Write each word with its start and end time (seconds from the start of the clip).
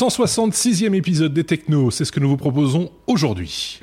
166e 0.00 0.94
épisode 0.94 1.34
des 1.34 1.44
Technos, 1.44 1.90
c'est 1.90 2.06
ce 2.06 2.12
que 2.12 2.20
nous 2.20 2.30
vous 2.30 2.38
proposons 2.38 2.90
aujourd'hui. 3.06 3.80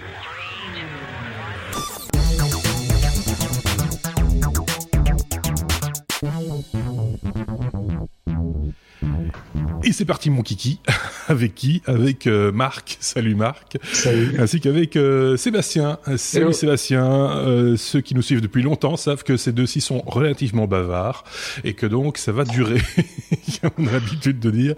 C'est 9.98 10.06
parti 10.06 10.30
mon 10.30 10.44
kiki. 10.44 10.80
Avec 11.28 11.56
qui 11.56 11.82
Avec 11.88 12.28
euh, 12.28 12.52
Marc. 12.52 12.98
Salut 13.00 13.34
Marc. 13.34 13.78
Salut. 13.94 14.36
Ainsi 14.38 14.60
qu'avec 14.60 14.96
euh, 14.96 15.38
Sébastien. 15.38 15.98
Salut 16.18 16.46
Hello. 16.46 16.54
Sébastien. 16.54 17.06
Euh, 17.08 17.76
ceux 17.78 18.02
qui 18.02 18.14
nous 18.14 18.22
suivent 18.22 18.42
depuis 18.42 18.62
longtemps 18.62 18.96
savent 18.96 19.24
que 19.24 19.38
ces 19.38 19.52
deux-ci 19.52 19.82
sont 19.82 20.04
relativement 20.06 20.68
bavards 20.68 21.24
et 21.64 21.74
que 21.74 21.88
donc 21.88 22.20
ça 22.20 22.32
va 22.32 22.44
durer. 22.44 22.80
On 23.80 23.88
a 23.88 23.92
l'habitude 23.94 24.40
de 24.40 24.52
dire. 24.52 24.76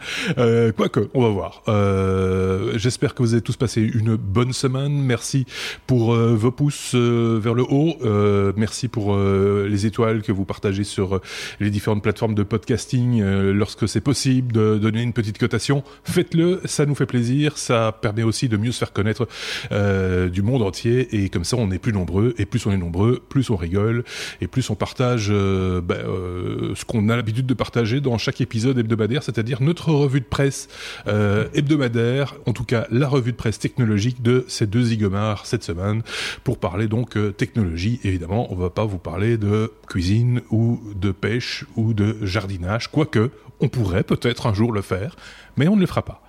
Quoique, 0.77 1.09
on 1.13 1.21
va 1.21 1.29
voir. 1.29 1.63
J'espère 2.77 3.13
que 3.13 3.21
vous 3.21 3.33
avez 3.33 3.41
tous 3.41 3.57
passé 3.57 3.81
une 3.81 4.15
bonne 4.15 4.53
semaine. 4.53 5.01
Merci 5.01 5.45
pour 5.85 6.15
vos 6.15 6.51
pouces 6.51 6.95
vers 6.95 7.53
le 7.53 7.63
haut. 7.63 7.97
Merci 8.55 8.87
pour 8.87 9.17
les 9.17 9.85
étoiles 9.85 10.21
que 10.21 10.31
vous 10.31 10.45
partagez 10.45 10.85
sur 10.85 11.19
les 11.59 11.69
différentes 11.69 12.01
plateformes 12.03 12.35
de 12.35 12.43
podcasting 12.43 13.21
lorsque 13.51 13.87
c'est 13.89 14.01
possible 14.01 14.53
de 14.53 14.77
donner 14.77 15.01
petite 15.13 15.37
cotation. 15.37 15.83
Faites-le, 16.03 16.61
ça 16.65 16.85
nous 16.85 16.95
fait 16.95 17.05
plaisir. 17.05 17.57
Ça 17.57 17.97
permet 18.01 18.23
aussi 18.23 18.49
de 18.49 18.57
mieux 18.57 18.71
se 18.71 18.79
faire 18.79 18.93
connaître 18.93 19.27
euh, 19.71 20.29
du 20.29 20.41
monde 20.41 20.61
entier 20.61 21.23
et 21.23 21.29
comme 21.29 21.43
ça 21.43 21.57
on 21.57 21.71
est 21.71 21.79
plus 21.79 21.93
nombreux 21.93 22.33
et 22.37 22.45
plus 22.45 22.65
on 22.65 22.71
est 22.71 22.77
nombreux, 22.77 23.21
plus 23.29 23.49
on 23.49 23.55
rigole 23.55 24.03
et 24.41 24.47
plus 24.47 24.69
on 24.69 24.75
partage 24.75 25.27
euh, 25.31 25.81
ben, 25.81 25.95
euh, 25.95 26.73
ce 26.75 26.85
qu'on 26.85 27.09
a 27.09 27.15
l'habitude 27.15 27.45
de 27.45 27.53
partager 27.53 28.01
dans 28.01 28.17
chaque 28.17 28.41
épisode 28.41 28.77
hebdomadaire, 28.77 29.23
c'est-à-dire 29.23 29.61
notre 29.61 29.91
revue 29.91 30.21
de 30.21 30.25
presse 30.25 30.67
hebdomadaire, 31.53 32.35
en 32.45 32.53
tout 32.53 32.63
cas 32.63 32.85
la 32.91 33.07
revue 33.07 33.31
de 33.31 33.37
presse 33.37 33.59
technologique 33.59 34.21
de 34.21 34.45
ces 34.47 34.67
deux 34.67 34.83
zigomars 34.83 35.45
cette 35.45 35.63
semaine 35.63 36.01
pour 36.43 36.57
parler 36.57 36.87
donc 36.87 37.17
technologie. 37.37 37.99
Évidemment, 38.03 38.51
on 38.51 38.55
va 38.55 38.69
pas 38.69 38.85
vous 38.85 38.97
parler 38.97 39.37
de 39.37 39.71
cuisine 39.87 40.41
ou 40.51 40.79
de 40.95 41.11
pêche 41.11 41.65
ou 41.75 41.93
de 41.93 42.17
jardinage, 42.23 42.89
quoique 42.89 43.31
on 43.59 43.67
pourrait 43.69 44.03
peut-être 44.03 44.47
un 44.47 44.53
jour 44.53 44.71
le 44.71 44.81
faire, 44.81 45.15
mais 45.57 45.67
on 45.67 45.75
ne 45.75 45.81
le 45.81 45.87
fera 45.87 46.03
pas. 46.03 46.21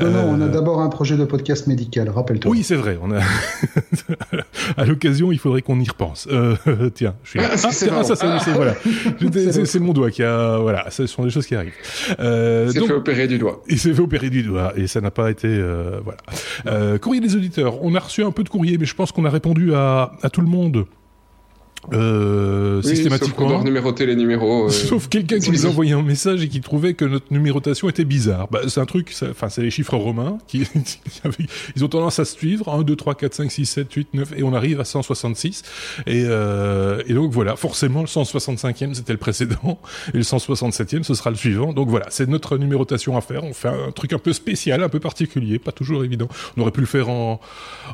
Non, 0.00 0.10
non, 0.10 0.24
on 0.28 0.40
a 0.40 0.44
Euh, 0.44 0.48
d'abord 0.48 0.80
un 0.80 0.88
projet 0.88 1.16
de 1.16 1.24
podcast 1.24 1.66
médical, 1.66 2.10
rappelle-toi. 2.10 2.50
oui, 2.50 2.62
c'est 2.62 2.74
vrai. 2.74 2.98
On 3.02 3.10
a 3.12 3.20
à 4.76 4.84
l'occasion, 4.84 5.32
il 5.32 5.38
faudrait 5.38 5.62
qu'on 5.62 5.80
y 5.80 5.88
repense. 5.88 6.28
Euh, 6.30 6.56
tiens, 6.94 7.14
je 7.24 7.30
suis 7.30 7.38
là. 7.38 7.48
Ah, 7.52 7.56
c'est- 7.56 7.90
Ah, 7.90 8.04
ça, 8.04 8.52
voilà. 8.54 8.74
Mon 9.80 9.92
doigt 9.92 10.10
qui 10.10 10.22
a. 10.22 10.58
Voilà, 10.58 10.90
ce 10.90 11.06
sont 11.06 11.24
des 11.24 11.30
choses 11.30 11.46
qui 11.46 11.54
arrivent. 11.54 11.72
Euh, 12.20 12.70
s'est 12.70 12.78
donc- 12.78 12.88
fait 12.88 12.94
opérer 12.94 13.26
du 13.26 13.38
doigt. 13.38 13.62
il 13.68 13.78
s'est 13.78 13.92
fait 13.92 14.00
opérer 14.02 14.30
du 14.30 14.42
doigt 14.42 14.72
et 14.76 14.86
ça 14.86 15.00
n'a 15.00 15.10
pas 15.10 15.30
été 15.30 15.48
euh, 15.48 16.00
voilà. 16.04 16.18
Euh, 16.66 16.98
courrier 16.98 17.20
des 17.20 17.34
auditeurs. 17.36 17.82
On 17.82 17.94
a 17.94 17.98
reçu 18.00 18.22
un 18.24 18.30
peu 18.30 18.44
de 18.44 18.48
courrier, 18.48 18.78
mais 18.78 18.86
je 18.86 18.94
pense 18.94 19.12
qu'on 19.12 19.24
a 19.24 19.30
répondu 19.30 19.74
à, 19.74 20.12
à 20.22 20.30
tout 20.30 20.40
le 20.40 20.46
monde 20.46 20.86
euh, 21.92 22.76
Oui, 22.78 22.82
sauf 22.82 22.94
systématiquement. 22.94 23.62
numéroter 23.62 24.06
les 24.06 24.16
numéros. 24.16 24.66
euh, 24.66 24.70
Sauf 24.70 25.08
quelqu'un 25.08 25.38
qui 25.38 25.50
nous 25.50 25.66
envoyé 25.66 25.92
un 25.92 26.02
message 26.02 26.42
et 26.42 26.48
qui 26.48 26.60
trouvait 26.60 26.94
que 26.94 27.04
notre 27.04 27.26
numérotation 27.32 27.88
était 27.88 28.04
bizarre. 28.04 28.48
Bah, 28.50 28.60
c'est 28.68 28.80
un 28.80 28.86
truc, 28.86 29.14
enfin, 29.30 29.48
c'est 29.48 29.62
les 29.62 29.70
chiffres 29.70 29.96
romains 29.96 30.38
qui, 30.46 30.66
ils 31.76 31.84
ont 31.84 31.88
tendance 31.88 32.18
à 32.18 32.24
se 32.24 32.32
suivre. 32.36 32.68
1, 32.72 32.82
2, 32.82 32.96
3, 32.96 33.14
4, 33.14 33.34
5, 33.34 33.50
6, 33.50 33.66
7, 33.66 33.92
8, 33.92 34.08
9, 34.14 34.32
et 34.38 34.42
on 34.42 34.54
arrive 34.54 34.80
à 34.80 34.84
166. 34.84 35.62
Et, 36.06 36.24
euh, 36.26 37.02
et 37.06 37.14
donc 37.14 37.32
voilà, 37.32 37.56
forcément, 37.56 38.00
le 38.00 38.06
165e, 38.06 38.94
c'était 38.94 39.12
le 39.12 39.18
précédent, 39.18 39.78
et 40.12 40.16
le 40.18 40.22
167e, 40.22 41.02
ce 41.02 41.14
sera 41.14 41.30
le 41.30 41.36
suivant. 41.36 41.72
Donc 41.72 41.88
voilà, 41.88 42.06
c'est 42.10 42.28
notre 42.28 42.58
numérotation 42.58 43.16
à 43.16 43.20
faire. 43.20 43.44
On 43.44 43.52
fait 43.52 43.68
un 43.68 43.90
truc 43.92 44.12
un 44.12 44.18
peu 44.18 44.32
spécial, 44.32 44.82
un 44.82 44.88
peu 44.88 45.00
particulier, 45.00 45.58
pas 45.58 45.72
toujours 45.72 46.04
évident. 46.04 46.28
On 46.56 46.62
aurait 46.62 46.70
pu 46.70 46.80
le 46.80 46.86
faire 46.86 47.08
en, 47.08 47.40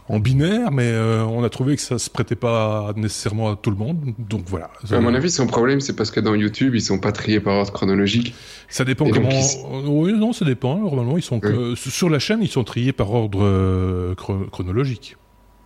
en 0.08 0.18
binaire, 0.18 0.70
mais 0.70 0.84
euh, 0.86 1.24
on 1.24 1.42
a 1.44 1.48
trouvé 1.50 1.77
que 1.77 1.83
ça 1.83 1.98
se 1.98 2.11
prêtait 2.11 2.34
pas 2.36 2.92
nécessairement 2.96 3.50
à 3.52 3.56
tout 3.56 3.70
le 3.70 3.77
monde. 3.77 3.80
Donc 4.19 4.42
voilà. 4.46 4.70
À 4.91 5.01
mon 5.01 5.14
avis, 5.14 5.30
son 5.30 5.46
problème, 5.46 5.80
c'est 5.80 5.95
parce 5.96 6.11
que 6.11 6.20
dans 6.20 6.35
YouTube, 6.35 6.74
ils 6.74 6.83
sont 6.83 6.98
pas 6.98 7.13
triés 7.13 7.41
par 7.41 7.55
ordre 7.55 7.73
chronologique. 7.73 8.35
Ça 8.68 8.85
dépend 8.85 9.07
Et 9.07 9.11
comment. 9.11 9.29
ils- 9.30 9.86
Oui, 9.89 10.13
non, 10.13 10.33
ça 10.33 10.45
dépend. 10.45 10.79
Normalement, 10.79 11.17
ils 11.17 11.23
sont 11.23 11.41
sur 11.77 12.08
la 12.11 12.19
chaîne, 12.19 12.40
ils 12.42 12.48
sont 12.48 12.64
triés 12.64 12.92
par 12.92 13.11
ordre 13.13 13.40
euh, 13.42 14.14
chro- 14.14 14.48
chronologique. 14.51 15.17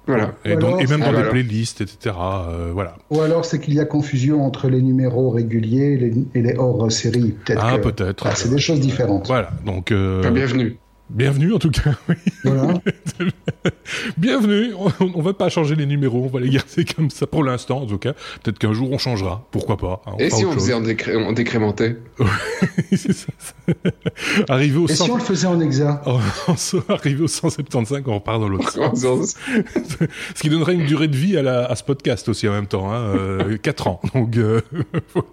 Voilà. 0.06 0.34
Et, 0.44 0.56
donc- 0.56 0.82
et 0.82 0.86
même 0.86 1.00
Ah, 1.02 1.06
dans 1.06 1.10
des 1.12 1.16
voilà. 1.16 1.30
playlists, 1.30 1.80
etc. 1.80 2.14
euh, 2.14 2.70
voilà. 2.74 2.96
Ou 3.08 3.22
alors 3.22 3.46
c'est 3.46 3.58
qu'il 3.58 3.72
y 3.72 3.80
a 3.80 3.86
confusion 3.86 4.44
entre 4.44 4.68
les 4.68 4.82
numéros 4.82 5.30
réguliers 5.30 5.92
et 5.92 5.96
les, 5.96 6.14
et 6.34 6.42
les 6.42 6.56
hors 6.58 6.92
série. 6.92 7.34
Peut-être 7.44 7.62
Ah, 7.64 7.78
que- 7.78 7.88
peut-être. 7.88 8.26
Ah, 8.26 8.34
c'est 8.34 8.50
des 8.50 8.58
choses 8.58 8.80
différentes. 8.80 9.26
Voilà. 9.26 9.48
Donc, 9.64 9.92
euh, 9.92 10.30
bienvenue. 10.30 10.76
bienvenue 11.08 11.54
en 11.54 11.58
tout 11.58 11.70
cas. 11.70 11.92
oui. 12.10 12.16
Voilà. 12.44 12.74
bienvenue. 14.18 14.72
On, 14.78 14.90
on 15.14 15.22
va 15.22 15.32
pas 15.32 15.48
changer 15.48 15.74
les 15.74 15.86
numéros, 15.86 16.24
on 16.24 16.28
va 16.28 16.40
les 16.40 16.50
garder 16.50 16.84
comme 16.84 17.10
ça 17.10 17.26
pour 17.26 17.44
l'instant, 17.44 17.82
en 17.82 17.86
tout 17.86 17.98
cas. 17.98 18.12
Peut-être 18.42 18.58
qu'un 18.58 18.72
jour 18.72 18.90
on 18.92 18.98
changera. 18.98 19.46
Pourquoi 19.50 19.76
pas 19.76 20.02
hein, 20.06 20.12
Et 20.18 20.30
si 20.30 20.44
on 20.44 20.52
faisait 20.52 20.74
en, 20.74 20.80
décré- 20.80 21.16
en 21.16 21.32
décrémenté 21.32 21.96
C'est 22.92 23.12
ça. 23.12 23.26
Arrivé 24.48 24.78
au 24.78 24.86
Et 24.88 24.94
100... 24.94 25.04
si 25.04 25.10
on 25.10 25.16
le 25.16 25.22
faisait 25.22 25.46
en 25.46 25.60
hexa 25.60 26.02
Oh, 26.06 26.18
arrivé 26.88 27.22
au 27.22 27.28
175, 27.28 28.02
on 28.06 28.14
repart 28.14 28.40
dans 28.40 28.48
l'autre 28.48 28.78
En 28.80 28.90
faisant- 28.90 29.22
Ce 29.22 30.42
qui 30.42 30.48
donnerait 30.50 30.74
une 30.74 30.86
durée 30.86 31.08
de 31.08 31.16
vie 31.16 31.36
à, 31.36 31.42
la, 31.42 31.64
à 31.64 31.74
ce 31.76 31.82
podcast 31.84 32.28
aussi 32.28 32.48
en 32.48 32.52
même 32.52 32.66
temps, 32.66 32.92
hein, 32.92 33.00
euh, 33.16 33.56
4 33.56 33.86
ans. 33.86 34.00
Donc, 34.14 34.36
euh, 34.36 34.60
voilà. 35.14 35.28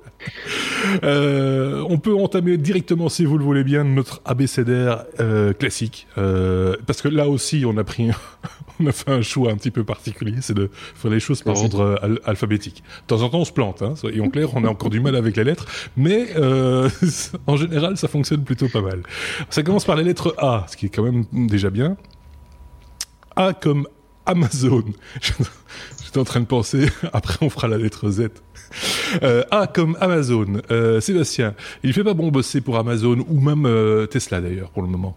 Euh, 1.04 1.84
on 1.90 1.98
peut 1.98 2.14
entamer 2.16 2.58
directement, 2.58 3.10
si 3.10 3.26
vous 3.26 3.38
le 3.38 3.44
voulez 3.44 3.64
bien, 3.64 3.84
notre 3.84 4.22
abécédaire 4.26 5.06
euh, 5.20 5.52
classique, 5.54 6.08
euh, 6.18 6.76
parce 6.86 7.02
que 7.02 7.08
là 7.08 7.28
aussi, 7.28 7.64
on 7.66 7.76
a 7.78 7.84
pris, 7.84 8.10
on 8.80 8.88
a 8.88 8.92
fait 8.92 9.12
un 9.12 9.22
choix 9.22 9.52
un 9.52 9.56
petit 9.58 9.72
peu 9.72 9.84
particulier, 9.84 10.36
c'est 10.42 10.54
de 10.54 10.70
faire 10.96 11.12
les 11.12 11.20
choses 11.20 11.42
par 11.42 11.56
ordre 11.62 11.82
euh, 11.82 11.96
al- 12.02 12.20
alphabétique. 12.26 12.84
De 13.04 13.08
temps 13.08 13.22
en 13.22 13.30
temps, 13.30 13.40
on 13.40 13.46
se 13.46 13.52
plante, 13.52 13.82
hein, 13.82 13.96
soyons 13.96 14.30
clairs, 14.30 14.56
on 14.56 14.64
a 14.64 14.68
encore 14.70 14.90
du 14.90 15.00
mal 15.00 15.16
avec 15.16 15.36
les 15.38 15.44
lettres, 15.44 15.66
mais 15.98 16.30
euh, 16.38 16.90
en 17.48 17.58
général, 17.58 17.98
ça 17.98 18.08
fonctionne 18.08 18.44
plutôt 18.44 18.68
pas 18.70 18.82
mal. 18.82 19.04
Ça 19.50 19.64
commence 19.64 19.86
par 19.86 19.96
la 19.96 20.04
lettre 20.04 20.34
A, 20.38 20.66
ce 20.70 20.78
qui 20.78 20.88
est 20.88 20.90
quand 20.90 21.04
même 21.04 21.26
déjà 21.32 21.70
bien. 21.70 21.98
A 23.36 23.54
comme 23.54 23.88
Amazon. 24.26 24.84
J'étais 26.04 26.20
en 26.20 26.24
train 26.26 26.42
de 26.42 26.46
penser, 26.46 26.90
après 27.14 27.38
on 27.42 27.50
fera 27.50 27.68
la 27.68 27.78
lettre 27.78 28.10
Z. 28.10 28.30
Euh, 29.24 29.44
A 29.52 29.68
comme 29.68 29.98
Amazon. 30.02 30.62
Euh, 30.72 31.00
Sébastien, 31.02 31.56
il 31.84 31.94
fait 31.94 32.04
pas 32.04 32.14
bon 32.14 32.30
bosser 32.30 32.62
pour 32.62 32.78
Amazon 32.78 33.26
ou 33.30 33.40
même 33.40 33.68
Tesla 34.10 34.42
d'ailleurs 34.42 34.70
pour 34.72 34.82
le 34.82 34.90
moment. 34.90 35.16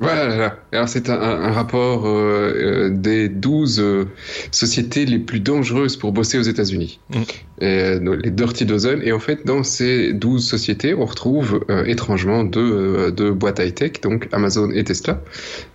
Voilà. 0.00 0.56
Alors, 0.72 0.88
c'est 0.88 1.10
un, 1.10 1.20
un 1.20 1.52
rapport 1.52 2.06
euh, 2.06 2.52
euh, 2.56 2.90
des 2.90 3.28
12 3.28 3.80
euh, 3.80 4.04
sociétés 4.50 5.04
les 5.04 5.18
plus 5.18 5.40
dangereuses 5.40 5.96
pour 5.96 6.12
bosser 6.12 6.38
aux 6.38 6.42
États-Unis. 6.42 7.00
Mm. 7.10 7.22
Euh, 7.62 8.16
les 8.24 8.30
Dirty 8.30 8.64
Dozen. 8.64 9.02
Et 9.04 9.12
en 9.12 9.18
fait, 9.18 9.44
dans 9.44 9.62
ces 9.62 10.14
12 10.14 10.46
sociétés, 10.48 10.94
on 10.94 11.04
retrouve 11.04 11.64
euh, 11.68 11.84
étrangement 11.84 12.44
deux, 12.44 13.12
deux 13.12 13.32
boîtes 13.32 13.58
high-tech, 13.58 14.00
donc 14.02 14.28
Amazon 14.32 14.70
et 14.70 14.82
Tesla. 14.84 15.22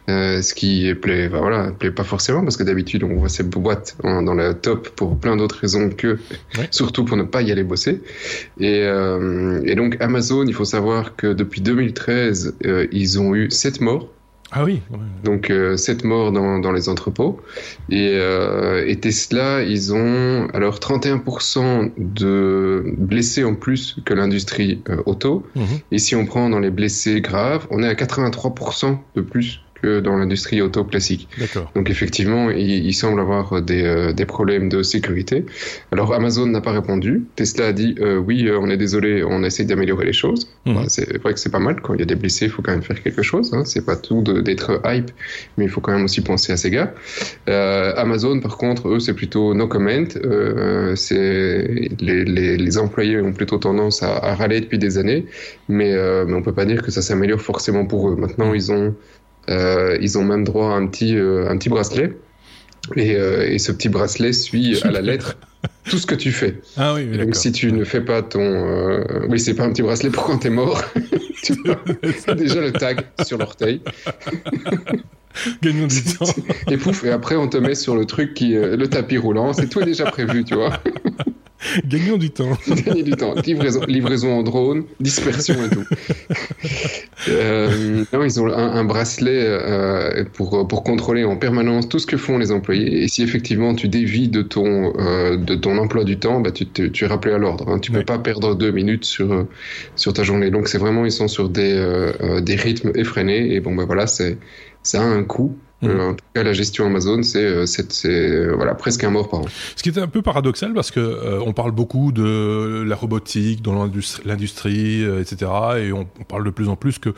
Euh, 0.09 0.41
ce 0.41 0.53
qui 0.55 0.91
plaît, 0.95 1.29
bah 1.29 1.39
voilà, 1.39 1.71
plaît 1.71 1.91
pas 1.91 2.03
forcément 2.03 2.41
parce 2.43 2.57
que 2.57 2.63
d'habitude 2.63 3.03
on 3.03 3.15
voit 3.15 3.29
ces 3.29 3.41
boîtes 3.43 3.95
en- 4.03 4.21
dans 4.21 4.35
la 4.35 4.53
top 4.53 4.89
pour 4.89 5.17
plein 5.17 5.35
d'autres 5.35 5.57
raisons 5.59 5.89
que 5.89 6.17
Ouais. 6.59 6.67
surtout 6.69 7.05
pour 7.05 7.17
ne 7.17 7.23
pas 7.23 7.41
y 7.41 7.51
aller 7.51 7.63
bosser. 7.63 8.01
Et, 8.59 8.81
euh, 8.83 9.61
et 9.65 9.73
donc 9.75 9.97
Amazon, 9.99 10.45
il 10.45 10.53
faut 10.53 10.65
savoir 10.65 11.15
que 11.15 11.33
depuis 11.33 11.61
2013, 11.61 12.55
euh, 12.65 12.85
ils 12.91 13.19
ont 13.19 13.33
eu 13.35 13.49
sept 13.51 13.81
morts. 13.81 14.09
Ah 14.51 14.63
oui. 14.63 14.81
ouais. 14.91 14.97
Donc 15.23 15.49
euh, 15.49 15.75
sept 15.75 16.03
morts 16.03 16.31
dans, 16.31 16.59
dans 16.59 16.71
les 16.71 16.87
entrepôts. 16.87 17.41
Et, 17.89 18.11
euh, 18.13 18.85
et 18.87 18.99
Tesla, 18.99 19.63
ils 19.63 19.93
ont 19.93 20.47
alors 20.53 20.77
31% 20.79 21.91
de 21.97 22.93
blessés 22.97 23.43
en 23.43 23.55
plus 23.55 23.97
que 24.05 24.13
l'industrie 24.13 24.81
euh, 24.89 25.01
auto. 25.05 25.45
Mhm. 25.55 25.65
Et 25.91 25.97
si 25.97 26.15
on 26.15 26.25
prend 26.25 26.49
dans 26.49 26.59
les 26.59 26.69
blessés 26.69 27.21
graves, 27.21 27.67
on 27.71 27.81
est 27.83 27.87
à 27.87 27.93
83% 27.93 28.97
de 29.15 29.21
plus 29.21 29.64
que 29.85 29.99
dans 29.99 30.15
l'industrie 30.17 30.61
auto 30.61 30.83
classique. 30.83 31.27
Donc 31.75 31.89
effectivement, 31.89 32.49
il, 32.49 32.85
il 32.89 32.93
semble 32.93 33.19
avoir 33.19 33.61
des, 33.61 33.83
euh, 33.83 34.13
des 34.13 34.27
problèmes 34.35 34.67
de 34.75 34.79
sécurité. 34.83 35.37
Alors 35.91 36.09
Amazon 36.13 36.47
n'a 36.47 36.61
pas 36.67 36.71
répondu. 36.71 37.11
Tesla 37.35 37.67
a 37.67 37.73
dit 37.81 37.91
euh, 37.99 38.17
oui, 38.27 38.37
euh, 38.47 38.63
on 38.63 38.67
est 38.73 38.81
désolé, 38.85 39.23
on 39.23 39.43
essaie 39.43 39.65
d'améliorer 39.69 40.05
les 40.11 40.17
choses. 40.23 40.41
Mhm. 40.65 40.75
Bah, 40.75 40.85
c'est 40.87 41.17
vrai 41.21 41.33
que 41.33 41.39
c'est 41.39 41.51
pas 41.57 41.63
mal. 41.67 41.75
Quand 41.83 41.93
il 41.95 41.99
y 41.99 42.03
a 42.07 42.09
des 42.13 42.19
blessés, 42.23 42.45
il 42.45 42.51
faut 42.51 42.63
quand 42.63 42.75
même 42.77 42.87
faire 42.89 43.01
quelque 43.05 43.21
chose. 43.31 43.47
Hein. 43.53 43.63
C'est 43.65 43.85
pas 43.85 43.97
tout 44.07 44.21
d'être 44.47 44.81
hype, 44.85 45.11
mais 45.57 45.65
il 45.67 45.71
faut 45.73 45.81
quand 45.81 45.93
même 45.97 46.05
aussi 46.09 46.21
penser 46.21 46.51
à 46.51 46.57
ces 46.57 46.71
gars. 46.71 46.89
Euh, 47.47 47.93
Amazon, 48.05 48.39
par 48.39 48.57
contre, 48.57 48.83
eux, 48.93 48.99
c'est 49.05 49.13
plutôt 49.21 49.53
no 49.53 49.67
comment. 49.67 49.85
Euh, 49.85 50.95
c'est 50.95 51.67
les, 52.07 52.25
les, 52.25 52.57
les 52.65 52.77
employés 52.77 53.17
ont 53.21 53.33
plutôt 53.33 53.59
tendance 53.67 54.01
à, 54.01 54.11
à 54.29 54.33
râler 54.33 54.59
depuis 54.61 54.79
des 54.79 54.97
années, 54.97 55.21
mais, 55.69 55.91
mais 56.27 56.33
on 56.33 56.41
peut 56.41 56.57
pas 56.61 56.65
dire 56.65 56.81
que 56.81 56.91
ça 56.97 57.03
s'améliore 57.07 57.41
forcément 57.51 57.85
pour 57.85 58.01
eux. 58.09 58.15
Maintenant, 58.15 58.53
ils 58.59 58.71
ont 58.71 58.95
ils 59.49 60.17
ont 60.17 60.23
même 60.23 60.43
droit 60.43 60.69
à 60.69 60.75
un 60.75 60.87
petit, 60.87 61.15
euh, 61.15 61.49
un 61.49 61.57
petit 61.57 61.69
bracelet. 61.69 62.17
Et, 62.95 63.15
euh, 63.15 63.49
et 63.49 63.57
ce 63.57 63.71
petit 63.71 63.89
bracelet 63.89 64.31
suit 64.33 64.79
à 64.83 64.91
la 64.91 65.01
lettre 65.01 65.37
tout 65.89 65.97
ce 65.97 66.05
que 66.05 66.15
tu 66.15 66.31
fais. 66.31 66.61
Ah 66.77 66.93
oui, 66.93 67.07
oui 67.09 67.17
Donc 67.17 67.35
si 67.35 67.51
tu 67.51 67.71
ne 67.71 67.83
fais 67.83 68.01
pas 68.01 68.21
ton, 68.21 68.41
euh, 68.41 69.03
oui, 69.29 69.39
c'est 69.39 69.55
pas 69.55 69.63
un 69.63 69.71
petit 69.71 69.81
bracelet 69.81 70.09
pour 70.09 70.23
quand 70.23 70.37
t'es 70.39 70.49
mort. 70.49 70.83
tu 71.43 71.53
as 72.27 72.35
déjà 72.35 72.61
le 72.61 72.71
tag 72.71 73.05
sur 73.23 73.37
l'orteil. 73.37 73.81
Gagnons 75.61 75.87
du 75.87 76.03
temps. 76.17 76.25
Et 76.69 76.77
pouf, 76.77 77.03
et 77.03 77.11
après 77.11 77.35
on 77.35 77.47
te 77.47 77.57
met 77.57 77.75
sur 77.75 77.95
le 77.95 78.05
truc 78.05 78.33
qui, 78.33 78.55
euh, 78.55 78.77
le 78.77 78.87
tapis 78.87 79.17
roulant. 79.17 79.53
C'est 79.53 79.67
tout 79.67 79.81
est 79.81 79.85
déjà 79.85 80.05
prévu, 80.05 80.43
tu 80.43 80.55
vois. 80.55 80.79
Gagnons 81.85 82.17
du 82.17 82.29
temps. 82.31 82.57
Gagner 82.85 83.03
du 83.03 83.11
temps. 83.11 83.33
Livraison, 83.45 83.81
livraison 83.87 84.33
en 84.39 84.43
drone, 84.43 84.83
dispersion 84.99 85.55
et 85.65 85.69
tout. 85.69 85.83
Euh, 87.27 88.03
non, 88.13 88.23
ils 88.23 88.39
ont 88.39 88.47
un, 88.47 88.73
un 88.73 88.83
bracelet 88.83 89.41
euh, 89.47 90.25
pour, 90.33 90.67
pour 90.67 90.83
contrôler 90.83 91.23
en 91.23 91.37
permanence 91.37 91.89
tout 91.89 91.97
ce 91.97 92.05
que 92.05 92.17
font 92.17 92.37
les 92.37 92.51
employés. 92.51 93.01
Et 93.03 93.07
si 93.07 93.23
effectivement 93.23 93.73
tu 93.73 93.87
dévis 93.87 94.27
de 94.27 94.43
ton, 94.43 94.93
euh, 94.99 95.35
de 95.37 95.55
ton 95.55 95.77
emploi 95.79 96.03
du 96.03 96.19
temps, 96.19 96.39
bah, 96.39 96.51
tu, 96.51 96.67
es 97.03 97.07
rappelé 97.07 97.33
à 97.33 97.37
l'ordre. 97.39 97.67
hein. 97.69 97.79
Tu 97.79 97.91
Oui. 97.91 97.99
peux 97.99 98.03
pas 98.05 98.19
perdre 98.19 98.53
deux 98.53 98.69
minutes 98.71 99.05
sur, 99.05 99.47
sur 99.95 100.13
ta 100.13 100.21
journée. 100.23 100.51
Donc 100.51 100.67
c'est 100.67 100.77
vraiment, 100.77 101.03
ils 101.05 101.11
sont 101.11 101.27
sur 101.27 101.49
des, 101.49 102.11
des 102.43 102.55
rythmes 102.55 102.91
effrénés. 102.95 103.55
Et 103.55 103.59
bon, 103.59 103.73
bah 103.73 103.85
voilà, 103.85 104.05
c'est, 104.05 104.37
ça 104.83 105.01
a 105.01 105.05
un 105.05 105.23
coût. 105.23 105.57
Mhm. 105.81 105.89
Euh, 105.89 106.09
en 106.09 106.13
tout 106.13 106.25
cas, 106.33 106.41
la 106.43 106.53
gestion 106.53 106.85
Amazon, 106.85 107.21
c'est, 107.21 107.43
euh, 107.43 107.65
euh, 108.05 108.53
voilà, 108.55 108.75
presque 108.75 109.03
un 109.03 109.09
mort 109.09 109.29
par 109.29 109.41
an. 109.41 109.45
Ce 109.75 109.83
qui 109.83 109.89
est 109.89 109.97
un 109.97 110.07
peu 110.07 110.21
paradoxal 110.21 110.73
parce 110.73 110.89
que 110.89 110.99
euh, 111.01 111.41
on 111.45 111.51
parle 111.53 111.71
beaucoup 111.71 112.11
de 112.13 112.83
la 112.87 112.95
robotique 112.95 113.61
dans 113.61 113.73
l'industrie, 114.25 115.03
euh, 115.03 115.21
etc. 115.21 115.51
Et 115.79 115.91
on, 115.91 116.07
on 116.19 116.23
parle 116.23 116.43
de 116.45 116.49
plus 116.49 116.69
en 116.69 116.75
plus 116.75 116.97
que 116.99 117.09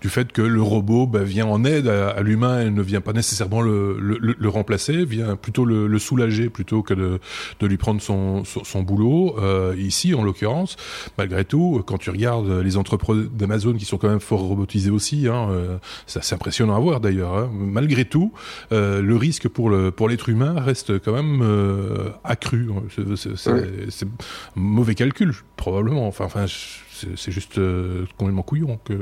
du 0.00 0.08
fait 0.08 0.32
que 0.32 0.42
le 0.42 0.62
robot 0.62 1.06
bah, 1.06 1.22
vient 1.24 1.46
en 1.46 1.64
aide 1.64 1.88
à, 1.88 2.10
à 2.10 2.22
l'humain 2.22 2.60
et 2.62 2.70
ne 2.70 2.82
vient 2.82 3.00
pas 3.00 3.12
nécessairement 3.12 3.60
le, 3.62 3.98
le, 4.00 4.18
le- 4.20 4.36
le 4.38 4.48
remplacer, 4.48 5.04
vient 5.04 5.36
plutôt 5.36 5.64
le, 5.64 5.86
le 5.86 5.98
soulager 5.98 6.48
plutôt 6.50 6.82
que 6.82 6.94
de, 6.94 7.18
de 7.60 7.66
lui 7.66 7.76
prendre 7.76 8.00
son, 8.00 8.44
son, 8.44 8.64
son 8.64 8.82
boulot. 8.82 9.36
Euh, 9.40 9.74
ici, 9.78 10.14
en 10.14 10.22
l'occurrence, 10.22 10.76
malgré 11.18 11.44
tout, 11.44 11.82
quand 11.86 11.98
tu 11.98 12.10
regardes 12.10 12.48
les 12.50 12.76
entreprises 12.76 13.28
d'Amazon 13.32 13.74
qui 13.74 13.84
sont 13.84 13.98
quand 13.98 14.08
même 14.08 14.20
fort 14.20 14.40
robotisées 14.40 14.90
aussi, 14.90 15.26
hein, 15.28 15.48
ça 16.06 16.20
c'est 16.22 16.34
impressionnant 16.34 16.76
à 16.76 16.80
voir 16.80 17.00
d'ailleurs. 17.00 17.34
Hein, 17.36 17.50
malgré 17.52 18.03
tout, 18.04 18.32
euh, 18.72 19.00
le 19.02 19.16
risque 19.16 19.48
pour 19.48 19.70
le 19.70 19.90
pour 19.90 20.08
l'être 20.08 20.28
humain 20.28 20.54
reste 20.60 20.98
quand 20.98 21.12
même 21.12 21.40
euh, 21.42 22.08
accru. 22.24 22.68
C'est- 23.16 23.50
Ouais. 23.50 23.62
mauvais 24.56 24.94
calcul 24.94 25.32
probablement. 25.56 26.06
Enfin, 26.06 26.24
enfin, 26.24 26.46
c'est 27.16 27.32
juste 27.32 27.58
euh, 27.58 28.04
complètement 28.16 28.42
couillon 28.42 28.78
que. 28.84 28.92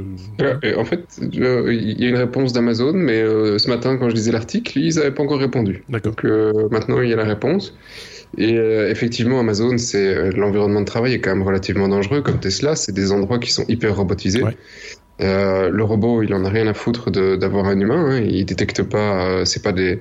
Ouais, 0.42 0.56
et 0.62 0.74
en 0.74 0.84
fait, 0.84 1.04
euh, 1.38 1.72
il 1.72 2.00
y 2.00 2.06
a 2.06 2.08
une 2.08 2.16
réponse 2.16 2.52
d'Amazon, 2.52 2.92
mais 2.94 3.20
euh, 3.20 3.58
ce 3.58 3.68
matin, 3.68 3.96
quand 3.96 4.08
je 4.08 4.14
lisais 4.14 4.32
l'article, 4.32 4.78
ils 4.78 4.94
n'avaient 4.96 5.10
pas 5.12 5.22
encore 5.22 5.38
répondu. 5.40 5.84
D'accord. 5.88 6.12
Donc 6.12 6.24
euh, 6.24 6.68
maintenant, 6.70 7.00
il 7.00 7.10
y 7.10 7.12
a 7.12 7.16
la 7.16 7.24
réponse. 7.24 7.74
Et 8.38 8.56
euh, 8.56 8.90
effectivement, 8.90 9.40
Amazon, 9.40 9.76
c'est 9.76 10.14
euh, 10.16 10.30
l'environnement 10.30 10.80
de 10.80 10.86
travail 10.86 11.12
est 11.12 11.20
quand 11.20 11.34
même 11.34 11.42
relativement 11.42 11.86
dangereux, 11.88 12.22
comme 12.22 12.40
Tesla. 12.40 12.76
C'est 12.76 12.92
des 12.92 13.12
endroits 13.12 13.38
qui 13.38 13.52
sont 13.52 13.64
hyper 13.68 13.94
robotisés. 13.94 14.42
Ouais. 14.42 14.56
Euh, 15.20 15.68
le 15.70 15.84
robot, 15.84 16.22
il 16.22 16.34
en 16.34 16.44
a 16.44 16.48
rien 16.48 16.66
à 16.66 16.74
foutre 16.74 17.10
d'avoir 17.10 17.66
un 17.66 17.78
humain. 17.78 18.10
Hein. 18.10 18.20
Il 18.20 18.44
détecte 18.46 18.82
pas. 18.82 19.26
euh, 19.26 19.44
c'est 19.44 19.62
pas 19.62 19.72
des 19.72 20.00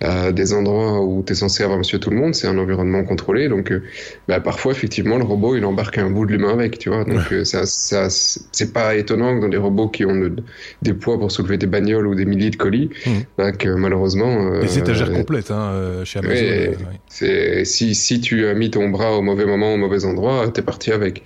des 0.00 0.52
endroits 0.52 1.00
où 1.02 1.22
tu 1.26 1.32
es 1.32 1.36
censé 1.36 1.62
avoir 1.62 1.78
Monsieur 1.78 1.98
Tout 1.98 2.10
le 2.10 2.16
Monde. 2.16 2.34
C'est 2.34 2.46
un 2.46 2.58
environnement 2.58 3.02
contrôlé. 3.04 3.48
Donc, 3.48 3.72
euh, 3.72 3.82
bah, 4.28 4.40
parfois, 4.40 4.72
effectivement, 4.72 5.16
le 5.16 5.24
robot, 5.24 5.56
il 5.56 5.64
embarque 5.64 5.98
un 5.98 6.10
bout 6.10 6.26
de 6.26 6.32
l'humain 6.32 6.52
avec. 6.52 6.78
Tu 6.78 6.90
vois. 6.90 7.04
Donc, 7.04 7.32
euh, 7.32 7.44
ça, 7.44 7.64
ça, 7.66 8.08
c'est 8.10 8.72
pas 8.72 8.94
étonnant 8.96 9.36
que 9.36 9.40
dans 9.42 9.48
des 9.48 9.56
robots 9.56 9.88
qui 9.88 10.04
ont 10.04 10.12
le- 10.14 10.36
des 10.82 10.92
poids 10.94 11.18
pour 11.18 11.32
soulever 11.32 11.56
des 11.56 11.66
bagnoles 11.66 12.06
ou 12.06 12.14
des 12.14 12.26
milliers 12.26 12.50
de 12.50 12.56
colis, 12.56 12.90
Mhm. 13.06 13.12
bah, 13.38 13.52
que 13.52 13.68
malheureusement. 13.70 14.52
euh, 14.52 14.60
Les 14.62 14.78
étagères 14.78 15.12
complètes 15.12 15.50
hein, 15.50 15.70
euh, 15.72 16.04
chez 16.04 16.18
Amazon. 16.18 16.34
ouais. 16.34 17.64
si 17.64 17.94
si 17.94 18.20
tu 18.20 18.46
as 18.46 18.54
mis 18.54 18.70
ton 18.70 18.88
bras 18.90 19.12
au 19.16 19.22
mauvais 19.22 19.46
moment 19.46 19.72
au 19.72 19.76
mauvais 19.78 20.04
endroit, 20.04 20.48
t'es 20.52 20.62
parti 20.62 20.92
avec. 20.92 21.22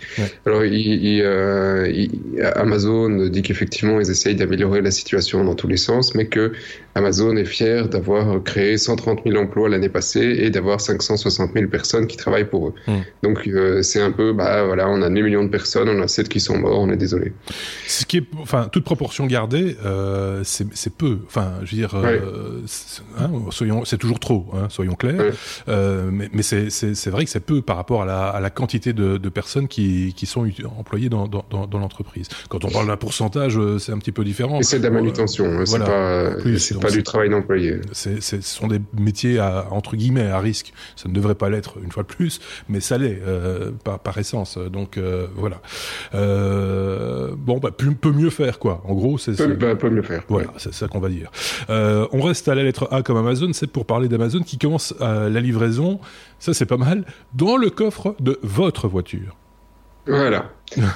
Alors 0.46 0.64
il, 0.64 0.75
il, 0.75 1.25
il- 1.94 2.43
Amazon 2.55 3.26
dit 3.26 3.43
qu'effectivement 3.43 3.99
ils 4.00 4.11
essayent 4.11 4.37
d'améliorer 4.37 4.81
la 4.82 4.90
situation 4.90 5.43
dans 5.44 5.55
tous 5.55 5.66
les 5.69 5.76
sens, 5.76 6.14
mais 6.14 6.26
que 6.26 6.52
Amazon 6.94 7.37
est 7.37 7.44
fier 7.44 7.88
d'avoir 7.88 8.43
créé 8.43 8.59
130 8.76 9.20
000 9.26 9.36
emplois 9.42 9.68
l'année 9.68 9.88
passée 9.88 10.36
et 10.40 10.50
d'avoir 10.50 10.80
560 10.80 11.52
000 11.54 11.68
personnes 11.68 12.06
qui 12.06 12.16
travaillent 12.16 12.48
pour 12.48 12.68
eux. 12.68 12.74
Mm. 12.86 12.92
Donc 13.22 13.46
euh, 13.46 13.82
c'est 13.82 14.00
un 14.00 14.10
peu 14.12 14.32
bah 14.32 14.64
voilà, 14.64 14.88
on 14.88 15.02
a 15.02 15.08
2 15.10 15.20
millions 15.22 15.44
de 15.44 15.48
personnes, 15.48 15.88
on 15.88 16.00
a 16.02 16.08
7 16.08 16.28
qui 16.28 16.40
sont 16.40 16.58
morts, 16.58 16.78
on 16.80 16.90
est 16.90 16.96
désolé. 16.96 17.32
Ce 17.86 18.04
qui 18.04 18.18
est, 18.18 18.24
enfin, 18.40 18.68
toute 18.72 18.84
proportion 18.84 19.26
gardée, 19.26 19.76
euh, 19.84 20.42
c'est 20.44 20.66
c'est 20.74 20.94
peu. 20.94 21.18
Enfin, 21.26 21.52
je 21.64 21.70
veux 21.72 21.76
dire, 21.76 21.94
euh, 21.94 22.60
c'est- 22.66 23.02
hein, 23.18 23.30
soyons, 23.50 23.84
c'est 23.84 23.98
toujours 23.98 24.20
trop, 24.20 24.46
hein, 24.54 24.66
soyons 24.70 24.94
clairs. 24.94 25.20
Ouais. 25.20 25.32
Euh, 25.68 26.10
mais 26.12 26.28
mais 26.32 26.42
c'est 26.42 26.70
c'est 26.70 26.94
c'est 26.94 27.10
vrai 27.10 27.24
que 27.24 27.30
c'est 27.30 27.40
peu 27.40 27.62
par 27.62 27.76
rapport 27.76 28.02
à 28.02 28.06
la, 28.06 28.28
à 28.28 28.40
la 28.40 28.50
quantité 28.50 28.92
de, 28.92 29.16
de 29.16 29.28
personnes 29.28 29.68
qui 29.68 30.14
qui 30.16 30.26
sont 30.26 30.46
employées 30.78 31.08
dans 31.08 31.26
dans 31.28 31.44
dans, 31.50 31.66
dans 31.66 31.78
l'entreprise. 31.78 32.28
Quand 32.48 32.64
on 32.64 32.70
parle 32.70 32.86
d'un 32.86 32.96
pourcentage, 32.96 33.58
c'est 33.78 33.92
un 33.92 33.98
petit 33.98 34.12
peu 34.12 34.24
différent. 34.24 34.60
Et 34.60 34.62
c'est 34.62 34.78
de 34.78 34.84
la 34.84 34.90
manutention, 34.90 35.44
hein, 35.46 35.64
c'est 35.64 35.78
voilà. 35.78 35.84
pas 35.86 36.30
En 36.36 36.40
plus, 36.40 36.58
c'est 36.58 36.74
donc 36.74 36.82
pas 36.82 36.88
c'est- 36.90 36.96
du 36.96 37.02
travail 37.02 37.28
d'employé. 37.30 37.76
C'est, 37.92 38.22
c'est- 38.22 38.42
ce 38.50 38.56
sont 38.58 38.67
des 38.69 38.81
métiers 38.99 39.38
à, 39.38 39.67
entre 39.70 39.97
guillemets 39.97 40.26
à 40.29 40.38
risque. 40.41 40.73
Ça 40.97 41.08
ne 41.08 41.14
devrait 41.14 41.35
pas 41.35 41.49
l'être 41.50 41.79
une 41.82 41.91
fois 41.93 42.02
de 42.02 42.08
plus, 42.08 42.41
mais 42.69 42.81
ça 42.81 42.99
l'est 42.99 43.20
euh, 43.26 43.70
par, 43.85 43.99
par 44.00 44.19
essence. 44.19 44.58
Donc 44.58 44.97
euh, 44.99 45.26
voilà. 45.37 45.61
Euh, 46.14 47.31
bon, 47.37 47.58
bah, 47.58 47.70
peut, 47.76 47.91
peut 47.93 48.12
mieux 48.12 48.31
faire 48.31 48.58
quoi. 48.58 48.82
En 48.85 48.94
gros, 48.94 49.19
c'est, 49.19 49.32
Peut, 49.32 49.37
c'est- 49.49 49.56
bah, 49.56 49.75
peut 49.76 49.88
le 49.88 50.02
faire. 50.02 50.23
voilà, 50.29 50.49
c'est 50.56 50.73
ça 50.75 50.88
qu'on 50.88 51.00
va 51.00 51.08
dire. 51.08 51.31
On 51.69 52.20
reste 52.23 52.49
à 52.49 52.55
la 52.55 52.62
lettre 52.62 52.88
A 52.91 53.02
comme 53.02 53.17
Amazon. 53.17 53.52
C'est 53.52 53.67
pour 53.67 53.87
parler 53.87 54.08
d'Amazon 54.08 54.41
qui 54.41 54.58
commence 54.58 54.94
la 55.00 55.29
livraison. 55.41 56.00
Ça, 56.38 56.55
c'est 56.55 56.67
pas 56.67 56.76
mal. 56.76 57.05
Dans 57.35 57.56
le 57.56 57.70
coffre 57.70 58.14
de 58.20 58.38
votre 58.43 58.88
voiture. 58.88 59.37
Voilà. 60.06 60.50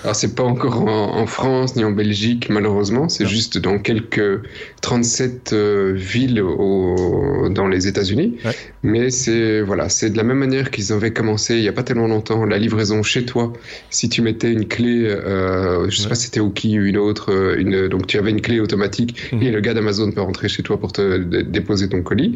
Alors 0.05 0.15
c'est 0.15 0.37
pas 0.37 0.45
encore 0.45 0.83
en, 0.83 1.17
en 1.19 1.27
France 1.27 1.75
ni 1.75 1.83
en 1.85 1.91
Belgique 1.91 2.49
malheureusement, 2.49 3.09
c'est 3.09 3.27
juste 3.27 3.59
dans 3.59 3.79
quelques 3.81 4.41
37 4.83 5.53
euh, 5.53 5.93
villes 5.97 6.41
au, 6.41 7.49
dans 7.51 7.67
les 7.67 7.89
États-Unis. 7.89 8.37
Ouais. 8.45 8.53
Mais 8.85 9.11
c'est 9.11 9.63
voilà, 9.63 9.89
c'est 9.89 10.11
de 10.11 10.17
la 10.17 10.23
même 10.23 10.39
manière 10.39 10.71
qu'ils 10.71 10.93
avaient 10.93 11.13
commencé 11.13 11.57
il 11.57 11.63
y 11.65 11.69
a 11.69 11.73
pas 11.73 11.83
tellement 11.83 12.07
longtemps 12.07 12.45
la 12.45 12.59
livraison 12.59 13.03
chez 13.03 13.25
toi. 13.25 13.53
Si 13.91 14.09
tu 14.09 14.23
mettais 14.23 14.53
une 14.53 14.69
clé, 14.69 15.07
euh, 15.09 15.91
je 15.91 15.97
sais 15.97 16.03
Ouais. 16.05 16.09
pas 16.11 16.15
si 16.15 16.27
c'était 16.27 16.41
Oki 16.41 16.79
ou 16.79 16.85
une 16.85 16.99
autre, 16.99 17.33
euh, 17.33 17.57
une, 17.59 17.89
donc 17.89 18.07
tu 18.07 18.17
avais 18.19 18.31
une 18.31 18.41
clé 18.43 18.61
automatique 18.61 19.33
Mhm. 19.33 19.43
et 19.43 19.51
le 19.51 19.61
gars 19.61 19.75
d'Amazon 19.75 20.13
peut 20.13 20.21
rentrer 20.21 20.49
chez 20.49 20.63
toi 20.63 20.79
pour 20.79 20.93
te 20.93 21.17
dé- 21.19 21.43
déposer 21.43 21.89
ton 21.89 22.03
colis, 22.03 22.35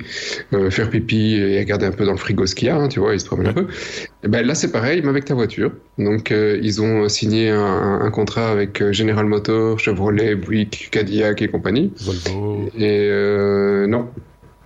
euh, 0.54 0.70
faire 0.70 0.90
pipi 0.90 1.34
et 1.34 1.58
regarder 1.60 1.86
un 1.86 1.92
peu 1.92 2.04
dans 2.04 2.12
le 2.12 2.18
frigo 2.18 2.46
ce 2.46 2.54
qu'il 2.54 2.66
y 2.68 2.70
a, 2.70 2.76
hein, 2.76 2.88
tu 2.88 2.98
vois, 2.98 3.14
il 3.14 3.20
se 3.20 3.26
promène 3.26 3.48
un 3.48 3.52
peu. 3.52 3.66
Et 4.24 4.28
ben 4.28 4.44
là 4.44 4.54
c'est 4.54 4.72
pareil, 4.72 5.00
mais 5.02 5.08
avec 5.08 5.24
ta 5.24 5.34
voiture. 5.34 5.70
Donc 5.96 6.32
euh, 6.32 6.58
ils 6.60 6.82
ont 6.82 7.08
signé 7.08 7.50
un, 7.50 8.10
contrat 8.10 8.50
avec 8.50 8.82
euh, 8.82 8.92
General 8.92 9.24
Motors, 9.24 9.78
Chevrolet, 9.78 10.34
Buick, 10.34 10.88
Cadillac 10.90 11.40
et 11.40 11.48
compagnie. 11.48 11.92
Volvo. 12.00 12.68
Et 12.76 13.08
euh, 13.10 13.86
non. 13.86 14.08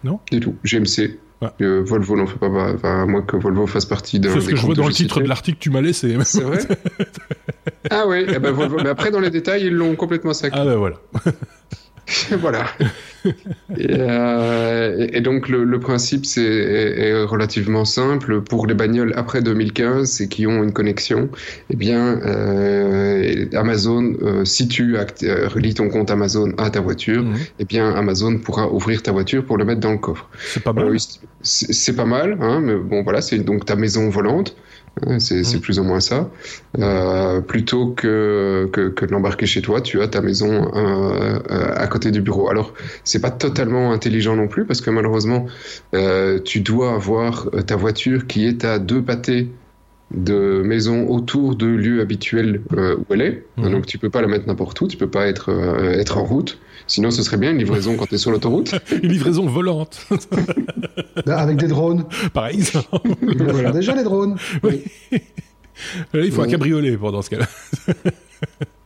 Non? 0.05 0.21
Du 0.31 0.41
tout. 0.41 0.55
GMC. 0.65 1.19
Ouais. 1.43 1.49
Euh, 1.61 1.83
Volvo 1.85 2.17
n'en 2.17 2.27
fait 2.27 2.39
pas, 2.39 2.47
enfin, 2.47 3.03
à 3.03 3.07
moins 3.07 3.23
que 3.23 3.37
Volvo 3.37 3.67
fasse 3.67 3.85
partie 3.85 4.21
d'un 4.21 4.33
C'est 4.33 4.41
ce 4.41 4.49
que 4.49 4.57
je 4.57 4.65
vois 4.65 4.75
dans 4.77 4.87
le 4.87 4.93
titre 4.93 5.21
de 5.21 5.27
l'article 5.27 5.59
que 5.59 5.63
tu 5.63 5.71
m'as 5.71 5.81
laissé. 5.81 6.17
C'est 6.25 6.43
vrai 6.43 6.59
Ah 7.91 8.05
oui, 8.07 8.25
eh 8.29 8.39
ben 8.39 8.53
Volvo. 8.53 8.77
Mais 8.77 8.89
après, 8.89 9.11
dans 9.11 9.19
les 9.19 9.31
détails, 9.31 9.67
ils 9.67 9.73
l'ont 9.73 9.97
complètement 9.97 10.35
sacré. 10.35 10.59
Ah 10.61 10.65
ben 10.65 10.77
voilà. 10.77 10.97
voilà. 12.41 12.67
Et, 13.79 13.87
euh, 13.91 14.97
et- 14.99 15.19
et 15.19 15.21
donc 15.21 15.49
le, 15.49 15.63
le 15.65 15.79
principe 15.81 16.27
c'est 16.27 16.43
est, 16.43 16.99
est 17.11 17.23
relativement 17.25 17.85
simple 17.85 18.43
pour 18.43 18.67
les 18.67 18.75
bagnoles 18.75 19.13
après 19.17 19.41
2015 19.41 20.11
c'est 20.11 20.29
qui 20.29 20.47
ont 20.47 20.63
une 20.65 20.73
connexion. 20.73 21.31
Eh 21.71 21.77
bien 21.77 22.21
euh, 22.27 23.47
Amazon 23.55 24.15
euh, 24.23 24.45
si 24.45 24.67
tu 24.67 24.97
euh, 24.97 25.49
relis 25.49 25.75
ton 25.75 25.89
compte 25.89 26.11
Amazon 26.11 26.53
à 26.59 26.71
ta 26.71 26.81
voiture, 26.81 27.23
Mhm. 27.23 27.37
eh 27.61 27.65
bien 27.65 27.95
Amazon 27.95 28.39
pourra 28.39 28.71
ouvrir 28.73 29.03
ta 29.03 29.13
voiture 29.13 29.45
pour 29.45 29.57
le 29.57 29.65
mettre 29.65 29.81
dans 29.81 29.93
le 29.93 29.99
coffre. 29.99 30.29
C'est 30.41 30.63
pas 30.65 30.73
mal. 30.73 30.97
C'est 31.43 31.73
c'est 31.73 31.95
pas 31.97 32.05
mal, 32.05 32.37
hein, 32.41 32.61
mais 32.61 32.75
bon 32.77 33.03
voilà 33.05 33.21
c'est 33.23 33.39
donc 33.39 33.65
ta 33.65 33.77
maison 33.77 34.09
volante. 34.09 34.57
C'est 35.19 35.43
c'est 35.45 35.57
Mhm. 35.57 35.63
plus 35.63 35.79
ou 35.79 35.85
moins 35.85 36.01
ça. 36.01 36.31
Euh, 36.79 37.41
plutôt 37.41 37.95
que, 37.95 38.69
que, 38.73 38.89
que 38.91 39.07
de 39.07 39.11
l'embarquer 39.13 39.47
chez 39.47 39.63
toi, 39.63 39.81
tu 39.81 40.01
as 40.03 40.09
ta 40.09 40.21
maison 40.21 40.71
euh, 40.75 41.39
euh, 41.51 41.73
à 41.75 41.87
côté 41.87 42.11
du 42.11 42.21
bureau. 42.21 42.51
Alors, 42.51 42.75
c'est 43.03 43.21
pas 43.21 43.31
totalement 43.31 43.93
intelligent 43.93 44.37
non 44.37 44.49
plus, 44.49 44.67
parce 44.67 44.83
que 44.83 44.91
malheureusement, 44.91 45.47
euh, 45.95 46.41
tu 46.45 46.61
dois 46.61 46.93
avoir 46.95 47.49
euh, 47.55 47.63
ta 47.63 47.77
voiture 47.77 48.27
qui 48.27 48.47
est 48.47 48.65
à 48.65 48.79
deux 48.79 49.03
pâtés 49.03 49.57
de 50.15 50.63
maison 50.65 51.09
autour 51.09 51.55
de 51.55 51.67
lieu 51.67 52.01
habituel 52.01 52.61
euh, 52.77 52.97
où 52.97 53.15
elle 53.15 53.23
est. 53.23 53.45
Mhm. 53.57 53.71
Donc, 53.71 53.87
tu 53.87 53.99
peux 53.99 54.11
pas 54.11 54.21
la 54.21 54.29
mettre 54.29 54.47
n'importe 54.47 54.81
où, 54.81 54.89
tu 54.89 54.97
peux 54.97 55.11
pas 55.11 55.27
être, 55.27 55.51
euh, 55.51 55.93
être 55.93 56.19
en 56.19 56.25
route. 56.25 56.59
Sinon, 56.87 57.11
ce 57.11 57.23
serait 57.23 57.37
bien 57.37 57.53
une 57.53 57.59
livraison 57.59 57.97
quand 57.97 58.07
tu 58.07 58.17
es 58.17 58.19
sur 58.19 58.31
l'autoroute. 58.31 58.75
Une 59.03 59.09
livraison 59.09 59.47
volante, 59.47 60.07
Avec 61.27 61.57
des 61.57 61.69
drones. 61.69 62.05
par 62.35 62.49
exemple. 62.49 62.89
Font 62.93 63.71
déjà 63.71 63.95
les 63.95 64.03
drones. 64.03 64.37
Oui. 64.63 64.83
Là, 66.13 66.25
il 66.25 66.33
faut 66.33 66.43
un 66.43 66.49
cabriolet 66.49 66.97
pendant 66.97 67.23
ce 67.23 67.31
cas-là. 67.31 67.47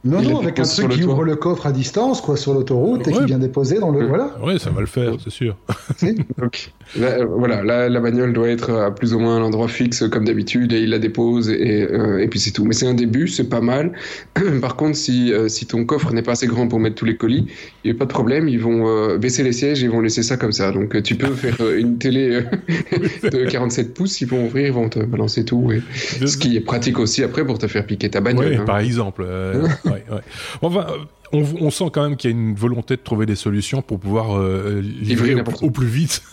Non, 0.07 0.23
non, 0.23 0.41
avec 0.41 0.59
un 0.59 0.63
truc 0.63 0.89
qui 0.91 1.01
toit. 1.01 1.13
ouvre 1.13 1.25
le 1.25 1.37
coffre 1.37 1.67
à 1.67 1.73
distance, 1.73 2.21
quoi, 2.21 2.37
sur 2.37 2.55
l'autoroute, 2.55 3.07
et 3.09 3.13
qui 3.13 3.25
vient 3.25 3.39
déposer 3.39 3.79
dans 3.79 3.91
le. 3.91 4.01
Ouais. 4.01 4.07
Voilà. 4.07 4.37
Ouais, 4.43 4.59
ça 4.59 4.71
va 4.71 4.81
le 4.81 4.87
faire, 4.87 5.15
c'est 5.23 5.31
sûr. 5.31 5.57
Donc, 6.39 6.71
là, 6.99 7.09
euh, 7.19 7.25
voilà, 7.27 7.63
là, 7.63 7.89
la 7.89 8.01
bagnole 8.01 8.33
doit 8.33 8.49
être 8.49 8.71
à 8.71 8.95
plus 8.95 9.13
ou 9.15 9.19
moins 9.19 9.37
un 9.37 9.43
endroit 9.43 9.69
fixe 9.69 10.05
comme 10.11 10.25
d'habitude 10.25 10.73
et 10.73 10.81
il 10.81 10.91
la 10.91 10.99
dépose 10.99 11.51
et, 11.51 11.83
euh, 11.91 12.19
et 12.23 12.29
puis 12.29 12.39
c'est 12.39 12.53
tout. 12.53 12.65
Mais 12.65 12.75
c'est 12.75 12.87
un 12.87 12.95
début, 12.95 13.29
c'est 13.29 13.49
pas 13.49 13.61
mal. 13.61 13.93
Par 14.61 14.77
contre, 14.77 14.97
si, 14.97 15.33
euh, 15.33 15.49
si 15.49 15.67
ton 15.67 15.85
coffre 15.85 16.13
n'est 16.13 16.23
pas 16.23 16.33
assez 16.33 16.47
grand 16.47 16.69
pour 16.69 16.79
mettre 16.81 16.97
tous 16.97 17.05
les 17.05 17.17
colis, 17.17 17.47
il 17.85 17.91
n'y 17.91 17.97
a 17.97 17.99
pas 17.99 18.05
de 18.07 18.11
problème, 18.13 18.49
ils 18.49 18.61
vont 18.61 18.87
euh, 18.89 19.19
baisser 19.19 19.43
les 19.43 19.53
sièges 19.53 19.83
et 19.83 19.87
ils 19.87 19.91
vont 19.91 20.01
laisser 20.01 20.23
ça 20.23 20.37
comme 20.37 20.53
ça. 20.53 20.71
Donc 20.73 20.95
euh, 20.95 21.03
tu 21.03 21.17
peux 21.17 21.33
faire 21.35 21.57
euh, 21.61 21.79
une 21.79 21.99
télé 21.99 22.31
euh, 22.33 23.29
de 23.31 23.45
47 23.51 23.95
pouces, 23.95 24.21
ils 24.21 24.29
vont 24.29 24.45
ouvrir, 24.47 24.67
ils 24.67 24.73
vont 24.73 24.89
te 24.89 25.01
balancer 25.01 25.45
tout. 25.45 25.73
Et... 25.73 25.83
Ce 26.27 26.37
qui 26.37 26.57
est 26.57 26.61
pratique 26.61 26.99
aussi 26.99 27.23
après 27.23 27.45
pour 27.45 27.59
te 27.59 27.67
faire 27.67 27.87
piquer 27.87 28.11
ta 28.11 28.21
bagnole. 28.21 28.47
Ouais, 28.47 28.57
hein. 28.57 28.65
par 28.65 28.79
exemple. 28.79 29.25
euh, 29.27 29.67
ouais, 29.97 30.15
ouais. 30.15 30.21
Enfin, 30.63 30.87
on, 31.33 31.45
on 31.61 31.71
sent 31.71 31.87
quand 31.93 32.03
même 32.03 32.17
qu'il 32.17 32.31
y 32.31 32.35
a 32.35 32.37
une 32.37 32.55
volonté 32.55 32.97
de 32.97 33.03
trouver 33.03 33.27
des 33.27 33.37
solutions 33.37 33.83
pour 33.83 33.99
pouvoir 33.99 34.39
euh, 34.39 34.81
livrer 34.81 35.35
au, 35.63 35.71
plus 35.71 35.87
vite. 35.87 36.23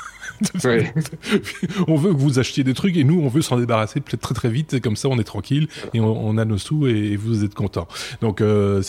Ouais. 0.63 0.91
on 1.87 1.95
veut 1.95 2.11
que 2.11 2.17
vous 2.17 2.39
achetiez 2.39 2.63
des 2.63 2.73
trucs 2.73 2.97
et 2.97 3.03
nous 3.03 3.21
on 3.21 3.27
veut 3.29 3.43
s'en 3.43 3.57
débarrasser 3.57 4.01
peut-être 4.01 4.19
très 4.19 4.33
très 4.33 4.49
vite 4.49 4.81
comme 4.81 4.95
ça 4.95 5.07
on 5.07 5.17
est 5.19 5.23
tranquille 5.23 5.67
et 5.93 5.99
on, 6.01 6.27
on 6.27 6.37
a 6.37 6.43
nos 6.43 6.57
sous 6.57 6.87
et, 6.87 7.15
vous 7.15 7.45
êtes 7.45 7.53
content 7.53 7.87
donc 8.19 8.41
euh, 8.41 8.81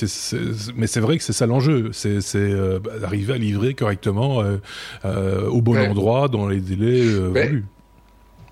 mais 0.74 0.86
c'est 0.86 1.00
vrai 1.00 1.18
que 1.18 1.22
c'est 1.22 1.34
ça 1.34 1.46
l'enjeu 1.46 1.90
c'est, 1.92 2.18
euh, 2.34 2.80
bah, 2.80 2.98
d'arriver 2.98 3.34
à 3.34 3.38
livrer 3.38 3.74
correctement 3.74 4.40
euh, 4.40 4.56
euh, 5.04 5.46
au 5.48 5.60
bon 5.60 5.74
Ouais. 5.74 5.86
endroit 5.86 6.28
dans 6.28 6.48
les 6.48 6.60
délais 6.60 7.02
euh, 7.04 7.28
voulus 7.28 7.64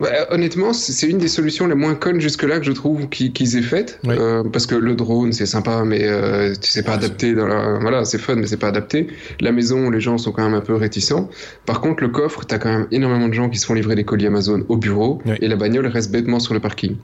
Ouais, 0.03 0.11
honnêtement, 0.31 0.73
c'est 0.73 1.07
une 1.09 1.19
des 1.19 1.29
solutions 1.29 1.67
les 1.67 1.75
moins 1.75 1.95
connes 1.95 2.21
jusque-là 2.21 2.59
que 2.59 2.65
je 2.67 2.73
trouve 2.73 3.09
qui- 3.09 3.33
qu'ils 3.33 3.57
aient 3.57 3.63
faites. 3.63 4.01
Ouais. 4.05 4.17
Euh, 4.19 4.43
parce 4.53 4.67
que 4.67 4.75
le 4.75 4.95
drone, 4.95 5.33
c'est 5.33 5.47
sympa, 5.47 5.85
mais 5.87 6.01
euh, 6.03 6.55
tu 6.61 6.71
sais 6.71 6.83
pas 6.83 6.91
Ouais, 6.93 6.97
adapté. 6.99 7.35
Dans 7.35 7.47
la... 7.47 7.79
Voilà, 7.81 8.05
c'est 8.05 8.19
fun, 8.19 8.35
mais 8.35 8.47
c'est 8.47 8.57
pas 8.57 8.69
adapté. 8.69 9.07
La 9.41 9.53
maison, 9.53 9.89
les 9.91 10.01
gens 10.01 10.19
sont 10.19 10.33
quand 10.33 10.43
même 10.43 10.55
un 10.55 10.61
peu 10.61 10.75
réticents. 10.75 11.31
Par 11.67 11.81
contre, 11.81 12.03
le 12.03 12.09
coffre, 12.09 12.45
t'as 12.45 12.59
quand 12.59 12.69
même 12.71 12.87
énormément 12.91 13.29
de 13.29 13.35
gens 13.35 13.49
qui 13.49 13.59
se 13.59 13.67
font 13.67 13.75
livrer 13.75 13.95
des 13.95 14.05
colis 14.05 14.27
Amazon 14.27 14.65
au 14.69 14.77
bureau, 14.77 15.23
et 15.41 15.47
la 15.49 15.57
bagnole 15.57 15.87
reste 15.87 16.11
bêtement 16.11 16.41
sur 16.41 16.53
le 16.53 16.61
parking. 16.61 16.97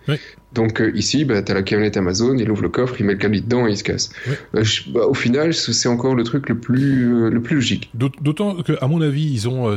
Donc 0.55 0.81
euh, 0.81 0.91
ici, 0.95 1.25
bah, 1.27 1.43
t'as 1.43 1.53
la 1.55 1.63
camionnette 1.63 1.97
Amazon, 1.99 2.35
il 2.39 2.51
ouvre 2.51 2.63
le 2.63 2.69
coffre, 2.71 2.95
il 2.99 3.05
met 3.07 3.13
le 3.13 3.19
colis 3.19 3.43
dedans 3.43 3.67
et 3.67 3.73
il 3.73 3.77
se 3.77 3.85
casse. 3.85 4.11
Ouais. 4.27 4.39
Euh, 4.57 4.65
je- 4.65 4.91
bah, 4.91 5.07
au 5.07 5.13
final, 5.15 5.53
c'est 5.53 5.89
encore 5.89 6.15
le 6.15 6.25
truc 6.25 6.49
le 6.49 6.59
plus, 6.59 7.13
euh, 7.25 7.29
le 7.31 7.43
plus 7.43 7.57
logique. 7.57 7.91
D'aut- 7.95 8.11
D'autant 8.23 8.55
que, 8.63 8.73
à 8.81 8.89
mon 8.89 9.03
avis, 9.03 9.31
ils 9.31 9.47
ont, 9.49 9.69
euh, 9.69 9.77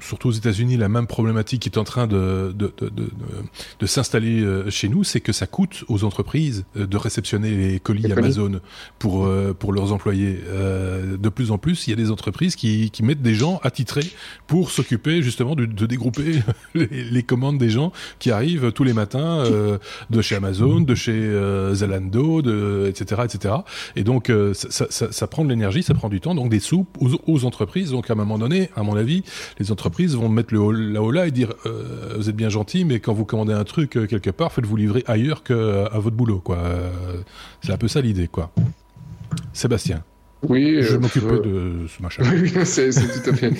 surtout 0.00 0.28
aux 0.28 0.32
États-Unis, 0.32 0.76
la 0.76 0.88
même 0.88 1.06
problématique 1.06 1.62
qui 1.62 1.68
est 1.68 1.78
en 1.78 1.84
train 1.84 2.06
de, 2.06 2.52
de, 2.54 2.72
de, 2.78 2.88
de, 2.88 2.90
de- 2.90 3.10
de 3.80 3.86
s'installer 3.86 4.44
chez 4.68 4.88
nous, 4.88 5.04
c'est 5.04 5.20
que 5.20 5.32
ça 5.32 5.46
coûte 5.46 5.84
aux 5.88 6.04
entreprises 6.04 6.64
de 6.76 6.96
réceptionner 6.96 7.50
les 7.50 7.80
colis 7.80 8.02
Les 8.02 8.08
colis. 8.10 8.24
Amazon 8.24 8.60
pour, 8.98 9.28
pour 9.58 9.72
leurs 9.72 9.92
employés. 9.92 10.38
De 11.18 11.28
plus 11.28 11.50
en 11.50 11.58
plus, 11.58 11.86
il 11.86 11.90
y 11.90 11.92
a 11.92 11.96
des 11.96 12.10
entreprises 12.10 12.56
qui, 12.56 12.90
qui 12.90 13.02
mettent 13.02 13.22
des 13.22 13.34
gens 13.34 13.58
attitrés 13.62 14.06
pour 14.46 14.70
s'occuper 14.70 15.22
justement 15.22 15.54
de, 15.54 15.64
de 15.64 15.86
dégrouper 15.86 16.40
les, 16.74 16.86
les 17.10 17.22
commandes 17.22 17.58
des 17.58 17.70
gens 17.70 17.92
qui 18.18 18.30
arrivent 18.30 18.72
tous 18.72 18.84
les 18.84 18.92
matins 18.92 19.44
euh, 19.62 19.78
de 20.10 20.22
chez 20.22 20.34
Amazon, 20.34 20.80
de 20.80 20.94
chez 20.94 21.12
euh, 21.12 21.74
Zalando, 21.74 22.42
de, 22.42 22.86
etc., 22.88 23.22
etc. 23.24 23.54
Et 23.96 24.04
donc, 24.04 24.30
euh, 24.30 24.54
ça, 24.54 24.68
ça, 24.70 24.86
ça, 24.90 25.12
ça 25.12 25.26
prend 25.26 25.44
de 25.44 25.50
l'énergie, 25.50 25.82
ça 25.82 25.94
prend 25.94 26.08
du 26.08 26.20
temps, 26.20 26.34
donc 26.34 26.50
des 26.50 26.60
sous 26.60 26.86
aux, 27.00 27.10
aux 27.26 27.44
entreprises. 27.44 27.90
Donc, 27.90 28.10
à 28.10 28.12
un 28.12 28.16
moment 28.16 28.38
donné, 28.38 28.70
à 28.76 28.82
mon 28.82 28.96
avis, 28.96 29.22
les 29.58 29.72
entreprises 29.72 30.16
vont 30.16 30.28
mettre 30.28 30.54
le 30.54 30.62
la 30.72 31.02
haut 31.02 31.10
là 31.10 31.26
et 31.26 31.30
dire 31.30 31.54
euh, 31.66 32.14
vous 32.16 32.28
êtes 32.28 32.36
bien 32.36 32.48
gentil, 32.48 32.84
mais 32.84 33.00
quand 33.00 33.12
vous 33.12 33.24
commandez 33.24 33.52
un 33.52 33.64
truc 33.64 33.90
quelque 33.90 34.30
part, 34.30 34.52
faites-vous 34.52 34.76
livrer 34.76 35.04
ailleurs 35.06 35.42
que 35.42 35.86
à 35.92 35.98
votre 35.98 36.16
boulot, 36.16 36.38
quoi. 36.38 36.58
C'est 37.62 37.72
un 37.72 37.76
peu 37.76 37.88
ça 37.88 38.00
l'idée, 38.00 38.28
quoi. 38.28 38.52
Sébastien, 39.52 40.02
Oui, 40.48 40.78
je 40.80 40.94
euh, 40.94 40.98
m'occupe 40.98 41.24
euh, 41.24 41.82
de 41.82 41.88
ce 41.88 42.02
machin. 42.02 42.22
Oui, 42.32 42.52
c'est 42.64 42.90
tout 42.90 43.30
à 43.30 43.34
fait. 43.34 43.50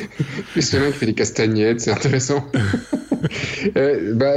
Puis 0.53 0.63
c'est 0.63 0.79
qui 0.79 0.93
fait 0.93 1.07
des 1.07 1.15
castagnettes, 1.15 1.81
c'est 1.81 1.93
intéressant. 1.93 2.47
Euh, 3.77 4.15
bah, 4.15 4.35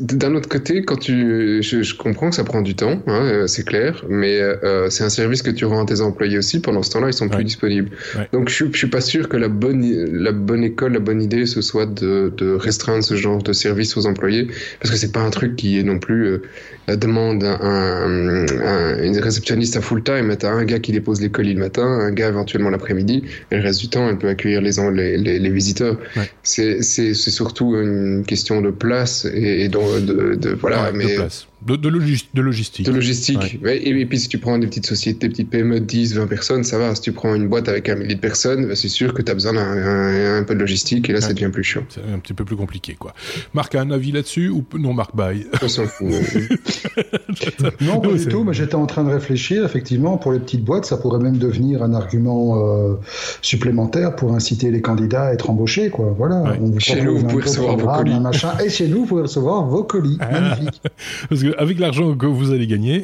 d'un 0.00 0.34
autre 0.34 0.48
côté, 0.48 0.82
quand 0.82 0.96
tu, 0.96 1.62
je, 1.62 1.82
je 1.82 1.94
comprends 1.94 2.30
que 2.30 2.36
ça 2.36 2.44
prend 2.44 2.60
du 2.62 2.74
temps, 2.74 3.02
hein, 3.06 3.22
euh, 3.24 3.46
c'est 3.46 3.64
clair, 3.64 4.04
mais 4.08 4.38
euh, 4.40 4.88
c'est 4.90 5.04
un 5.04 5.08
service 5.10 5.42
que 5.42 5.50
tu 5.50 5.64
rends 5.64 5.82
à 5.82 5.86
tes 5.86 6.00
employés 6.00 6.38
aussi. 6.38 6.60
Pendant 6.60 6.82
ce 6.82 6.90
temps-là, 6.90 7.08
ils 7.08 7.12
sont 7.14 7.28
plus 7.28 7.44
disponibles. 7.44 7.90
Ouais. 8.16 8.28
Donc, 8.32 8.48
je, 8.48 8.54
suis- 8.54 8.68
je 8.72 8.78
suis 8.78 8.86
pas 8.88 9.00
sûr 9.00 9.28
que 9.28 9.36
la 9.36 9.48
bonne, 9.48 9.82
la 10.12 10.32
bonne 10.32 10.64
école, 10.64 10.92
la 10.92 11.00
bonne 11.00 11.22
idée, 11.22 11.46
ce 11.46 11.60
soit 11.62 11.86
de, 11.86 12.32
de 12.36 12.52
restreindre 12.52 13.02
ce 13.04 13.16
genre 13.16 13.42
de 13.42 13.52
service 13.52 13.96
aux 13.96 14.06
employés, 14.06 14.48
parce 14.80 14.90
que 14.92 14.96
c'est 14.96 15.12
pas 15.12 15.20
un 15.22 15.30
truc 15.30 15.56
qui 15.56 15.78
est 15.78 15.82
non 15.82 15.98
plus 15.98 16.26
euh, 16.26 16.42
la 16.88 16.96
demande 16.96 17.44
un, 17.44 17.58
un, 17.60 18.46
un- 18.48 19.02
une 19.02 19.18
réceptionniste 19.18 19.76
à 19.76 19.80
full 19.82 20.02
time. 20.02 20.34
T'as 20.36 20.50
un 20.50 20.64
gars 20.64 20.78
qui 20.78 20.92
dépose 20.92 21.20
les 21.20 21.30
colis 21.30 21.54
le 21.54 21.60
matin, 21.60 21.84
un 21.86 22.10
gars 22.10 22.28
éventuellement 22.28 22.70
l'après-midi, 22.70 23.24
et 23.50 23.56
le 23.56 23.62
reste 23.62 23.80
du 23.80 23.88
temps, 23.90 24.08
elle 24.08 24.18
peut 24.18 24.28
accueillir 24.28 24.60
les, 24.62 24.72
les, 24.92 25.16
les, 25.18 25.38
les 25.38 25.50
visiteurs. 25.50 25.98
Ouais. 26.16 26.30
C'est 26.42 26.82
c'est 26.82 27.14
c'est 27.14 27.30
surtout 27.30 27.76
une 27.76 28.24
question 28.26 28.60
de 28.62 28.70
place 28.70 29.26
et, 29.26 29.64
et 29.64 29.68
donc 29.68 30.04
de, 30.04 30.34
de 30.34 30.50
voilà, 30.54 30.84
Ouais, 30.84 30.92
mais 30.94 31.12
de 31.12 31.16
place, 31.16 31.47
de, 31.66 31.76
de, 31.76 31.88
logis- 31.88 32.28
de 32.34 32.40
logistique. 32.42 32.86
de 32.86 32.92
logistique. 32.92 33.58
Ouais, 33.62 33.76
et, 33.78 33.90
et 34.00 34.06
puis 34.06 34.18
si 34.18 34.28
tu 34.28 34.38
prends 34.38 34.58
des 34.58 34.66
petites 34.66 34.86
sociétés, 34.86 35.26
des 35.26 35.30
petites 35.30 35.50
PME 35.50 35.80
de 35.80 35.84
10, 35.84 36.14
20 36.16 36.26
personnes, 36.26 36.64
ça 36.64 36.78
va. 36.78 36.94
Si 36.94 37.00
tu 37.02 37.12
prends 37.12 37.34
une 37.34 37.48
boîte 37.48 37.68
avec 37.68 37.88
un 37.88 37.96
millier 37.96 38.14
de 38.14 38.20
personnes, 38.20 38.66
bah, 38.68 38.76
c'est 38.76 38.88
sûr 38.88 39.12
que 39.14 39.22
tu 39.22 39.30
as 39.30 39.34
besoin 39.34 39.52
d'un 39.54 39.60
un, 39.60 40.38
un 40.38 40.44
peu 40.44 40.54
de 40.54 40.60
logistique 40.60 41.08
et 41.10 41.12
là, 41.12 41.20
ça 41.20 41.32
devient 41.32 41.50
plus 41.52 41.64
chiant. 41.64 41.82
C'est 41.88 42.00
un 42.12 42.18
petit 42.18 42.34
peu 42.34 42.44
plus 42.44 42.56
compliqué, 42.56 42.94
quoi. 42.98 43.12
Marc 43.54 43.74
a 43.74 43.80
un 43.80 43.90
avis 43.90 44.12
là-dessus 44.12 44.48
ou 44.48 44.64
non, 44.78 44.92
Marc 44.94 45.14
Baye 45.16 45.46
On 45.62 45.68
s'en 45.68 45.86
fout. 45.86 46.08
Non, 47.80 48.00
pas 48.00 48.12
du 48.12 48.26
tout, 48.26 48.44
mais 48.44 48.52
j'étais 48.52 48.74
en 48.74 48.86
train 48.86 49.04
de 49.04 49.10
réfléchir, 49.10 49.64
effectivement, 49.64 50.16
pour 50.16 50.32
les 50.32 50.38
petites 50.40 50.64
boîtes, 50.64 50.84
ça 50.84 50.96
pourrait 50.96 51.18
même 51.22 51.38
devenir 51.38 51.82
un 51.82 51.94
argument 51.94 52.56
euh, 52.58 52.94
supplémentaire 53.42 54.16
pour 54.16 54.34
inciter 54.34 54.70
les 54.70 54.80
candidats 54.80 55.24
à 55.28 55.32
être 55.32 55.50
embauchés, 55.50 55.90
quoi. 55.90 56.14
Voilà. 56.16 56.42
Ouais. 56.42 56.58
On 56.60 56.66
vous 56.70 56.80
Chez 56.80 57.00
nous, 57.02 57.18
vous 57.18 57.26
pouvez 57.26 57.42
recevoir 57.44 57.76
vos 57.76 57.86
colis. 57.86 58.20
machin, 58.20 58.52
et 58.64 58.68
chez 58.70 58.88
nous, 58.88 59.00
vous 59.00 59.06
pouvez 59.06 59.22
recevoir 59.22 59.64
vos 59.66 59.84
colis. 59.84 60.18
Ah. 60.20 60.28
Magnifique. 60.40 60.82
Parce 61.28 61.42
qu'avec 61.52 61.78
l'argent 61.78 62.14
que 62.14 62.26
vous 62.26 62.52
allez 62.52 62.66
gagner, 62.66 63.02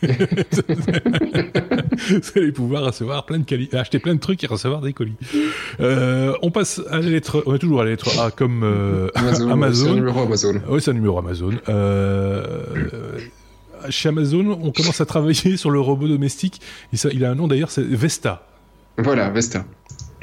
vous 0.02 0.08
allez 2.36 2.52
pouvoir 2.52 2.84
recevoir 2.84 3.26
plein 3.26 3.38
de 3.38 3.76
acheter 3.76 3.98
plein 3.98 4.14
de 4.14 4.20
trucs 4.20 4.44
et 4.44 4.46
recevoir 4.46 4.80
des 4.80 4.92
colis. 4.92 5.16
Euh, 5.80 6.34
on 6.42 6.50
passe 6.50 6.80
à 6.90 6.98
la 7.00 7.08
lettre, 7.08 7.42
on 7.46 7.54
est 7.54 7.58
toujours 7.58 7.80
à 7.80 7.84
la 7.84 7.90
lettre 7.90 8.18
A 8.20 8.30
comme 8.30 8.62
euh, 8.62 9.08
Amazon. 9.14 9.50
Amazon. 9.50 9.84
C'est 9.84 9.90
un 9.90 9.94
numéro 9.94 10.20
Amazon. 10.20 10.60
Oui, 10.68 10.80
c'est 10.80 10.90
un 10.90 10.94
numéro 10.94 11.18
Amazon. 11.18 11.50
Euh, 11.68 13.18
chez 13.90 14.08
Amazon, 14.08 14.58
on 14.62 14.70
commence 14.70 15.00
à 15.00 15.06
travailler 15.06 15.56
sur 15.56 15.70
le 15.70 15.80
robot 15.80 16.08
domestique. 16.08 16.60
Ça, 16.92 17.08
il 17.12 17.24
a 17.24 17.30
un 17.30 17.34
nom 17.34 17.48
d'ailleurs, 17.48 17.70
c'est 17.70 17.84
Vesta. 17.84 18.46
Voilà, 18.98 19.30
Vesta. 19.30 19.64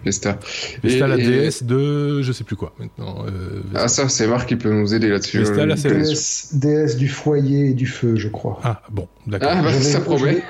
Vesta. 0.06 0.38
Vesta, 0.84 1.06
Et- 1.06 1.10
la 1.10 1.18
et- 1.18 1.26
déesse 1.28 1.64
de, 1.64 2.22
je 2.22 2.32
sais 2.32 2.44
plus 2.44 2.56
quoi 2.56 2.74
maintenant. 2.80 3.26
euh. 3.28 3.62
Ah, 3.74 3.88
ça, 3.88 4.08
c'est 4.08 4.28
Marc 4.28 4.48
qui 4.48 4.56
peut 4.56 4.72
nous 4.72 4.94
aider 4.94 5.10
là-dessus. 5.10 5.40
Vesta, 5.40 5.62
Euh, 5.64 5.76
c'est- 5.76 5.90
Déesse, 5.90 6.50
déesse 6.54 6.96
du 6.98 7.08
foyer 7.08 7.70
et 7.70 7.74
du 7.74 7.88
feu, 7.88 8.16
je 8.16 8.28
crois. 8.28 8.60
Ah, 8.64 8.82
bon, 8.92 9.08
d'accord. 9.28 9.50
Ah, 9.52 9.62
bah, 9.64 9.70
Je 9.72 9.78
vais- 9.78 9.84
ça 9.84 10.00
promet. 10.02 10.44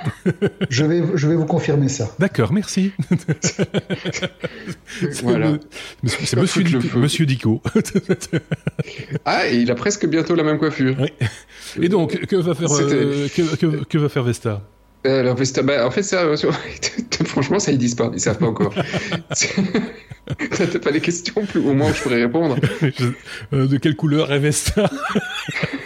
Je 0.70 0.84
vais, 0.86 1.02
je 1.16 1.28
vais 1.28 1.36
vous 1.36 1.46
confirmer 1.46 1.88
ça. 1.90 2.14
D'accord, 2.20 2.52
merci. 2.54 2.92
C'est 5.02 5.22
Voilà. 5.24 5.54
C'est 6.06 6.36
monsieur, 6.38 6.64
le 6.64 6.70
Dico- 6.70 6.82
feu. 6.82 7.00
monsieur 7.00 7.26
Dico. 7.26 7.62
Ah, 9.26 9.48
et 9.48 9.58
il 9.58 9.72
a 9.72 9.76
presque 9.76 10.06
bientôt 10.08 10.36
la 10.36 10.44
même 10.44 10.58
coiffure. 10.58 10.96
Oui. 11.00 11.08
Et 11.82 11.90
donc, 11.90 12.26
que 12.28 12.36
va 12.36 12.54
faire, 12.54 12.72
euh, 12.72 13.28
que, 13.36 13.56
que- 13.56 13.84
que 13.84 13.98
va 13.98 14.10
faire 14.10 14.24
Vesta? 14.24 14.62
Alors, 15.06 15.36
Vesta, 15.36 15.62
bah, 15.64 15.86
en 15.86 15.92
fait, 15.92 16.04
ça, 16.04 16.24
euh, 16.26 16.36
franchement, 17.26 17.60
ça, 17.60 17.72
ils 17.72 17.78
disent 17.78 17.96
pas. 17.96 18.10
Ils 18.14 18.20
savent 18.20 18.38
pas 18.38 18.48
encore. 18.48 18.74
T'as 20.58 20.66
t'as 20.66 20.80
pas 20.80 20.92
des 20.92 21.02
questions 21.02 21.46
plus 21.46 21.60
au 21.60 21.74
moins 21.76 21.94
je 21.94 22.02
pourrais 22.02 22.24
répondre. 22.24 22.56
Je- 22.82 23.06
euh, 23.56 23.68
De 23.68 23.78
quelle 23.78 23.96
couleur 23.96 24.34
est 24.34 24.40
Vesta 24.40 24.90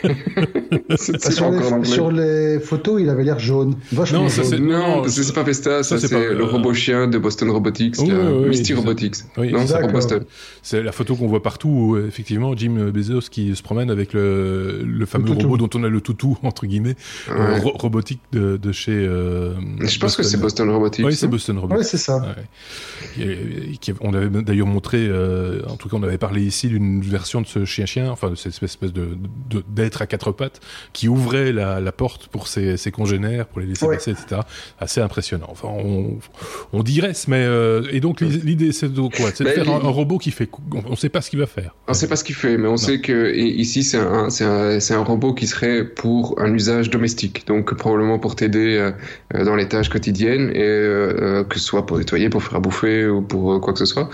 C'est 0.03 1.11
Bah, 1.11 1.17
c'est 1.19 1.31
sur, 1.33 1.51
les, 1.51 1.83
sur 1.85 2.11
les 2.11 2.59
photos, 2.61 3.01
il 3.01 3.09
avait 3.09 3.25
l'air 3.25 3.37
jaune. 3.37 3.75
Vachement 3.91 4.23
Non, 4.23 4.29
ça, 4.29 4.43
jaune. 4.43 4.51
c'est- 4.51 4.59
Non, 4.59 4.77
non, 4.95 5.01
parce 5.01 5.15
que 5.17 5.23
c'est 5.23 5.33
pas 5.33 5.43
Vesta, 5.43 5.83
ça, 5.83 5.99
ça, 5.99 6.07
c'est 6.07 6.15
le 6.33 6.39
euh, 6.41 6.45
robot 6.45 6.73
chien 6.73 7.07
de 7.07 7.17
Boston 7.17 7.49
Robotics, 7.49 7.95
oui, 7.99 8.11
oui, 8.13 8.47
Misty 8.49 8.71
ça. 8.73 8.79
Robotics. 8.79 9.15
Oui, 9.37 9.51
non, 9.51 9.67
c'est. 9.67 9.91
Boston. 9.91 10.23
C'est 10.61 10.81
la 10.83 10.93
photo 10.93 11.15
qu'on 11.15 11.27
voit 11.27 11.43
partout, 11.43 11.67
où, 11.69 11.95
euh, 11.95 12.07
effectivement, 12.07 12.55
Jim 12.55 12.91
Bezos 12.93 13.27
qui 13.29 13.53
se 13.57 13.61
promène 13.61 13.91
avec 13.91 14.13
le, 14.13 14.83
le 14.85 15.05
fameux 15.05 15.25
toutou. 15.25 15.49
robot 15.49 15.57
dont 15.67 15.69
on 15.79 15.83
a 15.83 15.89
le 15.89 15.99
toutou, 15.99 16.37
entre 16.43 16.65
guillemets, 16.65 16.95
euh, 17.29 17.55
Ouais. 17.55 17.59
ro- 17.59 17.73
robotique 17.75 18.21
de, 18.31 18.55
de 18.55 18.71
chez... 18.71 18.91
euh, 19.09 19.53
Je 19.81 19.99
pense 19.99 20.15
que 20.15 20.23
c'est 20.23 20.37
Boston 20.37 20.69
Robotics. 20.69 21.05
Oui, 21.05 21.15
c'est 21.15 21.27
Boston 21.27 21.57
Robotics. 21.57 21.79
Ouais, 21.79 21.83
c'est 21.83 21.97
ça. 21.97 22.17
Ouais. 23.17 23.95
On 24.01 24.13
avait 24.13 24.29
d'ailleurs 24.41 24.67
montré, 24.67 24.99
euh, 25.07 25.61
en 25.67 25.75
tout 25.75 25.89
cas, 25.89 25.97
on 25.97 26.03
avait 26.03 26.17
parlé 26.17 26.43
ici 26.43 26.67
d'une 26.67 27.01
version 27.01 27.41
de 27.41 27.47
ce 27.47 27.65
chien-chien, 27.65 28.09
enfin 28.09 28.29
de 28.29 28.35
cette 28.35 28.63
espèce 28.63 28.93
de 28.93 29.17
de- 29.49 29.63
d'aide 29.67 29.89
être 29.89 30.01
à 30.03 30.07
quatre 30.07 30.31
pattes 30.31 30.59
qui 30.93 31.07
ouvrait 31.07 31.51
la, 31.51 31.79
la 31.79 31.91
porte 31.91 32.27
pour 32.27 32.47
ses, 32.47 32.77
ses, 32.77 32.91
congénères, 32.91 33.47
pour 33.47 33.59
les 33.59 33.65
laisser 33.65 33.87
passer, 33.87 34.11
etc. 34.11 34.41
Assez 34.79 35.01
impressionnant. 35.01 35.47
Enfin, 35.49 35.67
on, 35.69 36.19
on 36.73 36.83
digresse, 36.83 37.27
mais 37.27 37.43
euh, 37.43 37.81
et 37.91 37.99
donc 37.99 38.21
l'idée 38.21 38.71
c'est 38.71 38.93
de 38.93 39.01
quoi? 39.01 39.31
C'est 39.33 39.43
de 39.43 39.49
faire 39.49 39.69
un, 39.69 39.89
robot 39.89 40.19
qui 40.19 40.29
fait. 40.31 40.47
On 40.85 40.91
ne 40.91 40.95
sait 40.95 41.09
pas 41.09 41.21
ce 41.21 41.31
qu'il 41.31 41.39
va 41.39 41.47
faire. 41.47 41.75
On 41.87 41.91
ne 41.91 41.97
sait 41.97 42.07
pas 42.07 42.15
ce 42.15 42.23
qu'il 42.23 42.35
fait, 42.35 42.57
mais 42.57 42.67
on 42.67 42.77
sait 42.77 43.01
que 43.01 43.33
ici 43.35 43.83
c'est 43.83 43.97
un, 43.97 44.29
c'est 44.29 44.45
un, 44.45 44.77
un, 44.77 45.03
robot 45.03 45.33
qui 45.33 45.47
serait 45.47 45.83
pour 45.85 46.39
un 46.39 46.53
usage 46.53 46.91
domestique, 46.91 47.47
donc 47.47 47.73
probablement 47.73 48.19
pour 48.19 48.35
t'aider 48.35 48.77
euh, 48.77 48.91
dans 49.33 49.55
les 49.55 49.67
tâches 49.67 49.89
quotidiennes 49.89 50.49
et 50.53 50.61
euh, 50.61 51.43
que 51.43 51.59
ce 51.59 51.65
soit 51.65 51.85
pour 51.85 51.97
nettoyer, 51.97 52.29
pour 52.29 52.43
faire 52.43 52.55
à 52.55 52.59
bouffer 52.59 53.07
ou 53.07 53.21
pour 53.21 53.59
quoi 53.61 53.73
que 53.73 53.79
ce 53.79 53.85
soit. 53.85 54.09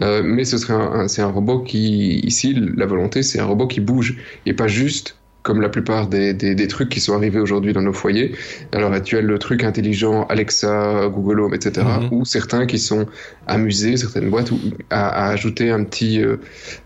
mais 0.00 0.44
ce 0.44 0.58
serait 0.58 0.74
un, 0.74 1.08
c'est 1.08 1.22
un 1.22 1.28
robot 1.28 1.60
qui 1.60 2.20
ici 2.20 2.54
la 2.76 2.86
volonté 2.86 3.22
c'est 3.22 3.40
un 3.40 3.44
robot 3.44 3.66
qui 3.66 3.80
bouge 3.80 4.16
et 4.46 4.52
pas 4.52 4.66
juste 4.66 5.16
comme 5.42 5.60
la 5.60 5.68
plupart 5.68 6.06
des, 6.06 6.34
des, 6.34 6.54
des 6.54 6.68
trucs 6.68 6.88
qui 6.88 7.00
sont 7.00 7.14
arrivés 7.14 7.40
aujourd'hui 7.40 7.72
dans 7.72 7.82
nos 7.82 7.92
foyers. 7.92 8.34
À 8.72 8.78
l'heure 8.78 8.92
actuelle, 8.92 9.24
le 9.24 9.38
truc 9.38 9.64
intelligent, 9.64 10.24
Alexa, 10.28 11.08
Google 11.08 11.40
Home, 11.40 11.54
etc., 11.54 11.86
mhm. 12.02 12.08
ou 12.12 12.24
certains 12.24 12.66
qui 12.66 12.78
sont 12.78 13.06
amusés, 13.46 13.96
certaines 13.96 14.28
boîtes, 14.28 14.50
à, 14.90 15.08
à 15.08 15.30
ajouter 15.30 15.70
un 15.70 15.84
petit, 15.84 16.22
euh, 16.22 16.36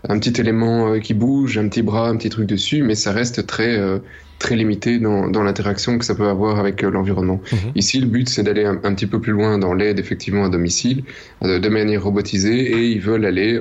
un 0.07 0.17
petit 0.19 0.39
élément 0.39 0.93
euh, 0.93 0.99
qui 0.99 1.13
bouge, 1.13 1.57
un 1.57 1.67
petit 1.67 1.81
bras, 1.81 2.07
un 2.07 2.15
petit 2.15 2.29
truc 2.29 2.47
dessus, 2.47 2.81
mais 2.83 2.95
ça 2.95 3.11
reste 3.11 3.45
très, 3.45 3.77
euh, 3.77 3.99
très 4.45 4.55
limité 4.55 4.99
dans, 4.99 5.27
dans 5.27 5.41
l'interaction 5.41 5.97
que 5.97 6.05
ça 6.05 6.13
peut 6.13 6.27
avoir 6.27 6.59
avec 6.59 6.83
euh, 6.83 6.91
l'environnement. 6.91 7.41
Mhm. 7.51 7.71
Ici, 7.73 7.99
le 7.99 8.05
but, 8.05 8.29
c'est 8.29 8.43
d'aller 8.43 8.63
un, 8.63 8.93
petit 8.93 9.07
peu 9.07 9.19
plus 9.19 9.31
loin 9.31 9.57
dans 9.57 9.73
l'aide 9.73 9.97
effectivement 9.97 10.45
à 10.45 10.49
domicile, 10.49 11.03
euh, 11.43 11.57
de 11.57 11.69
manière 11.69 12.03
robotisée, 12.03 12.59
et 12.75 12.83
ils 12.95 13.01
veulent 13.01 13.25
aller, 13.25 13.59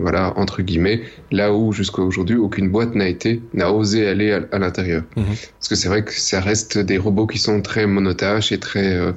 voilà, 0.00 0.32
entre 0.36 0.62
guillemets, 0.62 1.02
là 1.30 1.54
où 1.54 1.72
jusqu'à 1.72 2.02
aujourd'hui 2.02 2.36
aucune 2.36 2.68
boîte 2.70 2.94
n'a 2.96 3.08
été, 3.08 3.40
n'a 3.54 3.72
osé 3.72 4.08
aller 4.08 4.32
à, 4.32 4.58
l'intérieur. 4.58 5.02
Mhm. 5.16 5.24
Parce 5.58 5.68
que 5.68 5.76
c'est 5.76 5.88
vrai 5.88 6.02
que 6.02 6.12
ça 6.12 6.40
reste 6.40 6.78
des 6.78 6.98
robots 6.98 7.26
qui 7.26 7.38
sont 7.38 7.62
très 7.62 7.86
monotâches 7.86 8.52
et 8.52 8.58
très 8.58 8.94
euh, 8.94 9.12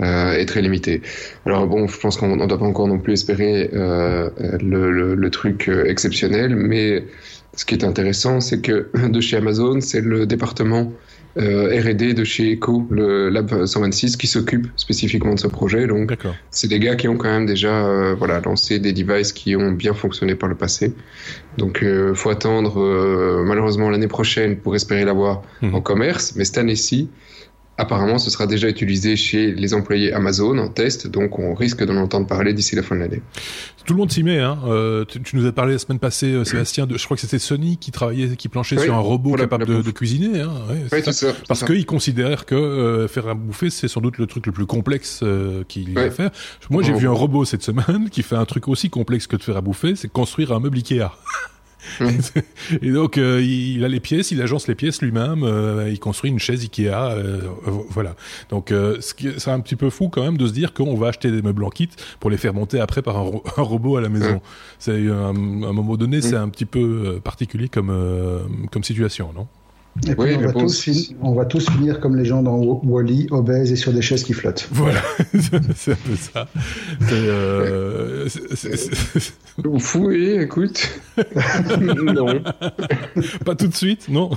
euh, 0.00 0.36
et 0.36 0.46
très 0.46 0.60
limités. 0.60 1.02
Alors 1.46 1.66
bon, 1.66 1.86
je 1.86 1.98
pense 1.98 2.16
qu'on 2.16 2.36
ne 2.36 2.46
doit 2.46 2.58
pas 2.58 2.64
encore 2.64 2.88
non 2.88 2.98
plus 2.98 3.12
espérer 3.12 3.70
euh, 3.72 4.28
le, 4.60 4.90
le, 4.90 5.14
le, 5.14 5.30
truc 5.30 5.70
exceptionnel, 5.86 6.56
mais 6.56 7.04
ce 7.56 7.64
qui 7.64 7.74
est 7.74 7.84
intéressant, 7.84 8.40
c'est 8.40 8.60
que 8.60 8.88
de 9.08 9.20
chez 9.20 9.36
Amazon, 9.36 9.80
c'est 9.80 10.00
le 10.00 10.26
département 10.26 10.92
euh, 11.36 11.80
R&D 11.80 12.14
de 12.14 12.22
chez 12.22 12.52
Echo, 12.52 12.86
le 12.90 13.28
Lab 13.28 13.66
126, 13.66 14.16
qui 14.16 14.28
s'occupe 14.28 14.68
spécifiquement 14.76 15.34
de 15.34 15.40
ce 15.40 15.48
projet. 15.48 15.86
Donc, 15.88 16.16
c'est 16.50 16.68
des 16.68 16.78
gars 16.78 16.94
qui 16.94 17.08
ont 17.08 17.16
quand 17.16 17.28
même 17.28 17.46
déjà 17.46 17.86
euh, 17.86 18.14
voilà 18.16 18.40
lancé 18.40 18.78
des 18.78 18.92
devices 18.92 19.32
qui 19.32 19.56
ont 19.56 19.72
bien 19.72 19.94
fonctionné 19.94 20.36
par 20.36 20.48
le 20.48 20.54
passé. 20.54 20.92
Donc, 21.58 21.82
euh, 21.82 22.14
faut 22.14 22.30
attendre 22.30 23.42
malheureusement 23.44 23.90
l'année 23.90 24.08
prochaine 24.08 24.56
pour 24.56 24.76
espérer 24.76 25.04
l'avoir 25.04 25.42
mmh. 25.62 25.74
en 25.74 25.80
commerce. 25.80 26.34
Mais 26.36 26.44
cette 26.44 26.58
année-ci, 26.58 27.08
Apparemment, 27.76 28.18
ce 28.18 28.30
sera 28.30 28.46
déjà 28.46 28.68
utilisé 28.68 29.16
chez 29.16 29.52
les 29.52 29.74
employés 29.74 30.12
Amazon 30.12 30.56
en 30.58 30.68
test, 30.68 31.08
donc 31.08 31.40
on 31.40 31.54
risque 31.54 31.84
d'en 31.84 31.96
entendre 31.96 32.28
parler 32.28 32.54
d'ici 32.54 32.76
la 32.76 32.84
fin 32.84 32.94
de 32.94 33.00
l'année. 33.00 33.20
Tout 33.84 33.94
le 33.94 33.98
monde 33.98 34.12
s'y 34.12 34.22
met. 34.22 34.38
Hein. 34.38 34.58
Euh, 34.66 35.04
tu, 35.04 35.36
nous 35.36 35.44
as 35.44 35.52
parlé 35.52 35.72
la 35.72 35.78
semaine 35.78 35.98
passée, 35.98 36.32
euh, 36.32 36.44
Sébastien, 36.44 36.86
de, 36.86 36.96
je 36.96 37.04
crois 37.04 37.16
que 37.16 37.20
c'était 37.20 37.40
Sony 37.40 37.76
qui 37.76 37.90
travaillait, 37.90 38.36
qui 38.36 38.48
planchait 38.48 38.78
sur 38.78 38.94
un 38.94 39.00
robot 39.00 39.32
capable 39.32 39.66
de, 39.66 39.82
de, 39.82 39.90
cuisiner. 39.90 40.40
Hein. 40.40 40.52
Ouais, 40.92 41.02
ça. 41.02 41.12
Ça, 41.12 41.34
Parce 41.48 41.64
qu'ils 41.64 41.84
considèrent 41.84 42.46
que 42.46 42.54
euh, 42.54 43.08
faire 43.08 43.26
un 43.28 43.34
bouffer, 43.34 43.70
c'est 43.70 43.88
sans 43.88 44.00
doute 44.00 44.18
le 44.18 44.26
truc 44.26 44.46
le 44.46 44.52
plus 44.52 44.66
complexe 44.66 45.20
euh, 45.22 45.64
qu'il 45.66 45.92
y 45.92 45.98
a 45.98 46.02
à 46.02 46.10
faire. 46.10 46.30
Moi, 46.70 46.82
j'ai 46.82 46.92
vu 46.92 47.08
un 47.08 47.12
robot 47.12 47.44
cette 47.44 47.62
semaine 47.62 48.08
qui 48.10 48.22
fait 48.22 48.36
un 48.36 48.44
truc 48.44 48.68
aussi 48.68 48.88
complexe 48.88 49.26
que 49.26 49.36
de 49.36 49.42
faire 49.42 49.56
à 49.56 49.60
bouffer, 49.60 49.96
c'est 49.96 50.08
construire 50.08 50.52
un 50.52 50.60
meuble 50.60 50.78
Ikea. 50.78 51.10
Et 52.82 52.90
donc 52.90 53.18
euh, 53.18 53.42
il 53.42 53.84
a 53.84 53.88
les 53.88 54.00
pièces, 54.00 54.30
il 54.30 54.40
agence 54.42 54.68
les 54.68 54.74
pièces 54.74 55.02
lui-même, 55.02 55.42
euh, 55.42 55.90
il 55.90 55.98
construit 55.98 56.30
une 56.30 56.38
chaise 56.38 56.62
Ikea, 56.62 56.90
euh, 56.90 57.40
voilà. 57.90 58.14
Donc 58.50 58.72
c'est 59.00 59.50
un 59.50 59.60
petit 59.60 59.76
peu 59.76 59.90
fou 59.90 60.08
quand 60.08 60.22
même 60.22 60.36
de 60.36 60.46
se 60.46 60.52
dire 60.52 60.72
qu'on 60.72 60.96
va 60.96 61.08
acheter 61.08 61.30
des 61.30 61.42
meubles 61.42 61.64
en 61.64 61.70
kit 61.70 61.90
pour 62.20 62.30
les 62.30 62.36
faire 62.36 62.54
monter 62.54 62.80
après 62.80 63.02
par 63.02 63.18
un, 63.18 63.30
un 63.56 63.62
robot 63.62 63.96
à 63.96 64.00
la 64.00 64.08
maison. 64.08 64.40
C'est 64.78 65.08
à 65.08 65.14
un, 65.14 65.32
moment 65.32 65.96
donné, 65.96 66.20
c'est 66.20 66.36
un 66.36 66.48
petit 66.48 66.66
peu 66.66 67.20
particulier 67.22 67.68
comme 67.68 67.92
comme 68.70 68.84
situation, 68.84 69.32
non? 69.34 69.46
Et 70.02 70.14
puis 70.16 70.34
on, 70.34 70.40
va 70.40 70.52
tous 70.52 71.14
on, 71.22 71.34
va 71.34 71.44
tous 71.44 71.70
finir 71.70 72.00
comme 72.00 72.16
les 72.16 72.24
gens 72.24 72.42
dans 72.42 72.58
Wally, 72.58 73.28
obèses 73.30 73.70
et 73.70 73.76
sur 73.76 73.92
des 73.92 74.02
chaises 74.02 74.24
qui 74.24 74.32
flottent. 74.32 74.68
Voilà, 74.72 75.00
c'est 75.76 75.92
un 75.92 75.96
peu 75.96 76.16
ça. 76.16 76.48
Euh, 77.12 78.28
oui, 79.94 80.30
écoute. 80.40 81.00
non. 81.80 82.42
Pas 83.44 83.54
tout 83.54 83.68
de 83.68 83.74
suite, 83.74 84.08
non. 84.08 84.30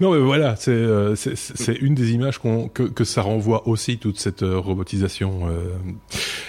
non, 0.00 0.12
mais 0.12 0.20
voilà, 0.20 0.56
c'est 0.56 0.72
euh, 0.72 1.14
une 1.80 1.94
des 1.94 2.12
images 2.12 2.38
que, 2.38 2.82
que, 2.82 3.04
ça 3.04 3.22
renvoie 3.22 3.66
aussi, 3.66 3.96
toute 3.96 4.20
cette 4.20 4.42
euh, 4.42 4.58
robotisation. 4.58 5.48
Euh... 5.48 5.72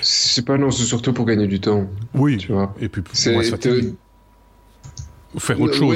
C'est 0.02 0.46
pas 0.46 0.58
non, 0.58 0.70
c'est 0.70 0.84
surtout 0.84 1.14
pour 1.14 1.26
gagner 1.26 1.48
du 1.48 1.62
temps. 1.62 1.88
Oui, 2.14 2.38
tu 2.38 2.52
vois. 2.52 2.76
Et 2.82 2.90
puis 2.90 3.02
pour 3.02 3.16
moi, 3.32 3.42
faire 5.40 5.62
autre 5.62 5.76
chose 5.76 5.96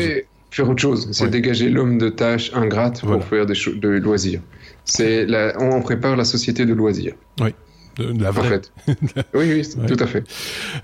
faire 0.52 0.70
autre 0.70 0.82
chose. 0.82 1.10
C'est 1.12 1.30
dégager 1.30 1.70
l'homme 1.70 1.98
de 1.98 2.10
tâches 2.10 2.52
ingrates 2.54 3.02
pour 3.02 3.24
faire 3.24 3.46
des 3.46 3.54
de 3.54 3.90
loisirs. 3.90 4.42
C'est 4.86 5.26
la... 5.26 5.54
on 5.60 5.82
prépare 5.82 6.16
la 6.16 6.26
société 6.26 6.66
de 6.66 6.74
loisirs. 6.74 7.14
Oui. 7.42 7.54
De 7.98 8.22
la 8.22 8.30
vraie. 8.30 8.62
oui, 8.88 8.94
oui, 9.34 9.68
tout 9.88 9.98
à 10.00 10.06
fait. 10.06 10.24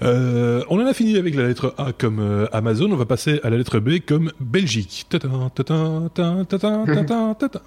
Euh, 0.01 0.63
on 0.69 0.81
en 0.81 0.87
a 0.87 0.93
fini 0.93 1.15
avec 1.17 1.35
la 1.35 1.47
lettre 1.47 1.75
A 1.77 1.91
comme 1.95 2.19
euh, 2.19 2.47
Amazon. 2.51 2.91
On 2.91 2.95
va 2.95 3.05
passer 3.05 3.39
à 3.43 3.51
la 3.51 3.57
lettre 3.57 3.77
B 3.79 3.99
comme 4.05 4.31
Belgique. 4.39 5.05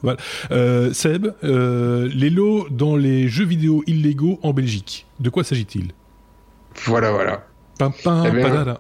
voilà. 0.02 0.18
Euh, 0.50 0.92
Seb, 0.92 1.28
les 1.42 2.30
lots 2.30 2.66
dans 2.70 2.96
les 2.96 3.28
jeux 3.28 3.44
vidéo 3.44 3.85
illégaux 3.87 4.40
en 4.42 4.52
Belgique. 4.52 5.06
De 5.20 5.30
quoi 5.30 5.44
s'agit-il? 5.44 5.92
Voilà, 6.85 7.12
voilà. 7.12 7.45
Eh 7.78 7.84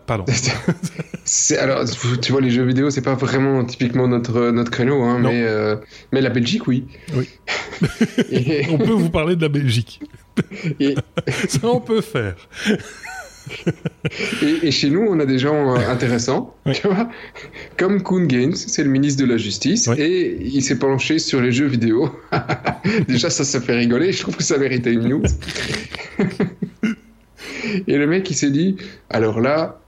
pardon. 0.06 0.24
alors, 1.58 1.84
tu 2.22 2.32
vois, 2.32 2.40
les 2.40 2.50
jeux 2.50 2.64
vidéo, 2.64 2.90
c'est 2.90 3.02
pas 3.02 3.14
vraiment 3.14 3.64
typiquement 3.64 4.08
notre 4.08 4.50
notre 4.50 4.70
créneau, 4.70 5.02
hein, 5.02 5.18
mais 5.20 5.42
euh, 5.42 5.76
mais 6.12 6.20
la 6.20 6.30
Belgique, 6.30 6.66
oui. 6.66 6.86
Oui. 7.14 7.28
On 8.70 8.78
peut 8.78 8.92
vous 8.92 9.10
parler 9.10 9.36
de 9.36 9.42
la 9.42 9.48
Belgique. 9.48 10.00
Ça, 11.48 11.68
on 11.68 11.80
peut 11.80 12.02
faire. 12.02 12.36
et, 14.42 14.70
chez 14.70 14.90
nous, 14.90 15.00
on 15.08 15.18
a 15.18 15.24
des 15.24 15.38
gens 15.38 15.74
euh, 15.74 15.88
intéressants, 15.88 16.54
tu 16.74 16.88
vois, 16.88 17.08
comme 17.78 18.02
Kuhn 18.02 18.26
Gaines, 18.26 18.54
c'est 18.54 18.82
le 18.82 18.90
ministre 18.90 19.22
de 19.22 19.28
la 19.28 19.38
Justice, 19.38 19.88
et 19.96 20.36
il 20.42 20.62
s'est 20.62 20.78
penché 20.78 21.18
sur 21.18 21.40
les 21.40 21.52
jeux 21.52 21.66
vidéo. 21.66 22.10
Déjà, 23.08 23.30
ça, 23.30 23.44
ça 23.44 23.60
fait 23.60 23.76
rigoler. 23.76 24.12
Je 24.12 24.20
trouve 24.20 24.36
que 24.36 24.42
ça 24.42 24.58
méritait 24.58 24.92
une 24.92 25.08
news. 25.08 25.22
Et 27.86 27.96
le 27.96 28.06
mec, 28.06 28.30
il 28.30 28.34
s'est 28.34 28.50
dit, 28.50 28.76
alors 29.10 29.40
là, 29.40 29.80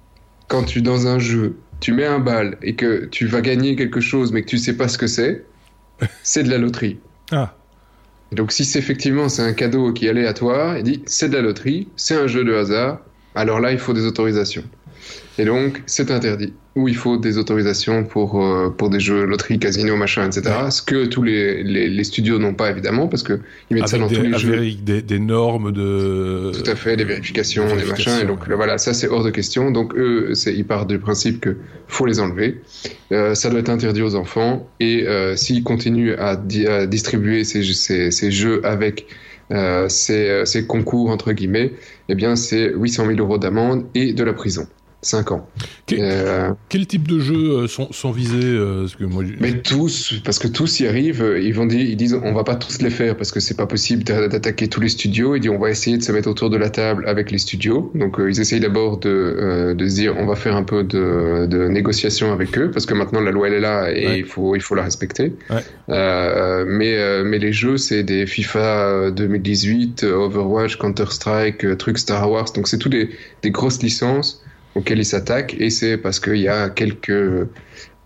quand 0.49 0.65
tu 0.65 0.83
dans 0.83 1.07
un 1.07 1.19
jeu, 1.19 1.57
tu 1.81 1.93
mets 1.93 2.07
un 2.07 2.19
bal 2.19 2.57
et 2.63 2.75
que 2.75 3.07
tu 3.07 3.27
vas 3.27 3.41
gagner 3.41 3.77
quelque 3.77 4.01
chose, 4.01 4.33
mais 4.33 4.43
que 4.43 4.49
tu 4.49 4.59
sais 4.59 4.77
pas 4.77 4.89
ce 4.89 4.99
que 4.99 5.07
c'est, 5.07 5.45
c'est 6.23 6.43
de 6.43 6.51
la 6.51 6.59
loterie. 6.59 6.99
Ah. 7.31 7.55
Donc 8.33 8.53
si 8.53 8.65
c'est 8.65 8.79
effectivement 8.79 9.29
c'est 9.29 9.43
un 9.43 9.53
cadeau 9.53 9.93
qui 9.93 10.07
est 10.07 10.11
aléatoire, 10.11 10.77
il 10.77 10.83
dit 10.83 11.03
c'est 11.07 11.29
de 11.29 11.35
la 11.35 11.43
loterie, 11.43 11.89
c'est 11.97 12.15
un 12.15 12.27
jeu 12.27 12.45
de 12.45 12.55
hasard, 12.55 13.01
alors 13.35 13.61
là 13.61 13.73
il 13.73 13.79
faut 13.79 13.95
des 13.95 14.05
autorisations. 14.05 14.65
Et 15.39 15.45
donc, 15.45 15.83
c'est 15.87 16.11
interdit. 16.11 16.53
Ou 16.75 16.89
il 16.89 16.97
faut 16.97 17.17
des 17.17 17.39
autorisations 17.39 18.05
pour, 18.05 18.45
euh, 18.45 18.71
pour 18.71 18.91
des 18.91 19.01
jeux, 19.01 19.25
loterie, 19.25 19.59
casino, 19.59 19.97
machin, 19.97 20.27
etc. 20.27 20.55
Ce 20.71 20.83
que 20.83 21.07
tous 21.07 21.23
les, 21.23 21.63
les, 21.63 21.89
les 21.89 22.05
studios 22.05 22.39
n'ont 22.39 22.55
pas, 22.55 22.71
évidemment, 22.71 23.09
parce 23.09 23.23
qu'ils 23.23 23.41
mettent 23.71 23.89
ça 23.89 23.99
dans 23.99 24.09
tous 24.09 24.23
les 24.23 24.39
jeux. 24.39 24.55
Avec 24.55 24.85
des, 24.85 25.03
des, 25.03 25.19
normes 25.19 25.73
de... 25.73 26.53
Tout 26.53 26.71
à 26.71 26.75
fait, 26.75 26.97
des 26.97 27.05
vérifications, 27.05 27.65
des, 27.77 27.85
machins. 27.85 28.13
Et 28.23 28.27
donc, 28.27 28.49
voilà, 28.49 28.79
ça, 28.79 28.95
c'est 28.95 29.09
hors 29.09 29.25
de 29.25 29.31
question. 29.31 29.71
Donc, 29.71 29.95
eux, 29.97 30.33
ils 30.47 30.65
partent 30.65 30.89
du 30.89 30.99
principe 30.99 31.41
que 31.41 31.57
faut 31.87 32.07
les 32.07 32.21
enlever. 32.21 32.61
Euh, 33.13 33.35
ça 33.35 33.49
doit 33.49 33.61
être 33.61 33.71
interdit 33.71 34.03
aux 34.03 34.15
enfants. 34.17 34.69
Et 34.81 35.07
euh, 35.07 35.37
s'ils 35.37 35.63
continuent 35.63 36.15
à, 36.15 36.41
à 36.69 36.87
distribuer 36.87 37.45
ces, 37.45 37.63
ces, 37.63 38.11
ces, 38.11 38.31
jeux 38.31 38.61
avec 38.65 39.07
euh, 39.53 39.89
ces, 39.89 40.45
ces 40.45 40.67
concours, 40.67 41.11
entre 41.11 41.33
guillemets, 41.33 41.73
eh 42.09 42.15
bien, 42.15 42.37
c'est 42.37 42.73
800 42.75 43.07
000 43.07 43.19
euros 43.19 43.39
d'amende 43.39 43.85
et 43.95 44.13
de 44.13 44.25
la 44.25 44.33
prison. 44.33 44.67
5 45.03 45.31
ans. 45.31 45.49
Euh, 45.93 46.53
quel 46.69 46.87
type 46.87 47.07
de 47.07 47.21
jeux 47.21 47.51
euh, 47.51 47.69
sont, 47.69 47.93
sont 47.93 48.11
visés 48.11 48.41
euh, 48.43 48.89
que 48.99 49.05
moi, 49.05 49.23
Mais 49.39 49.61
tous, 49.61 50.15
parce 50.25 50.41
que 50.41 50.49
tous 50.49 50.81
y 50.81 50.89
arrivent. 50.89 51.37
Ils 51.41 51.55
vont 51.55 51.67
dire, 51.67 51.81
ils 51.81 51.97
disent, 51.97 52.19
on 52.21 52.33
va 52.33 52.43
pas 52.43 52.57
tous 52.57 52.83
les 52.83 52.91
faire 52.91 53.17
parce 53.17 53.31
que 53.31 53.39
c'est 53.39 53.57
pas 53.57 53.67
possible 53.67 54.03
d'attaquer 54.03 54.67
tous 54.67 54.81
les 54.81 54.89
studios. 54.89 55.37
Ils 55.37 55.41
disent, 55.41 55.51
on 55.51 55.59
va 55.59 55.71
essayer 55.71 55.97
de 55.99 56.03
se 56.03 56.11
mettre 56.11 56.29
autour 56.29 56.51
de 56.51 56.57
la 56.57 56.69
table 56.69 57.05
avec 57.07 57.31
les 57.31 57.39
studios. 57.39 57.93
Donc 57.95 58.17
ils 58.19 58.41
essayent 58.41 58.61
d'abord 58.61 58.99
de, 58.99 59.75
de 59.79 59.89
se 59.89 59.95
dire, 59.95 60.17
on 60.19 60.27
va 60.27 60.35
faire 60.35 60.57
un 60.57 60.65
peu 60.65 60.83
de, 60.83 61.47
de 61.47 61.69
négociation 61.69 62.33
avec 62.33 62.59
eux 62.59 62.71
parce 62.73 62.85
que 62.85 62.95
maintenant 62.95 63.21
la 63.21 63.31
loi 63.31 63.47
elle 63.49 63.55
est 63.55 63.61
là 63.61 63.93
et 63.93 64.19
il 64.19 64.25
faut 64.25 64.57
il 64.57 64.63
faut 64.63 64.75
la 64.75 64.83
respecter. 64.83 65.33
Ouais. 65.49 65.63
mais 66.67 67.23
mais 67.23 67.39
les 67.39 67.53
jeux 67.53 67.77
c'est 67.77 68.03
des 68.03 68.27
FIFA 68.27 69.13
2018, 69.13 70.03
Overwatch, 70.03 70.77
Counter 70.77 71.07
Strike, 71.11 71.79
trucs 71.79 71.99
Star 71.99 72.29
Wars. 72.29 72.51
Donc 72.53 72.67
c'est 72.67 72.79
tous 72.79 72.89
des, 72.89 73.11
des 73.43 73.51
grosses 73.53 73.81
licences 73.81 74.43
auxquels 74.75 74.99
ils 74.99 75.05
s'attaquent 75.05 75.57
et 75.59 75.71
c'est 75.71 75.97
parce 75.97 76.21
qu'il 76.21 76.39
y 76.39 76.49
a 76.49 76.71
quelques 76.71 77.49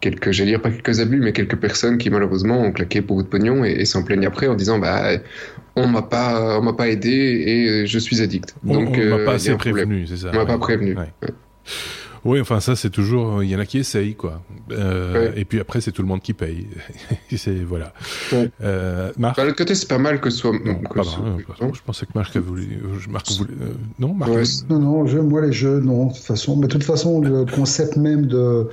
quelques, 0.01 0.33
j'allais 0.33 0.51
dire 0.51 0.61
pas 0.61 0.70
quelques 0.70 1.01
abus, 1.01 1.20
mais 1.20 1.33
quelques 1.33 1.57
personnes 1.57 1.96
qui 1.96 2.11
malheureusement 2.11 2.61
ont 2.61 2.72
claqué 2.72 3.01
beaucoup 3.01 3.22
de 3.22 3.29
pognon 3.29 3.64
et, 3.64 3.85
s'en 3.85 4.03
plaignent 4.03 4.27
après 4.27 4.48
en 4.48 4.55
disant 4.55 4.79
bah 4.79 5.12
on 5.77 5.87
m'a 5.87 6.03
pas, 6.03 6.59
on 6.59 6.62
m'a 6.62 6.75
pas 6.75 6.88
aidé 6.88 7.11
et 7.11 7.87
je 7.87 7.98
suis 7.98 8.20
addict. 8.20 8.55
Donc 8.62 8.98
on, 8.98 9.18
m'a 9.18 9.25
pas 9.25 9.35
assez 9.35 9.55
prévenu, 9.55 10.07
c'est 10.07 10.18
ça. 10.18 10.31
On 10.33 10.37
m'a 10.37 10.44
pas 10.44 10.59
prévenu. 10.59 10.96
Oui, 12.24 12.40
enfin 12.40 12.61
ça 12.61 12.76
c'est 12.76 12.90
toujours, 12.90 13.42
il 13.42 13.50
y 13.50 13.56
en 13.56 13.58
a 13.58 13.66
qui 13.66 13.78
essayent 13.78 14.14
quoi. 14.14 14.42
Euh, 14.70 15.32
Et 15.35 15.44
puis 15.44 15.58
après 15.61 15.80
c'est 15.80 15.90
tout 15.90 16.02
le 16.02 16.08
monde 16.08 16.22
qui 16.22 16.35
paye. 16.35 16.68
c'est 17.37 17.64
voilà. 17.64 17.92
Euh, 18.62 19.11
Marc. 19.18 19.37
Bah, 19.37 19.44
l'autre 19.44 19.56
côté 19.56 19.74
c'est 19.74 19.88
pas 19.88 19.98
mal 19.98 20.20
que 20.20 20.30
ce 20.30 20.38
soit. 20.38 20.52
Non, 20.52 20.76
que 20.76 20.94
pas 20.94 21.02
je 21.02 21.80
pensais 21.85 22.06
que 22.06 22.12
Marc 22.14 22.37
voulait. 22.37 22.78
Marc 23.08 23.30
voulait 23.32 23.54
euh, 23.61 23.74
non, 23.98 24.14
Marc. 24.14 24.30
Non, 24.68 24.78
non, 24.78 25.06
je, 25.06 25.18
moi 25.18 25.40
les 25.40 25.52
jeux 25.52 25.80
non. 25.80 26.06
De 26.06 26.12
toute 26.12 26.22
façon, 26.22 26.56
mais 26.56 26.68
de 26.68 26.72
toute 26.72 26.85
façon 26.85 27.20
le 27.20 27.44
concept 27.56 27.96
même 27.96 28.26
de 28.26 28.68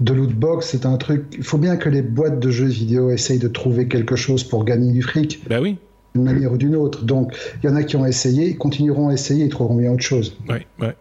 de 0.00 0.12
lootbox 0.12 0.66
c'est 0.66 0.84
un 0.84 0.96
truc. 0.96 1.24
Il 1.36 1.44
faut 1.44 1.58
bien 1.58 1.76
que 1.76 1.88
les 1.88 2.02
boîtes 2.02 2.40
de 2.40 2.50
jeux 2.50 2.66
vidéo 2.66 3.10
essayent 3.10 3.38
de 3.38 3.48
trouver 3.48 3.88
quelque 3.88 4.16
chose 4.16 4.44
pour 4.44 4.64
gagner 4.64 4.92
du 4.92 5.02
fric. 5.02 5.42
Ben 5.48 5.62
oui 5.62 5.78
d'une 6.14 6.24
manière 6.24 6.52
ou 6.52 6.56
d'une 6.56 6.76
autre. 6.76 7.04
Donc, 7.04 7.34
il 7.62 7.68
y 7.68 7.72
en 7.72 7.76
a 7.76 7.82
qui 7.82 7.96
ont 7.96 8.06
essayé, 8.06 8.54
continueront 8.54 9.08
à 9.08 9.14
essayer, 9.14 9.44
ils 9.44 9.50
trouveront 9.50 9.76
bien 9.76 9.92
autre 9.92 10.02
chose. 10.02 10.36
Oui, 10.48 10.58
ouais. 10.80 10.94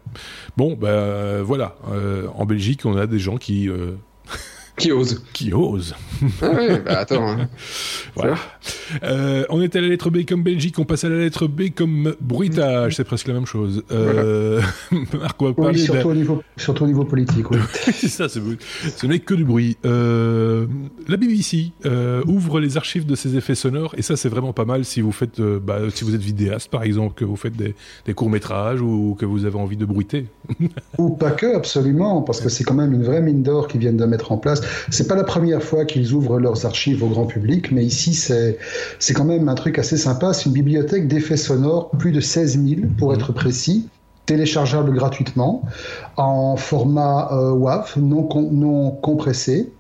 Bon, 0.58 0.78
ben 0.80 1.42
voilà. 1.42 1.76
Euh, 1.92 2.28
en 2.36 2.46
Belgique, 2.46 2.82
on 2.86 2.98
a 2.98 3.08
des 3.08 3.20
gens 3.20 3.38
qui 3.38 3.70
euh, 3.70 3.92
qui 4.82 4.92
ose. 4.92 5.24
Qui 5.34 5.54
ose. 5.54 5.96
Ah 6.42 6.50
oui, 6.58 6.80
bah 6.84 7.00
attends. 7.00 7.28
Hein. 7.28 7.50
voilà. 8.16 8.36
Euh, 9.04 9.46
on 9.50 9.62
est 9.62 9.76
à 9.76 9.82
la 9.82 9.88
lettre 9.88 10.10
B 10.10 10.26
comme 10.28 10.44
Belgique, 10.44 10.78
on 10.80 10.86
passe 10.86 11.04
à 11.04 11.10
la 11.10 11.18
lettre 11.18 11.48
B 11.48 11.70
comme 11.76 12.16
bruitage, 12.20 12.96
c'est 12.96 13.04
presque 13.04 13.28
la 13.28 13.36
même 13.36 13.46
chose. 13.46 13.84
Euh, 13.92 14.62
Marc, 14.92 15.42
on 15.42 15.46
va 15.46 15.54
parler 15.54 15.80
oui, 15.80 15.86
surtout, 15.86 16.10
au 16.10 16.14
niveau, 16.14 16.44
surtout 16.58 16.84
au 16.84 16.88
niveau 16.88 17.06
politique. 17.06 17.50
Oui. 17.52 17.58
c'est 17.94 18.08
ça, 18.08 18.28
ce 18.28 19.06
n'est 19.06 19.20
que 19.20 19.34
du 19.34 19.46
bruit. 19.46 19.78
Euh, 19.86 20.66
la 21.08 21.18
BBC 21.18 21.72
euh, 21.86 22.24
ouvre 22.26 22.60
les 22.60 22.78
archives 22.78 23.06
de 23.06 23.16
ses 23.16 23.36
effets 23.38 23.56
sonores, 23.56 23.94
et 23.98 24.02
ça 24.02 24.16
c'est 24.16 24.30
vraiment 24.30 24.54
pas 24.54 24.66
mal 24.66 24.86
si 24.86 25.02
vous 25.02 25.12
faites, 25.12 25.40
euh, 25.40 25.60
bah, 25.60 25.80
si 25.94 26.04
vous 26.04 26.16
êtes 26.16 26.22
vidéaste 26.22 26.70
par 26.70 26.84
exemple, 26.84 27.16
que 27.16 27.26
vous 27.26 27.36
faites 27.36 27.56
des, 27.56 27.76
des 28.06 28.14
courts 28.14 28.30
métrages 28.30 28.82
ou 28.82 29.16
que 29.18 29.26
vous 29.26 29.46
avez 29.46 29.58
envie 29.58 29.78
de 29.78 29.86
bruiter. 29.86 30.28
ou 30.98 31.12
pas 31.12 31.32
que, 31.32 31.56
absolument, 31.56 32.22
parce 32.22 32.42
que 32.42 32.50
c'est 32.50 32.64
quand 32.64 32.74
même 32.74 32.94
une 32.94 33.04
vraie 33.04 33.22
mine 33.22 33.44
d'or 33.44 33.68
qu'ils 33.68 33.80
viennent 33.80 33.98
de 33.98 34.06
mettre 34.06 34.32
en 34.32 34.38
place. 34.38 34.62
C'est 34.90 35.08
pas 35.08 35.16
la 35.16 35.24
première 35.24 35.64
fois 35.64 35.86
qu'ils 35.86 36.14
ouvrent 36.14 36.40
leurs 36.40 36.66
archives 36.66 37.04
au 37.04 37.08
grand 37.08 37.26
public, 37.26 37.72
mais 37.72 37.84
ici 37.86 38.14
c'est 38.14 38.58
c'est 39.00 39.14
quand 39.14 39.26
même 39.26 39.50
un 39.50 39.56
truc 39.56 39.80
assez 39.80 39.98
sympa. 39.98 40.34
C'est 40.34 40.46
une 40.46 40.54
bibliothèque 40.54 41.08
d'effets 41.08 41.38
sonores, 41.38 41.90
plus 41.92 42.12
de 42.12 42.20
16 42.22 42.60
000 42.66 42.82
pour 42.98 43.14
être 43.14 43.34
précis, 43.34 43.88
téléchargeable 44.26 44.94
gratuitement 44.94 45.64
en 46.18 46.56
format 46.56 47.30
euh, 47.32 47.52
WAV 47.52 47.98
non, 47.98 48.28
non 48.52 48.92
compressé. 48.92 49.72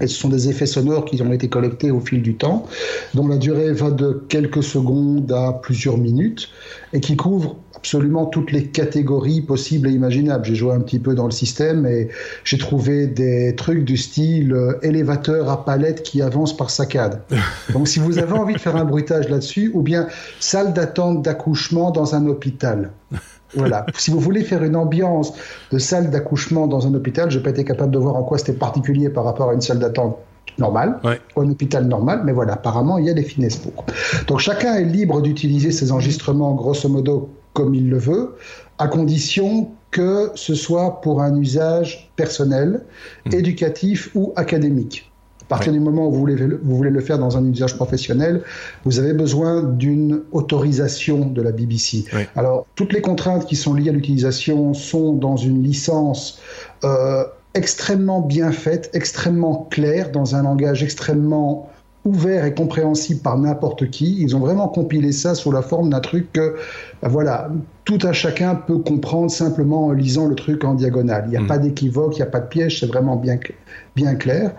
Et 0.00 0.06
ce 0.08 0.14
sont 0.14 0.28
des 0.28 0.48
effets 0.50 0.66
sonores 0.66 1.06
qui 1.06 1.20
ont 1.22 1.32
été 1.32 1.48
collectés 1.48 1.90
au 1.90 2.00
fil 2.00 2.20
du 2.20 2.36
temps, 2.36 2.66
dont 3.14 3.28
la 3.28 3.38
durée 3.38 3.72
va 3.72 3.90
de 3.90 4.24
quelques 4.28 4.62
secondes 4.62 5.32
à 5.32 5.54
plusieurs 5.54 5.96
minutes, 5.96 6.50
et 6.92 7.00
qui 7.00 7.16
couvrent 7.16 7.56
absolument 7.86 8.26
toutes 8.26 8.50
les 8.50 8.64
catégories 8.64 9.42
possibles 9.42 9.88
et 9.88 9.92
imaginables. 9.92 10.44
J'ai 10.44 10.56
joué 10.56 10.72
un 10.72 10.80
petit 10.80 10.98
peu 10.98 11.14
dans 11.14 11.26
le 11.26 11.30
système 11.30 11.86
et 11.86 12.08
j'ai 12.42 12.58
trouvé 12.58 13.06
des 13.06 13.54
trucs 13.54 13.84
du 13.84 13.96
style 13.96 14.52
euh, 14.52 14.76
élévateur 14.82 15.48
à 15.48 15.64
palette 15.64 16.02
qui 16.02 16.20
avance 16.20 16.56
par 16.56 16.70
saccade. 16.70 17.22
Donc 17.72 17.86
si 17.86 18.00
vous 18.00 18.18
avez 18.18 18.32
envie 18.32 18.54
de 18.54 18.58
faire 18.58 18.74
un 18.74 18.84
bruitage 18.84 19.28
là-dessus, 19.28 19.70
ou 19.72 19.82
bien 19.82 20.08
salle 20.40 20.72
d'attente 20.72 21.22
d'accouchement 21.22 21.92
dans 21.92 22.16
un 22.16 22.26
hôpital. 22.26 22.90
Voilà. 23.54 23.86
si 23.96 24.10
vous 24.10 24.18
voulez 24.18 24.42
faire 24.42 24.64
une 24.64 24.74
ambiance 24.74 25.32
de 25.70 25.78
salle 25.78 26.10
d'accouchement 26.10 26.66
dans 26.66 26.88
un 26.88 26.94
hôpital, 26.94 27.30
je 27.30 27.38
n'ai 27.38 27.44
pas 27.44 27.50
été 27.50 27.64
capable 27.64 27.92
de 27.92 27.98
voir 27.98 28.16
en 28.16 28.24
quoi 28.24 28.36
c'était 28.36 28.52
particulier 28.52 29.10
par 29.10 29.22
rapport 29.22 29.50
à 29.50 29.54
une 29.54 29.60
salle 29.60 29.78
d'attente 29.78 30.18
normale, 30.58 30.98
ou 31.36 31.40
un 31.40 31.50
hôpital 31.50 31.84
normal, 31.86 32.22
mais 32.24 32.32
voilà, 32.32 32.54
apparemment, 32.54 32.98
il 32.98 33.04
y 33.06 33.10
a 33.10 33.14
des 33.14 33.22
finesses 33.22 33.58
pour. 33.58 33.84
Donc 34.26 34.40
chacun 34.40 34.74
est 34.74 34.84
libre 34.84 35.22
d'utiliser 35.22 35.70
ses 35.70 35.92
enregistrements, 35.92 36.54
grosso 36.54 36.88
modo, 36.88 37.30
comme 37.56 37.74
il 37.74 37.88
le 37.88 37.98
veut, 37.98 38.36
à 38.78 38.86
condition 38.86 39.70
que 39.90 40.30
ce 40.34 40.54
soit 40.54 41.00
pour 41.00 41.22
un 41.22 41.34
usage 41.40 42.12
personnel, 42.16 42.82
mmh. 43.24 43.34
éducatif 43.34 44.10
ou 44.14 44.34
académique. 44.36 45.10
À 45.42 45.48
partir 45.48 45.72
du 45.72 45.80
moment 45.80 46.08
où 46.08 46.12
vous 46.12 46.18
voulez, 46.18 46.34
vous 46.34 46.76
voulez, 46.76 46.90
le 46.90 47.00
faire 47.00 47.18
dans 47.18 47.36
un 47.38 47.44
usage 47.46 47.76
professionnel, 47.76 48.42
vous 48.84 48.98
avez 48.98 49.12
besoin 49.12 49.62
d'une 49.62 50.22
autorisation 50.32 51.24
de 51.24 51.40
la 51.40 51.52
BBC. 51.52 52.04
Alors, 52.34 52.66
toutes 52.74 52.92
les 52.92 53.00
contraintes 53.00 53.46
qui 53.46 53.54
sont 53.54 53.72
liées 53.72 53.90
à 53.90 53.92
l'utilisation 53.92 54.74
sont 54.74 55.12
dans 55.12 55.36
une 55.36 55.62
licence 55.62 56.40
euh, 56.84 57.24
extrêmement 57.54 58.20
bien 58.20 58.50
faite, 58.50 58.90
extrêmement 58.92 59.68
claire, 59.70 60.10
dans 60.10 60.34
un 60.34 60.42
langage 60.42 60.82
extrêmement 60.82 61.70
ouvert 62.06 62.44
et 62.44 62.54
compréhensible 62.54 63.20
par 63.20 63.36
n'importe 63.36 63.90
qui. 63.90 64.22
Ils 64.22 64.34
ont 64.36 64.38
vraiment 64.38 64.68
compilé 64.68 65.12
ça 65.12 65.34
sous 65.34 65.52
la 65.52 65.62
forme 65.62 65.90
d'un 65.90 66.00
truc 66.00 66.32
que, 66.32 66.56
ben 67.02 67.08
voilà, 67.08 67.50
tout 67.84 67.98
un 68.04 68.12
chacun 68.12 68.54
peut 68.54 68.78
comprendre 68.78 69.30
simplement 69.30 69.86
en 69.86 69.92
lisant 69.92 70.26
le 70.26 70.34
truc 70.34 70.64
en 70.64 70.74
diagonale. 70.74 71.24
Il 71.26 71.30
n'y 71.30 71.36
a 71.36 71.40
hmm. 71.40 71.46
pas 71.46 71.58
d'équivoque, 71.58 72.16
il 72.16 72.20
n'y 72.20 72.28
a 72.28 72.30
pas 72.30 72.40
de 72.40 72.48
piège, 72.48 72.80
c'est 72.80 72.86
vraiment 72.86 73.16
bien, 73.16 73.38
bien 73.94 74.14
clair. 74.14 74.52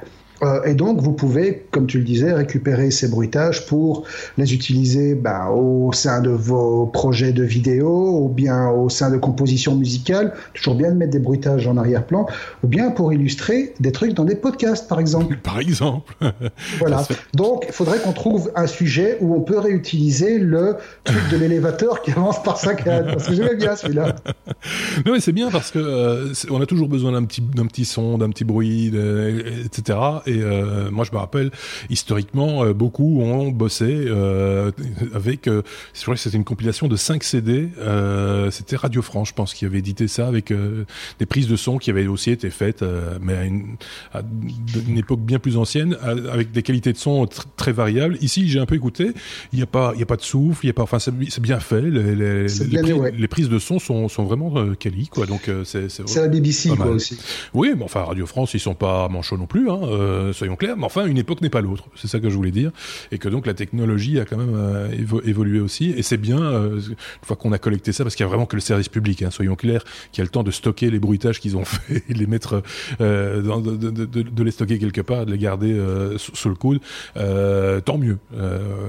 Euh, 0.43 0.63
et 0.63 0.73
donc, 0.73 1.01
vous 1.01 1.13
pouvez, 1.13 1.65
comme 1.71 1.87
tu 1.87 1.97
le 1.97 2.03
disais, 2.03 2.31
récupérer 2.33 2.91
ces 2.91 3.07
bruitages 3.07 3.65
pour 3.65 4.03
les 4.37 4.53
utiliser 4.53 5.15
ben, 5.15 5.47
au 5.47 5.91
sein 5.93 6.21
de 6.21 6.29
vos 6.29 6.85
projets 6.85 7.31
de 7.31 7.43
vidéo 7.43 8.19
ou 8.21 8.29
bien 8.29 8.69
au 8.69 8.89
sein 8.89 9.09
de 9.09 9.17
compositions 9.17 9.75
musicales. 9.75 10.33
Toujours 10.53 10.75
bien 10.75 10.91
de 10.91 10.95
mettre 10.95 11.11
des 11.11 11.19
bruitages 11.19 11.67
en 11.67 11.77
arrière-plan 11.77 12.27
ou 12.63 12.67
bien 12.67 12.91
pour 12.91 13.13
illustrer 13.13 13.73
des 13.79 13.91
trucs 13.91 14.13
dans 14.13 14.25
des 14.25 14.35
podcasts, 14.35 14.87
par 14.87 14.99
exemple. 14.99 15.37
Par 15.47 15.59
exemple. 15.59 16.13
voilà. 16.79 17.05
Donc, 17.33 17.65
il 17.67 17.73
faudrait 17.73 17.99
qu'on 17.99 18.11
trouve 18.11 18.51
un 18.55 18.67
sujet 18.67 19.17
où 19.21 19.33
on 19.33 19.41
peut 19.41 19.59
réutiliser 19.59 20.39
le 20.39 20.75
truc 21.03 21.29
de 21.31 21.37
l'élévateur 21.37 22.01
qui 22.01 22.11
avance 22.11 22.43
par 22.43 22.57
saccade. 22.57 23.07
Parce 23.07 23.27
que 23.27 23.33
j'aime 23.33 23.57
bien 23.57 23.75
celui-là. 23.75 24.15
Non, 25.05 25.13
mais 25.13 25.19
c'est 25.19 25.31
bien 25.31 25.49
parce 25.49 25.71
que 25.71 25.79
euh, 25.79 26.33
on 26.49 26.59
a 26.59 26.65
toujours 26.65 26.89
besoin 26.89 27.11
d'un 27.11 27.23
petit, 27.23 27.41
d'un 27.41 27.65
petit 27.67 27.85
son, 27.85 28.17
d'un 28.17 28.29
petit 28.29 28.43
bruit, 28.43 28.91
etc. 29.63 29.97
Et 30.27 30.41
euh, 30.41 30.91
moi, 30.91 31.05
je 31.05 31.11
me 31.11 31.17
rappelle, 31.17 31.51
historiquement, 31.89 32.63
euh, 32.63 32.73
beaucoup 32.73 33.21
ont 33.21 33.49
bossé 33.49 33.85
euh, 33.87 34.71
avec, 35.13 35.49
c'est 35.93 36.05
vrai 36.05 36.15
que 36.15 36.21
c'était 36.21 36.37
une 36.37 36.43
compilation 36.43 36.87
de 36.87 36.95
5 36.95 37.23
CD, 37.23 37.69
c'était 38.51 38.75
Radio 38.75 39.01
France, 39.01 39.29
je 39.29 39.33
pense, 39.33 39.53
qui 39.53 39.65
avait 39.65 39.79
édité 39.79 40.07
ça 40.07 40.27
avec 40.27 40.53
des 41.19 41.25
prises 41.25 41.47
de 41.47 41.55
son 41.55 41.77
qui 41.77 41.89
avaient 41.89 42.07
aussi 42.07 42.31
été 42.31 42.49
faites, 42.49 42.83
mais 43.21 43.35
à 43.35 43.43
une, 43.45 43.77
à 44.13 44.21
une, 44.87 44.97
époque 44.97 45.21
bien 45.21 45.39
plus 45.39 45.57
ancienne, 45.57 45.97
avec 46.31 46.51
des 46.51 46.63
qualités 46.63 46.91
de 46.91 46.97
son 46.97 47.27
très 47.55 47.71
variables. 47.71 48.17
Ici, 48.21 48.49
j'ai 48.49 48.59
un 48.59 48.65
peu 48.65 48.75
écouté, 48.75 49.11
il 49.53 49.57
n'y 49.57 49.63
a 49.63 49.67
pas, 49.67 49.91
il 49.95 49.99
y 49.99 50.03
a 50.03 50.05
pas 50.05 50.17
de 50.17 50.21
souffle, 50.21 50.65
il 50.65 50.67
y 50.67 50.71
a 50.71 50.73
pas, 50.73 50.83
enfin, 50.83 50.99
c'est 50.99 51.39
bien 51.39 51.59
fait. 51.59 51.81
Les, 51.81 52.15
les, 52.15 52.47
les, 53.11 53.27
prises, 53.27 53.49
de 53.49 53.59
son 53.59 53.79
sont, 53.79 54.09
sont 54.09 54.25
vraiment 54.25 54.73
quali, 54.75 55.07
quoi. 55.07 55.25
Donc 55.25 55.49
c'est 55.63 55.89
c'est 55.89 56.15
la 56.15 56.27
BBC, 56.27 56.69
quoi, 56.75 56.87
aussi. 56.87 57.17
Oui, 57.53 57.73
mais 57.77 57.83
enfin 57.83 58.03
Radio 58.03 58.25
France, 58.25 58.53
ils 58.53 58.59
sont 58.59 58.75
pas 58.75 59.07
manchots 59.07 59.37
non 59.37 59.47
plus. 59.47 59.69
Hein. 59.69 59.79
Euh, 60.17 60.33
soyons 60.33 60.55
clairs. 60.55 60.77
Mais 60.77 60.85
enfin, 60.85 61.05
une 61.05 61.17
époque 61.17 61.41
n'est 61.41 61.49
pas 61.49 61.61
l'autre. 61.61 61.85
C'est 61.95 62.07
ça 62.07 62.19
que 62.19 62.29
je 62.29 62.35
voulais 62.35 62.51
dire. 62.51 62.71
Et 63.11 63.17
que 63.17 63.29
donc 63.29 63.45
la 63.45 63.53
technologie 63.53 64.19
a 64.19 64.25
quand 64.25 64.37
même 64.37 64.55
euh, 64.55 65.21
évolué 65.23 65.59
aussi. 65.59 65.93
Et 65.95 66.01
c'est 66.01 66.17
bien, 66.17 66.41
euh, 66.41 66.79
une 66.79 66.95
fois 67.23 67.35
qu'on 67.35 67.51
a 67.51 67.57
collecté 67.57 67.91
ça, 67.91 68.03
parce 68.03 68.15
qu'il 68.15 68.23
y 68.23 68.27
a 68.27 68.29
vraiment 68.29 68.45
que 68.45 68.55
le 68.55 68.61
service 68.61 68.89
public, 68.89 69.21
hein, 69.23 69.31
soyons 69.31 69.55
clairs, 69.55 69.83
qui 70.11 70.21
a 70.21 70.23
le 70.23 70.29
temps 70.29 70.43
de 70.43 70.51
stocker 70.51 70.89
les 70.89 70.99
bruitages 70.99 71.39
qu'ils 71.39 71.57
ont 71.57 71.65
fait 71.65 72.03
de 72.09 72.17
les 72.17 72.27
mettre, 72.27 72.61
de, 72.99 74.49
stocker 74.49 74.79
quelque 74.79 75.01
part, 75.01 75.25
de 75.25 75.31
les 75.31 75.37
garder 75.37 75.77
sous, 76.17 76.49
le 76.49 76.55
coude. 76.55 76.79
tant 77.15 77.97
mieux, 77.97 78.17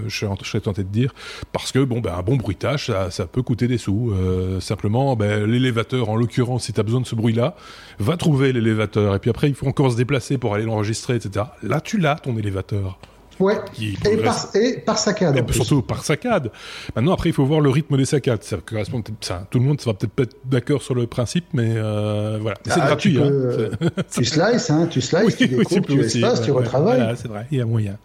je, 0.07 0.27
serais 0.43 0.61
tenté 0.61 0.85
de 0.85 0.89
dire. 0.89 1.15
Parce 1.53 1.73
que, 1.73 1.81
bon, 1.81 2.01
ben, 2.01 2.15
un 2.15 2.23
bon 2.23 2.37
bruitage, 2.37 2.87
ça, 2.87 3.11
ça 3.11 3.27
peut 3.27 3.43
coûter 3.43 3.67
des 3.69 3.79
sous. 3.79 4.13
simplement, 4.61 5.17
ben, 5.17 5.45
l'élévateur, 5.45 6.09
en 6.09 6.17
l'occurrence, 6.17 6.65
si 6.65 6.73
tu 6.73 6.81
as 6.81 6.83
besoin 6.83 7.01
de 7.01 7.07
ce 7.07 7.15
bruit-là, 7.15 7.57
va 7.99 8.17
trouver 8.17 8.53
l'élévateur. 8.53 9.15
Et 9.15 9.19
puis 9.19 9.31
après, 9.31 9.49
il 9.49 9.55
faut 9.55 9.67
encore 9.67 9.93
se 9.93 9.97
déplacer 9.97 10.39
pour 10.39 10.55
aller 10.55 10.65
l'enregistrer, 10.65 11.18
etc. 11.19 11.47
Là, 11.63 11.81
tu 11.81 11.99
l'as, 11.99 12.17
ton 12.17 12.37
élévateur. 12.37 12.99
Ouais. 13.41 13.55
et, 13.81 14.17
par, 14.17 14.49
et, 14.55 14.79
par, 14.79 14.99
saccade. 14.99 15.45
Et 15.49 15.53
surtout 15.53 15.83
par 15.83 16.05
saccade. 16.05 16.51
Maintenant, 16.97 17.13
après, 17.13 17.29
il 17.31 17.33
faut 17.33 17.45
voir 17.45 17.61
le 17.61 17.71
rythme 17.71 17.97
des 17.97 18.05
saccades. 18.05 18.43
Ça 18.43 18.57
correspond 18.65 19.03
ça, 19.21 19.47
tout 19.51 19.59
le 19.59 19.65
monde 19.65 19.81
va 19.85 19.95
peut-être 19.95 20.13
pas 20.13 20.23
être 20.25 20.37
d'accord 20.45 20.83
sur 20.83 20.95
le 20.95 21.07
principe, 21.07 21.47
mais 21.53 21.75
euh, 21.77 22.39
voilà. 22.41 22.57
C'est 22.65 22.81
ah, 22.81 22.87
gratuit. 22.87 23.15
Tu, 23.15 23.21
hein. 23.21 23.71
tu 24.13 24.25
slices, 24.25 24.71
hein, 24.71 24.89
tu 24.91 25.01
slices, 25.01 25.37
tu 25.37 25.47
découpes, 25.47 25.87
tu 25.87 26.01
espaces, 26.01 26.43
tu 26.43 26.51
retravailles. 26.51 26.99
Voilà, 26.99 27.17
c'est 27.17 27.29
vrai. 27.29 27.47
Il 27.53 27.59
y 27.59 27.61
a 27.61 27.67
moyen. 27.67 27.97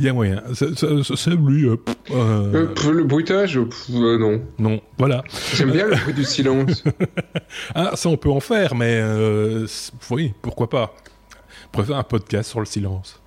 Il 0.00 0.06
y 0.06 0.08
a 0.08 0.12
moyen. 0.12 0.42
C'est 0.52 1.30
lui. 1.30 1.66
Euh, 1.66 1.76
euh, 2.10 2.66
le 2.90 3.04
bruitage, 3.04 3.58
non. 3.90 4.40
Non. 4.58 4.80
Voilà. 4.98 5.22
J'aime 5.54 5.70
bien 5.70 5.86
le 5.86 5.96
bruit 5.96 6.14
du 6.14 6.24
silence. 6.24 6.82
ah, 7.74 7.92
ça, 7.94 8.08
on 8.08 8.16
peut 8.16 8.30
en 8.30 8.40
faire, 8.40 8.74
mais 8.74 9.02
oui, 10.10 10.32
pourquoi 10.42 10.68
pas. 10.68 10.94
Préfère 11.74 11.96
un 11.96 12.04
podcast 12.04 12.50
sur 12.50 12.60
le 12.60 12.66
silence. 12.66 13.20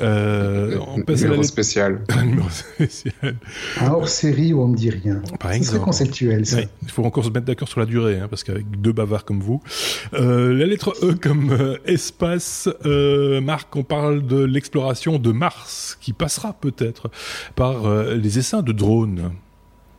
Euh, 0.00 0.78
on 0.88 1.02
passe 1.02 1.20
numéro 1.20 1.34
à 1.34 1.42
la... 1.42 1.48
spécial. 1.48 2.02
un 2.16 2.24
numéro 2.24 2.48
spécial. 2.48 3.36
Un 3.78 3.90
hors-série 3.90 4.54
où 4.54 4.62
on 4.62 4.68
ne 4.68 4.74
dit 4.74 4.88
rien. 4.88 5.20
Par 5.38 5.52
exemple. 5.52 5.78
C'est 5.78 5.84
conceptuel, 5.84 6.46
ça. 6.46 6.60
il 6.82 6.90
faut 6.90 7.04
encore 7.04 7.26
se 7.26 7.28
mettre 7.28 7.44
d'accord 7.44 7.68
sur 7.68 7.80
la 7.80 7.84
durée, 7.84 8.18
hein, 8.18 8.28
parce 8.28 8.42
qu'avec 8.42 8.70
deux 8.70 8.92
bavards 8.92 9.26
comme 9.26 9.40
vous. 9.40 9.62
Euh, 10.14 10.54
la 10.54 10.64
lettre 10.64 10.94
E 11.02 11.12
comme 11.12 11.52
euh, 11.52 11.76
espace. 11.84 12.70
Euh, 12.86 13.42
Marc, 13.42 13.76
on 13.76 13.84
parle 13.84 14.26
de 14.26 14.42
l'exploration 14.42 15.18
de 15.18 15.30
Mars, 15.30 15.98
qui 16.00 16.14
passera 16.14 16.54
peut-être 16.54 17.10
par 17.54 17.84
euh, 17.84 18.14
les 18.14 18.38
essaims 18.38 18.62
de 18.62 18.72
drones. 18.72 19.32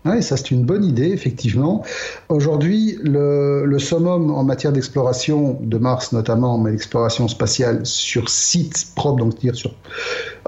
Oui, 0.06 0.22
ça 0.22 0.38
c'est 0.38 0.52
une 0.52 0.66
bonne 0.66 0.84
idée, 0.84 1.10
effectivement. 1.10 1.84
Aujourd'hui, 2.30 3.00
le, 3.04 3.66
le, 3.66 3.80
summum 3.80 4.30
en 4.30 4.44
matière 4.44 4.72
d'exploration 4.72 5.58
de 5.62 5.78
Mars, 5.80 6.12
notamment, 6.12 6.60
mais 6.60 6.72
l'exploration 6.72 7.28
spatiale 7.28 7.84
sur 7.86 8.30
site 8.30 8.94
propre, 8.96 9.18
donc 9.18 9.40
dire 9.40 9.56
sur, 9.56 9.74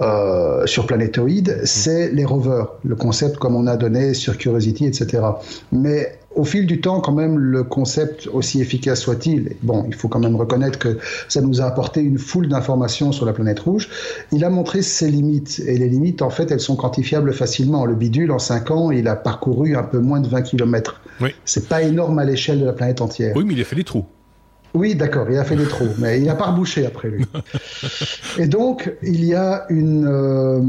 euh, 0.01 0.67
sur 0.67 0.85
planétoïde, 0.85 1.61
c'est 1.63 2.11
les 2.11 2.23
rovers, 2.23 2.67
le 2.83 2.95
concept 2.95 3.37
comme 3.37 3.55
on 3.55 3.65
a 3.65 3.77
donné 3.77 4.13
sur 4.13 4.37
Curiosity, 4.37 4.85
etc. 4.85 5.23
Mais 5.71 6.19
au 6.35 6.43
fil 6.43 6.65
du 6.65 6.81
temps, 6.81 6.99
quand 6.99 7.13
même, 7.13 7.37
le 7.37 7.63
concept, 7.63 8.27
aussi 8.31 8.61
efficace 8.61 9.01
soit-il, 9.01 9.55
bon, 9.63 9.85
il 9.87 9.95
faut 9.95 10.07
quand 10.07 10.19
même 10.19 10.35
reconnaître 10.35 10.77
que 10.77 10.97
ça 11.27 11.41
nous 11.41 11.61
a 11.61 11.65
apporté 11.65 12.01
une 12.01 12.19
foule 12.19 12.47
d'informations 12.47 13.11
sur 13.11 13.25
la 13.25 13.33
planète 13.33 13.59
rouge, 13.59 13.89
il 14.31 14.43
a 14.43 14.49
montré 14.49 14.81
ses 14.81 15.09
limites. 15.09 15.61
Et 15.65 15.77
les 15.77 15.89
limites, 15.89 16.21
en 16.21 16.29
fait, 16.29 16.51
elles 16.51 16.59
sont 16.59 16.75
quantifiables 16.75 17.33
facilement. 17.33 17.85
Le 17.85 17.95
bidule, 17.95 18.31
en 18.31 18.39
5 18.39 18.71
ans, 18.71 18.91
il 18.91 19.07
a 19.07 19.15
parcouru 19.15 19.75
un 19.75 19.83
peu 19.83 19.99
moins 19.99 20.19
de 20.19 20.27
20 20.27 20.43
km. 20.43 21.01
Oui. 21.21 21.29
C'est 21.45 21.67
pas 21.67 21.81
énorme 21.81 22.19
à 22.19 22.25
l'échelle 22.25 22.59
de 22.59 22.65
la 22.65 22.73
planète 22.73 23.01
entière. 23.01 23.33
Oui, 23.35 23.43
mais 23.45 23.53
il 23.53 23.61
a 23.61 23.65
fait 23.65 23.75
des 23.75 23.83
trous. 23.83 24.05
Oui, 24.77 24.93
d'accord, 24.93 25.25
il 25.27 25.37
a 25.37 25.43
fait 25.43 25.55
des 25.55 25.65
trous, 25.65 25.89
mais 25.97 26.19
il 26.19 26.25
n'a 26.25 26.35
pas 26.35 26.51
rebouché 26.51 26.85
après 26.85 27.09
lui. 27.09 27.25
Et 28.37 28.45
donc, 28.45 28.93
il 29.01 29.25
y 29.25 29.33
a 29.33 29.65
une, 29.69 30.05
euh, 30.07 30.59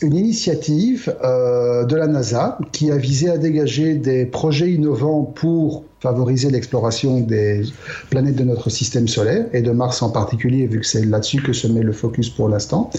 une 0.00 0.14
initiative 0.14 1.12
euh, 1.24 1.84
de 1.84 1.96
la 1.96 2.06
NASA 2.06 2.56
qui 2.70 2.92
a 2.92 2.96
visé 2.96 3.28
à 3.28 3.36
dégager 3.36 3.94
des 3.94 4.26
projets 4.26 4.70
innovants 4.70 5.24
pour 5.24 5.82
favoriser 5.98 6.50
l'exploration 6.50 7.18
des 7.18 7.64
planètes 8.10 8.36
de 8.36 8.44
notre 8.44 8.70
système 8.70 9.08
solaire 9.08 9.46
et 9.52 9.60
de 9.60 9.72
Mars 9.72 10.02
en 10.02 10.10
particulier, 10.10 10.68
vu 10.68 10.78
que 10.78 10.86
c'est 10.86 11.04
là-dessus 11.04 11.42
que 11.42 11.52
se 11.52 11.66
met 11.66 11.82
le 11.82 11.92
focus 11.92 12.30
pour 12.30 12.48
l'instant. 12.48 12.90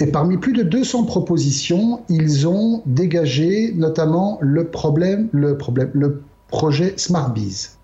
Et 0.00 0.06
parmi 0.06 0.38
plus 0.38 0.54
de 0.54 0.62
200 0.62 1.04
propositions, 1.04 2.00
ils 2.08 2.48
ont 2.48 2.82
dégagé 2.86 3.74
notamment 3.76 4.38
le 4.40 4.68
problème, 4.68 5.28
le 5.32 5.58
problème, 5.58 5.90
le 5.92 6.22
projet 6.48 6.94
SmartBees. 6.96 7.77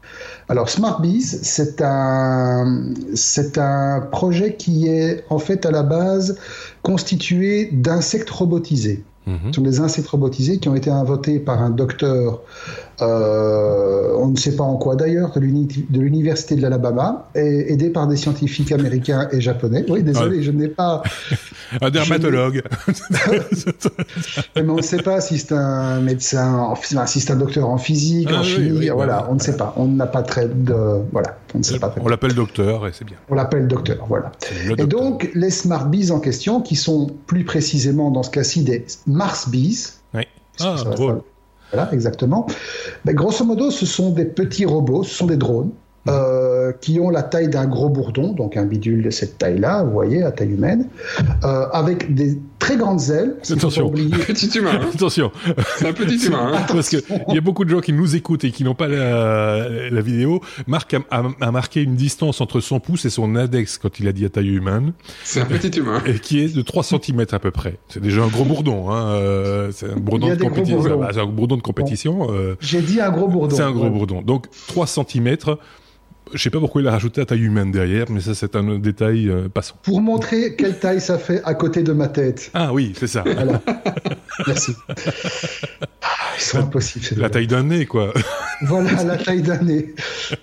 Alors 0.49 0.69
SmartBees, 0.69 1.23
c'est 1.43 1.81
un, 1.83 2.93
c'est 3.15 3.59
un 3.59 4.01
projet 4.01 4.57
qui 4.57 4.89
est 4.89 5.25
en 5.31 5.39
fait 5.39 5.65
à 5.65 5.71
la 5.71 5.83
base 5.83 6.39
constitué 6.83 7.71
d'insectes 7.73 8.31
robotisés. 8.31 9.05
Mhm. 9.27 9.39
Ce 9.47 9.53
sont 9.53 9.63
des 9.63 9.81
insectes 9.81 10.09
robotisés 10.09 10.59
qui 10.59 10.69
ont 10.69 10.75
été 10.75 10.91
inventés 10.91 11.39
par 11.39 11.63
un 11.63 11.71
docteur 11.71 12.43
euh, 13.03 14.15
on 14.19 14.29
ne 14.29 14.37
sait 14.37 14.57
pas 14.57 14.65
en 14.65 14.77
quoi 14.77 14.97
d'ailleurs, 14.97 15.33
de 15.35 16.01
l'université 16.01 16.55
de 16.57 16.63
l'Alabama, 16.63 17.29
aidé 17.35 17.91
par 17.91 18.07
des 18.07 18.17
scientifiques 18.17 18.73
américains 18.73 19.29
et 19.33 19.41
japonais. 19.41 19.85
Oui, 19.89 20.03
désolé, 20.03 20.43
je 20.43 20.51
n'ai 20.51 20.69
pas. 20.69 21.03
un 21.81 21.91
dermatologue. 21.91 22.63
mais 24.57 24.69
on 24.69 24.77
ne 24.77 24.83
sait 24.83 25.03
pas 25.03 25.21
si 25.21 25.39
c'est 25.39 25.55
un 25.55 26.01
médecin, 26.01 26.75
si 27.07 27.21
c'est 27.21 27.33
un 27.33 27.37
docteur 27.37 27.69
en 27.69 27.79
physique, 27.79 28.29
ah 28.31 28.41
en 28.41 28.43
chimie, 28.43 28.89
voilà, 28.89 29.27
on 29.31 29.35
ne 29.35 29.41
sait 29.41 29.57
pas. 29.57 29.75
On 29.77 29.87
n'a 29.87 30.07
pas 30.07 30.23
très 30.23 30.49
de. 30.49 30.75
Voilà, 31.13 31.39
on 31.55 31.59
ne 31.59 31.63
sait 31.63 31.79
pas. 31.79 31.95
On 32.01 32.09
l'appelle 32.09 32.35
docteur 32.35 32.87
et 32.87 32.91
c'est 32.93 33.05
bien. 33.05 33.17
On 33.29 33.35
l'appelle 33.35 33.69
docteur, 33.69 34.05
voilà. 34.09 34.33
Et 34.79 34.87
donc, 34.87 35.31
les 35.35 35.51
Smart 35.51 35.87
Bees 35.87 36.11
en 36.11 36.21
question, 36.21 36.61
qui 36.61 36.77
sont 36.77 37.09
plus 37.27 37.45
précisément 37.45 38.11
dans 38.11 38.23
ce 38.23 38.31
cas-ci 38.31 38.63
des 38.63 38.85
Mars 39.07 39.49
Bees. 39.49 39.95
Oui. 40.15 40.23
Ah, 40.61 40.77
drôle. 40.95 41.23
Voilà, 41.75 41.93
exactement. 41.93 42.47
Mais 43.05 43.15
grosso 43.15 43.45
modo, 43.45 43.71
ce 43.71 43.87
sont 43.87 44.11
des 44.11 44.25
petits 44.25 44.65
robots, 44.65 45.03
ce 45.03 45.15
sont 45.15 45.27
des 45.27 45.37
drones. 45.37 45.71
Euh, 46.07 46.73
qui 46.83 47.01
ont 47.01 47.09
la 47.09 47.23
taille 47.23 47.49
d'un 47.49 47.65
gros 47.65 47.89
bourdon, 47.89 48.35
donc 48.35 48.59
un 48.59 48.67
bidule 48.67 49.03
de 49.03 49.09
cette 49.09 49.39
taille-là, 49.39 49.85
vous 49.85 49.93
voyez, 49.93 50.23
à 50.23 50.33
taille 50.33 50.51
humaine, 50.51 50.87
euh, 51.45 51.67
avec 51.73 52.15
des 52.15 52.39
très 52.65 52.77
grandes 52.77 53.11
ailes. 53.11 53.37
Attention, 53.51 53.91
petit 53.91 54.59
humain. 54.59 54.81
Hein. 54.81 54.89
Attention, 54.95 55.31
c'est 55.77 55.87
un 55.87 55.93
petit 55.93 56.27
humain. 56.27 56.53
Hein. 56.55 56.67
Parce 56.73 56.89
qu'il 56.89 57.03
y 57.29 57.37
a 57.37 57.41
beaucoup 57.43 57.65
de 57.67 57.71
gens 57.71 57.81
qui 57.81 57.93
nous 57.93 58.17
écoutent 58.17 58.45
et 58.45 58.51
qui 58.51 58.65
n'ont 58.65 58.75
pas 58.75 58.89
la, 58.89 59.91
la, 59.91 60.01
vidéo. 60.01 60.41
Marc 60.67 60.95
a, 60.95 61.01
a, 61.11 61.51
marqué 61.51 61.83
une 61.83 61.95
distance 61.95 62.41
entre 62.41 62.61
son 62.61 62.81
pouce 62.81 63.05
et 63.05 63.11
son 63.11 63.37
index 63.37 63.77
quand 63.77 64.01
il 64.01 64.09
a 64.09 64.13
dit 64.13 64.25
à 64.25 64.31
taille 64.31 64.49
humaine. 64.49 64.95
C'est 65.25 65.43
un 65.43 65.45
petit 65.45 65.79
humain. 65.79 66.03
Et 66.07 66.19
qui 66.19 66.41
est 66.41 66.57
de 66.57 66.63
3 66.63 66.83
cm 66.83 67.27
à 67.33 67.39
peu 67.39 67.51
près. 67.51 67.79
C'est 67.89 68.01
déjà 68.01 68.23
un 68.23 68.29
gros 68.29 68.45
bourdon. 68.45 68.91
Hein. 68.91 69.09
Euh, 69.09 69.71
c'est 69.71 69.91
un 69.91 69.97
bourdon 69.97 70.29
de 70.29 70.43
compétition. 70.43 70.99
Bah, 70.99 71.11
un 71.15 71.27
bourdon 71.27 71.57
de 71.57 71.63
compétition. 71.63 72.29
Euh, 72.31 72.57
J'ai 72.61 72.81
dit 72.81 72.99
un 73.01 73.11
gros 73.11 73.29
bourdon. 73.29 73.55
C'est 73.55 73.63
un 73.63 73.73
gros 73.73 73.91
bourdon. 73.91 74.23
Donc 74.23 74.47
3 74.69 74.87
cm. 74.87 75.37
Je 76.33 76.43
sais 76.43 76.51
pas 76.51 76.59
pourquoi 76.59 76.81
il 76.81 76.89
a 76.89 76.91
rajouté 76.91 77.21
la 77.21 77.27
taille 77.27 77.43
humaine 77.43 77.71
derrière, 77.71 78.07
mais 78.11 78.21
ça 78.21 78.35
c'est 78.35 78.57
un 78.57 78.79
détail 78.79 79.29
euh, 79.29 79.49
passant. 79.49 79.77
Pour 79.83 80.01
montrer 80.01 80.57
quelle 80.57 80.79
taille 80.79 81.01
ça 81.01 81.19
fait 81.19 81.43
à 81.45 81.55
côté 81.55 81.83
de 81.83 81.93
ma 81.93 82.09
tête. 82.09 82.51
Ah 82.55 82.73
oui, 82.73 82.93
c'est 82.97 83.07
ça. 83.07 83.23
Voilà. 83.23 83.61
Merci. 84.47 84.73
Ils 86.37 86.43
sont 86.43 86.59
impossibles. 86.59 87.21
La 87.21 87.31
taille 87.31 87.47
d'un 87.47 87.65
nez, 87.65 87.87
quoi. 87.87 88.13
Voilà, 88.63 89.03
la 89.05 89.17
taille 89.17 89.43
d'un 89.43 89.63
nez. 89.63 89.95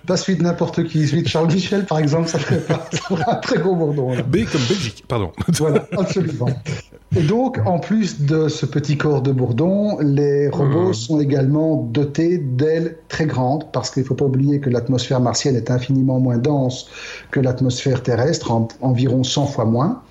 Pas 0.06 0.16
celui 0.16 0.38
de 0.38 0.42
n'importe 0.42 0.84
qui. 0.84 1.06
Celui 1.06 1.22
de 1.22 1.28
Charles 1.28 1.52
Michel, 1.52 1.86
par 1.86 1.98
exemple, 1.98 2.28
ça 2.28 2.38
ferait, 2.38 2.60
pas, 2.60 2.88
un 3.26 3.34
très 3.36 3.58
gros 3.58 3.74
bourdon. 3.74 4.12
B 4.26 4.44
comme 4.50 4.60
Belgique, 4.68 5.04
pardon. 5.08 5.32
Voilà, 5.58 5.86
absolument. 5.96 6.48
Et 7.14 7.22
donc, 7.22 7.58
en 7.66 7.78
plus 7.78 8.22
de 8.22 8.48
ce 8.48 8.64
petit 8.64 8.96
corps 8.96 9.22
de 9.22 9.32
bourdon, 9.32 9.98
les 10.00 10.48
robots 10.48 10.90
mmh. 10.90 10.94
sont 10.94 11.20
également 11.20 11.76
dotés 11.76 12.38
d'ailes 12.38 12.96
très 13.08 13.26
grandes, 13.26 13.70
parce 13.72 13.90
qu'il 13.90 14.02
ne 14.02 14.08
faut 14.08 14.14
pas 14.14 14.24
oublier 14.24 14.60
que 14.60 14.70
l'atmosphère 14.70 15.20
martienne 15.20 15.56
est 15.56 15.70
infiniment 15.72 16.20
moins 16.20 16.38
dense 16.38 16.86
que 17.30 17.40
l'atmosphère 17.40 18.02
terrestre, 18.02 18.52
environ 18.80 19.24
100 19.24 19.46
fois 19.46 19.64
moins. 19.64 20.02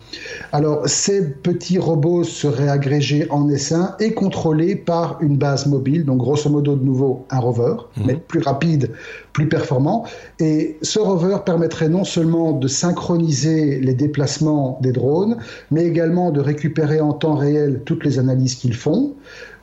Alors, 0.52 0.88
ces 0.88 1.30
petits 1.32 1.78
robots 1.78 2.24
seraient 2.24 2.70
agrégés 2.70 3.28
en 3.30 3.50
essaim 3.50 3.96
et 4.00 4.14
contrôlés 4.14 4.76
par 4.76 5.18
une 5.22 5.38
base 5.38 5.66
mobile, 5.66 6.06
donc 6.06 6.18
grosso 6.18 6.50
modo 6.50 6.76
de 6.76 6.84
nouveau 6.84 7.26
un 7.30 7.40
rover, 7.40 7.76
mhm. 7.98 8.04
mais 8.06 8.16
plus 8.16 8.42
rapide, 8.42 8.92
plus 9.34 9.48
performant. 9.48 10.06
Et 10.40 10.78
ce 10.82 11.00
rover 11.00 11.38
permettrait 11.46 11.90
non 11.90 12.04
seulement 12.04 12.52
de 12.52 12.68
synchroniser 12.68 13.80
les 13.80 13.94
déplacements 13.94 14.78
des 14.82 14.92
drones, 14.92 15.38
mais 15.72 15.86
également 15.86 16.32
de 16.32 16.42
récupérer 16.42 17.00
en 17.00 17.14
temps 17.14 17.36
réel 17.36 17.82
toutes 17.86 18.04
les 18.04 18.20
analyses 18.20 18.56
qu'ils 18.56 18.76
font, 18.76 19.14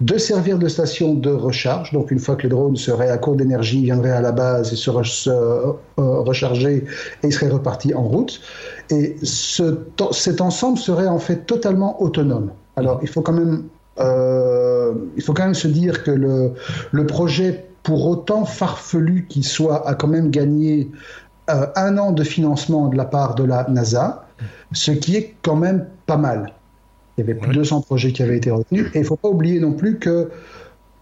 de 0.01 0.17
servir 0.17 0.59
de 0.59 0.69
station 0.69 1.15
de 1.15 1.31
recharge. 1.31 1.93
Donc, 1.93 2.11
une 2.11 2.19
fois 2.19 2.37
que 2.37 2.45
les 2.45 2.49
drones 2.49 2.77
seraient 2.77 3.11
à 3.11 3.19
court 3.19 3.37
d'énergie, 3.37 3.83
viendraient 3.83 4.13
à 4.13 4.21
la 4.21 4.33
base 4.33 4.73
et 4.73 4.77
se, 4.77 4.91
euh, 5.29 5.73
recharger 5.97 6.85
et 7.23 7.31
seraient 7.31 7.51
repartis 7.51 7.95
en 7.95 8.03
route. 8.03 8.41
Et 8.91 9.17
ce, 9.23 9.79
cet 10.13 10.41
ensemble 10.41 10.79
serait 10.79 11.09
en 11.09 11.19
fait 11.19 11.47
totalement 11.47 12.01
autonome. 12.03 12.51
Alors, 12.77 13.01
il 13.03 13.09
faut 13.09 13.23
quand 13.23 13.33
même, 13.33 13.65
euh, 13.99 14.95
il 15.17 15.23
faut 15.23 15.35
quand 15.35 15.45
même 15.45 15.55
se 15.55 15.69
dire 15.69 16.03
que 16.05 16.11
le, 16.11 16.53
le 16.93 17.07
projet, 17.07 17.67
pour 17.83 18.07
autant 18.07 18.45
farfelu 18.45 19.27
qu'il 19.29 19.45
soit, 19.45 19.87
a 19.87 19.95
quand 19.95 20.09
même 20.09 20.31
gagné 20.31 20.91
euh, 21.51 21.67
un 21.77 21.99
an 21.99 22.13
de 22.13 22.25
financement 22.25 22.89
de 22.89 22.97
la 22.97 23.05
part 23.05 23.35
de 23.35 23.45
la 23.45 23.67
NASA, 23.69 24.27
ce 24.73 24.91
qui 24.93 25.17
est 25.17 25.35
quand 25.43 25.57
même 25.57 25.87
pas 26.07 26.17
mal. 26.17 26.53
Il 27.17 27.23
y 27.23 27.25
avait 27.25 27.35
plus 27.35 27.51
de 27.51 27.55
200 27.55 27.81
projets 27.83 28.13
qui 28.13 28.23
avaient 28.23 28.37
été 28.37 28.51
retenus. 28.51 28.87
Et 28.95 28.99
il 28.99 29.01
ne 29.01 29.07
faut 29.07 29.17
pas 29.17 29.29
oublier 29.29 29.59
non 29.59 29.73
plus 29.73 29.99
que 29.99 30.31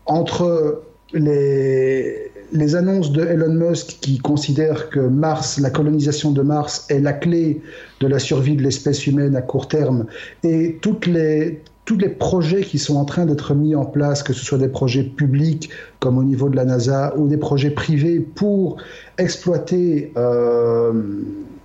entre 0.07 0.83
les, 1.13 2.31
les 2.53 2.77
annonces 2.77 3.13
de 3.13 3.23
Elon 3.23 3.53
Musk 3.53 3.99
qui 4.01 4.19
considère 4.19 4.91
que 4.91 5.01
Mars, 5.01 5.59
la 5.59 5.71
colonisation 5.71 6.31
de 6.33 6.43
Mars 6.43 6.87
est 6.89 7.01
la 7.01 7.13
clé 7.13 7.61
de 8.01 8.07
la 8.07 8.19
survie 8.19 8.57
de 8.57 8.63
l'espèce 8.63 9.07
humaine 9.07 9.37
à 9.37 9.43
court 9.43 9.69
terme 9.69 10.07
et 10.43 10.79
toutes 10.81 11.07
les, 11.07 11.63
tous 11.85 11.97
les 11.97 12.09
projets 12.09 12.63
qui 12.63 12.79
sont 12.79 12.97
en 12.97 13.05
train 13.05 13.27
d'être 13.27 13.55
mis 13.55 13.75
en 13.75 13.85
place, 13.85 14.23
que 14.23 14.33
ce 14.33 14.45
soit 14.45 14.59
des 14.59 14.69
projets 14.69 15.05
publics 15.05 15.71
comme 16.01 16.19
au 16.19 16.25
niveau 16.25 16.49
de 16.49 16.57
la 16.57 16.65
NASA 16.65 17.15
ou 17.17 17.29
des 17.29 17.37
projets 17.37 17.71
privés 17.71 18.21
pour 18.21 18.77
exploiter, 19.19 20.13
euh, 20.17 20.93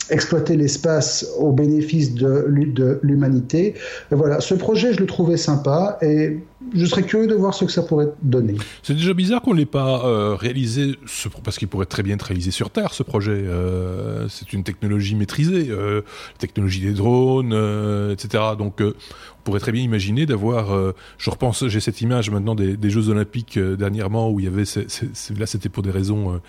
exploiter 0.10 0.56
l'espace 0.56 1.28
au 1.40 1.52
bénéfice 1.52 2.14
de, 2.14 2.46
de 2.48 3.00
l'humanité. 3.02 3.74
Voilà, 4.12 4.40
ce 4.40 4.54
projet, 4.54 4.94
je 4.94 5.00
le 5.00 5.08
trouvais 5.08 5.38
sympa 5.38 5.98
et 6.02 6.38
je 6.74 6.86
serais 6.86 7.04
curieux 7.04 7.28
de 7.28 7.36
voir 7.36 7.54
ce 7.54 7.66
que 7.66 7.72
ça 7.72 7.82
pourrait 7.84 8.10
donner. 8.22 8.56
C'est 8.84 8.94
déjà 8.94 9.14
bizarre 9.14 9.42
qu'on 9.42 9.54
ne 9.54 9.60
l'ait 9.60 9.66
pas 9.66 10.06
euh, 10.06 10.36
réalisé, 10.36 10.96
ce, 11.06 11.28
parce 11.44 11.58
qu'il 11.58 11.68
pourrait 11.68 11.86
très 11.86 12.04
bien 12.04 12.16
être 12.16 12.24
réalisé 12.24 12.52
sur 12.52 12.70
Terre, 12.70 12.94
ce 12.94 13.04
projet. 13.04 13.32
Euh, 13.46 14.28
c'est 14.30 14.54
une 14.54 14.64
technologie 14.64 15.16
maîtrisée, 15.16 15.68
euh, 15.70 16.02
technologie 16.40 16.82
des 16.82 16.94
drones, 16.94 17.52
euh, 17.54 18.14
etc. 18.14 18.44
Donc 18.58 18.80
on 18.82 19.44
pourrait 19.44 19.60
très 19.60 19.72
bien 19.72 19.82
imaginer 19.82 20.28
d'avoir, 20.28 20.94
je 21.18 21.30
repense, 21.32 21.66
j'ai 21.68 21.80
cette 21.80 22.00
image 22.02 22.30
maintenant 22.30 22.54
des, 22.54 22.78
Jeux 22.92 23.10
Olympiques 23.10 23.58
dernièrement 23.58 24.30
où 24.30 24.40
il 24.40 24.46
y 24.46 24.48
avait, 24.48 24.66
ces- 24.66 24.88
ces- 24.88 25.10
ces- 25.14 25.34
là 25.34 25.48
c'était 25.48 25.68
pour 25.70 25.82
des 25.82 25.90
raisons 25.90 26.40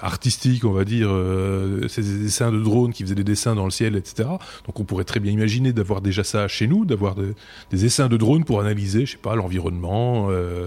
artistiques, 0.00 0.64
on 0.64 0.70
va 0.72 0.84
dire, 0.84 1.10
des 1.12 2.02
dessins 2.22 2.52
de 2.52 2.60
drones 2.60 2.92
qui 2.92 3.02
faisaient 3.02 3.14
des 3.16 3.24
dessins 3.24 3.54
dans 3.56 3.64
le 3.64 3.70
ciel, 3.72 3.96
etc. 3.96 4.28
Donc 4.66 4.78
on 4.78 4.84
pourrait 4.84 5.02
très 5.04 5.18
bien 5.18 5.32
imaginer 5.32 5.72
d'avoir 5.72 6.00
déjà 6.00 6.22
ça 6.22 6.46
chez 6.46 6.68
nous, 6.68 6.84
d'avoir 6.84 7.16
de- 7.16 7.34
des 7.72 7.78
dessins 7.78 8.08
de 8.08 8.16
drones 8.16 8.44
pour 8.44 8.60
analyser, 8.60 9.06
je 9.06 9.12
sais 9.12 9.18
pas, 9.18 9.34
l'environnement, 9.40 10.28
euh, 10.30 10.66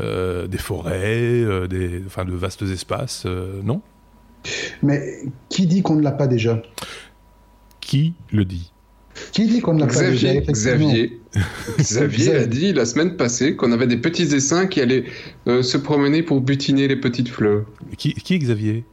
euh, 0.00 0.46
des 0.46 0.58
forêts, 0.58 1.42
euh, 1.42 1.66
des, 1.66 2.02
enfin 2.06 2.24
de 2.24 2.32
vastes 2.32 2.62
espaces, 2.62 3.24
euh, 3.26 3.60
non? 3.62 3.80
Mais 4.82 5.22
qui 5.48 5.66
dit 5.66 5.82
qu'on 5.82 5.96
ne 5.96 6.02
l'a 6.02 6.12
pas 6.12 6.26
déjà? 6.26 6.62
Qui 7.80 8.14
le 8.32 8.44
dit? 8.44 8.70
Qui 9.32 9.46
dit 9.46 9.60
qu'on 9.60 9.74
ne 9.74 9.80
l'a 9.80 9.86
pas 9.86 10.10
déjà 10.10 10.34
Xavier, 10.34 10.42
Xavier, 10.50 11.20
Xavier 11.78 12.34
a 12.34 12.46
dit 12.46 12.72
la 12.72 12.84
semaine 12.84 13.16
passée 13.16 13.54
qu'on 13.56 13.70
avait 13.72 13.86
des 13.86 13.96
petits 13.96 14.26
dessins 14.26 14.66
qui 14.66 14.80
allaient 14.80 15.04
euh, 15.46 15.62
se 15.62 15.76
promener 15.78 16.22
pour 16.22 16.40
butiner 16.40 16.88
les 16.88 16.96
petites 16.96 17.28
fleurs. 17.28 17.64
qui, 17.96 18.12
qui 18.14 18.34
est 18.34 18.38
Xavier? 18.38 18.84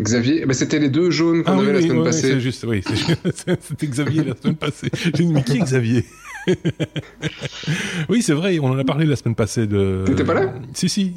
Xavier, 0.00 0.46
ben, 0.46 0.52
c'était 0.52 0.78
les 0.78 0.90
deux 0.90 1.10
jaunes 1.10 1.42
qu'on 1.42 1.52
Ah 1.52 1.60
avait 1.60 1.66
oui, 1.68 1.72
la 1.74 1.80
semaine 1.82 2.04
passée. 2.04 2.30
c'est 2.32 2.40
juste, 2.40 2.64
oui, 2.64 2.82
c'était 3.60 3.86
Xavier 3.86 4.24
la 4.24 4.36
semaine 4.36 4.56
passée. 4.56 4.88
J'ai 5.02 5.10
dit, 5.24 5.32
mais 5.32 5.42
qui 5.42 5.56
est 5.58 5.60
Xavier? 5.60 6.04
Oui, 8.08 8.22
c'est 8.22 8.32
vrai, 8.32 8.58
on 8.58 8.66
en 8.66 8.78
a 8.78 8.84
parlé 8.84 9.06
la 9.06 9.16
semaine 9.16 9.34
passée 9.34 9.66
de... 9.66 10.04
T'étais 10.06 10.24
pas 10.24 10.34
là? 10.34 10.54
Si, 10.74 10.88
si. 10.88 11.14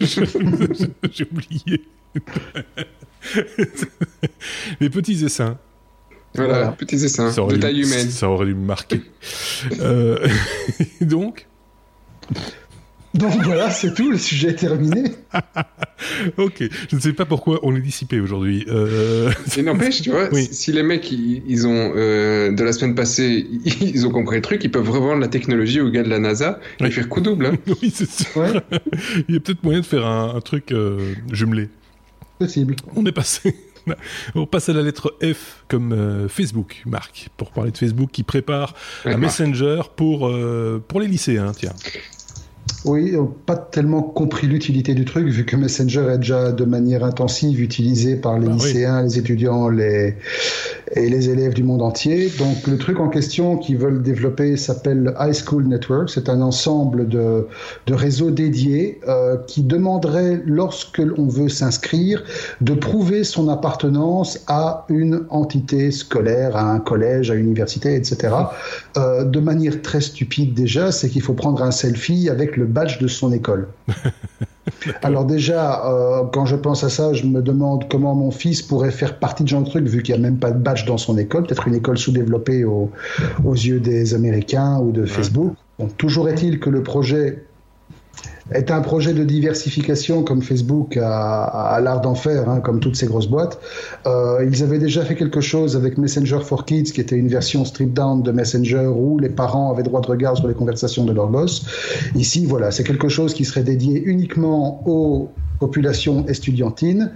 J'ai 1.12 1.26
oublié. 1.30 1.84
Les 4.80 4.90
petits 4.90 5.16
dessins. 5.16 5.58
Voilà, 6.34 6.52
Voilà. 6.54 6.72
petits 6.72 6.96
aurait, 7.42 7.52
de 7.54 7.58
dû, 7.58 7.60
taille 7.60 7.80
humaine. 7.80 8.10
ça 8.10 8.28
aurait 8.28 8.46
dû 8.46 8.54
me 8.54 8.64
marquer. 8.64 9.02
Euh, 9.80 10.26
donc, 11.00 11.46
Donc 13.14 13.42
voilà, 13.42 13.70
c'est 13.70 13.94
tout, 13.94 14.10
le 14.10 14.18
sujet 14.18 14.48
est 14.50 14.54
terminé. 14.56 15.04
ok, 16.36 16.62
je 16.90 16.94
ne 16.96 17.00
sais 17.00 17.12
pas 17.12 17.24
pourquoi 17.24 17.58
on 17.62 17.74
est 17.74 17.80
dissipé 17.80 18.20
aujourd'hui. 18.20 18.64
Euh, 18.68 19.30
Et 19.56 19.62
n'empêche, 19.62 20.02
tu 20.02 20.10
vois, 20.10 20.28
Oui. 20.32 20.46
si- 20.52 20.72
les 20.72 20.82
mecs, 20.82 21.10
ils, 21.10 21.42
ils 21.46 21.66
ont, 21.66 21.92
euh, 21.96 22.52
de 22.52 22.62
la 22.62 22.72
semaine 22.72 22.94
passée, 22.94 23.46
ils, 23.80 24.06
ont 24.06 24.10
compris 24.10 24.36
le 24.36 24.42
truc, 24.42 24.62
ils 24.62 24.70
peuvent 24.70 24.90
revendre 24.90 25.20
la 25.20 25.28
technologie 25.28 25.80
aux 25.80 25.90
gars 25.90 26.02
de 26.02 26.08
la 26.10 26.18
NASA 26.18 26.60
et 26.80 26.90
faire 26.90 27.08
coup 27.08 27.20
double. 27.20 27.46
Hein. 27.46 27.52
oui, 27.82 27.90
c'est 27.94 28.08
sûr. 28.10 28.36
Ouais, 28.36 28.52
Il 29.28 29.34
y 29.34 29.38
a 29.38 29.40
peut-être 29.40 29.64
moyen 29.64 29.80
de 29.80 29.86
faire 29.86 30.06
un, 30.06 30.34
un 30.36 30.40
truc 30.40 30.70
euh, 30.72 31.14
jumelé. 31.32 31.68
possible. 32.38 32.76
On 32.94 33.04
est 33.06 33.12
passé. 33.12 33.54
On 34.34 34.44
passe 34.44 34.68
à 34.68 34.74
la 34.74 34.82
lettre 34.82 35.16
F 35.22 35.64
comme 35.66 35.92
euh, 35.94 36.28
Facebook, 36.28 36.82
Marc, 36.84 37.28
pour 37.38 37.52
parler 37.52 37.70
de 37.70 37.78
Facebook 37.78 38.10
qui 38.12 38.22
prépare 38.22 38.74
Ouais, 39.06 39.14
un 39.14 39.16
Messenger 39.16 39.80
pour, 39.96 40.28
euh, 40.28 40.84
pour 40.86 41.00
les 41.00 41.06
lycéens, 41.06 41.52
tiens. 41.56 41.72
Oui, 42.84 43.14
on 43.16 43.22
n'a 43.22 43.28
pas 43.46 43.56
tellement 43.56 44.02
compris 44.02 44.46
l'utilité 44.46 44.94
du 44.94 45.04
truc, 45.04 45.26
vu 45.26 45.44
que 45.44 45.56
Messenger 45.56 46.06
est 46.12 46.18
déjà 46.18 46.52
de 46.52 46.64
manière 46.64 47.02
intensive 47.04 47.60
utilisé 47.60 48.14
par 48.14 48.38
les 48.38 48.46
Bah 48.46 48.54
oui. 48.56 48.66
lycéens, 48.66 49.02
les 49.02 49.18
étudiants 49.18 49.68
les... 49.68 50.14
et 50.94 51.08
les 51.10 51.28
élèves 51.28 51.54
du 51.54 51.64
monde 51.64 51.82
entier. 51.82 52.30
Donc 52.38 52.66
le 52.68 52.78
truc 52.78 53.00
en 53.00 53.08
question 53.08 53.56
qu'ils 53.56 53.78
veulent 53.78 54.02
développer 54.02 54.56
s'appelle 54.56 55.12
High 55.18 55.34
School 55.34 55.66
Network. 55.66 56.08
C'est 56.08 56.28
un 56.28 56.40
ensemble 56.40 57.08
de, 57.08 57.48
de 57.86 57.94
réseaux 57.94 58.30
dédiés 58.30 59.00
euh, 59.08 59.36
qui 59.48 59.62
demanderait, 59.62 60.40
lorsque 60.46 60.98
l'on 60.98 61.26
veut 61.26 61.48
s'inscrire, 61.48 62.22
de 62.60 62.74
prouver 62.74 63.24
son 63.24 63.48
appartenance 63.48 64.38
à 64.46 64.86
une 64.88 65.24
entité 65.30 65.90
scolaire, 65.90 66.56
à 66.56 66.72
un 66.72 66.78
collège, 66.78 67.32
à 67.32 67.34
une 67.34 67.46
université, 67.46 67.96
etc. 67.96 68.34
Euh, 68.96 69.24
de 69.24 69.40
manière 69.40 69.82
très 69.82 70.00
stupide 70.00 70.54
déjà, 70.54 70.92
c'est 70.92 71.08
qu'il 71.08 71.22
faut 71.22 71.34
prendre 71.34 71.60
un 71.62 71.72
selfie 71.72 72.28
avec 72.28 72.56
le 72.56 72.67
badge 72.68 72.98
de 73.00 73.08
son 73.08 73.32
école. 73.32 73.68
Alors 75.02 75.24
déjà, 75.24 75.86
euh, 75.86 76.22
quand 76.32 76.44
je 76.46 76.54
pense 76.54 76.84
à 76.84 76.88
ça, 76.90 77.12
je 77.12 77.24
me 77.24 77.40
demande 77.42 77.88
comment 77.88 78.14
mon 78.14 78.30
fils 78.30 78.62
pourrait 78.62 78.90
faire 78.90 79.18
partie 79.18 79.42
de 79.42 79.48
genre 79.48 79.62
de 79.62 79.68
truc, 79.68 79.86
vu 79.86 80.02
qu'il 80.02 80.14
n'y 80.14 80.20
a 80.20 80.22
même 80.22 80.38
pas 80.38 80.50
de 80.50 80.58
badge 80.58 80.84
dans 80.84 80.98
son 80.98 81.16
école, 81.18 81.44
peut-être 81.44 81.66
une 81.66 81.74
école 81.74 81.98
sous-développée 81.98 82.64
au- 82.64 82.90
aux 83.44 83.54
yeux 83.54 83.80
des 83.80 84.14
Américains 84.14 84.78
ou 84.78 84.92
de 84.92 85.04
Facebook. 85.06 85.54
Toujours 85.96 86.28
est-il 86.28 86.58
que 86.60 86.70
le 86.70 86.82
projet 86.82 87.44
est 88.52 88.70
un 88.70 88.80
projet 88.80 89.12
de 89.12 89.24
diversification 89.24 90.22
comme 90.22 90.42
Facebook 90.42 90.96
a, 90.96 91.78
l'art 91.82 92.00
d'en 92.00 92.14
faire, 92.14 92.48
hein, 92.48 92.60
comme 92.60 92.80
toutes 92.80 92.96
ces 92.96 93.06
grosses 93.06 93.28
boîtes. 93.28 93.60
Euh, 94.06 94.46
ils 94.50 94.62
avaient 94.62 94.78
déjà 94.78 95.04
fait 95.04 95.14
quelque 95.14 95.40
chose 95.40 95.76
avec 95.76 95.98
Messenger 95.98 96.40
for 96.42 96.64
Kids, 96.64 96.92
qui 96.92 97.00
était 97.00 97.16
une 97.16 97.28
version 97.28 97.64
strip 97.64 97.92
down 97.92 98.22
de 98.22 98.32
Messenger 98.32 98.86
où 98.86 99.18
les 99.18 99.28
parents 99.28 99.72
avaient 99.72 99.82
droit 99.82 100.00
de 100.00 100.06
regard 100.06 100.36
sur 100.36 100.48
les 100.48 100.54
conversations 100.54 101.04
de 101.04 101.12
leurs 101.12 101.30
gosses. 101.30 101.66
Ici, 102.14 102.46
voilà, 102.46 102.70
c'est 102.70 102.84
quelque 102.84 103.08
chose 103.08 103.34
qui 103.34 103.44
serait 103.44 103.64
dédié 103.64 104.02
uniquement 104.02 104.82
aux 104.88 105.30
populations 105.60 106.26
estudiantines. 106.26 107.12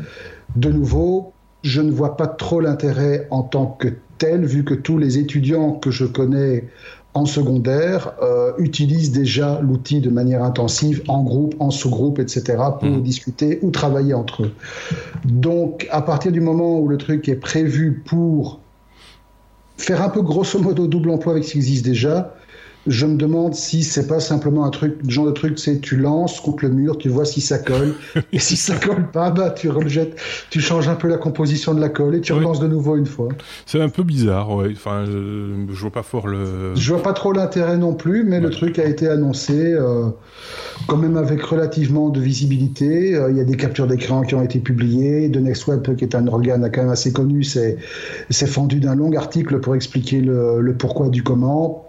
De 0.57 0.71
nouveau, 0.71 1.33
je 1.63 1.81
ne 1.81 1.91
vois 1.91 2.17
pas 2.17 2.27
trop 2.27 2.61
l'intérêt 2.61 3.27
en 3.31 3.43
tant 3.43 3.67
que 3.67 3.89
tel, 4.19 4.45
vu 4.45 4.65
que 4.65 4.75
tous 4.75 4.99
les 4.99 5.19
étudiants 5.19 5.73
que 5.73 5.91
je 5.91 6.05
connais 6.05 6.69
en 7.15 7.27
secondaire 7.27 8.13
euh, 8.23 8.53
utilisent 8.59 9.13
déjà 9.13 9.61
l'outil 9.61 10.01
de 10.01 10.09
manière 10.09 10.43
intensive, 10.43 11.03
en 11.09 11.23
groupe, 11.23 11.55
en 11.59 11.71
sous-groupe, 11.71 12.19
etc., 12.19 12.57
pour 12.81 12.89
Mhm. 12.89 13.03
discuter 13.03 13.59
ou 13.63 13.71
travailler 13.71 14.15
entre 14.15 14.45
eux. 14.45 14.53
Donc, 15.25 15.87
à 15.91 16.01
partir 16.03 16.33
du 16.33 16.41
moment 16.41 16.79
où 16.81 16.89
le 16.89 16.97
truc 16.97 17.29
est 17.29 17.37
prévu 17.37 18.03
pour 18.07 18.61
faire 19.77 20.03
un 20.03 20.09
peu 20.09 20.23
grosso 20.23 20.59
modo 20.59 20.87
double 20.87 21.11
emploi 21.11 21.33
avec 21.33 21.45
ce 21.45 21.53
qui 21.53 21.59
existe 21.59 21.85
déjà, 21.85 22.35
je 22.87 23.07
me 23.07 23.17
demande 23.17 23.55
si 23.55 23.83
c'est 23.85 24.07
pas 24.07 24.19
simplement 24.21 24.65
un 24.65 24.71
truc, 24.71 24.97
genre 25.09 25.27
de 25.27 25.31
truc, 25.33 25.59
c'est 25.59 25.81
tu 25.81 25.97
lances 25.97 26.41
contre 26.41 26.65
le 26.65 26.71
mur, 26.71 26.99
tu 26.99 27.09
vois 27.09 27.25
si 27.25 27.41
ça 27.41 27.59
colle, 27.59 27.95
et 28.33 28.39
si 28.39 28.57
ça 28.57 28.75
colle 28.77 29.11
pas, 29.11 29.31
bah 29.31 29.51
tu 29.51 29.69
rejettes, 29.71 30.17
tu 30.51 30.61
changes 30.61 30.89
un 30.89 30.95
peu 30.97 31.09
la 31.09 31.17
composition 31.19 31.75
de 31.75 31.81
la 31.81 31.89
colle 31.89 32.17
et 32.17 32.21
tu 32.21 32.33
Oui. 32.33 32.41
relances 32.41 32.61
de 32.61 32.67
nouveau 32.69 32.97
une 32.97 33.07
fois. 33.07 33.29
C'est 33.67 33.81
un 33.81 33.89
peu 33.89 34.03
bizarre, 34.03 34.55
ouais. 34.55 34.71
Enfin, 34.73 35.05
je, 35.07 35.67
je 35.73 35.81
vois 35.81 35.91
pas 35.93 36.03
fort 36.03 36.27
le. 36.29 36.75
Je 36.75 36.93
vois 36.93 37.03
pas 37.03 37.13
trop 37.13 37.33
l'intérêt 37.33 37.77
non 37.79 37.95
plus, 37.95 38.25
mais 38.25 38.41
le 38.41 38.51
truc 38.51 38.79
a 38.79 38.85
été 38.85 39.07
annoncé 39.09 39.55
euh, 39.73 40.07
quand 40.89 40.97
même 40.97 41.17
avec 41.17 41.43
relativement 41.43 42.09
de 42.09 42.21
visibilité. 42.21 43.15
Euh, 43.15 43.31
Il 43.31 43.37
y 43.37 43.41
a 43.41 43.45
des 43.45 43.57
captures 43.57 43.87
d'écran 43.87 44.23
qui 44.23 44.35
ont 44.35 44.43
été 44.43 44.59
publiées. 44.59 45.31
The 45.31 45.37
Next 45.37 45.67
Web, 45.69 45.97
qui 45.97 46.05
est 46.05 46.15
un 46.15 46.27
organe 46.27 46.69
quand 46.75 46.83
même 46.83 46.91
assez 46.91 47.13
connu, 47.13 47.45
s'est 47.45 47.77
s'est 48.31 48.47
fendu 48.47 48.81
d'un 48.81 48.95
long 48.97 49.13
article 49.17 49.61
pour 49.61 49.75
expliquer 49.75 50.21
le, 50.21 50.61
le 50.61 50.75
pourquoi 50.75 51.09
du 51.09 51.23
comment. 51.23 51.82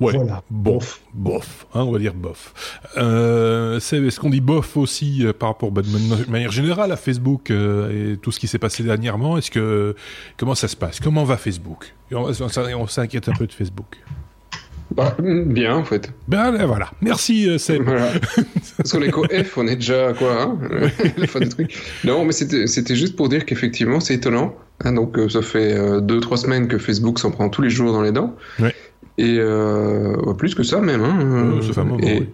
Ouais. 0.00 0.12
Voilà. 0.14 0.42
Bof, 0.50 1.00
bof, 1.12 1.66
hein, 1.74 1.80
on 1.82 1.90
va 1.90 1.98
dire 1.98 2.14
bof. 2.14 2.54
Euh, 2.96 3.80
c'est- 3.80 3.98
Est-ce 3.98 4.20
qu'on 4.20 4.30
dit 4.30 4.40
bof 4.40 4.76
aussi 4.76 5.26
euh, 5.26 5.32
par 5.32 5.48
rapport, 5.48 5.72
bah, 5.72 5.82
de 5.82 5.88
man- 5.88 6.24
manière 6.28 6.52
générale, 6.52 6.92
à 6.92 6.96
Facebook 6.96 7.50
euh, 7.50 8.12
et 8.14 8.16
tout 8.16 8.30
ce 8.30 8.38
qui 8.38 8.46
s'est 8.46 8.58
passé 8.60 8.82
dernièrement 8.84 9.38
Est-ce 9.38 9.50
que 9.50 9.96
comment 10.36 10.54
ça 10.54 10.68
se 10.68 10.76
passe? 10.76 11.00
Comment 11.00 11.24
va 11.24 11.36
Facebook? 11.36 11.94
On, 12.12 12.30
on- 12.30 12.76
on 12.80 12.86
s'inquiète 12.86 13.28
un 13.28 13.32
peu 13.32 13.46
de 13.46 13.52
Facebook. 13.52 13.96
Bah, 14.94 15.14
bien, 15.18 15.76
en 15.76 15.84
fait. 15.84 16.12
Ben 16.28 16.54
euh, 16.54 16.64
voilà, 16.64 16.90
merci 17.02 17.46
euh, 17.48 17.58
Seb. 17.58 17.82
Voilà. 17.82 18.10
Parce 18.78 18.90
qu'on 18.92 19.02
est 19.02 19.10
qu'au 19.10 19.24
F, 19.24 19.58
on 19.58 19.66
est 19.66 19.76
déjà 19.76 20.08
à 20.08 20.12
quoi, 20.14 20.42
hein 20.42 20.58
La 21.18 21.26
fin 21.26 21.40
du 21.40 21.48
truc. 21.48 21.76
Non, 22.04 22.24
mais 22.24 22.32
c'était 22.32 22.94
juste 22.96 23.14
pour 23.14 23.28
dire 23.28 23.44
qu'effectivement, 23.44 24.00
c'est 24.00 24.14
étonnant. 24.14 24.54
Hein, 24.84 24.92
donc, 24.94 25.18
euh, 25.18 25.28
ça 25.28 25.42
fait 25.42 25.74
euh, 25.76 26.00
deux, 26.00 26.20
trois 26.20 26.38
semaines 26.38 26.68
que 26.68 26.78
Facebook 26.78 27.18
s'en 27.18 27.30
prend 27.32 27.48
tous 27.50 27.60
les 27.62 27.68
jours 27.70 27.92
dans 27.92 28.00
les 28.02 28.12
dents. 28.12 28.34
Ouais. 28.60 28.74
Et 29.18 29.36
euh, 29.38 30.14
plus 30.34 30.54
que 30.54 30.62
ça, 30.62 30.80
même. 30.80 31.02
Hein, 31.02 31.18
Euh, 31.20 31.62
ça 31.62 31.72
fait 31.72 31.80
un 31.80 31.84
moment, 31.84 32.06
et, 32.06 32.20
oui. 32.20 32.28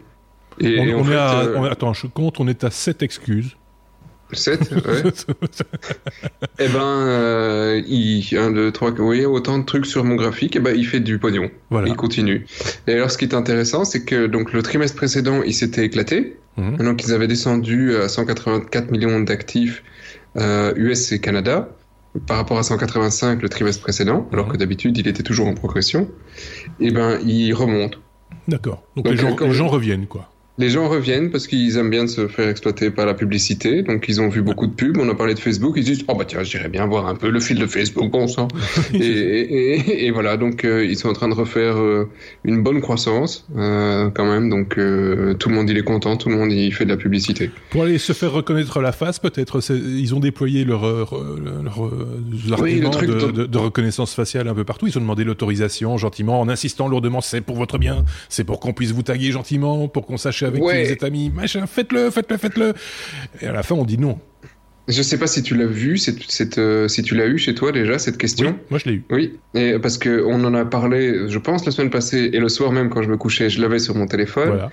et, 0.60 0.78
on, 0.80 0.84
et 0.84 0.94
en 0.94 0.98
on 1.00 1.04
fait, 1.04 1.12
est 1.14 1.16
à, 1.16 1.38
euh, 1.40 1.54
on 1.56 1.64
attends, 1.64 1.94
je 1.94 2.06
compte, 2.06 2.38
on 2.40 2.46
est 2.46 2.62
à 2.62 2.70
7 2.70 3.02
excuses. 3.02 3.56
7, 4.32 4.70
ouais. 4.72 5.02
Eh 6.58 6.68
ben, 6.68 6.80
euh, 6.82 7.82
il, 7.86 8.26
1, 8.36 8.50
2, 8.50 8.72
3, 8.72 8.90
vous 8.92 9.04
voyez, 9.04 9.26
autant 9.26 9.58
de 9.58 9.64
trucs 9.64 9.86
sur 9.86 10.02
mon 10.04 10.14
graphique, 10.16 10.56
et 10.56 10.60
ben, 10.60 10.74
il 10.76 10.86
fait 10.86 11.00
du 11.00 11.18
pognon. 11.18 11.50
voilà. 11.70 11.88
Il 11.88 11.96
continue. 11.96 12.46
Et 12.86 12.92
alors, 12.94 13.10
ce 13.10 13.18
qui 13.18 13.24
est 13.26 13.34
intéressant, 13.34 13.84
c'est 13.84 14.04
que 14.04 14.26
donc 14.26 14.52
le 14.52 14.62
trimestre 14.62 14.96
précédent, 14.96 15.42
il 15.42 15.54
s'était 15.54 15.84
éclaté. 15.84 16.36
Mhm. 16.56 16.76
Donc, 16.78 17.02
ils 17.04 17.12
avaient 17.12 17.26
descendu 17.28 17.96
à 17.96 18.08
184 18.08 18.90
millions 18.90 19.20
d'actifs 19.20 19.82
euh, 20.36 20.72
US 20.76 21.12
et 21.12 21.20
Canada 21.20 21.68
par 22.26 22.36
rapport 22.36 22.58
à 22.58 22.62
185 22.62 23.42
le 23.42 23.48
trimestre 23.48 23.82
précédent, 23.82 24.28
alors 24.32 24.46
Mhm. 24.46 24.52
que 24.52 24.56
d'habitude, 24.58 24.96
il 24.98 25.08
était 25.08 25.22
toujours 25.22 25.46
en 25.48 25.54
progression. 25.54 26.08
Et 26.80 26.90
ben, 26.90 27.18
il 27.24 27.52
remonte. 27.54 27.98
D'accord. 28.48 28.82
Donc, 28.96 29.06
Donc, 29.06 29.14
les, 29.14 29.20
gens, 29.20 29.36
les 29.38 29.52
gens 29.52 29.68
reviennent, 29.68 30.06
quoi. 30.06 30.30
Les 30.56 30.70
gens 30.70 30.88
reviennent 30.88 31.32
parce 31.32 31.48
qu'ils 31.48 31.78
aiment 31.78 31.90
bien 31.90 32.06
se 32.06 32.28
faire 32.28 32.48
exploiter 32.48 32.90
par 32.92 33.06
la 33.06 33.14
publicité. 33.14 33.82
Donc, 33.82 34.04
ils 34.08 34.20
ont 34.20 34.28
vu 34.28 34.40
beaucoup 34.40 34.68
de 34.68 34.72
pubs. 34.72 34.96
On 34.98 35.08
a 35.08 35.14
parlé 35.16 35.34
de 35.34 35.40
Facebook. 35.40 35.74
Ils 35.76 35.82
disent 35.82 36.04
Oh, 36.06 36.14
bah 36.14 36.24
tiens, 36.24 36.44
j'irais 36.44 36.68
bien 36.68 36.86
voir 36.86 37.08
un 37.08 37.16
peu 37.16 37.28
le 37.28 37.40
fil 37.40 37.58
de 37.58 37.66
Facebook, 37.66 38.08
bon 38.12 38.28
sang. 38.28 38.46
et, 38.94 38.98
et, 39.00 40.06
et, 40.06 40.10
voilà. 40.12 40.36
Donc, 40.36 40.64
euh, 40.64 40.84
ils 40.84 40.96
sont 40.96 41.08
en 41.08 41.12
train 41.12 41.26
de 41.28 41.34
refaire 41.34 41.76
euh, 41.76 42.08
une 42.44 42.62
bonne 42.62 42.80
croissance, 42.80 43.48
euh, 43.56 44.10
quand 44.10 44.26
même. 44.26 44.48
Donc, 44.48 44.74
tout 44.74 45.48
le 45.48 45.54
monde, 45.56 45.68
il 45.68 45.76
est 45.76 45.82
content. 45.82 46.16
Tout 46.16 46.28
le 46.28 46.36
monde, 46.36 46.52
il 46.52 46.72
fait 46.72 46.84
de 46.84 46.90
la 46.90 46.96
publicité. 46.98 47.50
Pour 47.70 47.82
aller 47.82 47.98
se 47.98 48.12
faire 48.12 48.30
reconnaître 48.30 48.80
la 48.80 48.92
face, 48.92 49.18
peut-être, 49.18 49.60
ils 49.72 50.14
ont 50.14 50.20
déployé 50.20 50.64
leur, 50.64 50.82
leur, 50.86 51.90
leur 52.48 52.60
Oui, 52.60 52.78
le 52.78 52.90
truc 52.90 53.10
de- 53.10 53.46
de 53.46 53.58
reconnaissance 53.58 54.14
faciale 54.14 54.46
un 54.46 54.54
peu 54.54 54.62
partout. 54.62 54.86
Ils 54.86 54.96
ont 54.98 55.00
demandé 55.00 55.24
l'autorisation 55.24 55.96
gentiment, 55.98 56.40
en 56.40 56.48
insistant 56.48 56.86
lourdement. 56.86 57.20
C'est 57.22 57.40
pour 57.40 57.56
votre 57.56 57.76
bien. 57.78 58.04
C'est 58.28 58.44
pour 58.44 58.60
qu'on 58.60 58.72
puisse 58.72 58.92
vous 58.92 59.02
taguer 59.02 59.32
gentiment, 59.32 59.88
pour 59.88 60.06
qu'on 60.06 60.16
sache 60.16 60.43
avec 60.44 60.62
Ouais. 60.62 60.80
qui 60.82 60.86
vous 60.88 60.92
êtes 60.92 61.02
amis. 61.04 61.30
Machin, 61.34 61.66
faites-le, 61.66 62.10
faites-le, 62.10 62.36
faites-le. 62.36 62.72
Et 63.40 63.46
à 63.46 63.52
la 63.52 63.62
fin, 63.62 63.74
on 63.74 63.84
dit 63.84 63.98
non. 63.98 64.18
Je 64.86 65.00
sais 65.00 65.16
pas 65.18 65.26
si 65.26 65.42
tu 65.42 65.54
l'as 65.54 65.64
vu, 65.64 65.96
cette, 65.96 66.30
cette, 66.30 66.58
euh, 66.58 66.88
si 66.88 67.02
tu 67.02 67.14
l'as 67.14 67.26
eu 67.26 67.38
chez 67.38 67.54
toi 67.54 67.72
déjà, 67.72 67.98
cette 67.98 68.18
question. 68.18 68.50
Oui, 68.50 68.56
moi, 68.70 68.78
je 68.84 68.90
l'ai 68.90 68.96
eu. 68.96 69.04
Oui, 69.10 69.32
et 69.54 69.78
parce 69.78 69.96
que 69.96 70.22
on 70.26 70.44
en 70.44 70.52
a 70.52 70.64
parlé, 70.66 71.26
je 71.28 71.38
pense, 71.38 71.64
la 71.64 71.72
semaine 71.72 71.88
passée, 71.90 72.28
et 72.34 72.38
le 72.38 72.50
soir 72.50 72.70
même 72.70 72.90
quand 72.90 73.02
je 73.02 73.08
me 73.08 73.16
couchais, 73.16 73.48
je 73.48 73.62
l'avais 73.62 73.78
sur 73.78 73.94
mon 73.94 74.06
téléphone. 74.06 74.48
Voilà. 74.48 74.70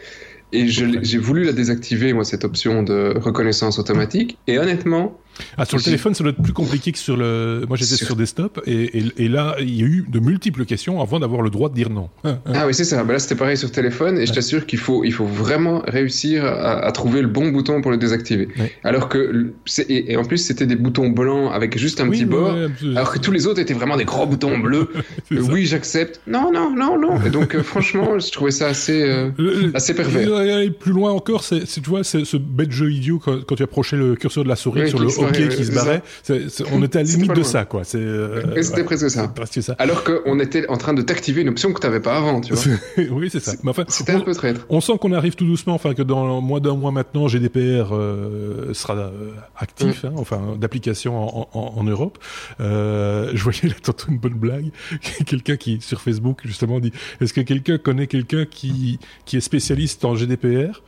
Et 0.54 0.68
j'ai 0.68 1.18
voulu 1.18 1.46
la 1.46 1.54
désactiver, 1.54 2.12
moi, 2.12 2.26
cette 2.26 2.44
option 2.44 2.84
de 2.84 3.14
reconnaissance 3.18 3.80
automatique. 3.80 4.38
Et 4.48 4.60
honnêtement, 4.60 5.18
Ah, 5.58 5.66
sur 5.66 5.78
le 5.78 5.84
téléphone, 5.84 6.14
ça 6.14 6.24
doit 6.24 6.32
être 6.34 6.42
plus 6.44 6.54
compliqué 6.54 6.92
que 6.92 6.98
sur 6.98 7.18
le. 7.18 7.66
Moi, 7.68 7.78
j'étais 7.78 7.96
Sur- 7.96 8.08
sur 8.08 8.16
desktop 8.16 8.62
et, 8.66 9.00
et, 9.00 9.04
et 9.18 9.28
là, 9.28 9.56
il 9.60 9.76
y 9.80 9.84
a 9.84 9.86
eu 9.86 10.06
de 10.08 10.20
multiples 10.20 10.66
questions 10.66 11.02
avant 11.02 11.20
d'avoir 11.20 11.42
le 11.42 11.50
droit 11.50 11.70
de 11.70 11.74
dire 11.76 11.90
non. 11.90 12.10
ah 12.24 12.66
oui, 12.68 12.74
c'est 12.74 12.84
ça. 12.84 13.04
Ben 13.04 13.14
là, 13.14 13.20
c'était 13.20 13.36
pareil 13.36 13.58
sur 13.58 13.72
téléphone, 13.72 14.18
et 14.18 14.26
je 14.26 14.34
t'assure 14.34 14.66
qu'il 14.66 14.80
faut, 14.80 15.04
il 15.04 15.12
faut 15.14 15.26
vraiment 15.26 15.82
réussir 15.88 16.46
à, 16.46 16.86
à 16.86 16.92
trouver 16.92 17.22
le 17.22 17.28
bon 17.28 17.50
bouton 17.50 17.82
pour 17.82 17.92
le 17.92 17.98
désactiver. 17.98 18.50
Ouais. 18.60 18.72
Alors 18.84 19.10
que, 19.10 19.52
et, 19.90 20.12
et 20.14 20.18
en 20.18 20.24
plus, 20.26 20.38
c'était 20.38 20.66
des 20.66 20.76
boutons 20.76 21.10
blancs 21.10 21.52
avec 21.54 21.78
juste 21.78 22.02
un 22.02 22.08
Oui, 22.08 22.18
petit 22.18 22.26
bord. 22.26 22.56
Alors 22.96 23.12
que 23.12 23.20
tous 23.20 23.32
les 23.32 23.48
autres 23.48 23.60
étaient 23.60 23.74
vraiment 23.74 23.98
des 23.98 24.06
gros 24.06 24.26
boutons 24.26 24.58
bleus. 24.60 24.90
Euh, 25.32 25.42
oui, 25.50 25.66
j'accepte. 25.66 26.20
Non, 26.28 26.52
non, 26.54 26.76
non, 26.76 27.00
non. 27.00 27.22
Et 27.26 27.30
donc, 27.30 27.56
euh, 27.56 27.64
franchement, 27.64 28.20
je 28.20 28.30
trouvais 28.32 28.52
ça 28.52 28.68
assez, 28.68 29.02
euh, 29.02 29.30
Le- 29.38 29.72
assez 29.74 29.94
pervers. 29.94 30.42
Et 30.42 30.52
aller 30.52 30.72
plus 30.72 30.92
loin 30.92 31.12
encore, 31.12 31.44
c'est, 31.44 31.64
tu 31.66 31.80
vois, 31.90 32.04
c'est 32.04 32.26
ce 32.26 32.36
bête 32.36 32.72
jeu 32.72 32.92
idiot 32.92 33.20
quand, 33.24 33.46
quand 33.46 33.56
tu 33.56 33.64
approchais 33.64 33.96
le 33.96 34.16
curseur 34.16 34.44
de 34.44 34.50
la 34.50 34.58
souris 34.58 34.90
sur 34.90 35.00
le 35.00 35.08
hockey 35.24 35.48
qui 35.50 35.66
se 35.66 36.64
on 36.72 36.84
était 36.84 37.00
à 37.00 37.04
la 37.04 37.10
limite 37.10 37.34
de 37.34 37.44
ça, 37.44 37.66
quoi. 37.66 37.84
C'est, 37.84 37.98
euh, 37.98 38.62
c'était 38.62 38.78
ouais, 38.78 38.84
presque 38.84 39.10
ça. 39.10 39.76
Alors 39.80 40.04
qu'on 40.04 40.40
était 40.40 40.68
en 40.68 40.78
train 40.78 40.94
de 40.94 41.02
t'activer 41.02 41.42
une 41.42 41.50
option 41.50 41.74
que 41.74 41.80
tu 41.80 41.88
n'avais 41.88 42.00
pas 42.00 42.18
avant, 42.18 42.42
tu 42.42 42.54
vois. 42.54 42.74
oui, 43.12 43.30
c'est 43.32 43.40
ça. 43.40 43.54
Enfin, 43.66 43.86
C'était 43.88 44.14
un 44.14 44.20
on, 44.20 44.22
peu 44.22 44.34
traître. 44.34 44.66
on 44.70 44.82
sent 44.82 44.94
qu'on 45.00 45.12
arrive 45.14 45.36
tout 45.36 45.46
doucement, 45.46 45.74
enfin 45.74 45.94
que 45.94 46.02
dans 46.04 46.42
moins 46.42 46.60
d'un 46.60 46.76
mois 46.76 46.92
maintenant, 46.92 47.28
GDPR 47.28 47.94
euh, 47.94 48.74
sera 48.74 48.96
euh, 48.96 49.32
actif, 49.58 50.06
hein, 50.06 50.14
enfin 50.18 50.56
d'application 50.60 51.18
en, 51.18 51.50
en, 51.54 51.74
en 51.78 51.84
Europe. 51.84 52.18
Euh, 52.60 53.32
je 53.34 53.44
voyais 53.44 53.68
là 53.68 53.76
tantôt 53.82 54.08
une 54.10 54.18
bonne 54.20 54.34
blague, 54.34 54.72
quelqu'un 55.26 55.58
qui 55.58 55.80
sur 55.82 56.02
Facebook 56.02 56.42
justement 56.46 56.80
dit 56.80 56.92
est-ce 57.20 57.34
que 57.34 57.42
quelqu'un 57.42 57.78
connaît 57.78 58.08
quelqu'un 58.08 58.46
qui 58.46 59.00
qui 59.26 59.38
est 59.38 59.42
spécialiste 59.42 60.06
en 60.06 60.16
GDPR 60.16 60.82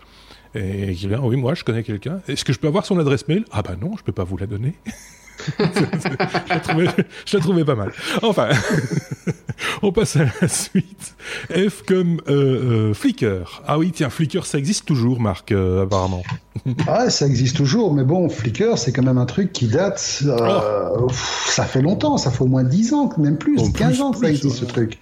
et 0.56 0.94
qui 0.94 1.08
vient 1.08 1.20
oui 1.22 1.36
moi 1.36 1.54
je 1.56 1.64
connais 1.64 1.84
quelqu'un. 1.84 2.20
Est-ce 2.28 2.46
que 2.46 2.54
je 2.54 2.60
peux 2.60 2.68
avoir 2.68 2.86
son 2.86 3.00
adresse 3.00 3.28
mail? 3.28 3.46
Ah 3.52 3.62
bah 3.62 3.76
non, 3.80 3.92
je 3.98 4.04
peux 4.04 4.12
pas 4.12 4.24
vous 4.24 4.38
la 4.38 4.46
donner. 4.48 4.74
je, 5.60 5.64
la 6.50 6.60
trouvais, 6.60 6.88
je 7.26 7.38
la 7.38 7.44
trouvais 7.44 7.66
pas 7.66 7.76
mal. 7.76 7.92
Enfin, 8.22 8.50
on 9.82 9.92
passe 9.92 10.16
à 10.16 10.26
la 10.42 10.48
suite. 10.48 11.16
F 11.50 11.82
comme 11.88 12.22
euh, 12.30 12.90
euh, 12.90 12.94
Flickr. 12.94 13.62
Ah 13.68 13.78
oui, 13.80 13.92
tiens, 13.94 14.10
Flickr, 14.10 14.46
ça 14.46 14.58
existe 14.58 14.86
toujours, 14.86 15.20
Marc, 15.20 15.52
euh, 15.52 15.84
apparemment. 15.84 16.24
Ah, 16.88 17.10
ça 17.10 17.26
existe 17.26 17.58
toujours, 17.58 17.94
mais 17.94 18.04
bon, 18.06 18.30
Flickr, 18.30 18.78
c'est 18.78 18.94
quand 18.94 19.02
même 19.04 19.18
un 19.18 19.26
truc 19.26 19.52
qui 19.52 19.68
date. 19.68 20.20
euh, 20.26 20.90
Oh. 20.98 21.08
pff, 21.08 21.46
ça 21.50 21.66
fait 21.66 21.82
longtemps, 21.82 22.18
ça 22.18 22.30
fait 22.32 22.44
au 22.44 22.48
moins 22.48 22.64
10 22.64 22.94
ans, 22.94 23.10
même 23.18 23.38
plus, 23.38 23.58
Oh, 23.60 23.70
15 23.70 23.88
plus, 23.94 24.02
ans 24.02 24.12
que 24.12 24.18
ça 24.18 24.22
plus, 24.22 24.30
existe 24.30 24.46
ouais. 24.46 24.60
ce 24.60 24.66
truc. 24.66 25.00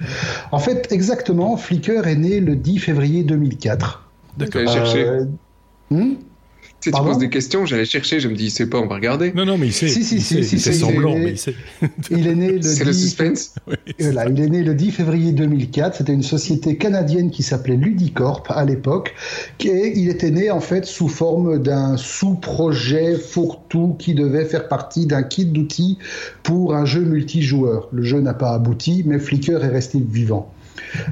En 0.51 0.57
fait, 0.59 0.87
exactement, 0.91 1.57
Flickr 1.57 2.07
est 2.07 2.15
né 2.15 2.39
le 2.39 2.55
10 2.55 2.79
février 2.79 3.23
2004. 3.23 4.01
D'accord. 4.37 4.61
J'allais 4.65 4.73
chercher. 4.73 5.05
Euh, 5.05 5.25
hmm 5.91 6.13
Tu 6.79 6.89
sais, 6.89 6.97
tu 6.97 7.03
poses 7.03 7.17
des 7.19 7.29
questions, 7.29 7.65
j'allais 7.67 7.85
chercher, 7.85 8.19
je 8.19 8.27
me 8.27 8.35
dis, 8.35 8.45
il 8.45 8.49
sait 8.51 8.65
pas, 8.67 8.79
on 8.79 8.87
va 8.87 8.95
regarder. 8.95 9.31
Non, 9.33 9.45
non, 9.45 9.57
mais 9.57 9.67
il 9.67 9.73
sait. 9.73 9.87
Si, 9.87 10.03
si, 10.03 10.15
il 10.15 10.21
si, 10.23 10.35
sait, 10.35 10.43
si, 10.43 10.55
il 10.55 10.61
fait 10.61 10.73
semblant, 10.73 11.15
il 11.15 11.21
est- 11.21 11.23
mais 11.25 11.31
il 11.31 11.37
sait. 11.37 11.55
Il 12.11 12.27
est 12.27 12.35
né 12.35 12.51
le 12.53 12.61
C'est 12.63 12.83
le 12.85 12.91
10 12.91 13.01
suspense. 13.03 13.53
Oui, 13.67 13.75
Voilà, 13.99 14.27
il 14.29 14.39
est 14.41 14.49
né 14.49 14.63
le 14.63 14.73
10 14.73 14.91
février 14.91 15.31
2004. 15.31 15.95
C'était 15.97 16.13
une 16.13 16.23
société 16.23 16.77
canadienne 16.77 17.29
qui 17.29 17.43
s'appelait 17.43 17.75
Ludicorp 17.77 18.43
à 18.49 18.65
l'époque. 18.65 19.13
Et 19.63 19.93
il 19.95 20.09
était 20.09 20.31
né 20.31 20.49
en 20.49 20.59
fait 20.59 20.85
sous 20.85 21.07
forme 21.07 21.59
d'un 21.61 21.97
sous-projet 21.97 23.15
fourre-tout 23.15 23.95
qui 23.99 24.15
devait 24.15 24.45
faire 24.45 24.67
partie 24.67 25.05
d'un 25.05 25.21
kit 25.23 25.45
d'outils 25.45 25.99
pour 26.41 26.73
un 26.75 26.85
jeu 26.85 27.01
multijoueur. 27.01 27.89
Le 27.91 28.01
jeu 28.03 28.21
n'a 28.21 28.33
pas 28.33 28.53
abouti, 28.53 29.03
mais 29.05 29.19
Flickr 29.19 29.63
est 29.63 29.69
resté 29.69 29.99
vivant. 29.99 30.51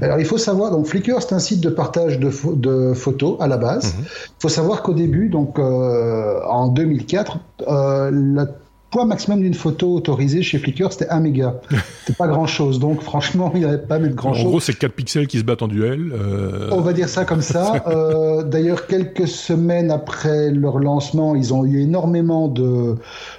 Alors 0.01 0.20
il 0.20 0.26
faut 0.26 0.38
savoir, 0.38 0.72
donc 0.72 0.86
Flickr 0.88 1.22
c'est 1.22 1.34
un 1.34 1.39
site 1.39 1.61
de 1.61 1.70
partage 1.70 2.20
de, 2.20 2.30
pho- 2.30 2.55
de 2.59 2.93
photos 2.93 3.38
à 3.39 3.47
la 3.47 3.57
base. 3.57 3.93
Il 3.95 3.99
Mhm. 4.01 4.05
faut 4.41 4.49
savoir 4.49 4.82
qu'au 4.84 4.93
début, 4.93 5.30
donc 5.30 5.59
euh, 5.59 6.39
en 6.47 6.67
2004, 6.67 7.38
euh, 7.67 8.09
le 8.11 8.45
poids 8.92 9.06
maximum 9.06 9.42
d'une 9.42 9.54
photo 9.54 9.94
autorisée 9.94 10.42
chez 10.42 10.58
Flickr 10.58 10.92
c'était 10.92 11.10
1 11.10 11.20
méga. 11.20 11.56
C'était 12.02 12.18
pas 12.18 12.28
grand 12.28 12.48
chose, 12.48 12.80
donc 12.80 13.02
franchement 13.02 13.52
il 13.54 13.60
n'y 13.60 13.66
avait 13.66 13.78
pas 13.78 13.96
à 13.96 14.00
mettre 14.00 14.16
grand 14.16 14.32
En 14.32 14.34
chose. 14.34 14.46
gros, 14.46 14.60
c'est 14.60 14.74
4 14.74 14.92
pixels 14.94 15.28
qui 15.28 15.38
se 15.40 15.44
battent 15.44 15.62
en 15.62 15.68
duel. 15.68 16.12
euh, 16.14 16.70
On 16.72 16.82
va 16.82 16.94
dire 16.94 17.08
ça 17.10 17.26
comme 17.26 17.42
ça. 17.42 17.84
Euh, 17.88 18.44
D'ailleurs, 18.44 18.88
quelques 18.88 19.28
semaines 19.28 19.92
après 19.92 20.52
leur 20.52 20.80
lancement, 20.80 21.36
ils 21.36 21.54
ont 21.54 21.66
eu 21.66 21.82
énormément 21.82 22.48
de, 22.48 22.96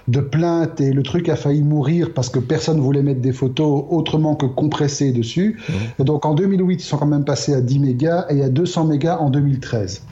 de 0.09 0.20
plaintes 0.20 0.80
et 0.80 0.92
le 0.92 1.03
truc 1.03 1.28
a 1.28 1.36
failli 1.36 1.62
mourir 1.62 2.12
parce 2.14 2.28
que 2.28 2.38
personne 2.38 2.80
voulait 2.80 3.03
mettre 3.03 3.20
des 3.20 3.32
photos 3.32 3.84
autrement 3.90 4.34
que 4.36 4.46
compressées 4.46 5.12
dessus. 5.12 5.59
Donc 5.98 6.26
en 6.26 6.34
2008, 6.34 6.74
ils 6.74 6.84
sont 6.84 6.96
quand 6.98 7.07
même 7.07 7.24
passés 7.24 7.55
à 7.55 7.61
10 7.61 7.78
mégas 7.80 8.26
et 8.30 8.42
à 8.42 8.48
200 8.48 8.84
mégas 8.84 9.18
en 9.18 9.30
2013. 9.30 10.03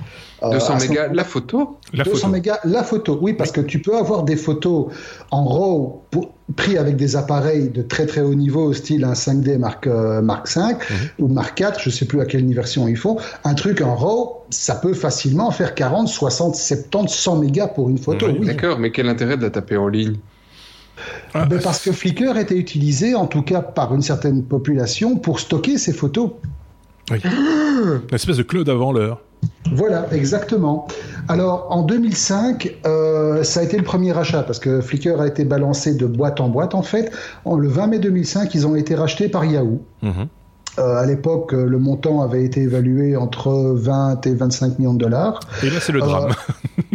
Euh, 0.42 0.50
200 0.52 0.74
à 0.74 0.78
ce 0.78 0.88
mégas, 0.88 1.02
moment- 1.04 1.14
la 1.16 1.24
photo 1.24 1.76
La 1.92 2.04
200 2.04 2.16
photo. 2.18 2.32
mégas 2.32 2.58
la 2.64 2.84
photo, 2.84 3.18
oui, 3.20 3.32
parce 3.32 3.50
que 3.50 3.60
tu 3.60 3.80
peux 3.82 3.96
avoir 3.96 4.22
des 4.22 4.36
photos 4.36 4.86
en 5.32 5.44
RAW 5.44 6.02
pour- 6.12 6.30
pris 6.56 6.78
avec 6.78 6.96
des 6.96 7.16
appareils 7.16 7.68
de 7.70 7.82
très 7.82 8.06
très 8.06 8.20
haut 8.20 8.34
niveau, 8.34 8.72
style 8.72 9.04
un 9.04 9.14
5D 9.14 9.58
Mark, 9.58 9.86
euh, 9.86 10.22
Mark 10.22 10.46
5 10.46 10.78
ou 11.18 11.26
Mark 11.28 11.56
4, 11.56 11.80
je 11.80 11.90
sais 11.90 12.04
plus 12.06 12.20
à 12.20 12.24
quelle 12.24 12.46
version 12.54 12.86
ils 12.88 12.96
font. 12.96 13.16
Un 13.44 13.54
truc 13.54 13.80
en 13.82 13.94
RAW, 13.96 14.44
ça 14.50 14.76
peut 14.76 14.94
facilement 14.94 15.50
faire 15.50 15.74
40, 15.74 16.06
60, 16.08 16.54
70, 16.54 17.12
100 17.12 17.36
mégas 17.36 17.66
pour 17.68 17.88
une 17.90 17.98
photo. 17.98 18.26
Oui, 18.28 18.36
oui. 18.40 18.46
D'accord, 18.46 18.78
mais 18.78 18.90
quel 18.92 19.08
intérêt 19.08 19.36
de 19.36 19.42
la 19.42 19.50
taper 19.50 19.76
en 19.76 19.88
ligne? 19.88 20.16
Ah, 21.34 21.44
Ben, 21.46 21.60
parce 21.60 21.80
que 21.82 21.92
Flickr 21.92 22.36
était 22.38 22.56
utilisé, 22.56 23.14
en 23.14 23.26
tout 23.26 23.42
cas 23.42 23.60
par 23.60 23.94
une 23.94 24.02
certaine 24.02 24.42
population, 24.44 25.16
pour 25.16 25.40
stocker 25.40 25.78
ces 25.78 25.92
photos. 25.92 26.30
oui. 27.10 27.18
Une 27.24 28.00
espèce 28.14 28.36
de 28.36 28.42
Claude 28.42 28.68
avant 28.68 28.92
l'heure. 28.92 29.20
Voilà, 29.72 30.06
exactement. 30.12 30.86
Alors, 31.28 31.66
en 31.70 31.82
2005, 31.82 32.78
euh, 32.86 33.42
ça 33.42 33.60
a 33.60 33.62
été 33.62 33.76
le 33.76 33.84
premier 33.84 34.12
rachat, 34.12 34.42
parce 34.42 34.58
que 34.58 34.80
Flickr 34.80 35.20
a 35.20 35.26
été 35.26 35.44
balancé 35.44 35.94
de 35.94 36.06
boîte 36.06 36.40
en 36.40 36.48
boîte, 36.48 36.74
en 36.74 36.82
fait. 36.82 37.10
En, 37.44 37.56
le 37.56 37.68
20 37.68 37.86
mai 37.88 37.98
2005, 37.98 38.54
ils 38.54 38.66
ont 38.66 38.76
été 38.76 38.94
rachetés 38.94 39.28
par 39.28 39.44
Yahoo. 39.44 39.82
Mhm. 40.02 40.28
Euh, 40.78 40.96
à 40.96 41.06
l'époque, 41.06 41.54
euh, 41.54 41.66
le 41.66 41.78
montant 41.78 42.22
avait 42.22 42.44
été 42.44 42.62
évalué 42.62 43.16
entre 43.16 43.50
20 43.50 44.26
et 44.26 44.34
25 44.34 44.78
millions 44.78 44.94
de 44.94 45.00
dollars. 45.00 45.40
Et 45.62 45.70
là, 45.70 45.80
c'est 45.80 45.92
le 45.92 46.02
Euh, 46.02 46.06
drame. 46.06 46.32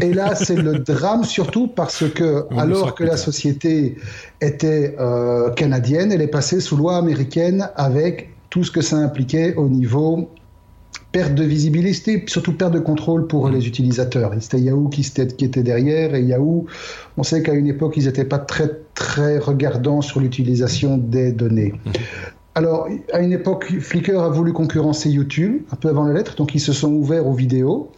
Et 0.01 0.13
là, 0.13 0.35
c'est 0.35 0.55
le 0.55 0.79
drame 0.79 1.25
surtout 1.25 1.67
parce 1.67 2.09
que, 2.09 2.45
On 2.51 2.59
alors 2.59 2.95
que 2.95 3.03
la 3.03 3.17
société 3.17 3.97
était 4.41 4.95
canadienne, 5.55 6.11
elle 6.11 6.21
est 6.21 6.27
passée 6.27 6.59
sous 6.59 6.77
loi 6.77 6.95
américaine 6.95 7.69
avec 7.75 8.29
tout 8.49 8.63
ce 8.63 8.71
que 8.71 8.81
ça 8.81 8.97
impliquait 8.97 9.55
au 9.55 9.67
niveau 9.67 10.29
perte 11.13 11.35
de 11.35 11.43
visibilité, 11.43 12.25
surtout 12.27 12.53
perte 12.53 12.73
de 12.73 12.79
contrôle 12.79 13.27
pour 13.27 13.47
les 13.47 13.67
utilisateurs. 13.67 14.31
C'était 14.39 14.59
Yahoo 14.59 14.89
qui, 14.89 15.01
était 15.01 15.63
derrière 15.63 16.15
et 16.15 16.23
Yahoo, 16.23 16.65
on 17.17 17.23
sait 17.23 17.43
qu'à 17.43 17.53
une 17.53 17.67
époque, 17.67 17.93
ils 17.95 18.05
n'étaient 18.05 18.25
pas 18.25 18.39
très, 18.39 18.81
très 18.95 19.37
regardants 19.37 20.01
sur 20.01 20.19
l'utilisation 20.19 20.97
des 20.97 21.31
données. 21.31 21.73
Mm. 21.85 21.91
Alors, 22.55 22.87
à 23.13 23.19
une 23.19 23.31
époque, 23.31 23.71
Flickr 23.79 24.19
a 24.19 24.29
voulu 24.29 24.53
concurrencer 24.53 25.09
YouTube, 25.09 25.61
un 25.71 25.75
peu 25.75 25.89
avant 25.89 26.03
la 26.03 26.13
lettre, 26.13 26.35
donc 26.35 26.53
ils 26.53 26.59
se 26.59 26.73
sont 26.73 26.91
ouverts 26.91 27.27
aux 27.27 27.33
vidéos, 27.33 27.91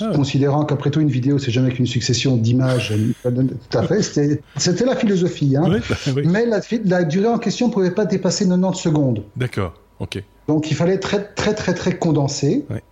Ah 0.00 0.10
ouais. 0.10 0.16
considérant 0.16 0.64
qu'après 0.64 0.90
tout, 0.90 1.00
une 1.00 1.08
vidéo, 1.08 1.38
c'est 1.38 1.50
jamais 1.50 1.70
qu'une 1.70 1.86
succession 1.86 2.36
d'images. 2.36 2.94
Tout 3.22 3.78
à 3.78 3.82
fait, 3.82 4.02
c'était 4.02 4.42
c'était 4.56 4.84
la 4.84 4.96
philosophie. 4.96 5.56
Hein. 5.56 5.64
Oui, 5.68 5.78
bah, 5.88 5.96
oui. 6.16 6.22
Mais 6.26 6.46
la, 6.46 6.60
la 6.84 7.04
durée 7.04 7.28
en 7.28 7.38
question 7.38 7.68
ne 7.68 7.72
pouvait 7.72 7.90
pas 7.90 8.04
dépasser 8.04 8.46
90 8.46 8.78
secondes. 8.78 9.22
D'accord. 9.36 9.74
Ok. 10.00 10.22
Donc 10.48 10.70
il 10.70 10.74
fallait 10.74 10.98
très 10.98 11.24
très 11.24 11.54
très 11.54 11.74
très 11.74 11.96
condenser. 11.96 12.64
Ouais. 12.70 12.82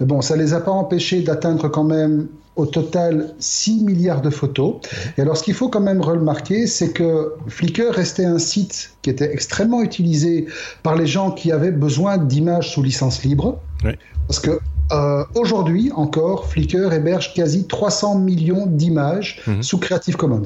Mais 0.00 0.06
bon, 0.06 0.20
ça 0.22 0.36
les 0.36 0.52
a 0.54 0.60
pas 0.60 0.72
empêchés 0.72 1.20
d'atteindre 1.22 1.68
quand 1.68 1.84
même 1.84 2.26
au 2.56 2.64
total 2.66 3.34
6 3.38 3.84
milliards 3.84 4.22
de 4.22 4.30
photos. 4.30 4.76
Et 5.18 5.20
alors 5.20 5.36
ce 5.36 5.42
qu'il 5.42 5.52
faut 5.54 5.68
quand 5.68 5.80
même 5.80 6.00
remarquer, 6.00 6.66
c'est 6.66 6.90
que 6.92 7.34
Flickr 7.48 7.92
restait 7.92 8.24
un 8.24 8.38
site 8.38 8.92
qui 9.02 9.10
était 9.10 9.30
extrêmement 9.32 9.82
utilisé 9.82 10.46
par 10.82 10.96
les 10.96 11.06
gens 11.06 11.30
qui 11.30 11.52
avaient 11.52 11.70
besoin 11.70 12.16
d'images 12.16 12.70
sous 12.72 12.82
licence 12.82 13.22
libre. 13.24 13.60
Ouais. 13.84 13.98
Parce 14.26 14.40
que 14.40 14.58
Euh, 14.92 15.24
Aujourd'hui 15.34 15.90
encore, 15.96 16.46
Flickr 16.46 16.92
héberge 16.92 17.34
quasi 17.34 17.66
300 17.66 18.18
millions 18.20 18.66
d'images 18.68 19.42
Mhm. 19.48 19.60
sous 19.64 19.78
Creative 19.78 20.14
Commons, 20.16 20.44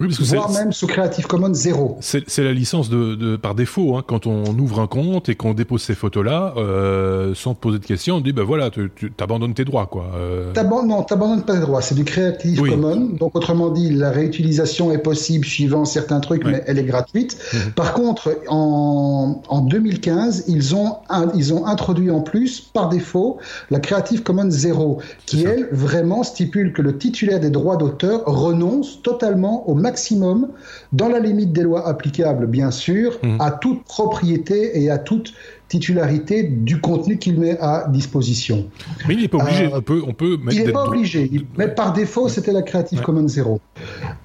Oui, 0.00 0.06
parce 0.06 0.18
que 0.18 0.24
voire 0.36 0.50
même 0.52 0.72
sous 0.72 0.86
Creative 0.86 1.26
Commons 1.26 1.52
0. 1.54 1.98
c'est 2.00 2.38
la 2.38 2.52
licence 2.52 2.88
de, 2.88 3.14
de- 3.16 3.36
par 3.36 3.54
défaut. 3.54 3.96
Hein, 3.96 4.04
quand 4.06 4.26
on 4.26 4.44
ouvre 4.58 4.78
un 4.80 4.86
compte 4.86 5.28
et 5.28 5.34
qu'on 5.34 5.54
dépose 5.54 5.82
ces 5.82 5.94
photos-là, 5.94 6.54
euh, 6.56 7.34
sans 7.34 7.54
te 7.54 7.60
poser 7.60 7.78
de 7.80 7.84
questions, 7.84 8.16
on 8.16 8.20
dit 8.20 8.32
ben 8.32 8.44
voilà, 8.44 8.70
tu, 8.70 8.90
tu 8.94 9.12
abandonnes 9.18 9.54
tes 9.54 9.64
droits, 9.64 9.86
quoi. 9.86 10.06
Euh, 10.16 10.52
Non, 10.86 11.02
t'abandonnes 11.02 11.42
pas 11.42 11.54
les 11.54 11.60
droits, 11.60 11.82
c'est 11.82 11.94
du 11.96 12.04
Creative 12.04 12.60
Oui. 12.60 12.70
Commons. 12.70 13.08
Donc, 13.18 13.34
autrement 13.34 13.70
dit, 13.70 13.90
la 13.90 14.10
réutilisation 14.10 14.92
est 14.92 14.98
possible 14.98 15.44
suivant 15.44 15.84
certains 15.84 16.20
trucs, 16.20 16.44
Ouais. 16.44 16.52
mais 16.52 16.64
elle 16.66 16.78
est 16.78 16.84
gratuite. 16.84 17.36
Mhm. 17.52 17.72
Par 17.72 17.92
contre, 17.92 18.36
en, 18.48 19.42
en 19.48 19.60
2015, 19.60 20.44
ils 20.46 20.74
ont, 20.76 20.96
un- 21.08 21.30
ils 21.34 21.52
ont 21.52 21.66
introduit 21.66 22.10
en 22.10 22.20
plus, 22.20 22.60
par 22.60 22.88
défaut, 22.88 23.38
la 23.70 23.80
Creative 23.80 24.22
Commons 24.22 24.50
0, 24.50 24.98
qui, 25.26 25.44
elle, 25.44 25.68
vraiment 25.72 26.22
stipule 26.22 26.72
que 26.72 26.82
le 26.82 26.96
titulaire 26.98 27.40
des 27.40 27.50
droits 27.50 27.76
d'auteur 27.76 28.22
renonce 28.26 29.02
totalement 29.02 29.68
au 29.68 29.74
maximum, 29.88 30.48
dans 30.92 31.08
la 31.08 31.18
limite 31.28 31.52
des 31.52 31.62
lois 31.62 31.86
applicables, 31.88 32.46
bien 32.46 32.70
sûr, 32.70 33.18
Mhm. 33.22 33.38
à 33.40 33.50
toute 33.50 33.82
propriété 33.84 34.56
et 34.82 34.90
à 34.90 34.98
toute 34.98 35.32
titularité 35.68 36.42
du 36.44 36.80
contenu 36.80 37.18
qu'il 37.18 37.38
met 37.38 37.56
à 37.60 37.86
disposition. 37.98 38.58
Mais 39.06 39.14
il 39.14 39.20
n'est 39.20 39.28
pas 39.28 39.36
obligé. 39.44 39.64
Euh, 39.66 39.76
on 39.78 39.82
peut, 39.82 40.00
on 40.10 40.14
peut 40.14 40.38
Il 40.50 40.64
n'est 40.64 40.72
pas 40.72 40.86
obligé, 40.86 41.28
il- 41.30 41.44
mais 41.58 41.68
par 41.68 41.92
défaut, 41.92 42.26
c'était 42.34 42.52
la 42.52 42.62
Creative 42.62 42.98
Ouais. 43.00 43.04
Commons 43.04 43.28
0. 43.28 43.60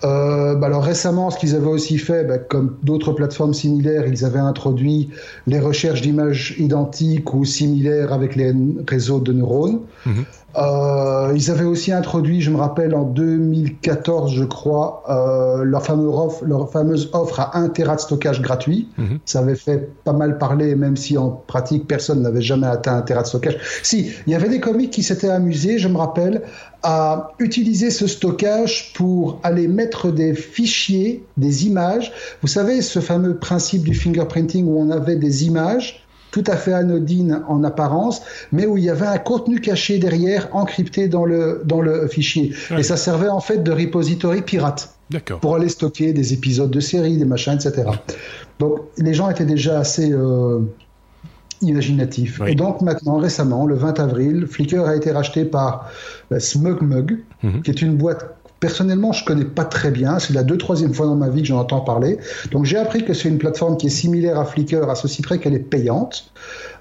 Euh, 0.05 0.55
bah 0.55 0.67
alors 0.67 0.83
récemment, 0.83 1.29
ce 1.31 1.37
qu'ils 1.39 1.53
avaient 1.55 1.67
aussi 1.79 1.97
fait, 1.97 2.23
bah, 2.23 2.37
comme 2.37 2.77
d'autres 2.83 3.11
plateformes 3.11 3.53
similaires, 3.53 4.05
ils 4.07 4.23
avaient 4.23 4.39
introduit 4.53 5.09
les 5.47 5.59
recherches 5.59 6.01
d'images 6.01 6.55
identiques 6.59 7.33
ou 7.33 7.43
similaires 7.45 8.13
avec 8.13 8.35
les 8.37 8.53
réseaux 8.87 9.19
de 9.19 9.33
neurones. 9.33 9.79
Mhm. 10.05 10.23
Euh, 10.55 11.33
ils 11.35 11.49
avaient 11.49 11.65
aussi 11.65 11.91
introduit, 11.91 12.41
je 12.41 12.51
me 12.51 12.57
rappelle, 12.57 12.93
en 12.93 13.03
2014, 13.03 14.33
je 14.33 14.43
crois, 14.43 15.03
euh, 15.09 15.63
leur, 15.63 15.83
fameux 15.83 16.07
offre, 16.07 16.45
leur 16.45 16.71
fameuse 16.71 17.09
offre 17.13 17.39
à 17.39 17.57
1 17.57 17.69
Tera 17.69 17.95
de 17.95 18.01
stockage 18.01 18.41
gratuit. 18.41 18.89
Mhm. 18.97 19.19
Ça 19.25 19.39
avait 19.39 19.55
fait 19.55 19.89
pas 20.03 20.13
mal 20.13 20.37
parler, 20.37 20.75
même 20.75 20.95
si 20.95 21.17
en 21.17 21.29
pratique, 21.29 21.87
personne 21.87 22.21
n'avait 22.21 22.41
jamais 22.41 22.67
atteint 22.67 22.97
un 22.97 23.01
Tera 23.01 23.23
de 23.23 23.27
stockage. 23.27 23.57
Si, 23.81 24.11
il 24.27 24.31
y 24.31 24.35
avait 24.35 24.49
des 24.49 24.59
comiques 24.59 24.91
qui 24.91 25.03
s'étaient 25.03 25.29
amusés, 25.29 25.79
je 25.79 25.87
me 25.87 25.97
rappelle, 25.97 26.43
à 26.83 27.31
utiliser 27.39 27.89
ce 27.89 28.07
stockage 28.07 28.91
pour 28.93 29.39
aller 29.41 29.67
mettre 29.67 30.11
des 30.11 30.35
fichiers, 30.35 31.25
des 31.37 31.65
images. 31.65 32.11
Vous 32.41 32.47
savez, 32.47 32.81
ce 32.81 32.99
fameux 32.99 33.37
principe 33.37 33.83
du 33.83 33.95
fingerprinting 33.95 34.67
où 34.67 34.77
on 34.79 34.91
avait 34.91 35.15
des 35.15 35.45
images 35.45 36.02
tout 36.33 36.43
à 36.47 36.57
fait 36.57 36.73
anodines 36.73 37.43
en 37.47 37.63
apparence, 37.63 38.23
mais 38.51 38.65
où 38.65 38.75
il 38.75 38.83
y 38.83 38.89
avait 38.89 39.05
un 39.05 39.19
contenu 39.19 39.61
caché 39.61 39.99
derrière, 39.99 40.49
encrypté 40.51 41.07
dans 41.07 41.25
le, 41.25 41.61
dans 41.63 41.79
le 41.79 42.07
fichier. 42.07 42.53
Ouais. 42.71 42.79
Et 42.79 42.83
ça 42.83 42.97
servait 42.97 43.29
en 43.29 43.39
fait 43.39 43.63
de 43.63 43.71
repository 43.71 44.41
pirate 44.41 44.89
pour 45.41 45.55
aller 45.55 45.69
stocker 45.69 46.11
des 46.11 46.33
épisodes 46.33 46.71
de 46.71 46.79
séries, 46.79 47.17
des 47.17 47.25
machins, 47.25 47.53
etc. 47.53 47.83
Donc 48.59 48.79
les 48.97 49.13
gens 49.13 49.29
étaient 49.29 49.45
déjà 49.45 49.79
assez 49.79 50.11
euh, 50.11 50.61
imaginatifs. 51.61 52.39
Oui. 52.41 52.51
Et 52.51 52.55
donc 52.55 52.81
maintenant, 52.81 53.17
récemment, 53.17 53.65
le 53.65 53.75
20 53.75 53.99
avril, 53.99 54.47
Flickr 54.47 54.85
a 54.85 54.95
été 54.95 55.11
racheté 55.11 55.45
par 55.45 55.89
euh, 56.31 56.39
SmugMug, 56.39 57.19
Mhm. 57.43 57.61
qui 57.61 57.69
est 57.71 57.81
une 57.81 57.95
boîte 57.95 58.35
personnellement 58.63 59.11
je 59.11 59.25
connais 59.25 59.43
pas 59.43 59.65
très 59.65 59.91
bien. 59.91 60.19
C'est 60.19 60.31
la 60.31 60.43
deux 60.43 60.57
troisième 60.57 60.93
fois 60.93 61.05
dans 61.05 61.17
ma 61.17 61.27
vie 61.27 61.41
que 61.41 61.49
j'en 61.49 61.59
entends 61.59 61.81
parler. 61.81 62.17
Donc 62.51 62.63
j'ai 62.63 62.77
appris 62.77 63.03
que 63.03 63.13
c'est 63.13 63.27
une 63.27 63.37
plateforme 63.37 63.75
qui 63.75 63.87
est 63.87 63.97
similaire 64.03 64.39
à 64.39 64.45
Flickr 64.45 64.89
à 64.89 64.95
ceci 64.95 65.21
près 65.21 65.37
qu'elle 65.37 65.53
est 65.53 65.59
payante. 65.59 66.31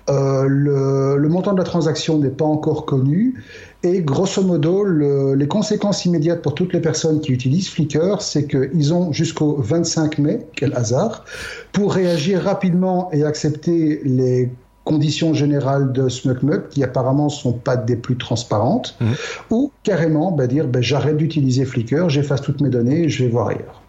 Euh, 0.08 0.46
le, 0.46 1.28
montant 1.28 1.54
de 1.54 1.58
la 1.58 1.64
transaction 1.64 2.18
n'est 2.18 2.30
pas 2.30 2.44
encore 2.44 2.86
connu. 2.86 3.42
Et 3.82 4.00
grosso 4.00 4.42
modo, 4.42 4.84
le- 4.84 5.34
les 5.34 5.48
conséquences 5.48 6.04
immédiates 6.04 6.40
pour 6.40 6.54
toutes 6.54 6.72
les 6.72 6.80
personnes 6.80 7.20
qui 7.20 7.32
utilisent 7.32 7.68
Flickr, 7.68 8.20
c'est 8.20 8.46
qu'ils 8.46 8.94
ont 8.94 9.12
jusqu'au 9.12 9.56
25 9.58 10.18
mai, 10.18 10.46
quel 10.54 10.72
hasard, 10.74 11.24
pour 11.72 11.92
réagir 11.94 12.42
rapidement 12.42 13.10
et 13.12 13.24
accepter 13.24 14.00
les 14.04 14.52
conditions 14.84 15.34
générales 15.34 15.92
de 15.92 16.08
SmugMug, 16.08 16.68
qui 16.68 16.82
apparemment 16.82 17.28
sont 17.28 17.52
pas 17.52 17.76
des 17.76 17.96
plus 17.96 18.16
transparentes, 18.16 18.96
Mhm. 19.00 19.14
ou 19.50 19.70
carrément 19.82 20.32
bah, 20.32 20.46
dire 20.46 20.66
bah, 20.66 20.80
j'arrête 20.80 21.16
d'utiliser 21.16 21.64
Flickr, 21.64 22.08
j'efface 22.08 22.40
toutes 22.42 22.60
mes 22.60 22.70
données 22.70 23.04
et 23.04 23.08
je 23.08 23.24
vais 23.24 23.30
voir 23.30 23.48
ailleurs. 23.48 23.81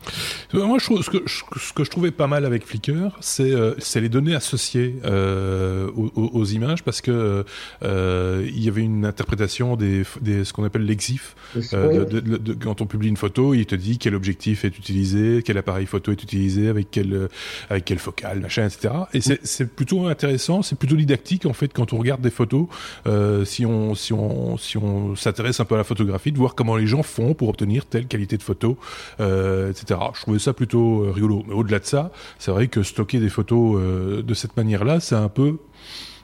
Euh, 0.55 0.65
Moi, 0.65 0.77
je 0.79 0.85
trouve, 0.85 1.01
ce, 1.03 1.09
que, 1.09 1.17
je- 1.25 1.43
ce 1.59 1.73
que 1.73 1.83
je 1.83 1.89
trouvais 1.89 2.11
pas 2.11 2.27
mal 2.27 2.45
avec 2.45 2.65
Flickr, 2.65 3.09
c'est 3.19 3.51
euh, 3.51 3.73
c'est 3.79 4.01
les 4.01 4.09
données 4.09 4.35
associées 4.35 4.95
euh, 5.05 5.89
aux, 5.95 6.11
aux- 6.33 6.45
images, 6.45 6.83
parce 6.83 7.01
que 7.01 7.45
euh, 7.83 8.45
il 8.47 8.63
y 8.63 8.67
avait 8.67 8.81
une 8.81 9.05
interprétation 9.05 9.75
des, 9.75 10.03
des 10.21 10.43
ce 10.45 10.53
qu'on 10.53 10.63
appelle 10.63 10.85
l'exif. 10.85 11.35
Euh, 11.73 12.05
quand 12.61 12.81
on 12.81 12.85
publie 12.85 13.07
une 13.09 13.17
photo, 13.17 13.53
il 13.53 13.65
te 13.65 13.75
dit 13.75 13.97
quel 13.97 14.15
objectif 14.15 14.65
est 14.65 14.77
utilisé, 14.77 15.41
quel 15.43 15.57
appareil 15.57 15.85
photo 15.85 16.11
est 16.11 16.21
utilisé, 16.21 16.67
avec 16.67 16.87
quel 16.91 17.13
euh, 17.13 17.27
avec 17.69 17.85
quel 17.85 17.99
focal, 17.99 18.39
machin, 18.41 18.65
etc. 18.67 18.93
Et 19.13 19.21
c'est 19.21 19.39
c'est 19.45 19.65
plutôt 19.73 20.05
intéressant, 20.07 20.61
c'est 20.61 20.77
plutôt 20.77 20.95
didactique 20.95 21.45
en 21.45 21.53
fait 21.53 21.71
quand 21.73 21.93
on 21.93 21.97
regarde 21.97 22.21
des 22.21 22.29
photos, 22.29 22.67
euh, 23.07 23.45
si 23.45 23.65
on 23.65 23.95
si 23.95 24.13
on 24.13 24.57
si 24.57 24.77
on 24.77 25.15
s'intéresse 25.15 25.59
un 25.59 25.65
peu 25.65 25.75
à 25.75 25.79
la 25.79 25.83
photographie, 25.83 26.31
de 26.31 26.37
voir 26.37 26.55
comment 26.55 26.75
les 26.75 26.87
gens 26.87 27.03
font 27.03 27.33
pour 27.33 27.49
obtenir 27.49 27.85
telle 27.85 28.07
qualité 28.07 28.37
de 28.37 28.43
photo, 28.43 28.77
euh, 29.19 29.71
Je 30.13 30.21
trouvais 30.21 30.39
ça 30.39 30.53
plutôt 30.53 31.03
euh, 31.03 31.11
rigolo. 31.11 31.43
Mais 31.47 31.53
au-delà 31.53 31.79
de 31.79 31.85
ça, 31.85 32.11
c'est 32.39 32.51
vrai 32.51 32.67
que 32.67 32.83
stocker 32.83 33.19
des 33.19 33.29
photos 33.29 33.77
euh, 33.77 34.21
de 34.21 34.33
cette 34.33 34.55
manière-là, 34.57 34.99
c'est 34.99 35.15
un 35.15 35.29
peu 35.29 35.57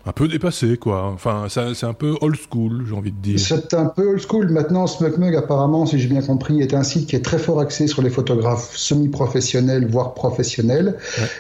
un 0.10 0.12
peu 0.12 0.28
dépassé, 0.28 0.78
quoi. 0.78 1.12
Enfin, 1.14 1.46
c'est 1.50 1.86
un 1.86 1.94
peu 1.94 2.16
old 2.22 2.36
school, 2.36 2.84
j'ai 2.88 2.96
envie 2.96 3.12
de 3.12 3.22
dire. 3.22 3.40
C'est 3.40 3.74
un 3.76 3.86
peu 3.86 4.10
old 4.10 4.22
school. 4.28 4.50
Maintenant, 4.50 4.88
SmugMug, 4.88 5.36
apparemment, 5.36 5.86
si 5.86 6.00
j'ai 6.00 6.08
bien 6.08 6.22
compris, 6.22 6.62
est 6.62 6.74
un 6.74 6.84
site 6.84 7.08
qui 7.08 7.16
est 7.16 7.22
très 7.22 7.38
fort 7.38 7.60
axé 7.60 7.86
sur 7.88 8.02
les 8.02 8.10
photographes 8.10 8.76
semi-professionnels, 8.76 9.88
voire 9.88 10.16
professionnels. 10.16 10.98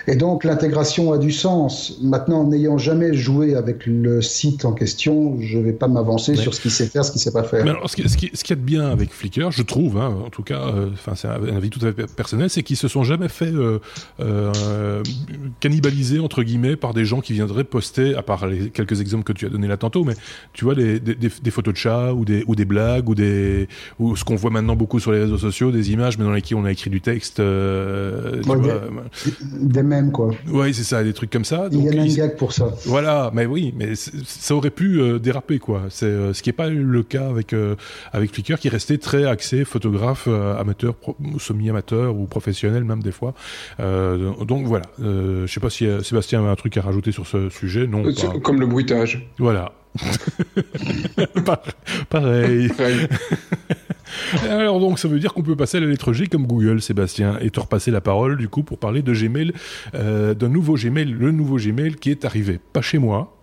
Et 0.08 0.16
donc, 0.16 0.44
l'intégration 0.44 1.12
a 1.12 1.18
du 1.18 1.32
sens. 1.32 1.98
Maintenant, 2.02 2.46
n'ayant 2.46 2.78
jamais 2.78 3.14
joué 3.14 3.56
avec 3.56 3.88
le 3.88 4.22
site 4.22 4.66
en 4.66 4.74
question, 4.74 5.40
je 5.42 5.58
ne 5.58 5.64
vais 5.64 5.74
pas 5.74 5.88
m'avancer 5.88 6.34
Ouais. 6.34 6.38
sur 6.38 6.54
ce 6.54 6.62
qu'il 6.62 6.72
sait 6.72 6.86
faire, 6.86 7.04
ce 7.04 7.12
qu'il 7.12 7.22
sait 7.22 7.32
pas 7.32 7.44
faire. 7.44 7.64
Mais 7.64 7.72
alors, 7.72 7.90
ce 7.90 7.96
qui, 7.96 8.08
ce 8.08 8.18
qui, 8.18 8.30
ce 8.34 8.44
qu'il 8.44 8.56
y 8.56 8.60
a 8.60 8.62
de 8.62 8.66
bien 8.66 8.90
avec 8.92 9.12
Flickr, 9.12 9.50
je 9.52 9.64
trouve, 9.64 9.98
hein, 9.98 10.16
en 10.26 10.30
tout 10.30 10.44
cas, 10.44 10.62
euh, 10.68 10.90
c'est 11.16 11.28
un, 11.28 11.56
avis 11.56 11.72
tout 11.72 11.84
à 11.86 11.92
fait 11.92 12.06
personnel, 12.14 12.50
c'est 12.52 12.62
qu'ils 12.62 12.78
se 12.78 12.88
sont 12.88 13.04
jamais 13.04 13.30
fait 13.30 13.52
euh, 13.52 13.80
euh, 14.20 15.02
cannibaliser 15.60 16.20
entre 16.20 16.44
guillemets 16.44 16.76
par 16.76 16.94
des 16.94 17.06
gens 17.06 17.22
qui 17.22 17.34
viendraient 17.34 17.64
poster, 17.64 18.14
à 18.16 18.22
part 18.22 18.46
les 18.60 18.70
quelques 18.70 19.02
exemples 19.02 19.24
que 19.24 19.34
tu 19.34 19.46
as 19.46 19.50
donnés 19.50 19.68
là 19.68 19.78
tantôt, 19.78 20.04
mais 20.04 20.14
tu 20.54 20.64
vois 20.66 20.76
des, 20.76 21.00
des, 21.00 21.16
des- 21.16 21.52
photos 21.52 21.74
de 21.74 21.78
chats 21.80 22.14
ou 22.14 22.26
des, 22.26 22.44
ou 22.48 22.56
des 22.56 22.66
blagues 22.66 23.10
ou 23.10 23.16
des 23.16 23.68
ou 24.00 24.16
ce 24.16 24.24
qu'on 24.24 24.36
voit 24.36 24.52
maintenant 24.52 24.76
beaucoup 24.76 25.00
sur 25.00 25.12
les 25.12 25.20
réseaux 25.22 25.38
sociaux, 25.38 25.72
des 25.72 25.92
images 25.92 26.18
mais 26.18 26.24
dans 26.26 26.32
lesquelles 26.32 26.58
on 26.58 26.66
a 26.66 26.72
écrit 26.72 26.90
du 26.90 27.02
texte. 27.02 27.40
euh, 27.40 28.42
tu 28.42 28.50
Ouais, 28.50 28.56
vois, 28.58 28.82
Des 29.60 29.84
mêmes, 29.84 30.12
quoi. 30.12 30.32
ouais, 30.52 30.74
c'est 30.74 30.84
ça, 30.84 31.04
des 31.04 31.14
trucs 31.14 31.30
comme 31.32 31.46
ça. 31.46 31.68
Il 31.72 31.84
y 31.84 31.90
a 31.98 32.02
un 32.02 32.08
gag 32.08 32.36
pour 32.38 32.54
ça. 32.54 32.74
voilà, 32.86 33.32
mais 33.34 33.46
oui, 33.46 33.74
mais 33.78 33.94
ça 33.96 34.56
aurait 34.56 34.70
pu 34.72 35.00
euh, 35.02 35.20
déraper 35.20 35.60
quoi. 35.60 35.84
C'est 35.90 36.06
euh, 36.06 36.34
ce 36.34 36.42
qui 36.44 36.50
n'est 36.50 36.54
pas 36.54 36.70
le 36.70 37.04
cas 37.04 37.28
avec 37.30 37.54
euh, 37.54 37.76
avec 38.14 38.34
Flickr, 38.34 38.58
qui 38.60 38.68
est 38.68 38.72
resté 38.72 38.98
très 38.98 39.26
axé 39.26 39.66
photographe 39.66 40.26
euh, 40.28 40.58
amateur, 40.60 40.96
semi-amateur 41.38 42.16
ou 42.16 42.26
professionnel 42.26 42.84
même 42.84 43.02
des 43.02 43.12
fois. 43.12 43.34
Euh, 43.80 44.32
donc 44.46 44.66
voilà. 44.68 44.86
Euh, 45.02 45.46
je 45.48 45.54
sais 45.54 45.60
pas 45.60 45.70
si 45.70 45.88
Sébastien 46.04 46.44
a 46.46 46.50
un 46.50 46.56
truc 46.56 46.76
à 46.78 46.82
rajouter 46.82 47.12
sur 47.12 47.28
ce 47.28 47.50
sujet. 47.50 47.88
Non. 47.88 48.04
Pas. 48.04 48.10
Comme 48.44 48.60
le 48.60 48.66
bruitage. 48.68 49.28
Voilà. 49.38 49.74
Pa- 51.46 51.62
Pareil. 52.10 52.70
Alors 54.50 54.80
donc 54.80 55.00
ça 55.00 55.08
veut 55.08 55.20
dire 55.20 55.34
qu'on 55.34 55.42
peut 55.44 55.56
passer 55.56 55.78
à 55.78 55.80
la 55.82 55.88
lettre 55.88 56.14
G 56.14 56.28
comme 56.28 56.46
Google, 56.48 56.82
Sébastien, 56.82 57.38
et 57.42 57.50
te 57.50 57.60
repasser 57.60 57.92
la 57.92 58.02
parole 58.02 58.38
du 58.38 58.48
coup 58.50 58.64
pour 58.64 58.78
parler 58.78 59.02
de 59.02 59.14
Gmail, 59.14 59.52
euh, 59.96 60.34
d'un 60.34 60.50
nouveau 60.50 60.76
Gmail, 60.76 61.06
le 61.06 61.32
nouveau 61.32 61.58
Gmail 61.58 61.96
qui 61.96 62.12
est 62.12 62.26
arrivé, 62.26 62.60
pas 62.74 62.82
chez 62.82 62.98
moi, 62.98 63.36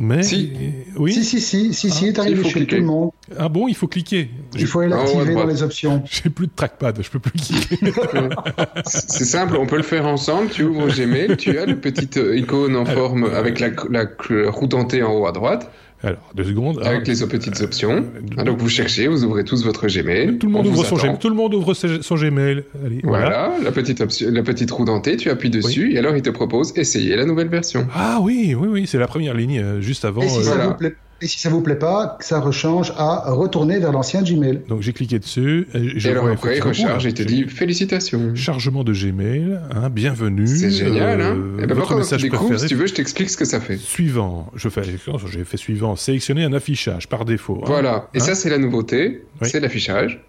mais 0.00 0.22
Si. 0.22 0.52
oui. 0.96 1.12
Si, 1.12 1.24
si, 1.24 1.40
si, 1.40 1.72
si, 1.74 1.90
si, 1.90 2.04
Ah, 2.04 2.08
est 2.08 2.18
arrivé 2.18 2.36
il 2.38 2.42
faut 2.42 2.48
chez 2.48 2.52
cliquer. 2.60 2.76
tout 2.76 2.80
le 2.82 2.86
monde. 2.86 3.10
Ah 3.38 3.48
bon, 3.48 3.68
il 3.68 3.74
faut 3.74 3.86
cliquer. 3.86 4.28
Il 4.56 4.66
faut 4.66 4.80
aller 4.80 4.92
Ah, 4.92 4.98
ouais, 5.04 5.04
l'activer 5.14 5.34
dans 5.34 5.46
les 5.46 5.62
options. 5.62 6.02
j'ai 6.10 6.30
plus 6.30 6.46
de 6.48 6.52
trackpad, 6.54 7.00
je 7.02 7.10
peux 7.10 7.18
plus 7.20 7.32
cliquer. 7.32 7.78
C'est 8.86 9.24
simple, 9.24 9.56
on 9.56 9.66
peut 9.66 9.76
le 9.76 9.82
faire 9.82 10.06
ensemble. 10.06 10.50
Tu 10.50 10.64
ouvres 10.64 10.88
Gmail, 10.88 11.36
tu 11.36 11.58
as 11.58 11.66
le 11.66 11.76
petit 11.76 12.08
euh, 12.18 12.36
icône 12.36 12.76
en 12.76 12.84
forme 12.84 13.24
avec 13.24 13.60
la, 13.60 13.68
la, 13.90 14.04
la 14.30 14.50
roue 14.50 14.66
dentée 14.66 15.02
en 15.02 15.12
haut 15.12 15.26
à 15.26 15.32
droite, 15.32 15.70
Alors 16.04 16.30
deux 16.34 16.44
secondes. 16.44 16.80
avec 16.84 17.02
Ah, 17.08 17.12
les 17.12 17.26
petites 17.26 17.60
options. 17.62 17.96
euh, 17.96 18.20
Ah, 18.36 18.44
donc 18.44 18.58
vous 18.58 18.68
cherchez, 18.68 19.06
vous 19.08 19.24
ouvrez 19.24 19.42
tous 19.44 19.64
votre 19.64 19.86
Gmail. 19.88 20.38
tout 20.38 20.46
le 20.46 20.52
monde 20.52 20.66
on 20.66 20.70
ouvre 20.70 20.84
son. 20.84 20.96
Gmail. 20.96 21.18
Tout 21.18 21.28
le 21.30 21.34
monde 21.34 21.54
ouvre 21.54 21.72
son 21.74 22.14
Gmail. 22.14 22.62
Allez, 22.84 23.00
voilà. 23.02 23.24
Voilà, 23.48 23.52
la 23.64 23.72
petite 23.72 24.00
option, 24.00 24.28
la 24.30 24.42
petite 24.42 24.70
roue 24.70 24.84
dentée, 24.84 25.16
tu 25.16 25.30
appuies 25.30 25.50
dessus 25.50 25.92
et 25.94 25.98
alors 25.98 26.14
il 26.16 26.22
te 26.22 26.30
propose 26.30 26.72
essayer 26.76 27.16
la 27.16 27.24
nouvelle 27.24 27.48
version. 27.48 27.86
Ah 27.94 28.18
oui, 28.20 28.54
oui, 28.58 28.68
oui, 28.70 28.86
c'est 28.86 28.98
la 28.98 29.06
première 29.06 29.34
ligne 29.34 29.58
euh, 29.60 29.80
juste 29.80 30.04
avant. 30.04 30.22
Et 30.22 30.28
si, 30.28 30.38
euh, 30.38 30.42
ça 30.42 30.50
voilà. 30.54 30.66
vous 30.68 30.74
plaît, 30.74 30.94
Et 31.24 31.26
si 31.26 31.38
ça 31.40 31.48
vous 31.48 31.62
plaît 31.62 31.78
pas, 31.78 32.18
ça 32.20 32.38
rechange 32.38 32.92
à 32.98 33.30
retourner 33.32 33.78
vers 33.78 33.92
l'ancien 33.92 34.20
Gmail. 34.22 34.60
Donc 34.68 34.82
j'ai 34.82 34.92
cliqué 34.92 35.18
dessus. 35.18 35.66
Et, 35.72 35.98
je 35.98 36.06
Et 36.06 36.10
alors 36.10 36.28
après, 36.28 36.58
il 36.58 36.62
recharge 36.62 37.06
et 37.06 37.14
te 37.14 37.22
dit 37.22 37.44
félicitations. 37.48 38.34
Chargement 38.34 38.84
de 38.84 38.92
Gmail, 38.92 39.58
hein, 39.74 39.88
bienvenue. 39.88 40.46
C'est 40.46 40.68
génial, 40.70 41.22
hein 41.22 41.34
euh, 41.34 41.62
Et 41.62 41.66
ben, 41.66 41.74
votre 41.74 41.96
message 41.96 42.20
tu 42.20 42.24
découvres, 42.28 42.50
préféré. 42.50 42.68
si 42.68 42.74
tu 42.74 42.78
veux, 42.78 42.86
je 42.86 42.92
t'explique 42.92 43.30
ce 43.30 43.38
que 43.38 43.46
ça 43.46 43.58
fait. 43.58 43.78
Suivant, 43.78 44.52
je 44.54 44.68
fais, 44.68 44.82
j'ai 44.84 45.44
fait 45.44 45.56
suivant, 45.56 45.96
sélectionner 45.96 46.44
un 46.44 46.52
affichage 46.52 47.08
par 47.08 47.24
défaut. 47.24 47.60
hein. 47.62 47.68
Voilà. 47.68 48.10
Et 48.12 48.18
Hein 48.18 48.24
ça, 48.24 48.34
c'est 48.34 48.50
la 48.50 48.58
nouveauté. 48.58 49.22
Oui. 49.40 49.48
C'est 49.50 49.60
l'affichage. 49.60 50.22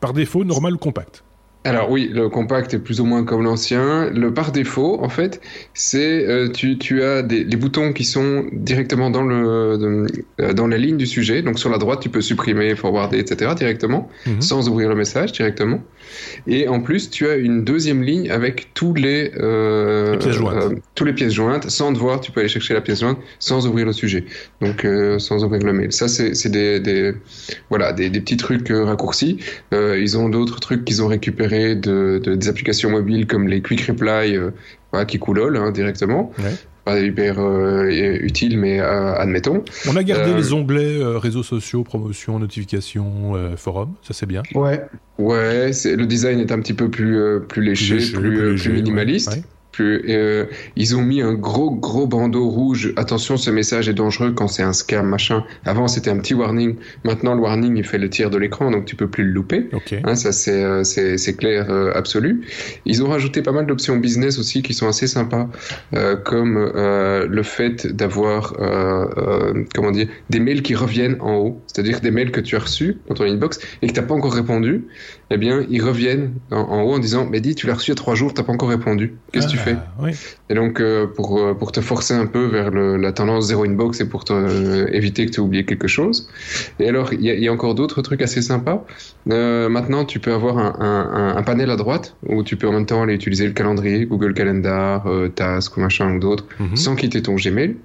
Par 0.00 0.14
défaut, 0.14 0.42
normal 0.44 0.72
ou 0.72 0.78
compact. 0.78 1.22
Alors 1.64 1.90
oui, 1.90 2.08
le 2.10 2.30
compact 2.30 2.72
est 2.72 2.78
plus 2.78 3.02
ou 3.02 3.04
moins 3.04 3.22
comme 3.22 3.42
l'ancien. 3.44 4.08
Le 4.08 4.32
par 4.32 4.50
défaut, 4.50 4.98
en 5.02 5.10
fait, 5.10 5.42
c'est 5.74 6.26
euh, 6.26 6.48
tu, 6.48 6.78
tu 6.78 7.02
as 7.02 7.20
des, 7.22 7.44
les 7.44 7.56
boutons 7.58 7.92
qui 7.92 8.04
sont 8.04 8.46
directement 8.50 9.10
dans 9.10 9.22
le 9.22 9.76
de- 9.76 10.06
euh, 10.40 10.52
dans 10.54 10.66
la 10.66 10.78
ligne 10.78 10.96
du 10.96 11.06
sujet. 11.06 11.42
Donc 11.42 11.58
sur 11.58 11.68
la 11.68 11.76
droite, 11.76 12.00
tu 12.00 12.08
peux 12.08 12.22
supprimer, 12.22 12.74
forwarder, 12.76 13.18
etc. 13.18 13.52
directement, 13.54 14.08
Mhm. 14.26 14.40
sans 14.40 14.70
ouvrir 14.70 14.88
le 14.88 14.94
message 14.94 15.32
directement. 15.32 15.82
Et 16.46 16.66
en 16.66 16.80
plus, 16.80 17.10
tu 17.10 17.28
as 17.28 17.34
une 17.36 17.62
deuxième 17.62 18.02
ligne 18.02 18.30
avec 18.30 18.72
tous 18.72 18.94
les, 18.94 19.30
euh, 19.38 20.12
Les 20.12 20.18
pièces 20.18 20.36
jointes. 20.36 20.64
euh, 20.64 20.74
tous 20.94 21.04
les 21.04 21.12
pièces 21.12 21.34
jointes. 21.34 21.68
Sans 21.68 21.92
devoir, 21.92 22.20
tu 22.22 22.32
peux 22.32 22.40
aller 22.40 22.48
chercher 22.48 22.72
la 22.72 22.80
pièce 22.80 23.00
jointe 23.00 23.18
sans 23.38 23.66
ouvrir 23.66 23.84
le 23.84 23.92
sujet. 23.92 24.24
Donc 24.62 24.86
sans 25.18 25.44
ouvrir 25.44 25.62
le 25.62 25.74
mail. 25.74 25.92
Ça, 25.92 26.08
c'est 26.08 26.48
des, 26.48 26.80
des 26.80 27.12
voilà 27.68 27.92
des, 27.92 28.08
des 28.08 28.20
petits 28.22 28.38
trucs 28.38 28.68
raccourcis. 28.70 29.36
Ils 29.72 30.16
ont 30.16 30.30
d'autres 30.30 30.58
trucs 30.58 30.86
qu'ils 30.86 31.02
ont 31.02 31.06
récupérés 31.08 31.49
de, 31.50 32.20
de- 32.22 32.34
des 32.34 32.48
applications 32.48 32.90
mobiles 32.90 33.26
comme 33.26 33.48
les 33.48 33.60
Quick 33.62 33.82
Reply 33.82 34.36
euh, 34.36 34.50
voilà, 34.92 35.04
qui 35.06 35.18
coulolent 35.18 35.56
hein, 35.56 35.70
directement. 35.70 36.32
Ouais. 36.38 36.54
Pas 36.84 36.98
hyper 36.98 37.38
euh, 37.38 37.88
utile, 37.90 38.58
mais 38.58 38.80
euh, 38.80 39.12
admettons. 39.14 39.62
On 39.86 39.96
a 39.96 40.02
gardé 40.02 40.30
Euh, 40.32 40.36
les 40.36 40.52
onglets 40.54 40.98
euh, 40.98 41.18
réseaux 41.18 41.42
sociaux, 41.42 41.84
promotion, 41.84 42.38
notification, 42.38 43.34
euh, 43.36 43.54
forum, 43.56 43.92
ça 44.02 44.14
c'est 44.14 44.24
bien. 44.26 44.42
Ouais. 44.54 44.82
Ouais, 45.18 45.72
c'est- 45.74 45.94
le 45.96 46.06
design 46.06 46.40
est 46.40 46.52
un 46.52 46.58
petit 46.60 46.72
peu 46.72 46.88
plus, 46.88 47.18
euh, 47.18 47.38
plus 47.40 47.62
léché, 47.62 47.96
plus, 48.12 48.52
léger, 48.52 48.70
plus 48.70 48.72
minimaliste. 48.82 49.28
ouais, 49.28 49.36
ouais. 49.36 49.42
Euh, 49.82 50.46
ils 50.76 50.96
ont 50.96 51.02
mis 51.02 51.22
un 51.22 51.34
gros 51.34 51.70
gros 51.70 52.06
bandeau 52.06 52.48
rouge. 52.48 52.92
Attention, 52.96 53.36
ce 53.36 53.50
message 53.50 53.88
est 53.88 53.94
dangereux 53.94 54.32
quand 54.32 54.48
c'est 54.48 54.62
un 54.62 54.72
scam 54.72 55.06
machin. 55.06 55.44
Avant 55.64 55.88
c'était 55.88 56.10
un 56.10 56.18
petit 56.18 56.34
warning. 56.34 56.76
Maintenant 57.04 57.34
le 57.34 57.40
warning 57.40 57.76
il 57.76 57.84
fait 57.84 57.98
le 57.98 58.08
tiers 58.08 58.30
de 58.30 58.38
l'écran, 58.38 58.70
donc 58.70 58.84
tu 58.84 58.96
peux 58.96 59.08
plus 59.08 59.24
le 59.24 59.32
louper. 59.32 59.68
Hein, 60.04 60.14
ça 60.14 60.32
c'est 60.32 60.62
euh, 60.62 60.84
c'est 60.84 61.18
c'est 61.18 61.34
clair 61.34 61.66
euh, 61.70 61.92
absolu. 61.94 62.42
Ils 62.84 63.02
ont 63.02 63.08
rajouté 63.08 63.42
pas 63.42 63.52
mal 63.52 63.66
d'options 63.66 63.96
business 63.96 64.38
aussi 64.38 64.62
qui 64.62 64.74
sont 64.74 64.88
assez 64.88 65.06
sympas, 65.06 65.48
euh, 65.94 66.16
comme 66.16 66.58
le 66.74 67.42
fait 67.42 67.86
d'avoir 67.86 68.54
comment 69.74 69.90
dire 69.90 70.08
des 70.30 70.40
mails 70.40 70.62
qui 70.62 70.74
reviennent 70.74 71.16
en 71.20 71.36
haut, 71.36 71.60
c'est-à-dire 71.66 72.00
des 72.00 72.10
mails 72.10 72.30
que 72.30 72.40
tu 72.40 72.56
as 72.56 72.60
reçus 72.60 72.98
dans 73.08 73.14
ton 73.14 73.24
inbox 73.24 73.60
et 73.82 73.86
que 73.86 73.92
t'as 73.92 74.02
pas 74.02 74.14
encore 74.14 74.34
répondu. 74.34 74.84
Eh 75.30 75.36
bien, 75.36 75.64
ils 75.70 75.82
reviennent 75.82 76.32
en, 76.50 76.58
en 76.58 76.82
haut 76.82 76.94
en 76.94 76.98
disant 76.98 77.26
mais 77.30 77.40
dis 77.40 77.54
tu 77.54 77.66
l'as 77.66 77.74
reçu 77.74 77.90
il 77.90 77.92
y 77.92 77.92
a 77.92 77.96
trois 77.96 78.14
jours, 78.14 78.34
t'as 78.34 78.42
pas 78.42 78.52
encore 78.52 78.68
répondu. 78.70 79.14
Qu'est-ce 79.32 79.46
que 79.46 79.52
tu 79.52 79.58
Ah, 79.58 79.64
oui. 80.00 80.10
Et 80.48 80.54
donc 80.54 80.80
euh, 80.80 81.06
pour 81.06 81.38
euh, 81.38 81.54
pour 81.54 81.72
te 81.72 81.80
forcer 81.80 82.14
un 82.14 82.26
peu 82.26 82.46
vers 82.46 82.70
le, 82.70 82.96
la 82.96 83.12
tendance 83.12 83.46
zéro 83.46 83.64
inbox 83.64 84.00
et 84.00 84.08
pour 84.08 84.24
te, 84.24 84.32
euh, 84.32 84.86
éviter 84.92 85.26
que 85.26 85.30
tu 85.30 85.36
aies 85.40 85.42
oublié 85.44 85.64
quelque 85.64 85.88
chose. 85.88 86.28
Et 86.78 86.88
alors 86.88 87.12
il 87.12 87.20
y 87.22 87.30
a, 87.30 87.34
il 87.34 87.42
y 87.42 87.48
a 87.48 87.52
encore 87.52 87.74
d'autres 87.74 88.02
trucs 88.02 88.22
assez 88.22 88.42
sympas. 88.42 88.84
Euh, 89.30 89.68
maintenant, 89.68 90.04
tu 90.04 90.18
peux 90.18 90.32
avoir 90.32 90.58
un, 90.58 90.74
un, 90.80 91.36
un- 91.36 91.42
panel 91.42 91.70
à 91.70 91.76
droite 91.76 92.16
où 92.26 92.42
tu 92.42 92.56
peux 92.56 92.66
en 92.68 92.72
même 92.72 92.86
temps 92.86 93.02
aller 93.02 93.14
utiliser 93.14 93.46
le 93.46 93.52
calendrier, 93.52 94.06
Google 94.06 94.34
Calendar, 94.34 95.06
Task 95.34 95.76
ou 95.76 95.80
machin 95.80 96.14
ou 96.16 96.18
d'autres, 96.18 96.46
Mhm. 96.58 96.76
sans 96.76 96.96
quitter 96.96 97.22
ton 97.22 97.34
Gmail. 97.36 97.76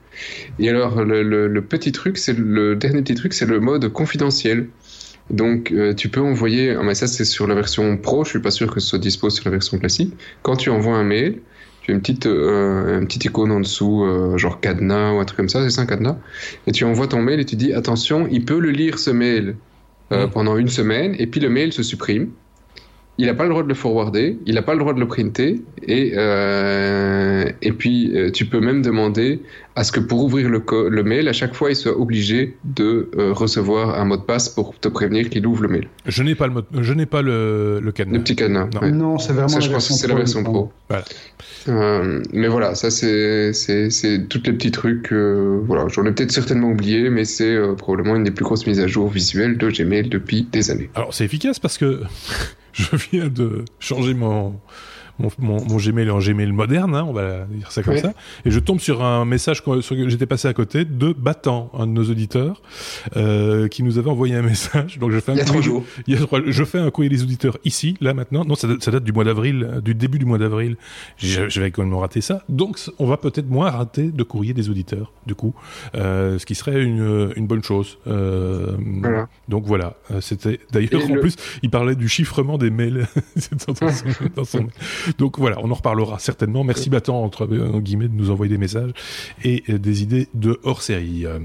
Et 0.59 0.69
alors, 0.69 1.03
le, 1.03 1.23
le- 1.23 1.47
le 1.47 1.61
petit 1.65 1.91
truc, 1.91 2.17
c'est 2.17 2.37
le 2.37 2.75
dernier 2.75 3.01
petit 3.01 3.15
truc, 3.15 3.33
c'est 3.33 3.45
le 3.45 3.59
mode 3.59 3.89
confidentiel. 3.89 4.69
Donc, 5.29 5.71
euh, 5.71 5.93
tu 5.93 6.09
peux 6.09 6.21
envoyer, 6.21 6.71
ah, 6.71 6.83
mais 6.83 6.93
ça 6.95 7.07
c'est 7.07 7.25
sur 7.25 7.47
la 7.47 7.55
version 7.55 7.97
pro, 7.97 8.23
je 8.23 8.29
suis 8.29 8.39
pas 8.41 8.51
sûr 8.51 8.71
que 8.73 8.79
ce 8.79 8.87
soit 8.89 8.99
dispo 8.99 9.29
sur 9.29 9.43
la 9.45 9.51
version 9.51 9.77
classique. 9.79 10.13
Quand 10.43 10.55
tu 10.55 10.69
envoies 10.69 10.95
un 10.95 11.03
mail, 11.03 11.41
tu 11.85 11.91
as 11.91 11.93
une 11.93 12.01
petite, 12.01 12.25
euh, 12.25 12.99
une 12.99 13.05
petite 13.05 13.25
icône 13.25 13.51
en 13.51 13.59
dessous, 13.59 14.03
euh, 14.05 14.37
genre 14.37 14.59
cadenas 14.59 15.13
ou 15.13 15.19
un 15.19 15.25
truc 15.25 15.37
comme 15.37 15.49
ça, 15.49 15.61
c'est 15.63 15.69
ça 15.69 15.81
un 15.83 15.85
cadenas? 15.85 16.17
Et 16.65 16.71
tu 16.71 16.83
envoies 16.83 17.07
ton 17.07 17.21
mail 17.21 17.39
et 17.39 17.45
tu 17.45 17.55
dis 17.55 17.73
attention, 17.73 18.27
il 18.31 18.43
peut 18.43 18.59
le 18.59 18.71
lire 18.71 18.97
ce 18.97 19.11
mail 19.11 19.57
euh, 20.11 20.25
Mhm. 20.25 20.31
pendant 20.31 20.57
une 20.57 20.67
semaine, 20.69 21.15
et 21.19 21.27
puis 21.27 21.39
le 21.39 21.49
mail 21.49 21.73
se 21.73 21.83
supprime. 21.83 22.31
Il 23.17 23.27
n'a 23.27 23.33
pas 23.33 23.43
le 23.43 23.49
droit 23.49 23.63
de 23.63 23.69
le 23.69 23.73
forwarder, 23.75 24.37
il 24.45 24.55
n'a 24.55 24.61
pas 24.61 24.73
le 24.73 24.79
droit 24.79 24.93
de 24.93 24.99
le 24.99 25.07
printer, 25.07 25.61
et, 25.87 26.13
euh, 26.15 27.45
et 27.61 27.71
puis 27.71 28.11
euh, 28.13 28.29
tu 28.29 28.45
peux 28.45 28.59
même 28.59 28.81
demander 28.81 29.39
à 29.77 29.83
ce 29.85 29.91
que 29.93 29.99
pour 30.01 30.23
ouvrir 30.23 30.49
le, 30.49 30.61
le 30.89 31.03
mail, 31.03 31.27
à 31.29 31.33
chaque 31.33 31.53
fois, 31.53 31.69
il 31.69 31.75
soit 31.77 31.97
obligé 31.97 32.55
de 32.65 33.09
euh, 33.17 33.31
recevoir 33.33 33.97
un 33.99 34.03
mot 34.05 34.17
de 34.17 34.21
passe 34.21 34.49
pour 34.49 34.77
te 34.79 34.87
prévenir 34.89 35.29
qu'il 35.29 35.45
ouvre 35.47 35.61
le 35.63 35.69
mail. 35.69 35.87
Je 36.05 36.23
n'ai 36.23 36.35
pas 36.35 36.47
le, 36.47 36.53
mode- 36.53 36.65
je 36.81 36.93
n'ai 36.93 37.05
pas 37.05 37.21
le, 37.21 37.79
le 37.81 37.91
cadenas. 37.93 38.17
Le 38.17 38.23
petit 38.23 38.35
cadenas. 38.35 38.67
Non. 38.73 38.81
ouais. 38.81 38.91
Non, 38.91 39.17
c'est 39.17 39.31
vraiment 39.33 39.47
Ça, 39.47 39.59
je 39.61 39.67
la 39.69 39.75
pense 39.75 39.87
que 39.87 39.93
version 39.93 39.95
c'est 39.95 40.07
la 40.07 40.15
version 40.15 40.43
pro. 40.43 40.71
Voilà. 40.89 41.05
Euh, 41.67 42.21
mais 42.33 42.47
voilà, 42.47 42.75
ça 42.75 42.91
c'est 42.91 43.51
c'est 43.53 43.89
c'est 43.89 44.27
tous 44.27 44.41
les 44.45 44.53
petits 44.53 44.71
trucs. 44.71 45.11
euh, 45.13 45.59
voilà, 45.65 45.87
j'en 45.87 46.05
ai 46.05 46.11
peut-être 46.11 46.31
certainement 46.31 46.69
oublié, 46.69 47.09
mais 47.09 47.25
c'est 47.25 47.55
euh, 47.55 47.73
probablement 47.73 48.15
une 48.17 48.23
des 48.23 48.31
plus 48.31 48.43
grosses 48.45 48.67
mises 48.67 48.79
à 48.79 48.87
jour 48.87 49.09
visuelles 49.09 49.57
de 49.57 49.69
Gmail 49.69 50.09
depuis 50.09 50.47
des 50.51 50.69
années. 50.71 50.89
Alors 50.95 51.13
c'est 51.13 51.25
efficace 51.25 51.59
parce 51.59 51.77
que 51.77 52.01
je 52.75 52.95
viens 52.95 53.27
de 53.27 53.65
changer 53.79 54.13
mon, 54.13 54.59
mon, 55.19 55.29
mon, 55.39 55.65
mon 55.65 55.77
Gmail 55.77 56.09
en 56.09 56.19
Gmail 56.19 56.51
moderne, 56.51 56.95
hein, 56.95 57.05
on 57.07 57.13
va 57.13 57.45
dire 57.45 57.71
ça 57.71 57.83
comme 57.83 57.97
ça, 57.97 58.13
et 58.45 58.51
je 58.51 58.59
tombe 58.59 58.79
sur 58.79 59.03
un 59.03 59.25
message 59.25 59.63
que 59.63 59.81
j'étais 60.09 60.25
passé 60.25 60.47
à 60.47 60.53
côté 60.53 60.85
de 60.85 61.13
Battant, 61.13 61.71
un 61.77 61.87
de 61.87 61.91
nos 61.91 62.03
auditeurs, 62.03 62.61
euh, 63.15 63.67
qui 63.67 63.83
nous 63.83 63.97
avait 63.97 64.09
envoyé 64.09 64.35
un 64.35 64.41
message. 64.41 64.99
Donc 64.99 65.11
je 65.11 65.19
fais 65.19 65.31
un 65.31 65.35
Il 65.35 65.39
y 65.39 65.41
a 65.41 65.45
trois 65.45 65.55
courrier- 65.61 65.71
jours. 65.71 65.83
il 66.07 66.13
y 66.13 66.17
a 66.17 66.19
trois- 66.25 66.41
je 66.45 66.63
fais 66.63 66.79
un 66.79 66.89
courrier 66.91 67.09
des 67.09 67.23
auditeurs 67.23 67.57
ici, 67.65 67.95
là 68.01 68.13
maintenant. 68.13 68.43
Non, 68.45 68.55
ça, 68.55 68.67
date- 68.67 68.83
ça 68.83 68.91
date 68.91 69.03
du 69.03 69.11
mois 69.13 69.23
d'avril, 69.23 69.67
euh, 69.69 69.81
du 69.81 69.95
début 69.95 70.19
du 70.19 70.25
mois 70.25 70.37
d'avril. 70.37 70.75
Je, 71.17 71.49
je 71.49 71.61
vais 71.61 71.71
quand 71.71 71.83
même 71.83 71.93
rater 71.95 72.21
ça. 72.21 72.43
Donc, 72.49 72.79
on 72.99 73.05
va 73.05 73.17
peut-être 73.17 73.49
moins 73.49 73.69
rater 73.69 74.11
de 74.11 74.23
courrier 74.23 74.53
des 74.53 74.69
auditeurs, 74.69 75.11
du 75.25 75.35
coup, 75.35 75.53
euh, 75.95 76.37
ce 76.39 76.45
qui 76.45 76.55
serait 76.55 76.83
une, 76.83 77.31
une 77.35 77.47
bonne 77.47 77.63
chose. 77.63 77.97
Euh, 78.07 78.75
Voilà. 79.01 79.27
Donc 79.47 79.65
voilà, 79.65 79.95
Euh, 80.11 80.21
c'était 80.21 80.59
d'ailleurs 80.71 81.09
en 81.09 81.15
le- 81.15 81.21
plus, 81.21 81.35
il 81.63 81.69
parlait 81.69 81.95
du 81.95 82.07
chiffrement 82.07 82.57
des 82.57 82.69
mails. 82.69 83.07
dans 83.67 83.75
son- 83.75 83.95
dans 84.35 84.43
son- 84.45 84.67
Donc 85.17 85.37
voilà, 85.39 85.57
on 85.63 85.71
en 85.71 85.75
reparlera 85.75 86.19
certainement. 86.19 86.63
Merci 86.63 86.89
Battant 86.89 87.23
entre 87.23 87.47
euh, 87.51 87.79
guillemets 87.79 88.07
de 88.07 88.13
nous 88.15 88.31
envoyer 88.31 88.51
des 88.51 88.57
messages 88.57 88.91
et 89.43 89.63
euh, 89.69 89.77
des 89.77 90.03
idées 90.03 90.27
de 90.33 90.59
hors 90.63 90.81
série. 90.81 91.25
Euh, 91.25 91.39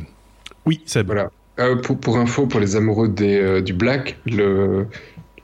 oui, 0.66 0.80
Seb. 0.86 1.06
Voilà. 1.06 1.30
Euh, 1.58 1.76
pour, 1.76 1.98
pour 1.98 2.18
info, 2.18 2.46
pour 2.46 2.60
les 2.60 2.76
amoureux 2.76 3.08
des, 3.08 3.38
euh, 3.38 3.60
du 3.60 3.72
black, 3.74 4.18
le, 4.26 4.86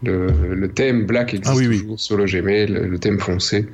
le, 0.03 0.55
le 0.55 0.69
thème 0.69 1.05
black 1.05 1.35
existe 1.35 1.51
Ah 1.55 1.59
oui, 1.59 1.67
oui. 1.69 1.81
toujours 1.81 2.01
sur 2.01 2.17
le 2.17 2.25
Gmail, 2.25 2.69
le 2.69 2.99
thème 2.99 3.19
foncé. 3.19 3.67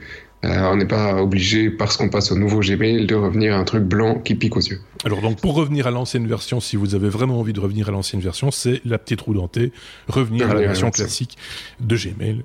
Euh, 0.44 0.48
on 0.72 0.76
n'est 0.76 0.86
pas 0.86 1.22
obligé, 1.22 1.70
parce 1.70 1.96
qu'on 1.96 2.08
passe 2.08 2.32
au 2.32 2.36
nouveau 2.36 2.58
Gmail, 2.58 3.06
de 3.06 3.14
revenir 3.14 3.54
à 3.54 3.58
un 3.58 3.64
truc 3.64 3.84
blanc 3.84 4.18
qui 4.18 4.34
pique 4.34 4.56
aux 4.56 4.60
yeux. 4.60 4.80
Alors 5.04 5.20
donc 5.20 5.40
pour 5.40 5.54
revenir 5.54 5.86
à 5.86 5.92
l'ancienne 5.92 6.26
version, 6.26 6.58
si 6.58 6.74
vous 6.74 6.96
avez 6.96 7.08
vraiment 7.08 7.38
envie 7.38 7.52
de 7.52 7.60
revenir 7.60 7.88
à 7.88 7.92
l'ancienne 7.92 8.20
version, 8.20 8.50
c'est 8.50 8.80
la 8.84 8.98
petite 8.98 9.20
roue 9.20 9.34
dentée, 9.34 9.70
revenir 10.08 10.50
à 10.50 10.54
la 10.54 10.60
à 10.60 10.62
version 10.64 10.90
classique 10.90 11.36
de 11.78 11.96
Gmail. 11.96 12.42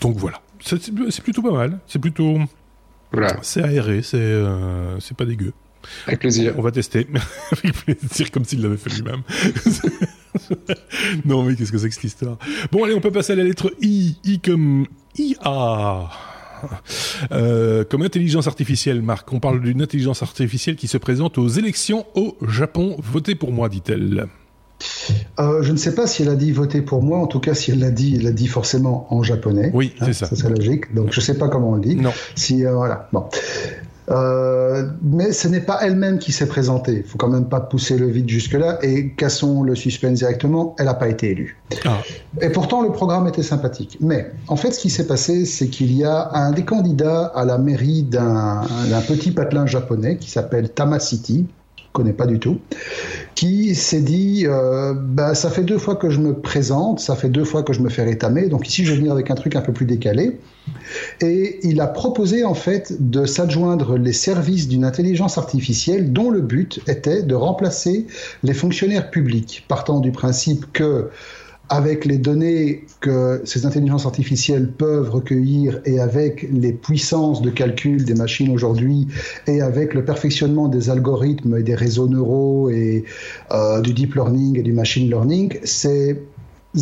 Donc 0.00 0.16
voilà, 0.16 0.40
c'est 0.60 1.22
plutôt 1.22 1.42
pas 1.42 1.52
mal, 1.52 1.78
c'est 1.86 1.98
plutôt 1.98 2.38
Voilà, 3.12 3.36
c'est 3.42 3.62
aéré, 3.62 4.02
c'est 4.02 4.18
euh, 4.20 4.98
pas 5.16 5.24
dégueu. 5.24 5.52
avec 6.06 6.20
plaisir. 6.20 6.54
On 6.56 6.62
va 6.62 6.70
tester 6.70 7.06
avec 7.52 7.72
plaisir 7.84 8.30
comme 8.30 8.44
s'il 8.44 8.62
l'avait 8.62 8.76
fait 8.76 8.90
lui-même. 8.90 9.22
non 11.24 11.42
mais 11.44 11.54
qu'est-ce 11.54 11.72
que 11.72 11.78
c'est 11.78 11.88
que 11.88 11.94
cette 11.94 12.04
histoire? 12.04 12.38
Bon 12.72 12.84
allez, 12.84 12.94
on 12.94 13.00
peut 13.00 13.12
passer 13.12 13.32
à 13.32 13.36
la 13.36 13.44
lettre 13.44 13.72
I, 13.80 14.16
I 14.24 14.40
comme 14.40 14.86
IA. 15.18 16.10
Euh, 17.30 17.84
comme 17.84 18.02
intelligence 18.02 18.46
artificielle, 18.46 19.02
Marc, 19.02 19.30
on 19.32 19.38
parle 19.40 19.60
d'une 19.60 19.82
intelligence 19.82 20.22
artificielle 20.22 20.76
qui 20.76 20.88
se 20.88 20.96
présente 20.96 21.36
aux 21.36 21.48
élections 21.48 22.06
au 22.14 22.36
Japon. 22.48 22.96
Votez 23.00 23.34
pour 23.34 23.52
moi, 23.52 23.68
dit-elle. 23.68 24.28
Euh, 25.38 25.62
je 25.62 25.72
ne 25.72 25.76
sais 25.76 25.94
pas 25.94 26.06
si 26.06 26.22
elle 26.22 26.28
a 26.28 26.34
dit 26.36 26.52
voter 26.52 26.82
pour 26.82 27.02
moi. 27.02 27.18
En 27.18 27.26
tout 27.26 27.40
cas, 27.40 27.54
si 27.54 27.70
elle 27.70 27.80
l'a 27.80 27.90
dit, 27.90 28.16
elle 28.16 28.24
l'a 28.24 28.32
dit 28.32 28.46
forcément 28.46 29.06
en 29.10 29.22
japonais. 29.22 29.70
Oui, 29.74 29.94
Hein, 30.00 30.06
c'est 30.06 30.12
ça. 30.12 30.26
Ça, 30.26 30.36
c'est 30.36 30.48
logique. 30.48 30.94
Donc, 30.94 31.12
je 31.12 31.20
ne 31.20 31.24
sais 31.24 31.34
pas 31.38 31.48
comment 31.48 31.70
on 31.70 31.74
le 31.76 31.80
dit. 31.80 31.96
Non. 31.96 32.12
Si, 32.34 32.64
euh, 32.64 32.74
voilà. 32.74 33.08
Bon. 33.12 33.24
Euh, 34.10 34.86
mais 35.02 35.32
ce 35.32 35.48
n'est 35.48 35.62
pas 35.62 35.78
elle-même 35.80 36.18
qui 36.18 36.30
s'est 36.30 36.46
présentée. 36.46 37.02
Il 37.04 37.10
faut 37.10 37.16
quand 37.16 37.28
même 37.30 37.46
pas 37.48 37.60
pousser 37.60 37.96
le 37.96 38.06
vide 38.06 38.28
jusque-là. 38.28 38.78
Et 38.82 39.10
cassons 39.12 39.62
le 39.62 39.74
suspense 39.74 40.18
directement. 40.18 40.76
Elle 40.78 40.86
n'a 40.86 40.94
pas 40.94 41.08
été 41.08 41.30
élue. 41.30 41.56
Ah, 41.86 41.98
Et 42.42 42.50
pourtant, 42.50 42.82
le 42.82 42.92
programme 42.92 43.26
était 43.26 43.42
sympathique. 43.42 43.96
Mais 44.00 44.30
en 44.48 44.56
fait, 44.56 44.72
ce 44.72 44.78
qui 44.80 44.90
s'est 44.90 45.06
passé, 45.06 45.46
c'est 45.46 45.68
qu'il 45.68 45.92
y 45.96 46.04
a 46.04 46.30
un 46.34 46.52
des 46.52 46.64
candidats 46.64 47.32
à 47.34 47.44
la 47.46 47.56
mairie 47.56 48.02
d'un 48.02 48.60
petit 49.08 49.30
patelin 49.30 49.64
japonais 49.66 50.18
qui 50.18 50.30
s'appelle 50.30 50.68
Tama 50.68 51.00
City, 51.00 51.46
connais 51.94 52.12
pas 52.12 52.26
du 52.26 52.38
tout, 52.38 52.58
qui 53.44 53.74
s'est 53.74 54.00
dit 54.00 54.44
euh, 54.46 54.94
bah, 54.96 55.34
ça 55.34 55.50
fait 55.50 55.64
deux 55.64 55.76
fois 55.76 55.96
que 55.96 56.08
je 56.08 56.18
me 56.18 56.32
présente, 56.32 57.00
ça 57.00 57.14
fait 57.14 57.28
deux 57.28 57.44
fois 57.44 57.62
que 57.62 57.74
je 57.74 57.80
me 57.80 57.90
fais 57.90 58.02
rétamer, 58.02 58.48
donc 58.48 58.66
ici 58.66 58.86
je 58.86 58.92
vais 58.92 58.96
venir 58.96 59.12
avec 59.12 59.30
un 59.30 59.34
truc 59.34 59.54
un 59.54 59.60
peu 59.60 59.72
plus 59.72 59.84
décalé. 59.84 60.38
Et 61.20 61.58
il 61.62 61.78
a 61.82 61.86
proposé 61.86 62.42
en 62.44 62.54
fait 62.54 62.94
de 63.00 63.26
s'adjoindre 63.26 63.98
les 63.98 64.14
services 64.14 64.66
d'une 64.66 64.82
intelligence 64.82 65.36
artificielle 65.36 66.10
dont 66.10 66.30
le 66.30 66.40
but 66.40 66.80
était 66.88 67.22
de 67.22 67.34
remplacer 67.34 68.06
les 68.42 68.54
fonctionnaires 68.54 69.10
publics, 69.10 69.66
partant 69.68 70.00
du 70.00 70.10
principe 70.10 70.64
que 70.72 71.10
avec 71.68 72.04
les 72.04 72.18
données 72.18 72.84
que 73.00 73.40
ces 73.44 73.64
intelligences 73.66 74.06
artificielles 74.06 74.70
peuvent 74.70 75.10
recueillir 75.10 75.80
et 75.84 75.98
avec 75.98 76.46
les 76.52 76.72
puissances 76.72 77.40
de 77.42 77.50
calcul 77.50 78.04
des 78.04 78.14
machines 78.14 78.50
aujourd'hui 78.50 79.08
et 79.46 79.60
avec 79.60 79.94
le 79.94 80.04
perfectionnement 80.04 80.68
des 80.68 80.90
algorithmes 80.90 81.56
et 81.56 81.62
des 81.62 81.74
réseaux 81.74 82.08
neuraux 82.08 82.68
et 82.70 83.04
euh, 83.50 83.80
du 83.80 83.94
deep 83.94 84.14
learning 84.14 84.58
et 84.58 84.62
du 84.62 84.72
machine 84.72 85.08
learning, 85.08 85.58
ces 85.64 86.20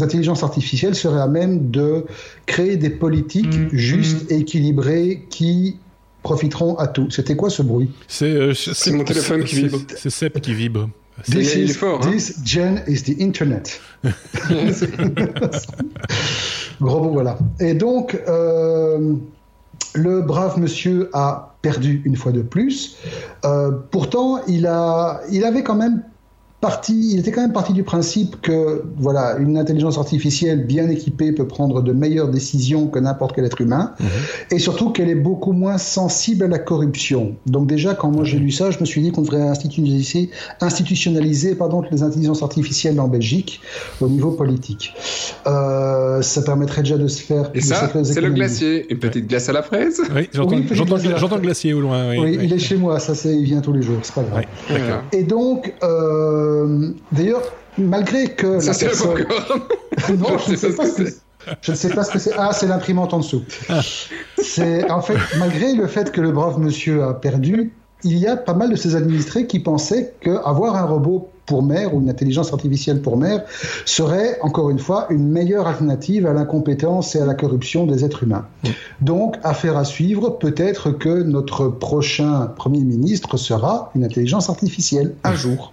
intelligences 0.00 0.42
artificielles 0.42 0.94
seraient 0.94 1.20
à 1.20 1.28
même 1.28 1.70
de 1.70 2.04
créer 2.46 2.76
des 2.76 2.90
politiques 2.90 3.52
Mm, 3.52 3.68
justes 3.76 4.30
et 4.30 4.38
équilibrées 4.38 5.26
qui 5.30 5.76
profiteront 6.22 6.76
à 6.76 6.86
tous. 6.86 7.10
C'était 7.10 7.36
quoi 7.36 7.50
ce 7.50 7.62
bruit? 7.62 7.90
C'est 8.06 8.26
euh, 8.26 8.54
C'est 8.54 8.92
mon 8.92 9.04
téléphone 9.04 9.44
qui 9.44 9.56
vibre. 9.56 9.80
C'est 9.96 10.10
Seb 10.10 10.38
qui 10.40 10.54
vibre. 10.54 10.88
This, 11.24 11.54
est 11.54 11.60
is, 11.60 11.74
fort, 11.74 12.00
hein. 12.04 12.10
this 12.10 12.40
gen 12.44 12.82
is 12.86 13.02
the 13.04 13.20
internet. 13.20 13.80
Gros 16.80 17.00
bon, 17.00 17.10
voilà. 17.12 17.38
Et 17.60 17.74
donc, 17.74 18.20
euh, 18.28 19.14
le 19.94 20.22
brave 20.22 20.58
monsieur 20.58 21.10
a 21.12 21.54
perdu 21.62 22.02
une 22.04 22.16
fois 22.16 22.32
de 22.32 22.42
plus. 22.42 22.96
Euh, 23.44 23.70
pourtant, 23.90 24.40
il, 24.48 24.66
a, 24.66 25.20
il 25.30 25.44
avait 25.44 25.62
quand 25.62 25.76
même 25.76 26.02
parti, 26.62 27.10
il 27.12 27.18
était 27.18 27.32
quand 27.32 27.42
même 27.42 27.52
parti 27.52 27.72
du 27.72 27.82
principe 27.82 28.40
que 28.40 28.84
voilà, 28.96 29.36
une 29.38 29.58
intelligence 29.58 29.98
artificielle 29.98 30.64
bien 30.64 30.88
équipée 30.88 31.32
peut 31.32 31.48
prendre 31.48 31.82
de 31.82 31.92
meilleures 31.92 32.28
décisions 32.28 32.86
que 32.86 33.00
n'importe 33.00 33.34
quel 33.34 33.44
être 33.44 33.60
humain, 33.60 33.94
et 34.52 34.60
surtout 34.60 34.90
qu'elle 34.90 35.10
est 35.10 35.16
beaucoup 35.16 35.50
moins 35.50 35.76
sensible 35.76 36.44
à 36.44 36.48
la 36.48 36.60
corruption. 36.60 37.34
Donc 37.46 37.66
déjà, 37.66 37.94
quand 37.94 38.12
moi 38.12 38.22
j'ai 38.22 38.38
lu 38.38 38.52
ça, 38.52 38.70
je 38.70 38.78
me 38.78 38.84
suis 38.84 39.02
dit 39.02 39.10
qu'on 39.10 39.22
devrait 39.22 39.42
institutionnaliser, 39.42 40.30
institutionnaliser 40.60 41.56
pardon, 41.56 41.82
les 41.90 42.04
intelligences 42.04 42.44
artificielles 42.44 43.00
en 43.00 43.08
Belgique 43.08 43.60
au 44.00 44.08
niveau 44.08 44.30
politique. 44.30 44.94
Euh, 45.48 46.22
ça 46.22 46.42
permettrait 46.42 46.82
déjà 46.82 46.96
de 46.96 47.08
se 47.08 47.22
faire. 47.22 47.50
Et 47.54 47.58
de 47.58 47.64
ça, 47.64 47.90
c'est 48.04 48.20
le 48.20 48.30
glacier. 48.30 48.86
Une 48.88 49.00
petite 49.00 49.26
glace 49.26 49.48
à 49.48 49.52
la 49.52 49.64
fraise. 49.64 50.00
Oui, 50.14 50.28
j'entends 50.32 50.54
Oui, 50.54 50.64
le 50.68 51.38
glacier 51.40 51.72
au 51.74 51.80
loin. 51.80 52.10
Oui, 52.10 52.18
Oui, 52.20 52.36
oui. 52.38 52.44
il 52.44 52.52
est 52.52 52.58
chez 52.60 52.76
moi, 52.76 53.00
ça 53.00 53.16
c'est, 53.16 53.34
il 53.34 53.42
vient 53.42 53.60
tous 53.60 53.72
les 53.72 53.82
jours, 53.82 53.98
c'est 54.02 54.14
pas 54.14 54.22
grave. 54.22 54.44
Et 55.10 55.24
donc, 55.24 55.74
euh, 55.82 56.51
d'ailleurs, 57.12 57.42
malgré 57.78 58.34
que 58.34 58.60
Ça, 58.60 58.74
c'est 58.74 58.86
personne... 58.86 59.26
non, 60.18 60.38
je 60.46 60.56
sais 60.56 60.74
pas 60.74 60.86
ce 60.86 61.02
que. 61.02 61.10
Je 61.60 61.72
ne 61.72 61.76
sais 61.76 61.90
pas 61.90 62.04
ce 62.04 62.12
que 62.12 62.18
c'est. 62.18 62.32
Ah, 62.36 62.52
c'est 62.52 62.68
l'imprimante 62.68 63.12
en 63.14 63.18
dessous. 63.18 63.42
C'est 64.38 64.90
en 64.90 65.02
fait, 65.02 65.16
malgré 65.38 65.74
le 65.74 65.86
fait 65.86 66.12
que 66.12 66.20
le 66.20 66.30
brave 66.30 66.58
monsieur 66.58 67.02
a 67.02 67.14
perdu, 67.14 67.72
il 68.04 68.18
y 68.18 68.26
a 68.26 68.36
pas 68.36 68.54
mal 68.54 68.70
de 68.70 68.76
ses 68.76 68.96
administrés 68.96 69.46
qui 69.46 69.60
pensaient 69.60 70.14
qu'avoir 70.20 70.76
un 70.76 70.84
robot 70.84 71.28
pour 71.46 71.62
maire 71.62 71.94
ou 71.94 72.00
une 72.00 72.08
intelligence 72.08 72.52
artificielle 72.52 73.02
pour 73.02 73.16
maire 73.16 73.44
serait, 73.84 74.38
encore 74.42 74.70
une 74.70 74.78
fois, 74.78 75.06
une 75.10 75.28
meilleure 75.28 75.66
alternative 75.66 76.26
à 76.26 76.32
l'incompétence 76.32 77.16
et 77.16 77.20
à 77.20 77.26
la 77.26 77.34
corruption 77.34 77.86
des 77.86 78.04
êtres 78.04 78.22
humains. 78.22 78.46
Donc, 79.00 79.36
affaire 79.42 79.76
à 79.76 79.84
suivre, 79.84 80.30
peut-être 80.30 80.92
que 80.92 81.22
notre 81.22 81.68
prochain 81.68 82.46
Premier 82.56 82.80
ministre 82.80 83.36
sera 83.36 83.90
une 83.94 84.04
intelligence 84.04 84.48
artificielle, 84.48 85.14
un 85.24 85.34
jour. 85.34 85.72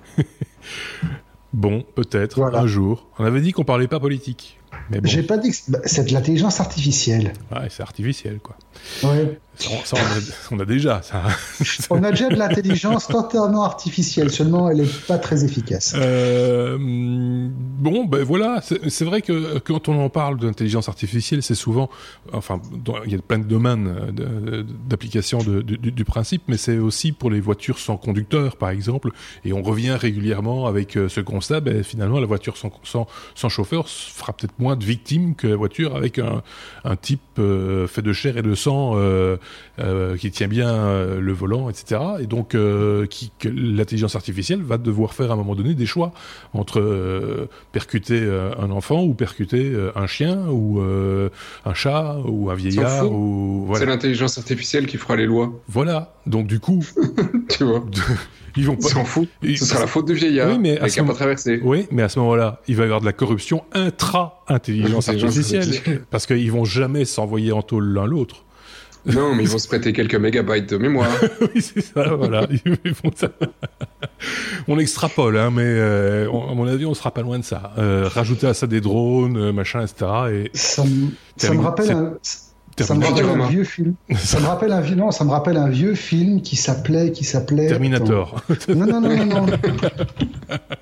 Bon, 1.53 1.83
peut-être, 1.95 2.35
Voilà. 2.37 2.59
un 2.59 2.67
jour. 2.67 3.07
On 3.17 3.25
avait 3.25 3.41
dit 3.41 3.51
qu'on 3.53 3.63
parlait 3.63 3.87
pas 3.87 3.99
politique. 3.99 4.59
Mais 4.91 5.01
bon, 5.01 5.09
J'ai 5.09 5.23
pas 5.23 5.37
dit 5.37 5.49
que 5.49 5.55
c'est- 5.55 5.71
bah, 5.71 5.79
c'est 5.85 6.05
de 6.07 6.13
l'intelligence 6.13 6.59
artificielle. 6.59 7.33
ouais, 7.51 7.67
c'est 7.69 7.81
artificiel, 7.81 8.39
quoi. 8.39 8.55
Ouais. 9.03 9.39
Ça, 9.55 9.69
ça, 9.83 9.97
on, 9.97 10.55
a, 10.55 10.57
on 10.57 10.59
a 10.61 10.65
déjà, 10.65 11.01
ça. 11.01 11.21
On 11.89 12.01
a 12.01 12.11
déjà 12.11 12.29
de 12.29 12.35
l'intelligence 12.35 13.07
totalement 13.09 13.65
artificielle, 13.65 14.31
seulement 14.31 14.69
elle 14.69 14.77
n'est 14.77 14.87
pas 15.05 15.17
très 15.17 15.43
efficace. 15.43 15.93
Euh, 15.97 16.77
bon, 16.79 18.05
ben 18.05 18.23
voilà, 18.23 18.61
c'est 18.61 19.03
vrai 19.03 19.21
que 19.21 19.59
quand 19.59 19.89
on 19.89 20.01
en 20.01 20.07
parle 20.09 20.39
d'intelligence 20.39 20.87
artificielle, 20.87 21.43
c'est 21.43 21.55
souvent, 21.55 21.89
enfin, 22.31 22.61
dans- 22.85 23.03
il 23.03 23.11
y 23.11 23.15
a 23.15 23.17
plein 23.19 23.39
de 23.39 23.43
domaines 23.43 23.93
euh, 24.21 24.63
d'application 24.87 25.39
de- 25.39 25.61
de- 25.61 25.75
du, 25.75 25.91
du 25.91 26.05
principe, 26.05 26.43
mais 26.47 26.55
c'est 26.55 26.77
aussi 26.77 27.11
pour 27.11 27.29
les 27.29 27.41
voitures 27.41 27.79
sans 27.79 27.97
conducteur, 27.97 28.55
par 28.55 28.69
exemple, 28.69 29.11
et 29.43 29.51
on 29.51 29.61
revient 29.61 29.91
régulièrement 29.99 30.67
avec 30.67 30.95
euh, 30.95 31.09
ce 31.09 31.19
constat, 31.19 31.59
ben, 31.59 31.83
finalement, 31.83 32.21
la 32.21 32.27
voiture 32.27 32.55
sans, 32.55 32.71
sans, 32.83 33.07
sans 33.35 33.49
chauffeur 33.49 33.89
fera 33.89 34.31
peut-être 34.31 34.57
moins 34.57 34.77
de 34.77 34.85
victimes 34.85 35.35
que 35.35 35.47
la 35.47 35.57
voiture 35.57 35.97
avec 35.97 36.17
un, 36.17 36.43
un 36.85 36.95
type 36.95 37.19
euh, 37.39 37.87
fait 37.87 38.01
de 38.01 38.13
chair 38.13 38.37
et 38.37 38.41
de 38.41 38.55
sang 38.55 38.68
euh, 38.95 39.37
euh, 39.79 40.17
qui 40.17 40.29
tient 40.31 40.47
bien 40.47 40.69
euh, 40.73 41.19
le 41.19 41.33
volant, 41.33 41.69
etc. 41.69 42.01
Et 42.21 42.25
donc, 42.27 42.55
qui, 43.09 43.31
l'intelligence 43.43 44.15
artificielle 44.15 44.61
va 44.61 44.77
devoir 44.77 45.13
faire 45.13 45.31
à 45.31 45.33
un 45.33 45.37
moment 45.37 45.55
donné 45.55 45.73
des 45.73 45.85
choix 45.85 46.11
entre 46.53 47.47
percuter 47.71 48.21
un 48.59 48.71
enfant 48.71 49.03
ou 49.03 49.13
percuter 49.13 49.73
un 49.95 50.07
chien 50.07 50.47
ou 50.49 50.81
un 50.81 51.73
chat 51.73 52.17
ou 52.25 52.49
un 52.49 52.55
vieillard 52.55 53.11
ou 53.11 53.69
C'est 53.75 53.85
l'intelligence 53.85 54.37
artificielle 54.37 54.85
qui 54.87 54.97
fera 54.97 55.15
les 55.15 55.25
lois. 55.25 55.51
Voilà. 55.67 56.13
Donc 56.25 56.47
du 56.47 56.59
coup, 56.59 56.83
Tu 57.49 57.63
vois. 57.63 57.83
ils 58.55 58.65
vont 58.65 58.73
On 58.73 58.75
pas. 58.81 58.89
s'en 58.89 59.05
fout. 59.05 59.27
Ils- 59.41 59.57
Ce 59.57 59.65
sera 59.65 59.79
la 59.79 59.87
faute 59.87 60.05
du 60.07 60.13
vieillard. 60.13 60.49
Oui, 60.51 60.57
mais 60.59 60.77
à 60.79 60.87
ce 60.89 60.95
pas 60.97 61.01
moment- 61.03 61.13
traversé. 61.15 61.59
Oui, 61.63 61.87
mais 61.91 62.03
à 62.03 62.09
ce 62.09 62.19
moment-là, 62.19 62.61
il 62.67 62.75
va 62.75 62.83
y 62.83 62.85
avoir 62.85 63.01
de 63.01 63.05
la 63.05 63.13
corruption 63.13 63.63
intra-intelligence 63.73 65.09
Intelligence 65.09 65.09
artificielle. 65.09 65.61
artificielle. 65.61 66.01
Parce 66.11 66.25
qu'ils 66.27 66.51
vont 66.51 66.65
jamais 66.65 67.05
s'envoyer 67.05 67.51
en 67.51 67.61
tôle 67.61 67.85
l'un 67.93 68.05
l'autre. 68.05 68.43
Non, 69.05 69.33
mais 69.33 69.43
ils 69.43 69.49
vont 69.49 69.57
se 69.57 69.67
prêter 69.67 69.93
quelques 69.93 70.15
mégabytes 70.15 70.69
de 70.69 70.77
mémoire. 70.77 71.09
oui, 71.41 71.61
c'est 71.61 71.81
ça, 71.81 72.15
voilà. 72.15 72.47
On 74.67 74.77
extrapole, 74.77 75.37
hein, 75.37 75.51
mais 75.51 75.63
euh, 75.65 76.27
on- 76.31 76.51
à 76.51 76.53
mon 76.53 76.67
avis, 76.67 76.85
on 76.85 76.93
sera 76.93 77.11
pas 77.11 77.21
loin 77.21 77.39
de 77.39 77.43
ça. 77.43 77.73
Euh, 77.77 78.07
rajouter 78.11 78.47
à 78.47 78.53
ça 78.53 78.67
des 78.67 78.81
drones, 78.81 79.37
euh, 79.37 79.53
machin, 79.53 79.81
etc. 79.81 80.11
Et 80.31 80.49
Ça, 80.53 80.83
me- 80.83 80.89
ça 81.37 81.47
Terminé. 81.47 81.63
me 81.63 81.67
rappelle 81.69 81.91
un, 81.91 82.13
ça 82.83 82.93
me 82.95 83.01
Terminator. 83.01 83.29
rappelle 83.29 83.41
un 83.45 83.49
vieux 83.49 83.63
film. 83.63 83.93
Ça 84.17 84.39
me 84.39 84.45
rappelle 84.47 84.71
un 84.71 84.81
vieux, 84.81 84.95
non, 84.95 85.11
ça 85.11 85.23
me 85.23 85.31
rappelle 85.31 85.57
un 85.57 85.69
vieux 85.69 85.95
film 85.95 86.41
qui 86.41 86.55
s'appelait, 86.55 87.11
qui 87.11 87.23
s'appelait. 87.23 87.67
Terminator. 87.67 88.43
Non, 88.69 88.85
non, 88.85 89.01
non, 89.01 89.15
non, 89.15 89.25
non. 89.25 89.45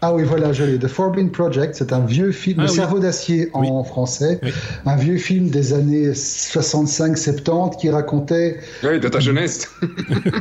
Ah 0.01 0.13
oui, 0.13 0.23
voilà, 0.23 0.53
je 0.53 0.63
l'ai. 0.63 0.77
The 0.79 0.87
Forbidden 0.87 1.31
Project, 1.31 1.75
c'est 1.75 1.91
un 1.91 1.99
vieux 2.01 2.31
film, 2.31 2.59
Ah 2.59 2.63
Le 2.63 2.69
oui. 2.69 2.75
cerveau 2.75 2.99
d'acier 2.99 3.49
en 3.53 3.83
français, 3.83 4.39
Oui. 4.43 4.51
un 4.85 4.95
vieux 4.95 5.17
film 5.17 5.49
des 5.49 5.73
années 5.73 6.11
65-70 6.11 7.77
qui 7.77 7.89
racontait 7.89 8.59
Oui, 8.83 8.99
de 8.99 9.07
ta 9.09 9.19
jeunesse. 9.19 9.69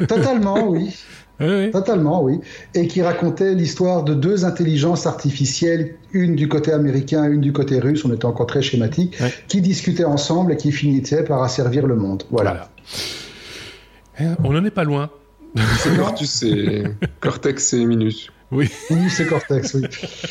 totalement, 0.09 0.68
oui, 0.68 0.94
Oui, 1.41 1.47
oui. 1.49 1.70
Totalement, 1.70 2.22
oui. 2.22 2.41
Et 2.74 2.87
qui 2.89 3.03
racontait 3.03 3.55
l'histoire 3.55 4.05
de 4.05 4.14
deux 4.14 4.45
intelligences 4.47 5.07
artificielles, 5.07 5.95
une 6.12 6.34
du 6.34 6.49
côté 6.49 6.72
américain, 6.72 7.24
une 7.30 7.43
du 7.43 7.53
côté 7.53 7.78
russe, 7.78 8.05
on 8.07 8.12
était 8.14 8.24
encore 8.24 8.47
très 8.47 8.62
schématique, 8.62 9.16
Ouais. 9.20 9.32
qui 9.49 9.61
discutaient 9.61 10.05
ensemble 10.05 10.53
et 10.53 10.57
qui 10.57 10.72
finissaient 10.72 11.24
par 11.24 11.43
asservir 11.43 11.87
le 11.87 11.97
monde. 11.97 12.22
Voilà. 12.30 12.68
Voilà. 14.18 14.34
Eh, 14.34 14.34
On 14.45 14.53
n'en 14.53 14.64
est 14.64 14.70
pas 14.70 14.84
loin. 14.84 15.11
C'est 15.78 15.97
Cortus, 15.97 16.30
c'est 16.30 16.84
Cortex 17.20 17.72
et 17.74 17.84
Minus. 17.84 18.30
Oui. 18.53 18.68
Oui, 18.90 19.11
c'est 19.11 19.26
Cortex, 19.26 19.74
oui. 19.74 19.82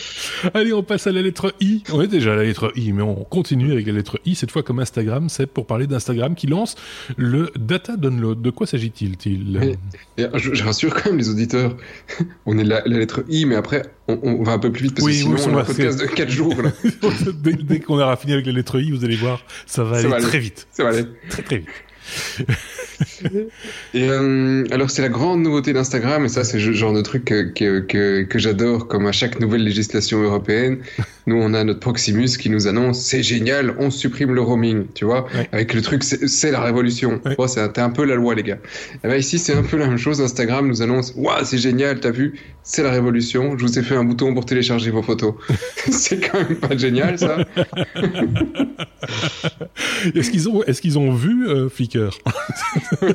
Allez, 0.54 0.72
on 0.72 0.84
passe 0.84 1.06
à 1.08 1.12
la 1.12 1.22
lettre 1.22 1.54
I. 1.60 1.84
On 1.92 2.02
est 2.02 2.08
déjà 2.08 2.32
à 2.34 2.36
la 2.38 2.44
lettre 2.44 2.72
I, 2.76 2.94
mais 2.94 3.02
on 3.02 3.24
continue 3.26 3.74
avec 3.74 3.86
la 3.88 3.94
lettre 3.94 4.20
I, 4.26 4.36
cette 4.36 4.52
fois 4.52 4.64
comme 4.64 4.80
Instagram. 4.80 5.28
C'est 5.28 5.48
pour 5.48 5.68
parler 5.68 5.86
d'Instagram 5.86 6.34
qui 6.34 6.48
lance 6.48 6.76
le 7.18 7.52
Data 7.58 7.98
Download. 7.98 8.42
De 8.42 8.50
quoi 8.52 8.68
s'agit-il 8.68 9.16
-il 9.18 9.60
Oui. 9.60 9.76
Et 10.18 10.26
je, 10.36 10.54
je 10.54 10.64
rassure 10.64 10.94
quand 10.94 11.08
même 11.10 11.18
les 11.18 11.30
auditeurs. 11.30 11.76
On 12.46 12.58
est 12.58 12.64
la, 12.64 12.82
la 12.86 13.00
lettre 13.00 13.24
I, 13.28 13.46
mais 13.46 13.56
après, 13.56 13.82
on, 14.08 14.18
on 14.24 14.44
va 14.44 14.54
un 14.54 14.60
peu 14.60 14.72
plus 14.72 14.84
vite 14.84 14.96
parce 14.96 15.06
Oui, 15.08 15.14
que 15.14 15.20
sinon, 15.20 15.36
oui, 15.36 15.42
on 15.48 15.54
on 15.54 15.58
a 15.58 15.62
un 15.62 15.66
podcast 15.66 16.00
de 16.00 16.06
4 16.06 16.30
jours. 16.30 16.62
Là. 16.62 16.72
dès, 17.44 17.54
dès 17.54 17.80
qu'on 17.80 17.96
aura 18.00 18.16
fini 18.16 18.34
avec 18.34 18.46
la 18.46 18.54
lettre 18.54 18.80
I, 18.80 18.92
vous 18.92 19.04
allez 19.04 19.16
voir, 19.18 19.44
ça 19.66 19.84
va 19.84 19.96
Ça 19.96 20.00
aller 20.00 20.08
va 20.10 20.16
aller. 20.18 20.26
très 20.26 20.40
vite. 20.40 20.68
Ça 20.72 20.84
va 20.84 20.90
aller. 20.92 21.04
Très 21.30 21.44
très 21.44 21.58
vite. 21.58 21.70
Et 23.94 24.10
euh, 24.10 24.64
alors, 24.72 24.90
c'est 24.90 25.02
la 25.02 25.10
grande 25.10 25.42
nouveauté 25.42 25.74
d'Instagram, 25.74 26.26
et 26.26 26.30
ça, 26.30 26.44
c'est 26.44 26.60
le 26.60 26.74
genre 26.74 26.94
de 26.94 27.02
truc 27.02 27.26
que, 27.26 27.44
que, 27.52 27.80
que, 27.80 28.24
que 28.24 28.40
j'adore, 28.40 28.88
comme 28.88 29.06
à 29.08 29.12
chaque 29.12 29.40
nouvelle 29.40 29.64
législation 29.64 30.22
européenne. 30.22 30.78
Nous, 31.28 31.36
on 31.36 31.54
a 31.54 31.64
notre 31.64 31.80
Proximus 31.80 32.38
qui 32.38 32.50
nous 32.50 32.68
annonce 32.68 33.00
c'est 33.02 33.24
génial, 33.24 33.76
on 33.80 33.90
supprime 33.90 34.34
le 34.34 34.42
roaming, 34.42 34.86
tu 34.94 35.06
vois, 35.06 35.26
Ouais. 35.36 35.50
avec 35.52 35.74
le 35.74 35.82
truc, 35.82 36.04
c'est 36.04 36.52
la 36.52 36.62
révolution. 36.62 37.20
Ouais. 37.26 37.36
C'est 37.48 37.80
un, 37.80 37.90
peu 37.90 38.06
la 38.06 38.16
loi, 38.16 38.36
les 38.36 38.44
gars. 38.44 38.60
Et 39.04 39.08
ben 39.08 39.16
ici, 39.16 39.40
c'est 39.40 39.54
un 39.54 39.64
peu 39.64 39.78
la 39.78 39.88
même 39.88 39.98
chose. 39.98 40.22
Instagram 40.22 40.68
nous 40.68 40.82
annonce 40.82 41.14
waouh, 41.16 41.44
c'est 41.44 41.58
génial, 41.58 42.00
t'as 42.00 42.12
vu, 42.12 42.36
c'est 42.64 42.84
la 42.84 42.92
révolution. 42.92 43.58
Je 43.58 43.64
vous 43.66 43.80
ai 43.80 43.82
fait 43.84 43.96
un 43.96 44.04
bouton 44.04 44.34
pour 44.34 44.46
télécharger 44.46 44.92
vos 44.92 45.02
photos. 45.02 45.34
c'est 45.92 46.20
quand 46.20 46.38
même 46.38 46.58
pas 46.58 46.78
génial, 46.78 47.18
ça. 47.18 47.38
Est-ce 50.16 50.32
qu'ils 50.32 50.50
ont, 50.50 50.64
est-ce 50.64 50.82
qu'ils 50.82 50.98
ont 51.00 51.14
vu 51.14 51.48
euh, 51.48 51.70
Flickr? 51.70 52.18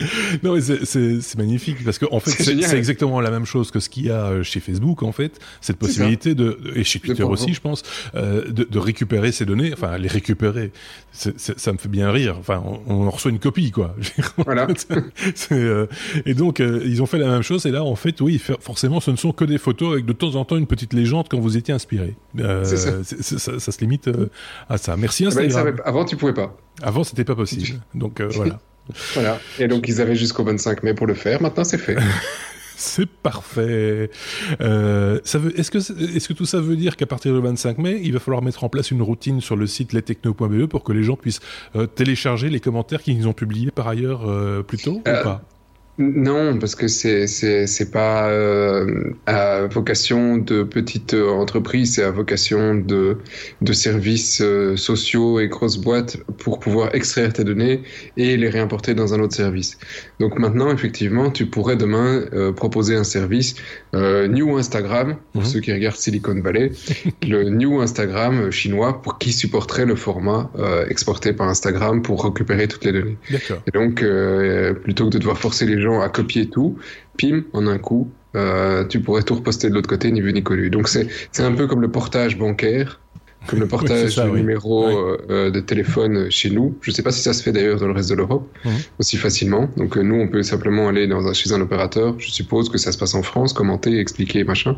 non, 0.42 0.54
mais 0.54 0.60
c'est 0.60 1.38
magnifique 1.38 1.84
parce 1.84 1.98
qu'en 1.98 2.14
en 2.14 2.20
fait, 2.20 2.30
c'est 2.30 2.76
exactement 2.76 3.20
la 3.20 3.30
même 3.30 3.46
chose 3.46 3.70
que 3.70 3.80
ce 3.80 3.88
qu'il 3.88 4.06
y 4.06 4.10
a 4.10 4.26
euh, 4.26 4.42
chez 4.42 4.60
Facebook, 4.60 5.02
en 5.02 5.12
fait. 5.12 5.38
Cette 5.60 5.76
possibilité 5.76 6.34
de, 6.34 6.58
et 6.74 6.84
chez 6.84 7.00
Twitter 7.00 7.22
aussi, 7.22 7.54
je 7.54 7.60
pense, 7.60 7.82
euh, 8.14 8.50
de, 8.50 8.64
de, 8.64 8.78
récupérer 8.78 9.32
ces 9.32 9.44
données, 9.44 9.72
enfin, 9.72 9.98
les 9.98 10.08
récupérer. 10.08 10.72
ça 11.12 11.72
me 11.72 11.78
fait 11.78 11.88
bien 11.88 12.10
rire. 12.10 12.36
Enfin, 12.38 12.62
on, 12.64 12.94
on 13.06 13.10
reçoit 13.10 13.30
une 13.30 13.38
copie, 13.38 13.70
quoi. 13.70 13.94
Voilà. 14.44 14.66
euh, 15.52 15.86
et 16.26 16.34
donc, 16.34 16.60
euh, 16.60 16.82
ils 16.84 17.02
ont 17.02 17.06
fait 17.06 17.18
la 17.18 17.28
même 17.28 17.42
chose. 17.42 17.66
Et 17.66 17.70
là, 17.70 17.84
en 17.84 17.96
fait, 17.96 18.20
oui, 18.20 18.40
forcément, 18.60 19.00
ce 19.00 19.10
ne 19.10 19.16
sont 19.16 19.32
que 19.32 19.44
des 19.44 19.58
photos 19.58 19.92
avec 19.92 20.06
de 20.06 20.12
temps 20.12 20.34
en 20.34 20.44
temps 20.44 20.56
une 20.56 20.66
petite 20.66 20.92
légende 20.92 21.26
quand 21.28 21.38
vous 21.38 21.56
étiez 21.56 21.74
inspiré. 21.74 22.16
Euh, 22.38 22.64
ça. 22.64 23.04
Ça, 23.04 23.58
ça. 23.58 23.72
se 23.72 23.80
limite 23.80 24.10
à 24.68 24.78
ça. 24.78 24.96
Merci 24.96 25.24
bah, 25.24 25.42
Instagram. 25.42 25.76
avant, 25.84 26.04
tu 26.04 26.16
pouvais 26.16 26.34
pas. 26.34 26.56
Avant, 26.82 27.04
c'était 27.04 27.24
pas 27.24 27.36
possible. 27.36 27.80
Donc, 27.94 28.20
voilà. 28.20 28.60
Voilà. 29.14 29.38
Et 29.58 29.68
donc 29.68 29.88
ils 29.88 30.00
avaient 30.00 30.16
jusqu'au 30.16 30.44
25 30.44 30.82
mai 30.82 30.94
pour 30.94 31.06
le 31.06 31.14
faire. 31.14 31.40
Maintenant 31.42 31.64
c'est 31.64 31.78
fait. 31.78 31.96
c'est 32.80 33.08
parfait. 33.08 34.10
Euh, 34.60 35.20
ça 35.24 35.38
veut, 35.38 35.58
est-ce 35.58 35.70
que, 35.70 35.78
est-ce 35.78 36.28
que 36.28 36.32
tout 36.32 36.46
ça 36.46 36.60
veut 36.60 36.76
dire 36.76 36.96
qu'à 36.96 37.06
partir 37.06 37.34
du 37.34 37.40
25 37.40 37.78
mai, 37.78 38.00
il 38.02 38.12
va 38.12 38.18
falloir 38.18 38.42
mettre 38.42 38.64
en 38.64 38.68
place 38.68 38.90
une 38.90 39.02
routine 39.02 39.40
sur 39.40 39.56
le 39.56 39.66
site 39.66 39.92
lestechno.be 39.92 40.66
pour 40.66 40.82
que 40.82 40.92
les 40.92 41.02
gens 41.02 41.16
puissent 41.16 41.40
euh, 41.76 41.86
télécharger 41.86 42.48
les 42.48 42.60
commentaires 42.60 43.02
qu'ils 43.02 43.28
ont 43.28 43.32
publiés 43.32 43.70
par 43.70 43.86
ailleurs 43.86 44.28
euh, 44.28 44.62
plus 44.62 44.78
tôt 44.78 44.98
ou 44.98 45.02
pas? 45.02 45.42
Non, 46.00 46.58
parce 46.58 46.74
que 46.74 46.88
c'est 46.88 47.26
c'est 47.26 47.90
pas 47.90 48.30
euh, 48.30 49.12
à 49.26 49.66
vocation 49.66 50.38
de 50.38 50.62
petite 50.62 51.12
entreprise, 51.12 51.96
c'est 51.96 52.02
à 52.02 52.10
vocation 52.10 52.74
de 52.74 53.18
de 53.60 53.72
services 53.74 54.40
euh, 54.40 54.76
sociaux 54.76 55.40
et 55.40 55.48
grosses 55.48 55.76
boîtes 55.76 56.16
pour 56.38 56.58
pouvoir 56.58 56.94
extraire 56.94 57.34
tes 57.34 57.44
données 57.44 57.82
et 58.16 58.38
les 58.38 58.48
réimporter 58.48 58.94
dans 58.94 59.12
un 59.12 59.20
autre 59.20 59.34
service. 59.34 59.76
Donc 60.20 60.38
maintenant, 60.38 60.72
effectivement, 60.72 61.30
tu 61.30 61.44
pourrais 61.44 61.76
demain 61.76 62.24
euh, 62.32 62.50
proposer 62.50 62.96
un 62.96 63.04
service 63.04 63.54
New 63.92 64.56
Instagram 64.56 65.16
pour 65.32 65.42
mhm. 65.42 65.48
ceux 65.48 65.60
qui 65.60 65.72
regardent 65.72 65.96
Silicon 65.96 66.40
Valley, 66.40 66.72
le 67.28 67.50
New 67.50 67.80
Instagram 67.80 68.50
chinois 68.50 69.02
pour 69.02 69.18
qui 69.18 69.32
supporterait 69.32 69.84
le 69.84 69.96
format 69.96 70.50
exporté 70.88 71.32
par 71.32 71.48
Instagram 71.48 72.00
pour 72.00 72.24
récupérer 72.24 72.68
toutes 72.68 72.84
les 72.84 72.92
données. 72.92 73.16
Et 73.66 73.70
donc 73.72 74.04
plutôt 74.82 75.06
que 75.06 75.10
de 75.10 75.18
devoir 75.18 75.38
forcer 75.38 75.66
les 75.66 75.82
gens 75.82 75.89
à 75.98 76.08
copier 76.08 76.48
tout, 76.48 76.78
pim, 77.18 77.42
en 77.52 77.66
un 77.66 77.78
coup, 77.78 78.10
euh, 78.36 78.84
tu 78.86 79.00
pourrais 79.00 79.22
tout 79.22 79.34
reposter 79.34 79.68
de 79.68 79.74
l'autre 79.74 79.88
côté, 79.88 80.10
ni 80.10 80.20
vu 80.20 80.32
ni 80.32 80.42
connu. 80.42 80.70
Donc 80.70 80.88
c'est 80.88 81.08
un 81.38 81.52
peu 81.52 81.66
comme 81.66 81.80
le 81.80 81.90
portage 81.90 82.38
bancaire, 82.38 83.00
comme 83.46 83.60
le 83.60 83.66
portage 83.68 84.16
de 84.16 84.28
numéro 84.30 84.86
euh, 84.86 85.18
euh, 85.30 85.50
de 85.50 85.60
téléphone 85.60 86.30
chez 86.30 86.50
nous. 86.50 86.76
Je 86.80 86.90
ne 86.90 86.94
sais 86.94 87.02
pas 87.02 87.12
si 87.12 87.20
ça 87.20 87.32
se 87.32 87.42
fait 87.42 87.52
d'ailleurs 87.52 87.78
dans 87.80 87.86
le 87.86 87.92
reste 87.92 88.10
de 88.10 88.14
l'Europe 88.14 88.48
mhm. 88.64 88.72
aussi 88.98 89.16
facilement. 89.16 89.68
Donc 89.76 89.96
euh, 89.96 90.02
nous, 90.02 90.16
on 90.16 90.28
peut 90.28 90.42
simplement 90.42 90.88
aller 90.88 91.06
dans 91.06 91.26
un, 91.26 91.32
chez 91.32 91.52
un 91.52 91.60
opérateur. 91.60 92.14
Je 92.18 92.30
suppose 92.30 92.68
que 92.68 92.78
ça 92.78 92.92
se 92.92 92.98
passe 92.98 93.14
en 93.14 93.22
France, 93.22 93.52
commenter, 93.52 93.98
expliquer, 93.98 94.44
machin. 94.44 94.76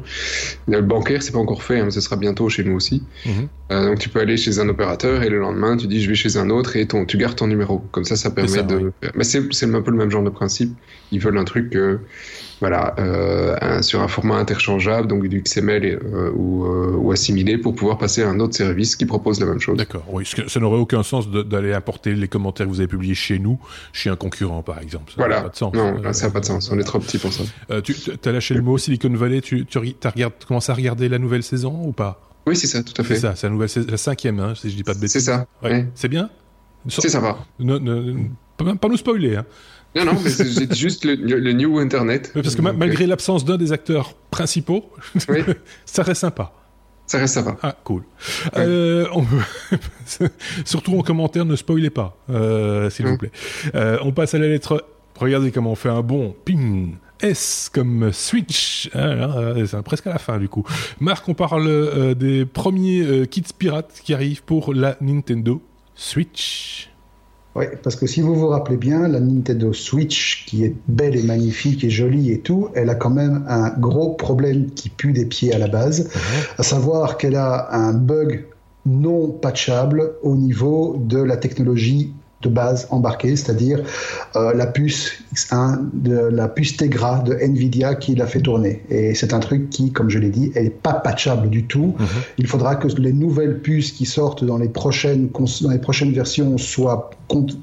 Le 0.69 0.81
bancaire, 0.83 1.23
c'est 1.23 1.33
pas 1.33 1.39
encore 1.39 1.63
fait, 1.63 1.81
hein, 1.81 1.85
mais 1.87 1.91
ce 1.91 2.01
sera 2.01 2.17
bientôt 2.17 2.49
chez 2.49 2.65
nous 2.65 2.75
aussi. 2.75 3.03
Mhm. 3.27 3.49
donc 3.71 3.99
tu 3.99 4.09
peux 4.09 4.21
aller 4.21 4.37
chez 4.37 4.59
un 4.59 4.69
opérateur 4.69 5.23
et 5.23 5.29
le 5.29 5.39
lendemain, 5.39 5.77
tu 5.77 5.87
dis 5.87 6.03
je 6.03 6.09
vais 6.09 6.15
chez 6.15 6.37
un 6.37 6.51
autre 6.51 6.77
et 6.77 6.87
ton, 6.87 7.05
tu 7.05 7.17
gardes 7.17 7.37
ton 7.37 7.47
numéro. 7.47 7.83
Comme 7.91 8.05
ça, 8.05 8.17
ça 8.17 8.31
permet 8.31 8.63
de. 8.63 8.93
Mais 9.15 9.25
c'est 9.25 9.75
un 9.75 9.83
peu 9.83 9.91
le 9.91 9.97
même 9.97 10.11
genre 10.11 10.23
de 10.23 10.31
principe. 10.31 10.73
Ils 11.11 11.21
veulent 11.21 11.39
un 11.39 11.45
truc 11.45 11.77
voilà, 12.63 12.95
euh, 13.01 13.83
sur 13.83 14.01
un 14.03 14.07
format 14.07 14.37
interchangeable, 14.37 15.09
donc 15.09 15.27
du 15.27 15.43
XML 15.43 15.85
euh, 15.85 16.31
ou, 16.31 16.65
euh, 16.65 16.95
ou, 16.97 17.11
assimilé, 17.11 17.59
pour 17.59 17.75
pouvoir 17.75 17.99
passer 17.99 18.23
à 18.23 18.29
un 18.29 18.39
autre 18.39 18.55
service 18.55 18.95
qui 18.95 19.05
propose 19.05 19.41
la 19.41 19.47
même 19.47 19.59
chose. 19.59 19.77
D'accord, 19.77 20.05
oui, 20.13 20.25
ça 20.47 20.61
n'aurait 20.61 20.79
aucun 20.79 21.03
sens 21.03 21.29
d'aller 21.29 21.73
importer 21.73 22.15
les 22.15 22.29
commentaires 22.29 22.67
que 22.67 22.71
vous 22.71 22.79
avez 22.79 22.87
publiés 22.87 23.17
chez 23.17 23.41
nous, 23.41 23.59
chez 23.93 24.11
un 24.11 24.17
concurrent 24.17 24.63
par 24.63 24.79
exemple. 24.79 25.11
Ça 25.11 25.17
voilà, 25.17 25.43
pas 25.43 25.49
de 25.49 25.57
sens. 25.57 25.75
non, 25.75 26.13
ça 26.13 26.27
n'a 26.27 26.33
pas 26.33 26.39
de 26.39 26.45
sens, 26.45 26.71
on 26.71 26.79
est 26.79 26.85
trop 26.85 27.01
petit 27.01 27.19
pour 27.19 27.33
ça. 27.33 27.43
tu 27.83 27.95
as 28.25 28.31
lâché 28.31 28.55
le 28.55 28.63
mot 28.63 28.79
Silicon 28.79 29.13
Valley, 29.13 29.41
tu, 29.41 29.67
tu 29.67 29.79
as 30.05 30.31
commencé 30.47 30.71
à 30.71 30.77
regarder 30.77 31.09
la 31.09 31.19
nouvelle 31.19 31.43
saison 31.43 31.83
ou 31.85 31.91
pas? 31.91 32.21
Oui, 32.47 32.55
c'est 32.55 32.69
ça, 32.69 32.85
tout 32.85 32.95
à 32.97 33.03
fait. 33.03 33.17
C'est 33.17 33.23
ça, 33.23 33.35
c'est 33.35 33.49
la, 33.49 33.53
nouvelle, 33.53 33.71
la 33.89 33.97
cinquième, 33.97 34.39
hein, 34.39 34.55
si 34.55 34.71
je 34.71 34.77
dis 34.77 34.85
pas 34.85 34.95
de 34.95 35.01
bêtises. 35.01 35.15
C'est 35.15 35.33
ça, 35.33 35.47
ouais. 35.65 35.89
C'est 35.97 36.09
bien? 36.09 36.31
C'est 36.87 37.09
sympa. 37.09 37.39
Ne, 37.59 37.79
ne, 37.79 38.15
pas, 38.57 38.77
pas 38.77 38.89
nous 38.89 38.97
spoiler, 38.97 39.35
hein. 39.35 39.47
Non, 39.95 40.05
non, 40.07 40.13
mais 40.23 40.31
c'est 40.31 40.75
juste 40.75 41.05
le, 41.05 41.15
le, 41.15 41.53
New 41.53 41.79
Internet. 41.79 42.33
parce 42.35 42.55
que 42.55 42.63
malgré 42.63 43.07
l'absence 43.07 43.45
d'un 43.45 43.59
des 43.59 43.73
acteurs 43.73 44.15
principaux, 44.31 44.91
ça 45.85 46.03
reste 46.03 46.21
sympa. 46.21 46.53
Ça 47.07 47.19
reste 47.19 47.35
sympa. 47.35 47.57
Ah, 47.63 47.77
cool. 47.85 48.05
Euh, 48.57 49.07
Surtout 50.65 50.99
en 50.99 51.03
commentaire, 51.03 51.45
ne 51.45 51.57
spoilez 51.57 51.91
pas, 51.91 52.17
euh, 52.31 52.89
s'il 52.89 53.07
vous 53.07 53.15
mm. 53.15 53.19
plaît. 53.19 53.33
Euh, 53.75 53.99
on 54.03 54.13
passe 54.13 54.35
à 54.35 54.39
la 54.39 54.49
lettre. 54.49 54.87
Regardez 55.19 55.51
comment 55.51 55.73
on 55.73 55.77
fait 55.77 55.91
un 55.91 56.03
bon 56.03 56.35
ping. 56.45 56.95
S 57.23 57.71
comme 57.73 58.13
Switch, 58.13 58.91
ah, 58.95 59.55
c'est 59.65 59.81
presque 59.83 60.09
à 60.09 60.11
la 60.11 60.19
fin 60.19 60.39
du 60.39 60.49
coup. 60.49 60.65
Marc, 60.99 61.29
on 61.29 61.35
parle 61.35 61.69
euh, 61.69 62.15
des 62.15 62.45
premiers 62.45 63.03
euh, 63.03 63.27
kits 63.27 63.45
pirates 63.57 64.01
qui 64.03 64.13
arrivent 64.13 64.43
pour 64.43 64.75
la 64.75 64.97
Nintendo 65.01 65.63
Switch. 65.95 66.91
Oui, 67.55 67.67
parce 67.83 67.97
que 67.97 68.07
si 68.07 68.23
vous 68.23 68.35
vous 68.35 68.49
rappelez 68.49 68.79
bien, 68.79 69.09
la 69.09 69.21
Nintendo 69.21 69.75
Switch, 69.75 70.47
qui 70.47 70.65
est 70.65 70.75
belle 70.89 71.17
et 71.17 71.23
magnifique 71.23 71.85
et 71.85 71.91
jolie 71.91 72.33
et 72.33 72.41
tout, 72.41 72.69
elle 72.75 72.89
a 72.89 72.95
quand 72.95 73.11
même 73.11 73.45
un 73.47 73.71
gros 73.79 74.15
problème 74.15 74.71
qui 74.71 74.89
pue 74.89 75.13
des 75.13 75.27
pieds 75.27 75.53
à 75.53 75.59
la 75.59 75.69
base, 75.69 76.09
à 76.57 76.63
savoir 76.63 77.19
qu'elle 77.19 77.37
a 77.37 77.75
un 77.75 77.93
bug 77.93 78.47
non 78.87 79.29
patchable 79.29 80.15
au 80.23 80.35
niveau 80.35 80.97
de 80.99 81.19
la 81.19 81.37
technologie 81.37 82.13
de 82.43 82.49
base 82.49 82.87
embarquée, 82.91 83.37
c'est-à-dire 83.37 83.83
euh, 84.37 84.53
la 84.55 84.67
puce 84.67 85.13
X1 85.35 85.91
de 85.93 86.17
la 86.17 86.49
puce 86.49 86.77
Tegra 86.77 87.21
de 87.21 87.35
Nvidia 87.35 87.95
qui 87.95 88.15
l'a 88.15 88.27
fait 88.27 88.41
tourner. 88.41 88.85
Et 88.91 89.15
c'est 89.15 89.33
un 89.33 89.41
truc 89.41 89.71
qui, 89.71 89.93
comme 89.93 90.11
je 90.11 90.19
l'ai 90.19 90.31
dit, 90.31 90.53
est 90.55 90.71
pas 90.71 90.95
patchable 90.95 91.49
du 91.49 91.67
tout. 91.67 91.95
Mhm. 91.99 92.07
Il 92.39 92.47
faudra 92.47 92.77
que 92.77 92.89
les 92.89 93.13
nouvelles 93.13 93.61
puces 93.61 93.93
qui 93.93 94.05
sortent 94.05 94.45
dans 94.45 94.59
les 94.59 94.69
prochaines 94.69 95.31
dans 95.63 95.71
les 95.71 95.79
prochaines 95.79 96.13
versions 96.13 96.59
soient 96.59 97.11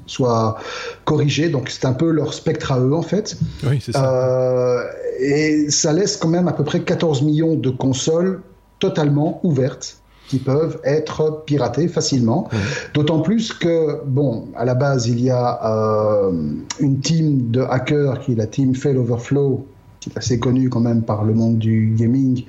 soient 0.06 0.58
corrigées. 1.04 1.48
Donc 1.48 1.68
c'est 1.68 1.84
un 1.84 1.92
peu 1.92 2.10
leur 2.10 2.34
spectre 2.34 2.72
à 2.72 2.80
eux 2.80 2.94
en 2.94 3.02
fait. 3.02 3.36
Oui, 3.64 3.80
c'est 3.80 3.92
ça. 3.92 4.10
Euh, 4.10 4.82
et 5.20 5.70
ça 5.70 5.92
laisse 5.92 6.16
quand 6.16 6.28
même 6.28 6.48
à 6.48 6.52
peu 6.52 6.64
près 6.64 6.80
14 6.80 7.22
millions 7.22 7.54
de 7.54 7.70
consoles 7.70 8.40
totalement 8.78 9.40
ouvertes 9.44 9.99
qui 10.30 10.38
peuvent 10.38 10.78
être 10.84 11.42
piratés 11.44 11.88
facilement. 11.88 12.48
D'autant 12.94 13.18
plus 13.18 13.52
que, 13.52 14.00
bon, 14.06 14.46
à 14.56 14.64
la 14.64 14.76
base, 14.76 15.08
il 15.08 15.20
y 15.20 15.28
a 15.28 15.58
euh, 15.64 16.30
une 16.78 17.00
team 17.00 17.50
de 17.50 17.62
hackers 17.62 18.20
qui 18.20 18.32
est 18.32 18.36
la 18.36 18.46
team 18.46 18.76
Fail 18.76 18.96
Overflow, 18.96 19.66
qui 19.98 20.08
est 20.08 20.16
assez 20.16 20.38
connue 20.38 20.68
quand 20.68 20.78
même 20.78 21.02
par 21.02 21.24
le 21.24 21.34
monde 21.34 21.58
du 21.58 21.94
gaming, 21.98 22.44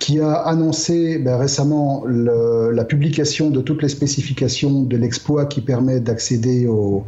qui 0.00 0.18
a 0.18 0.32
annoncé 0.32 1.18
ben, 1.18 1.36
récemment 1.36 2.02
le, 2.04 2.72
la 2.72 2.84
publication 2.84 3.50
de 3.50 3.60
toutes 3.60 3.82
les 3.82 3.88
spécifications 3.88 4.82
de 4.82 4.96
l'exploit 4.96 5.46
qui 5.46 5.60
permet 5.60 6.00
d'accéder 6.00 6.66
au, 6.66 7.04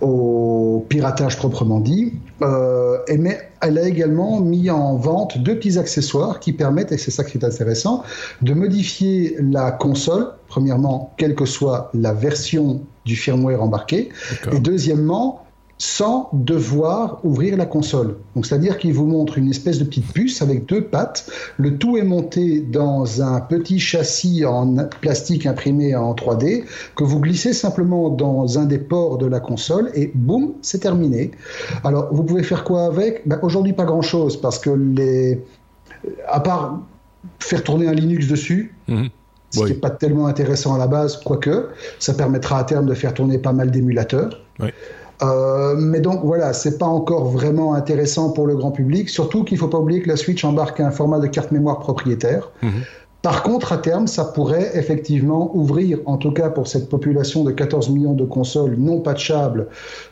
au 0.00 0.84
piratage 0.88 1.36
proprement 1.36 1.80
dit. 1.80 2.12
Euh, 2.42 2.98
mais 3.18 3.38
elle 3.60 3.78
a 3.78 3.88
également 3.88 4.40
mis 4.40 4.70
en 4.70 4.96
vente 4.96 5.38
deux 5.38 5.56
petits 5.56 5.78
accessoires 5.78 6.40
qui 6.40 6.52
permettent, 6.52 6.92
et 6.92 6.98
c'est 6.98 7.10
ça 7.10 7.24
qui 7.24 7.38
est 7.38 7.44
intéressant, 7.44 8.02
de 8.42 8.54
modifier 8.54 9.36
la 9.40 9.72
console, 9.72 10.28
premièrement, 10.46 11.12
quelle 11.16 11.34
que 11.34 11.44
soit 11.44 11.90
la 11.94 12.12
version 12.12 12.82
du 13.04 13.16
firmware 13.16 13.62
embarqué, 13.62 14.10
et 14.52 14.60
deuxièmement, 14.60 15.44
sans 15.78 16.28
devoir 16.32 17.20
ouvrir 17.24 17.56
la 17.56 17.66
console. 17.66 18.16
Donc, 18.34 18.46
c'est-à-dire 18.46 18.78
qu'il 18.78 18.92
vous 18.92 19.06
montre 19.06 19.38
une 19.38 19.48
espèce 19.48 19.78
de 19.78 19.84
petite 19.84 20.12
puce 20.12 20.42
avec 20.42 20.66
deux 20.66 20.84
pattes. 20.84 21.30
Le 21.56 21.78
tout 21.78 21.96
est 21.96 22.02
monté 22.02 22.60
dans 22.60 23.22
un 23.22 23.40
petit 23.40 23.78
châssis 23.78 24.44
en 24.44 24.74
plastique 25.00 25.46
imprimé 25.46 25.94
en 25.94 26.14
3D 26.14 26.64
que 26.96 27.04
vous 27.04 27.20
glissez 27.20 27.52
simplement 27.52 28.10
dans 28.10 28.58
un 28.58 28.64
des 28.64 28.78
ports 28.78 29.18
de 29.18 29.26
la 29.26 29.38
console 29.38 29.90
et 29.94 30.10
boum, 30.14 30.54
c'est 30.62 30.80
terminé. 30.80 31.30
Alors, 31.84 32.12
vous 32.12 32.24
pouvez 32.24 32.42
faire 32.42 32.64
quoi 32.64 32.86
avec? 32.86 33.22
Ben, 33.26 33.38
Aujourd'hui, 33.42 33.72
pas 33.72 33.84
grand-chose 33.84 34.40
parce 34.40 34.58
que 34.58 34.70
les, 34.70 35.40
à 36.26 36.40
part 36.40 36.80
faire 37.38 37.62
tourner 37.62 37.86
un 37.86 37.94
Linux 37.94 38.26
dessus. 38.26 38.74
Mhm. 38.88 39.08
Ce 39.50 39.60
qui 39.60 39.72
n'est 39.72 39.78
pas 39.78 39.88
tellement 39.88 40.26
intéressant 40.26 40.74
à 40.74 40.78
la 40.78 40.86
base, 40.86 41.16
quoique 41.24 41.68
ça 41.98 42.12
permettra 42.12 42.58
à 42.58 42.64
terme 42.64 42.84
de 42.84 42.92
faire 42.92 43.14
tourner 43.14 43.38
pas 43.38 43.54
mal 43.54 43.70
d'émulateurs. 43.70 44.42
Oui. 44.60 44.68
Euh, 45.22 45.74
mais 45.76 46.00
donc 46.00 46.24
voilà, 46.24 46.52
c'est 46.52 46.78
pas 46.78 46.86
encore 46.86 47.26
vraiment 47.26 47.74
intéressant 47.74 48.30
pour 48.30 48.46
le 48.46 48.56
grand 48.56 48.70
public, 48.70 49.08
surtout 49.08 49.44
qu'il 49.44 49.58
faut 49.58 49.68
pas 49.68 49.78
oublier 49.78 50.00
que 50.00 50.08
la 50.08 50.16
Switch 50.16 50.44
embarque 50.44 50.80
un 50.80 50.90
format 50.90 51.18
de 51.18 51.26
carte 51.26 51.50
mémoire 51.50 51.80
propriétaire. 51.80 52.50
Mhm. 52.62 52.82
Par 53.28 53.42
contre, 53.42 53.72
à 53.74 53.76
terme, 53.76 54.06
ça 54.06 54.24
pourrait 54.24 54.70
effectivement 54.74 55.54
ouvrir, 55.54 55.98
en 56.06 56.16
tout 56.16 56.30
cas 56.30 56.48
pour 56.48 56.66
cette 56.66 56.88
population 56.88 57.44
de 57.44 57.50
14 57.50 57.90
millions 57.90 58.14
de 58.14 58.24
consoles 58.24 58.76
non 58.78 59.00
patchables, 59.00 59.66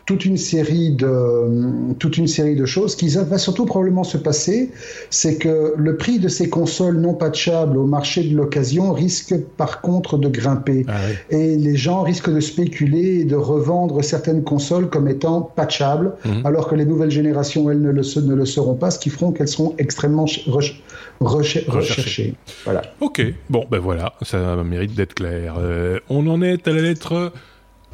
toute 0.04 0.26
une 0.26 0.36
série 0.36 0.90
de, 0.90 1.94
toute 1.98 2.18
une 2.18 2.26
série 2.28 2.56
de 2.56 2.66
choses. 2.66 2.92
Ce 2.92 2.96
qui 2.98 3.08
va 3.08 3.38
surtout 3.38 3.64
probablement 3.64 4.04
se 4.04 4.18
passer, 4.18 4.70
c'est 5.08 5.36
que 5.38 5.72
le 5.78 5.96
prix 5.96 6.18
de 6.18 6.28
ces 6.28 6.50
consoles 6.50 6.98
non 6.98 7.14
patchables 7.14 7.78
au 7.78 7.86
marché 7.86 8.22
de 8.22 8.36
l'occasion 8.36 8.92
risque 8.92 9.34
par 9.56 9.80
contre 9.80 10.18
de 10.18 10.28
grimper. 10.28 10.84
Ah 10.86 10.96
oui. 11.08 11.38
Et 11.38 11.56
les 11.56 11.74
gens 11.76 12.02
risquent 12.02 12.30
de 12.34 12.40
spéculer 12.40 13.20
et 13.20 13.24
de 13.24 13.36
revendre 13.36 14.04
certaines 14.04 14.44
consoles 14.44 14.90
comme 14.90 15.08
étant 15.08 15.40
patchables, 15.40 16.12
Mhm. 16.26 16.44
alors 16.44 16.68
que 16.68 16.74
les 16.74 16.84
nouvelles 16.84 17.10
générations, 17.10 17.70
elles, 17.70 17.80
ne 17.80 17.90
le, 17.92 18.02
se- 18.02 18.20
ne 18.20 18.34
le 18.34 18.44
seront 18.44 18.74
pas, 18.74 18.90
ce 18.90 18.98
qui 18.98 19.08
feront 19.08 19.32
qu'elles 19.32 19.48
seront 19.48 19.72
extrêmement 19.78 20.26
ch- 20.26 20.46
reche- 20.48 20.82
reche- 21.20 21.64
Recherchées. 21.66 21.70
recherchées. 21.70 22.34
Voilà. 22.64 22.82
Ok, 23.07 23.22
bon 23.48 23.64
ben 23.70 23.78
voilà, 23.78 24.14
ça 24.22 24.57
mérite 24.64 24.96
d'être 24.96 25.14
clair. 25.14 25.54
Euh, 25.59 26.00
on 26.09 26.26
en 26.26 26.42
est 26.42 26.66
à 26.66 26.72
la 26.72 26.82
lettre 26.82 27.32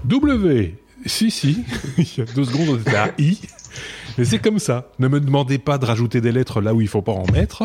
W. 0.06 0.74
Si, 1.04 1.30
si, 1.30 1.66
il 1.98 2.06
y 2.16 2.22
a 2.22 2.24
deux 2.24 2.44
secondes 2.44 2.70
on 2.70 2.78
était 2.78 2.96
à 2.96 3.10
I. 3.18 3.38
Mais 4.16 4.24
c'est 4.24 4.38
comme 4.38 4.58
ça. 4.58 4.90
Ne 4.98 5.08
me 5.08 5.20
demandez 5.20 5.58
pas 5.58 5.76
de 5.76 5.84
rajouter 5.84 6.22
des 6.22 6.32
lettres 6.32 6.62
là 6.62 6.72
où 6.72 6.80
il 6.80 6.88
faut 6.88 7.02
pas 7.02 7.12
en 7.12 7.30
mettre. 7.30 7.64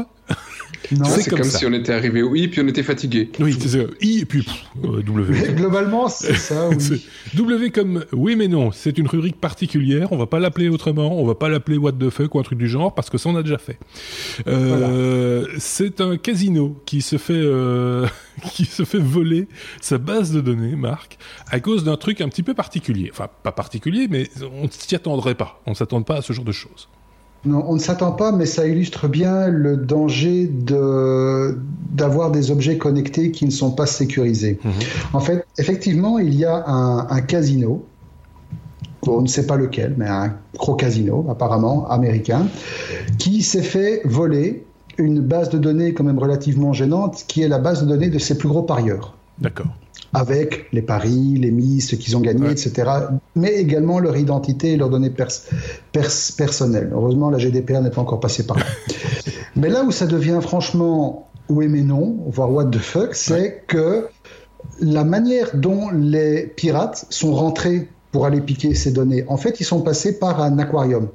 Non, 0.91 1.05
C'est 1.05 1.29
comme 1.29 1.39
comme, 1.39 1.49
ça. 1.49 1.57
si 1.59 1.65
on 1.65 1.73
était 1.73 1.91
arrivé 1.93 2.21
au 2.21 2.33
I 2.35 2.47
puis 2.47 2.61
on 2.61 2.67
était 2.67 2.83
fatigué. 2.83 3.29
Oui, 3.39 3.57
c'est 3.59 3.67
ça. 3.69 3.79
I 4.01 4.19
et 4.21 4.25
puis 4.25 4.43
pff, 4.43 4.65
euh, 4.85 5.01
W. 5.01 5.33
Mais 5.47 5.53
globalement, 5.53 6.07
c'est 6.07 6.35
ça, 6.35 6.69
oui. 6.69 7.05
W 7.35 7.71
comme 7.71 8.05
oui 8.13 8.35
mais 8.35 8.47
non, 8.47 8.71
c'est 8.71 8.97
une 8.97 9.07
rubrique 9.07 9.39
particulière, 9.41 10.11
on 10.11 10.17
va 10.17 10.27
pas 10.27 10.39
l'appeler 10.39 10.69
autrement, 10.69 11.19
on 11.19 11.25
va 11.25 11.35
pas 11.35 11.49
l'appeler 11.49 11.77
what 11.77 11.93
the 11.93 12.09
fuck 12.09 12.35
ou 12.35 12.39
un 12.39 12.43
truc 12.43 12.59
du 12.59 12.67
genre 12.67 12.93
parce 12.95 13.09
que 13.09 13.17
ça 13.17 13.29
on 13.29 13.35
a 13.35 13.43
déjà 13.43 13.57
fait. 13.57 13.77
Euh, 14.47 15.45
C'est 15.57 16.01
un 16.01 16.17
casino 16.17 16.81
qui 16.85 17.01
se 17.01 17.17
fait 17.17 17.33
euh, 17.33 18.07
qui 18.51 18.65
se 18.65 18.85
fait 18.85 18.99
voler 18.99 19.47
sa 19.81 19.97
base 19.97 20.31
de 20.31 20.41
données, 20.41 20.75
Marc, 20.75 21.17
à 21.49 21.59
cause 21.59 21.83
d'un 21.83 21.97
truc 21.97 22.21
un 22.21 22.29
petit 22.29 22.43
peu 22.43 22.53
particulier. 22.53 23.09
Enfin 23.11 23.27
pas 23.43 23.51
particulier, 23.51 24.07
mais 24.09 24.29
on 24.53 24.63
ne 24.63 24.69
s'y 24.71 24.95
attendrait 24.95 25.35
pas. 25.35 25.61
On 25.65 25.73
s'attend 25.73 26.01
pas 26.03 26.17
à 26.17 26.21
ce 26.21 26.33
genre 26.33 26.45
de 26.45 26.51
choses. 26.51 26.87
Non, 27.45 27.63
on 27.67 27.75
ne 27.75 27.79
s'attend 27.79 28.11
pas, 28.11 28.31
mais 28.31 28.45
ça 28.45 28.67
illustre 28.67 29.07
bien 29.07 29.47
le 29.47 29.77
danger 29.77 30.47
de 30.47 31.57
d'avoir 31.91 32.31
des 32.31 32.51
objets 32.51 32.77
connectés 32.77 33.31
qui 33.31 33.45
ne 33.45 33.51
sont 33.51 33.71
pas 33.71 33.85
sécurisés. 33.87 34.59
Mhm. 34.63 34.71
En 35.13 35.19
fait, 35.19 35.47
effectivement, 35.57 36.19
il 36.19 36.35
y 36.35 36.45
a 36.45 36.63
un, 36.67 37.07
un 37.09 37.21
casino, 37.21 37.85
on 39.07 39.21
ne 39.21 39.27
sait 39.27 39.47
pas 39.47 39.55
lequel, 39.55 39.95
mais 39.97 40.05
un 40.07 40.33
gros 40.57 40.75
casino 40.75 41.25
apparemment 41.29 41.89
américain, 41.89 42.47
qui 43.17 43.41
s'est 43.41 43.63
fait 43.63 44.01
voler 44.05 44.65
une 44.97 45.21
base 45.21 45.49
de 45.49 45.57
données 45.57 45.93
quand 45.93 46.03
même 46.03 46.19
relativement 46.19 46.73
gênante, 46.73 47.23
qui 47.27 47.41
est 47.41 47.47
la 47.47 47.59
base 47.59 47.81
de 47.83 47.87
données 47.87 48.09
de 48.09 48.19
ses 48.19 48.37
plus 48.37 48.49
gros 48.49 48.63
parieurs 48.63 49.15
D'accord. 49.39 49.67
avec 50.13 50.67
les 50.73 50.81
paris, 50.81 51.35
les 51.39 51.51
mises, 51.51 51.89
ce 51.89 51.95
qu'ils 51.95 52.17
ont 52.17 52.21
gagné, 52.21 52.47
Ouais. 52.47 52.51
etc. 52.51 52.89
Mais 53.37 53.53
également 53.53 53.99
leur 53.99 54.17
identité 54.17 54.73
et 54.73 54.77
leurs 54.77 54.89
données 54.89 55.09
pers- 55.09 55.43
pers- 55.91 56.35
personnelles. 56.37 56.89
Heureusement, 56.93 57.29
la 57.29 57.37
GDPR 57.37 57.81
n'est 57.81 57.91
pas 57.91 58.01
encore 58.01 58.19
passée 58.19 58.45
par 58.45 58.57
là. 58.57 58.65
mais 59.55 59.69
là 59.69 59.83
où 59.83 59.91
ça 59.91 60.07
devient 60.07 60.39
franchement 60.41 61.27
oui 61.49 61.67
mais 61.67 61.81
non, 61.81 62.17
voire 62.27 62.51
what 62.51 62.65
the 62.65 62.77
fuck, 62.77 63.15
c'est 63.15 63.63
que 63.67 64.07
la 64.79 65.03
manière 65.03 65.55
dont 65.55 65.89
les 65.89 66.43
pirates 66.43 67.05
sont 67.09 67.33
rentrés 67.33 67.89
pour 68.11 68.25
aller 68.25 68.41
piquer 68.41 68.73
ces 68.73 68.91
données, 68.91 69.25
en 69.27 69.37
fait, 69.37 69.59
ils 69.59 69.65
sont 69.65 69.81
passés 69.81 70.19
par 70.19 70.41
un 70.41 70.57
aquarium. 70.59 71.09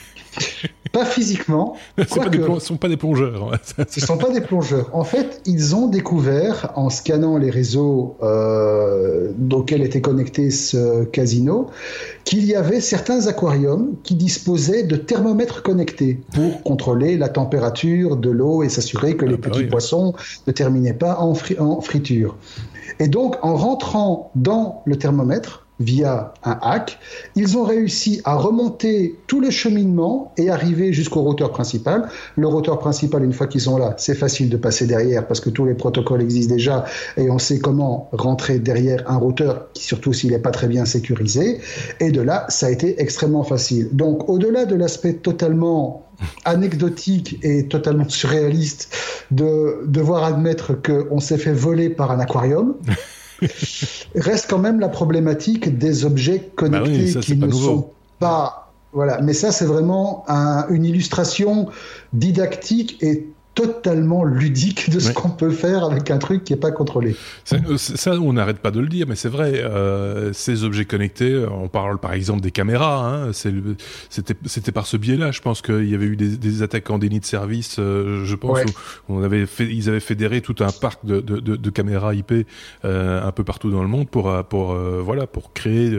pas 0.92 1.04
physiquement, 1.04 1.76
Ce 1.98 2.04
sont 2.08 2.76
pas 2.76 2.88
des 2.88 2.96
plongeurs. 2.96 3.52
hein. 3.54 3.58
ce 3.88 4.00
ne 4.00 4.06
sont 4.06 4.16
pas 4.18 4.30
des 4.30 4.40
plongeurs. 4.40 4.90
En 4.92 5.04
fait, 5.04 5.40
ils 5.46 5.74
ont 5.76 5.86
découvert, 5.86 6.72
en 6.76 6.90
scannant 6.90 7.36
les 7.38 7.50
réseaux 7.50 8.16
euh, 8.22 9.32
auxquels 9.52 9.82
était 9.82 10.00
connecté 10.00 10.50
ce 10.50 11.04
casino, 11.04 11.68
qu'il 12.24 12.44
y 12.44 12.54
avait 12.54 12.80
certains 12.80 13.26
aquariums 13.26 13.94
qui 14.02 14.14
disposaient 14.14 14.82
de 14.82 14.96
thermomètres 14.96 15.62
connectés 15.62 16.20
pour 16.34 16.62
contrôler 16.62 17.16
la 17.16 17.28
température 17.28 18.16
de 18.16 18.30
l'eau 18.30 18.62
et 18.62 18.68
s'assurer 18.68 19.16
que 19.16 19.24
Ah 19.26 19.28
les 19.30 19.36
bah 19.36 19.48
petits 19.48 19.60
oui. 19.60 19.66
poissons 19.68 20.14
ne 20.46 20.52
terminaient 20.52 20.92
pas 20.94 21.18
en, 21.20 21.34
fri- 21.34 21.58
en 21.58 21.80
friture. 21.80 22.36
Et 22.98 23.08
donc, 23.08 23.36
en 23.42 23.54
rentrant 23.56 24.30
dans 24.34 24.82
le 24.84 24.96
thermomètre, 24.96 25.59
via 25.80 26.34
un 26.44 26.58
hack, 26.62 26.98
ils 27.34 27.56
ont 27.58 27.64
réussi 27.64 28.20
à 28.24 28.36
remonter 28.36 29.18
tout 29.26 29.40
le 29.40 29.50
cheminement 29.50 30.32
et 30.36 30.50
arriver 30.50 30.92
jusqu'au 30.92 31.22
routeur 31.22 31.50
principal. 31.50 32.08
Le 32.36 32.46
routeur 32.46 32.78
principal, 32.78 33.24
une 33.24 33.32
fois 33.32 33.46
qu'ils 33.46 33.62
sont 33.62 33.78
là, 33.78 33.94
c'est 33.96 34.14
facile 34.14 34.50
de 34.50 34.56
passer 34.56 34.86
derrière 34.86 35.26
parce 35.26 35.40
que 35.40 35.50
tous 35.50 35.64
les 35.64 35.74
protocoles 35.74 36.22
existent 36.22 36.54
déjà 36.54 36.84
et 37.16 37.30
on 37.30 37.38
sait 37.38 37.58
comment 37.58 38.08
rentrer 38.12 38.58
derrière 38.58 39.10
un 39.10 39.16
routeur, 39.16 39.68
surtout 39.74 40.12
s'il 40.12 40.30
n'est 40.30 40.38
pas 40.38 40.50
très 40.50 40.68
bien 40.68 40.84
sécurisé. 40.84 41.60
Et 41.98 42.10
de 42.10 42.20
là, 42.20 42.46
ça 42.48 42.66
a 42.66 42.70
été 42.70 43.00
extrêmement 43.00 43.44
facile. 43.44 43.88
Donc, 43.92 44.28
au-delà 44.28 44.66
de 44.66 44.74
l'aspect 44.74 45.14
totalement 45.14 46.06
anecdotique 46.44 47.38
et 47.42 47.66
totalement 47.66 48.08
surréaliste 48.08 48.94
de 49.30 49.82
devoir 49.86 50.24
admettre 50.24 50.74
qu'on 50.74 51.20
s'est 51.20 51.38
fait 51.38 51.52
voler 51.52 51.88
par 51.88 52.10
un 52.10 52.20
aquarium, 52.20 52.74
reste 54.14 54.48
quand 54.50 54.58
même 54.58 54.80
la 54.80 54.88
problématique 54.88 55.78
des 55.78 56.04
objets 56.04 56.50
connectés 56.56 56.90
Bah 56.90 56.96
oui, 57.04 57.12
ça, 57.12 57.22
c'est 57.22 57.34
qui 57.34 57.38
ne 57.38 57.46
nouveau. 57.46 57.66
sont 57.66 57.90
pas. 58.18 58.72
Voilà, 58.92 59.20
mais 59.22 59.34
ça 59.34 59.52
c'est 59.52 59.66
vraiment 59.66 60.24
un- 60.28 60.66
une 60.68 60.84
illustration 60.84 61.68
didactique 62.12 62.98
et 63.02 63.26
totalement 63.54 64.24
ludique 64.24 64.90
de 64.90 65.00
ce 65.00 65.12
qu'on 65.12 65.30
peut 65.30 65.50
faire 65.50 65.84
avec 65.84 66.10
un 66.10 66.18
truc 66.18 66.44
qui 66.44 66.52
n'est 66.52 66.58
pas 66.58 66.70
contrôlé. 66.70 67.16
Ça, 67.44 67.56
euh, 67.68 67.76
ça, 67.76 68.12
on 68.20 68.32
n'arrête 68.32 68.58
pas 68.60 68.70
de 68.70 68.80
le 68.80 68.86
dire, 68.88 69.06
mais 69.08 69.16
c'est 69.16 69.28
vrai. 69.28 69.52
euh, 69.62 70.32
ces 70.32 70.64
objets 70.64 70.84
connectés, 70.84 71.44
on 71.50 71.68
parle 71.68 71.98
par 71.98 72.12
exemple 72.12 72.40
des 72.40 72.52
caméras. 72.52 73.06
Hein, 73.06 73.32
c'était, 73.32 74.72
par 74.72 74.86
ce 74.86 74.96
biais-là. 74.96 75.30
Je 75.32 75.40
pense 75.40 75.62
qu'il 75.62 75.88
y 75.88 75.94
avait 75.94 76.06
eu 76.06 76.16
des, 76.16 76.36
des 76.36 76.62
attaques 76.62 76.88
en 76.90 76.98
déni 76.98 77.20
de 77.20 77.24
service. 77.24 77.76
euh, 77.78 78.24
je 78.24 78.34
pense 78.34 78.50
Ouais. 78.58 78.64
où 79.08 79.16
on 79.16 79.22
avait 79.22 79.46
fait, 79.46 79.66
ils 79.66 79.88
avaient 79.88 80.00
fédéré 80.00 80.40
tout 80.40 80.56
un 80.60 80.70
parc 80.72 81.04
de, 81.04 81.20
de, 81.20 81.38
de, 81.40 81.56
de 81.56 81.70
caméras 81.70 82.14
IP 82.14 82.32
euh, 82.84 83.26
un 83.26 83.32
peu 83.32 83.44
partout 83.44 83.70
dans 83.70 83.82
le 83.82 83.88
monde 83.88 84.08
pour, 84.08 84.30
euh, 84.30 84.42
pour 84.42 84.72
euh, 84.72 85.00
voilà, 85.04 85.26
pour 85.26 85.52
créer, 85.52 85.98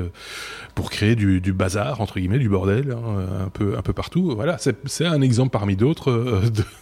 pour 0.76 0.90
créer 0.90 1.16
du, 1.16 1.42
du 1.42 1.54
bazar 1.54 2.02
entre 2.02 2.20
guillemets, 2.20 2.40
du 2.40 2.50
bordel, 2.50 2.92
hein, 2.92 3.46
un 3.46 3.50
peu, 3.50 3.78
un 3.78 3.82
peu 3.82 3.94
partout. 3.94 4.34
Voilà, 4.36 4.58
c'est, 4.58 4.78
c'est 4.86 5.06
un 5.06 5.22
exemple 5.22 5.52
parmi 5.52 5.76
d'autres 5.76 6.42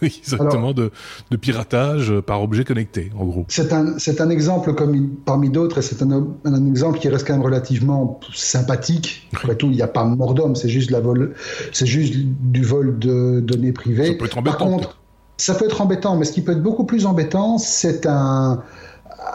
euh, 0.68 0.90
de, 1.30 1.36
piratage 1.36 2.12
par 2.20 2.42
objet 2.42 2.64
connecté, 2.64 3.10
en 3.18 3.24
gros. 3.24 3.44
C'est 3.48 3.72
un, 3.72 3.98
c'est 3.98 4.20
un 4.20 4.30
exemple 4.30 4.74
comme 4.74 5.10
parmi 5.24 5.50
d'autres 5.50 5.78
et 5.78 5.82
c'est 5.82 6.02
un, 6.02 6.26
un 6.44 6.66
exemple 6.66 6.98
qui 6.98 7.08
reste 7.08 7.26
quand 7.26 7.34
même 7.34 7.42
relativement 7.42 8.20
sympathique. 8.34 9.28
Après 9.34 9.56
tout, 9.56 9.66
il 9.66 9.76
n'y 9.76 9.82
a 9.82 9.88
pas 9.88 10.04
mort 10.04 10.34
d'homme, 10.34 10.56
c'est 10.56 10.68
juste, 10.68 10.90
la 10.90 11.00
vol, 11.00 11.34
c'est 11.72 11.86
juste 11.86 12.14
du 12.16 12.62
vol 12.62 12.98
de 12.98 13.40
données 13.40 13.72
privées. 13.72 14.06
Ça 14.08 14.14
peut 14.14 14.24
être 14.26 14.42
Par 14.42 14.54
embêtant. 14.54 14.70
contre, 14.70 14.98
ça 15.36 15.54
peut 15.54 15.64
être 15.64 15.80
embêtant, 15.80 16.16
mais 16.16 16.24
ce 16.24 16.32
qui 16.32 16.42
peut 16.42 16.52
être 16.52 16.62
beaucoup 16.62 16.84
plus 16.84 17.06
embêtant, 17.06 17.58
c'est 17.58 18.06
un, 18.06 18.62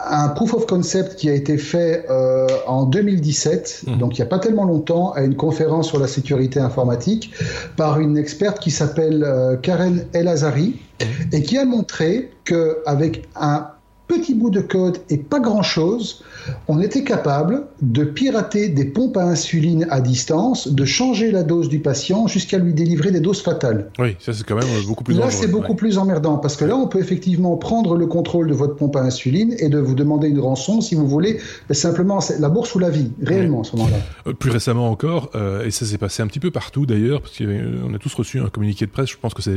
un 0.08 0.28
proof 0.28 0.54
of 0.54 0.66
concept 0.66 1.16
qui 1.16 1.28
a 1.30 1.34
été 1.34 1.58
fait 1.58 2.06
euh, 2.10 2.46
en 2.66 2.84
2017, 2.84 3.82
Mhm. 3.86 3.98
donc 3.98 4.18
il 4.18 4.20
n'y 4.20 4.26
a 4.26 4.28
pas 4.28 4.38
tellement 4.38 4.64
longtemps, 4.64 5.12
à 5.12 5.22
une 5.22 5.36
conférence 5.36 5.88
sur 5.88 5.98
la 5.98 6.06
sécurité 6.06 6.58
informatique 6.60 7.32
par 7.76 8.00
une 8.00 8.16
experte 8.18 8.58
qui 8.60 8.70
s'appelle 8.70 9.22
euh, 9.24 9.56
Karen 9.56 10.04
El 10.12 10.28
Azari 10.28 10.76
et 11.32 11.42
qui 11.42 11.58
a 11.58 11.64
montré 11.64 12.30
qu'avec 12.44 13.28
un 13.36 13.66
petit 14.08 14.34
bout 14.34 14.50
de 14.50 14.60
code 14.60 14.98
et 15.10 15.18
pas 15.18 15.40
grand-chose, 15.40 16.22
on 16.68 16.80
était 16.80 17.02
capable 17.02 17.66
de 17.82 18.04
pirater 18.04 18.68
des 18.68 18.84
pompes 18.84 19.16
à 19.16 19.24
insuline 19.24 19.86
à 19.90 20.00
distance, 20.00 20.68
de 20.68 20.84
changer 20.84 21.30
la 21.30 21.42
dose 21.42 21.68
du 21.68 21.80
patient 21.80 22.26
jusqu'à 22.26 22.58
lui 22.58 22.72
délivrer 22.72 23.10
des 23.10 23.20
doses 23.20 23.42
fatales. 23.42 23.90
Oui, 23.98 24.16
ça 24.20 24.32
c'est 24.32 24.44
quand 24.44 24.54
même 24.54 24.64
euh, 24.64 24.86
beaucoup 24.86 25.04
plus 25.04 25.16
Là, 25.16 25.30
c'est 25.30 25.48
beaucoup 25.48 25.72
ouais. 25.72 25.76
plus 25.76 25.98
emmerdant 25.98 26.38
parce 26.38 26.56
que 26.56 26.64
là, 26.64 26.76
on 26.76 26.86
peut 26.86 27.00
effectivement 27.00 27.56
prendre 27.56 27.96
le 27.96 28.06
contrôle 28.06 28.48
de 28.48 28.54
votre 28.54 28.76
pompe 28.76 28.96
à 28.96 29.00
insuline 29.00 29.54
et 29.58 29.68
de 29.68 29.78
vous 29.78 29.94
demander 29.94 30.28
une 30.28 30.40
rançon 30.40 30.80
si 30.80 30.94
vous 30.94 31.08
voulez. 31.08 31.40
Simplement, 31.70 32.20
c'est 32.20 32.38
la 32.38 32.48
bourse 32.48 32.74
ou 32.74 32.78
la 32.78 32.90
vie, 32.90 33.10
réellement, 33.22 33.62
à 33.62 33.64
ce 33.64 33.76
moment-là. 33.76 33.96
Euh, 34.26 34.32
Plus 34.32 34.50
récemment 34.50 34.90
encore, 34.90 35.30
euh, 35.34 35.64
et 35.64 35.70
ça 35.70 35.84
s'est 35.84 35.98
passé 35.98 36.22
un 36.22 36.26
petit 36.26 36.40
peu 36.40 36.50
partout 36.50 36.86
d'ailleurs, 36.86 37.22
parce 37.22 37.38
qu'on 37.38 37.94
a 37.94 37.98
tous 37.98 38.14
reçu 38.14 38.40
un 38.40 38.48
communiqué 38.48 38.86
de 38.86 38.90
presse, 38.90 39.10
je 39.10 39.16
pense 39.16 39.34
que 39.34 39.42
c'est 39.42 39.56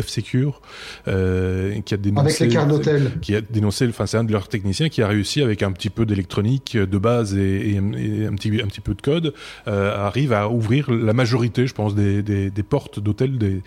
F-Secure, 0.00 0.60
euh, 1.08 1.80
qui 1.84 1.94
a 1.94 1.96
dénoncé... 1.96 2.26
Avec 2.26 2.40
les 2.40 2.48
cartes 2.48 2.68
d'hôtel. 2.68 3.12
Qui 3.20 3.34
a 3.34 3.40
dénoncé 3.40 3.71
sait, 3.72 3.88
enfin 3.88 4.06
c'est 4.06 4.16
un 4.16 4.24
de 4.24 4.32
leurs 4.32 4.48
techniciens 4.48 4.88
qui 4.88 5.02
a 5.02 5.08
réussi 5.08 5.42
avec 5.42 5.62
un 5.62 5.72
petit 5.72 5.90
peu 5.90 6.06
d'électronique 6.06 6.76
de 6.76 6.98
base 6.98 7.36
et, 7.36 7.76
un 7.78 8.34
petit 8.34 8.60
un 8.62 8.66
petit 8.66 8.80
peu 8.80 8.94
de 8.94 9.02
code, 9.02 9.34
arrive 9.66 10.32
à 10.32 10.48
ouvrir 10.48 10.90
la 10.90 11.12
majorité, 11.12 11.66
je 11.66 11.74
pense, 11.74 11.94
des, 11.94 12.22
des, 12.22 12.62
portes 12.62 13.00
d'hôtels, 13.00 13.38
des, 13.38 13.62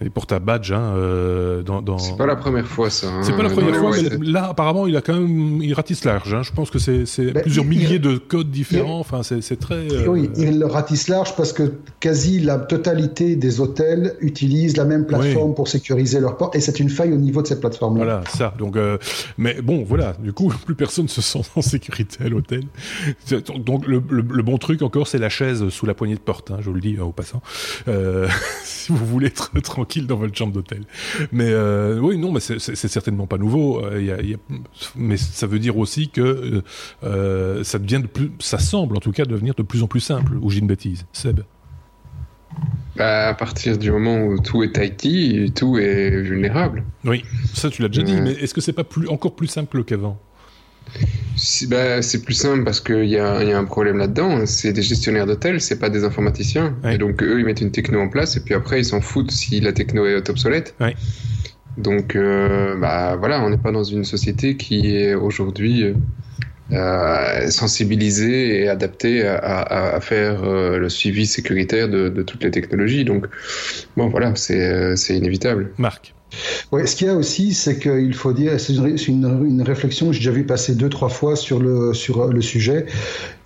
des, 0.00 0.10
portes 0.10 0.32
à 0.32 0.38
badge. 0.38 0.72
Hein, 0.72 0.94
dans, 1.64 1.82
dans... 1.82 1.98
C'est 1.98 2.16
pas 2.16 2.26
la 2.26 2.36
première 2.36 2.66
fois 2.66 2.90
ça. 2.90 3.08
Hein. 3.08 3.22
C'est 3.22 3.36
pas 3.36 3.42
la 3.42 3.50
première 3.50 3.76
fois, 3.76 3.90
mais 3.96 4.26
là 4.26 4.48
apparemment 4.50 4.86
il 4.86 4.96
a 4.96 5.00
quand 5.00 5.14
même 5.14 5.62
il 5.62 5.74
ratisse 5.74 6.04
large. 6.04 6.32
Hein. 6.32 6.42
Je 6.42 6.52
pense 6.52 6.70
que 6.70 6.78
c'est 6.78 7.04
ben, 7.32 7.42
plusieurs 7.42 7.64
milliers 7.64 7.98
de 7.98 8.16
codes 8.16 8.50
différents. 8.50 9.00
Enfin 9.00 9.22
c'est 9.22 9.58
très. 9.58 10.06
Oui, 10.06 10.30
il 10.36 10.64
ratisse 10.64 11.08
large 11.08 11.36
parce 11.36 11.52
que 11.52 11.74
quasi 12.00 12.40
la 12.40 12.58
totalité 12.58 13.36
des 13.36 13.60
hôtels 13.60 14.14
utilisent 14.20 14.76
la 14.76 14.84
même 14.84 15.06
plateforme 15.06 15.54
pour 15.54 15.68
sécuriser 15.68 16.20
leurs 16.20 16.36
portes 16.36 16.56
et 16.56 16.60
c'est 16.60 16.80
une 16.80 16.90
faille 16.90 17.12
au 17.12 17.16
niveau 17.16 17.42
de 17.42 17.46
cette 17.46 17.60
plateforme-là. 17.60 18.04
Voilà, 18.04 18.22
ça. 18.28 18.54
Donc, 18.58 18.76
euh, 18.76 18.98
mais 19.56 19.62
bon, 19.62 19.84
voilà. 19.84 20.14
Du 20.14 20.32
coup, 20.32 20.52
plus 20.64 20.74
personne 20.74 21.08
se 21.08 21.20
sent 21.20 21.40
en 21.56 21.62
sécurité 21.62 22.24
à 22.24 22.28
l'hôtel. 22.28 22.64
Donc, 23.58 23.86
le, 23.86 24.00
bon 24.00 24.58
truc 24.58 24.82
encore, 24.82 25.08
c'est 25.08 25.18
la 25.18 25.28
chaise 25.28 25.68
sous 25.68 25.86
la 25.86 25.94
poignée 25.94 26.14
de 26.14 26.20
porte. 26.20 26.50
Hein, 26.50 26.58
je 26.60 26.66
vous 26.66 26.74
le 26.74 26.80
dis 26.80 26.96
euh, 26.96 27.04
au 27.04 27.12
passant. 27.12 27.42
Euh, 27.88 28.28
si 28.64 28.92
vous 28.92 29.04
voulez 29.04 29.28
être 29.28 29.50
tranquille 29.62 30.06
dans 30.06 30.16
votre 30.16 30.36
chambre 30.36 30.52
d'hôtel. 30.52 30.82
Mais 31.32 31.54
oui, 31.98 32.18
non, 32.18 32.32
mais 32.32 32.40
c'est 32.40 32.58
certainement 32.88 33.26
pas 33.26 33.38
nouveau. 33.38 33.82
mais 34.96 35.16
ça 35.16 35.46
veut 35.46 35.58
dire 35.58 35.76
aussi 35.76 36.08
que 36.08 36.62
ça 37.02 37.78
devient 37.78 38.00
de 38.00 38.06
plus, 38.06 38.30
ça 38.38 38.58
semble 38.58 38.96
en 38.96 39.00
tout 39.00 39.12
cas 39.12 39.24
devenir 39.24 39.54
de 39.54 39.62
plus 39.62 39.82
en 39.82 39.86
plus 39.86 40.00
simple. 40.00 40.34
Ou 40.40 40.50
j'ai 40.50 40.60
une 40.60 40.66
bêtise, 40.66 41.06
Seb? 41.12 41.40
Bah, 42.96 43.28
à 43.28 43.34
partir 43.34 43.78
du 43.78 43.92
moment 43.92 44.24
où 44.24 44.40
tout 44.40 44.64
est 44.64 44.76
IT, 44.76 45.54
tout 45.54 45.78
est 45.78 46.10
vulnérable. 46.20 46.82
Oui, 47.04 47.24
ça 47.54 47.70
tu 47.70 47.82
l'as 47.82 47.88
déjà 47.88 48.02
dit, 48.02 48.20
mais 48.20 48.32
est-ce 48.32 48.54
que 48.54 48.60
c'est 48.60 48.72
pas 48.72 48.84
plus, 48.84 49.08
encore 49.08 49.36
plus 49.36 49.46
simple 49.46 49.84
qu'avant? 49.84 50.18
Bah, 51.68 52.02
c'est 52.02 52.24
plus 52.24 52.34
simple 52.34 52.64
parce 52.64 52.80
qu'il 52.80 53.04
y, 53.04 53.10
y, 53.10 53.18
a 53.18 53.58
un 53.58 53.64
problème 53.64 53.98
là-dedans. 53.98 54.46
C'est 54.46 54.72
des 54.72 54.82
gestionnaires 54.82 55.26
d'hôtels, 55.26 55.60
c'est 55.60 55.78
pas 55.78 55.90
des 55.90 56.02
informaticiens. 56.02 56.74
Et 56.84 56.98
donc 56.98 57.22
eux, 57.22 57.38
ils 57.38 57.44
mettent 57.44 57.60
une 57.60 57.70
techno 57.70 58.00
en 58.00 58.08
place 58.08 58.36
et 58.36 58.40
puis 58.40 58.54
après, 58.54 58.80
ils 58.80 58.84
s'en 58.84 59.00
foutent 59.00 59.30
si 59.30 59.60
la 59.60 59.72
techno 59.72 60.04
est 60.04 60.28
obsolète. 60.28 60.74
Donc, 61.76 62.16
euh, 62.16 62.76
bah 62.76 63.14
voilà, 63.16 63.40
on 63.44 63.50
n'est 63.50 63.58
pas 63.58 63.70
dans 63.70 63.84
une 63.84 64.02
société 64.02 64.56
qui 64.56 64.96
est 64.96 65.14
aujourd'hui 65.14 65.94
euh, 66.72 67.50
sensibiliser 67.50 68.60
et 68.60 68.68
adapter 68.68 69.26
à, 69.26 69.36
à, 69.36 69.96
à 69.96 70.00
faire 70.00 70.44
euh, 70.44 70.78
le 70.78 70.88
suivi 70.88 71.26
sécuritaire 71.26 71.88
de, 71.88 72.08
de, 72.08 72.22
toutes 72.22 72.44
les 72.44 72.50
technologies. 72.50 73.04
Donc, 73.04 73.26
bon, 73.96 74.08
voilà, 74.08 74.34
c'est 74.36 74.60
euh, 74.60 74.94
inévitable. 75.08 75.72
Marc. 75.78 76.14
Ouais, 76.70 76.86
ce 76.86 76.96
qu'il 76.96 77.06
y 77.06 77.10
a 77.10 77.14
aussi, 77.14 77.54
c'est 77.54 77.78
qu'il 77.78 78.12
faut 78.14 78.32
dire, 78.32 78.60
c'est 78.60 78.74
une, 78.74 79.46
une, 79.46 79.62
réflexion 79.62 80.08
que 80.08 80.12
j'ai 80.12 80.18
déjà 80.18 80.30
vu 80.30 80.44
passer 80.44 80.74
deux, 80.74 80.90
trois 80.90 81.08
fois 81.08 81.36
sur 81.36 81.58
le, 81.58 81.94
sur 81.94 82.26
le 82.26 82.42
sujet. 82.42 82.86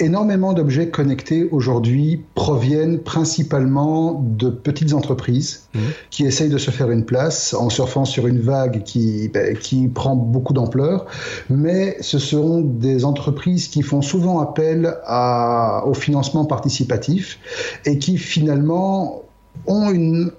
Énormément 0.00 0.52
d'objets 0.52 0.88
connectés 0.88 1.48
aujourd'hui 1.52 2.22
proviennent 2.34 2.98
principalement 2.98 4.20
de 4.36 4.50
petites 4.50 4.92
entreprises 4.94 5.68
mmh. 5.74 5.78
qui 6.10 6.24
essayent 6.24 6.48
de 6.48 6.58
se 6.58 6.70
faire 6.70 6.90
une 6.90 7.04
place 7.04 7.54
en 7.54 7.70
surfant 7.70 8.04
sur 8.04 8.26
une 8.26 8.40
vague 8.40 8.82
qui, 8.82 9.28
ben, 9.28 9.56
qui 9.56 9.86
prend 9.86 10.16
beaucoup 10.16 10.52
d'ampleur. 10.52 11.06
Mais 11.48 11.96
ce 12.00 12.18
seront 12.18 12.60
des 12.60 13.04
entreprises 13.04 13.68
qui 13.68 13.82
font 13.82 14.02
souvent 14.02 14.40
appel 14.40 14.96
à, 15.04 15.84
au 15.86 15.94
financement 15.94 16.44
participatif 16.44 17.38
et 17.84 17.98
qui 17.98 18.18
finalement 18.18 19.22
ont 19.66 19.90
une 19.90 20.32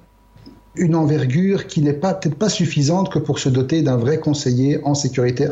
une 0.76 0.96
envergure 0.96 1.68
qui 1.68 1.82
n'est 1.82 1.94
pas 1.94 2.14
peut-être 2.16 2.36
pas 2.36 2.50
suffisante 2.50 3.12
que 3.12 3.20
pour 3.20 3.38
se 3.38 3.50
doter 3.50 3.84
d'un 3.84 3.98
vrai 3.98 4.18
conseiller 4.18 4.80
en 4.84 4.96
sécurité 4.96 5.48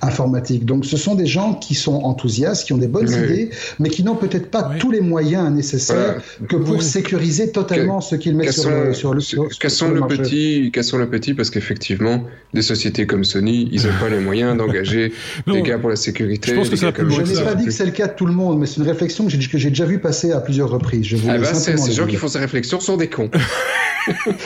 informatique. 0.00 0.64
Donc 0.64 0.86
ce 0.86 0.96
sont 0.96 1.14
des 1.14 1.26
gens 1.26 1.54
qui 1.54 1.74
sont 1.74 1.96
enthousiastes, 2.04 2.66
qui 2.66 2.72
ont 2.72 2.78
des 2.78 2.88
bonnes 2.88 3.10
idées, 3.10 3.50
mais 3.78 3.90
qui 3.90 4.02
n'ont 4.02 4.16
peut-être 4.16 4.50
pas 4.50 4.70
tous 4.78 4.90
les 4.90 5.02
moyens 5.02 5.50
nécessaires 5.50 6.22
que 6.48 6.56
pour 6.56 6.82
sécuriser 6.82 7.52
totalement 7.52 8.00
ce 8.00 8.16
qu'ils 8.16 8.36
mettent 8.36 8.52
sur, 8.52 8.70
le, 8.70 8.94
sur 8.94 9.12
le 9.12 9.20
sur, 9.20 9.48
cassons 9.58 9.90
le, 9.90 10.00
petit, 10.06 10.70
cassons 10.72 10.96
le 10.96 11.08
petit? 11.08 11.34
Parce 11.34 11.50
qu'effectivement 11.50 12.24
des 12.54 12.62
sociétés 12.62 13.06
comme 13.06 13.24
Sony, 13.24 13.68
ils 13.70 13.84
n'ont 13.84 13.98
pas 14.00 14.08
les 14.08 14.20
moyens 14.20 14.56
d'engager 14.56 15.12
des 15.46 15.62
gars 15.62 15.78
pour 15.78 15.90
la 15.90 15.96
sécurité. 15.96 16.52
Je 16.52 16.56
pense 16.56 16.70
que 16.70 16.76
ça 16.76 16.90
Je 16.96 17.22
n'ai 17.22 17.44
pas 17.44 17.54
dit 17.54 17.66
que 17.66 17.70
c'est 17.70 17.84
le 17.84 17.92
cas 17.92 18.06
de 18.06 18.14
tout 18.14 18.26
le 18.26 18.32
monde, 18.32 18.58
mais 18.58 18.66
c'est 18.66 18.76
une 18.76 18.88
réflexion 18.88 19.26
que 19.26 19.58
j'ai 19.58 19.68
déjà 19.68 19.84
vu 19.84 19.98
passer 19.98 20.32
à 20.32 20.40
plusieurs 20.40 20.70
reprises. 20.70 21.04
Je 21.04 21.16
ah 21.28 21.36
bah, 21.36 21.52
ces 21.54 21.92
gens 21.92 22.06
qui 22.06 22.16
font 22.16 22.28
ces 22.28 22.38
réflexions 22.38 22.80
sont 22.80 22.96
des 22.96 23.08
cons. 23.08 23.30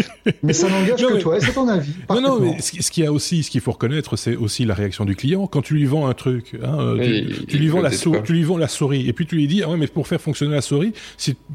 mais 0.43 0.53
ça 0.53 0.69
n'engage 0.69 1.01
que 1.01 1.21
toi, 1.21 1.41
c'est 1.41 1.53
ton 1.53 1.69
avis. 1.69 1.93
Non, 2.11 2.21
non, 2.21 2.41
mais 2.41 2.61
ce, 2.61 2.91
qu'il 2.91 3.05
y 3.05 3.07
a 3.07 3.13
aussi, 3.13 3.43
ce 3.43 3.51
qu'il 3.51 3.61
faut 3.61 3.73
reconnaître, 3.73 4.17
c'est 4.17 4.37
aussi 4.37 4.65
la 4.65 4.75
réaction 4.75 5.05
du 5.05 5.17
client. 5.17 5.47
Quand 5.47 5.63
tu 5.63 5.75
lui 5.75 5.85
vends 5.85 6.07
un 6.07 6.15
truc, 6.15 6.57
hein, 6.63 6.97
tu, 7.49 7.59
lui 7.59 7.69
vends 7.69 7.81
la 7.81 7.91
souris, 7.91 8.21
tu 8.25 8.33
lui 8.33 8.43
vends 8.43 8.59
la 8.59 8.69
souris, 8.69 9.09
et 9.09 9.13
puis 9.13 9.27
tu 9.27 9.37
lui 9.37 9.47
dis, 9.47 9.63
ah 9.63 9.71
ouais, 9.71 9.77
mais 9.77 9.87
pour 9.87 10.07
faire 10.07 10.21
fonctionner 10.21 10.55
la 10.55 10.63
souris, 10.63 10.93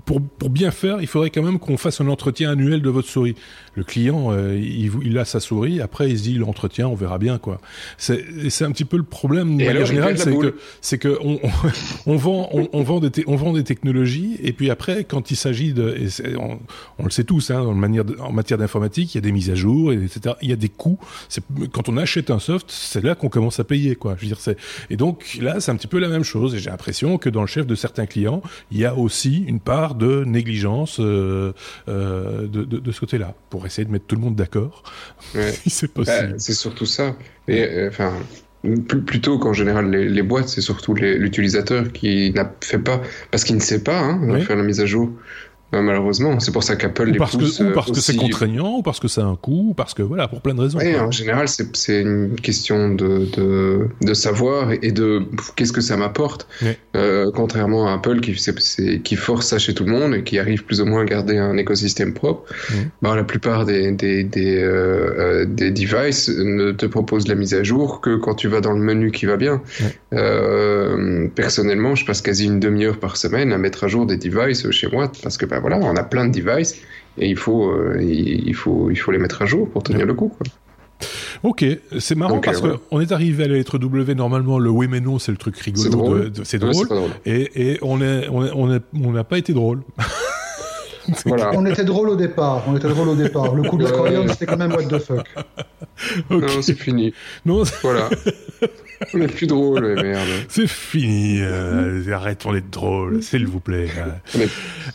pour, 0.06 0.22
pour 0.22 0.50
bien 0.50 0.72
faire, 0.72 1.02
il 1.02 1.08
faudrait 1.08 1.30
quand 1.30 1.44
même 1.44 1.60
qu'on 1.60 1.78
fasse 1.78 2.02
un 2.02 2.08
entretien 2.08 2.52
annuel 2.52 2.82
de 2.82 2.90
votre 2.90 3.10
souris. 3.10 3.36
Le 3.78 3.84
client, 3.84 4.32
euh, 4.32 4.60
il, 4.60 4.92
il, 5.04 5.18
a 5.18 5.24
sa 5.24 5.40
souris, 5.40 5.80
après 5.82 6.10
il 6.10 6.18
se 6.18 6.24
dit 6.24 6.34
l'entretien, 6.34 6.88
on 6.88 6.96
verra 6.96 7.20
bien 7.20 7.38
quoi. 7.38 7.62
C'est 7.98 8.64
un 8.64 8.72
petit 8.72 8.86
peu 8.86 8.98
le 8.98 9.04
problème 9.04 9.56
de 9.58 9.64
manière 9.64 9.86
générale, 9.86 10.18
c'est 10.18 10.36
que 10.36 10.56
c'est 10.82 10.98
que 10.98 11.18
on, 11.22 11.40
on, 12.08 12.16
vend 12.16 12.50
on, 12.52 12.68
on, 12.74 12.84
vend 12.84 13.00
des 13.00 13.12
on 13.28 13.36
vend 13.36 13.54
des 13.54 13.64
technologies, 13.64 14.38
et 14.42 14.52
puis 14.52 14.70
après 14.70 15.04
quand 15.04 15.32
il 15.32 15.36
s'agit 15.36 15.74
de, 15.74 15.96
on, 16.40 16.58
on, 16.98 17.04
le 17.06 17.12
sait 17.12 17.24
tous, 17.24 17.52
hein, 17.52 17.64
dans 17.64 17.72
le 17.72 17.78
manière 17.78 18.04
en 18.20 18.32
matière 18.32 18.58
d'informatique, 18.58 19.14
il 19.14 19.18
y 19.18 19.20
a 19.20 19.22
des 19.22 19.32
mises 19.32 19.52
à 19.52 19.56
jour, 19.56 19.94
etc. 19.94 20.36
Il 20.42 20.50
y 20.50 20.54
a 20.54 20.56
des 20.56 20.70
coûts. 20.70 20.98
Quand 21.72 21.88
on 21.88 21.98
achète 21.98 22.32
un 22.32 22.40
soft, 22.40 22.66
c'est 22.70 23.04
là 23.04 23.16
qu'on 23.16 23.30
commence 23.30 23.60
à 23.60 23.64
payer, 23.64 23.96
quoi. 23.96 24.16
Je 24.18 24.26
veux 24.26 24.28
dire, 24.28 24.56
et 24.90 24.98
donc 24.98 25.38
là, 25.42 25.60
c'est 25.60 25.72
un 25.72 25.76
petit 25.76 25.88
peu 25.88 26.00
la 26.00 26.08
même 26.08 26.24
chose. 26.24 26.56
Et 26.56 26.60
j'ai 26.60 26.70
l'impression 26.70 27.18
que 27.18 27.30
dans 27.30 27.42
le 27.42 27.48
chef 27.48 27.68
de 27.68 27.76
certains 27.76 28.06
clients, 28.06 28.42
il 28.72 28.80
y 28.80 28.86
a 28.86 28.96
aussi 28.96 29.44
une 29.48 29.60
part 29.60 29.96
de 29.96 30.24
négligence 30.26 31.00
euh, 31.00 31.54
euh, 31.88 32.48
de, 32.48 32.64
de, 32.64 32.78
de, 32.78 32.92
ce 32.92 33.00
côté-là, 33.00 33.36
pour 33.50 33.66
essayer 33.68 33.86
de 33.86 33.92
mettre 33.92 34.06
tout 34.06 34.16
le 34.16 34.22
monde 34.22 34.36
d'accord. 34.36 34.84
Ouais. 35.36 35.54
c'est 35.68 35.94
possible. 35.94 36.32
Bah, 36.32 36.36
c'est 36.38 36.54
surtout 36.54 36.86
ça. 36.86 37.16
Et 37.48 37.64
euh, 37.64 37.90
enfin. 37.90 38.14
plutôt 39.06 39.40
qu'en 39.40 39.54
général 39.54 39.92
les, 39.92 40.10
les 40.10 40.24
boîtes, 40.24 40.50
c'est 40.50 40.62
surtout 40.62 40.94
l'utilisateur 40.94 41.92
qui 41.92 42.32
n'a 42.34 42.52
fait 42.62 42.80
pas, 42.80 43.02
parce 43.32 43.44
qu'il 43.44 43.56
ne 43.56 43.62
sait 43.62 43.84
pas 43.84 44.00
hein, 44.00 44.40
faire 44.42 44.58
la 44.58 44.64
mise 44.64 44.82
à 44.82 44.86
jour. 44.86 45.12
Bah, 45.72 45.82
malheureusement, 45.82 46.40
c'est 46.40 46.54
pour 46.54 46.64
ça 46.64 46.78
qu'Apple 46.78 47.10
les 47.12 47.18
parce 47.18 47.36
pousse 47.36 47.58
que, 47.58 47.64
Ou 47.64 47.74
parce 47.74 47.92
que 47.92 48.00
c'est 48.00 48.16
contraignant, 48.16 48.78
ou 48.78 48.82
parce 48.82 49.02
que 49.02 49.10
c'est 49.10 49.22
un 49.22 49.36
coût, 49.36 49.68
ou 49.72 49.74
parce 49.74 49.94
que 49.94 50.02
voilà, 50.02 50.30
pour 50.30 50.40
plein 50.42 50.54
de 50.54 50.62
raisons. 50.62 50.80
Oui, 50.80 50.96
en 50.98 51.12
général, 51.12 51.48
c'est 51.50 52.02
une 52.02 52.36
question 52.36 52.94
de, 52.94 53.28
de, 53.36 53.88
de 54.02 54.14
savoir 54.14 54.72
et 54.82 54.92
de 54.92 55.24
qu'est-ce 55.56 55.74
que 55.74 55.82
ça 55.82 55.98
m'apporte. 55.98 56.48
Euh, 56.96 57.32
contrairement 57.34 57.88
à 57.88 57.96
Apple 57.96 58.22
qui, 58.22 58.34
qui 59.04 59.16
force 59.18 59.48
ça 59.48 59.60
chez 59.60 59.74
tout 59.74 59.84
le 59.84 59.92
monde 59.92 60.16
et 60.16 60.24
qui 60.24 60.40
arrive 60.40 60.64
plus 60.64 60.80
ou 60.82 60.86
moins 60.86 61.02
à 61.02 61.06
garder 61.06 61.38
un 61.38 61.58
écosystème 61.58 62.14
propre, 62.14 62.50
bah, 63.02 63.16
la 63.16 63.24
plupart 63.26 63.66
des, 63.66 63.92
des, 63.92 64.24
des, 64.24 64.58
euh, 64.58 65.16
euh, 65.18 65.46
des 65.46 65.72
devices 65.72 66.30
ne 66.30 66.72
te 66.72 66.86
proposent 66.86 67.28
la 67.28 67.36
mise 67.36 67.54
à 67.54 67.64
jour 67.64 68.00
que 68.00 68.16
quand 68.16 68.36
tu 68.36 68.48
vas 68.48 68.62
dans 68.62 68.74
le 68.74 68.82
menu 68.82 69.12
qui 69.12 69.26
va 69.26 69.36
bien. 69.36 69.62
Euh, 70.14 71.28
personnellement, 71.36 71.96
je 71.96 72.06
passe 72.06 72.22
quasi 72.22 72.46
une 72.46 72.60
demi-heure 72.60 72.98
par 72.98 73.18
semaine 73.18 73.52
à 73.52 73.58
mettre 73.58 73.84
à 73.84 73.88
jour 73.88 74.06
des 74.06 74.18
devices 74.18 74.70
chez 74.72 74.88
moi 74.88 75.12
parce 75.22 75.38
que 75.38 75.46
ben 75.46 75.60
voilà, 75.60 75.78
on 75.78 75.96
a 75.96 76.04
plein 76.04 76.28
de 76.28 76.40
devices 76.40 76.82
et 77.18 77.28
il 77.28 77.38
faut, 77.38 77.70
euh, 77.72 78.02
il, 78.02 78.56
faut, 78.56 78.90
il 78.90 78.96
faut 78.96 79.12
les 79.12 79.18
mettre 79.18 79.42
à 79.42 79.46
jour 79.46 79.70
pour 79.70 79.84
tenir 79.84 80.06
le 80.06 80.14
coup. 80.14 80.30
Quoi. 80.30 80.48
Ok, 81.44 81.66
c'est 82.00 82.16
marrant 82.16 82.40
parce 82.40 82.64
euh, 82.64 82.78
qu'on 82.90 83.02
est 83.02 83.12
arrivé 83.12 83.44
à 83.44 83.48
la 83.48 83.56
lettre 83.56 83.78
W. 83.78 84.16
Normalement, 84.16 84.60
le 84.60 84.70
oui 84.70 84.88
mais 84.90 85.02
non, 85.02 85.20
c'est 85.20 85.32
le 85.32 85.38
truc 85.38 85.58
rigolo. 85.58 85.84
C'est 86.44 86.58
drôle. 86.60 86.88
drôle. 86.88 87.12
Et, 87.26 87.72
et, 87.72 87.78
on 87.82 87.98
n'a 87.98 88.22
on 88.32 88.50
on 88.54 88.82
on 89.04 89.24
pas 89.24 89.38
été 89.38 89.54
drôle. 89.54 89.82
voilà. 91.26 91.52
On 91.54 91.66
était 91.66 91.84
drôle 91.84 92.10
au 92.10 92.16
départ. 92.16 92.64
On 92.68 92.76
était 92.76 92.90
drôle 92.90 93.10
au 93.10 93.16
départ. 93.16 93.56
Le 93.56 93.64
coup 93.64 93.78
de 93.78 93.84
l'aquarium, 93.84 94.28
c'était 94.30 94.46
quand 94.46 94.58
même 94.58 94.74
what 94.74 94.84
the 94.84 95.00
fuck. 95.00 95.26
Non, 96.30 96.62
c'est 96.62 96.78
fini. 96.78 97.14
Non, 97.46 97.64
voilà. 97.82 98.10
On 99.14 99.22
est 99.22 99.28
plus 99.28 99.48
drôle, 99.48 100.02
merde. 100.02 100.28
C'est 100.50 100.68
fini. 100.68 101.40
Euh, 101.42 102.04
arrêtons 102.12 102.52
d'être 102.52 102.70
drôle, 102.70 103.22
s'il 103.22 103.46
vous 103.46 103.60
plaît. 103.60 103.88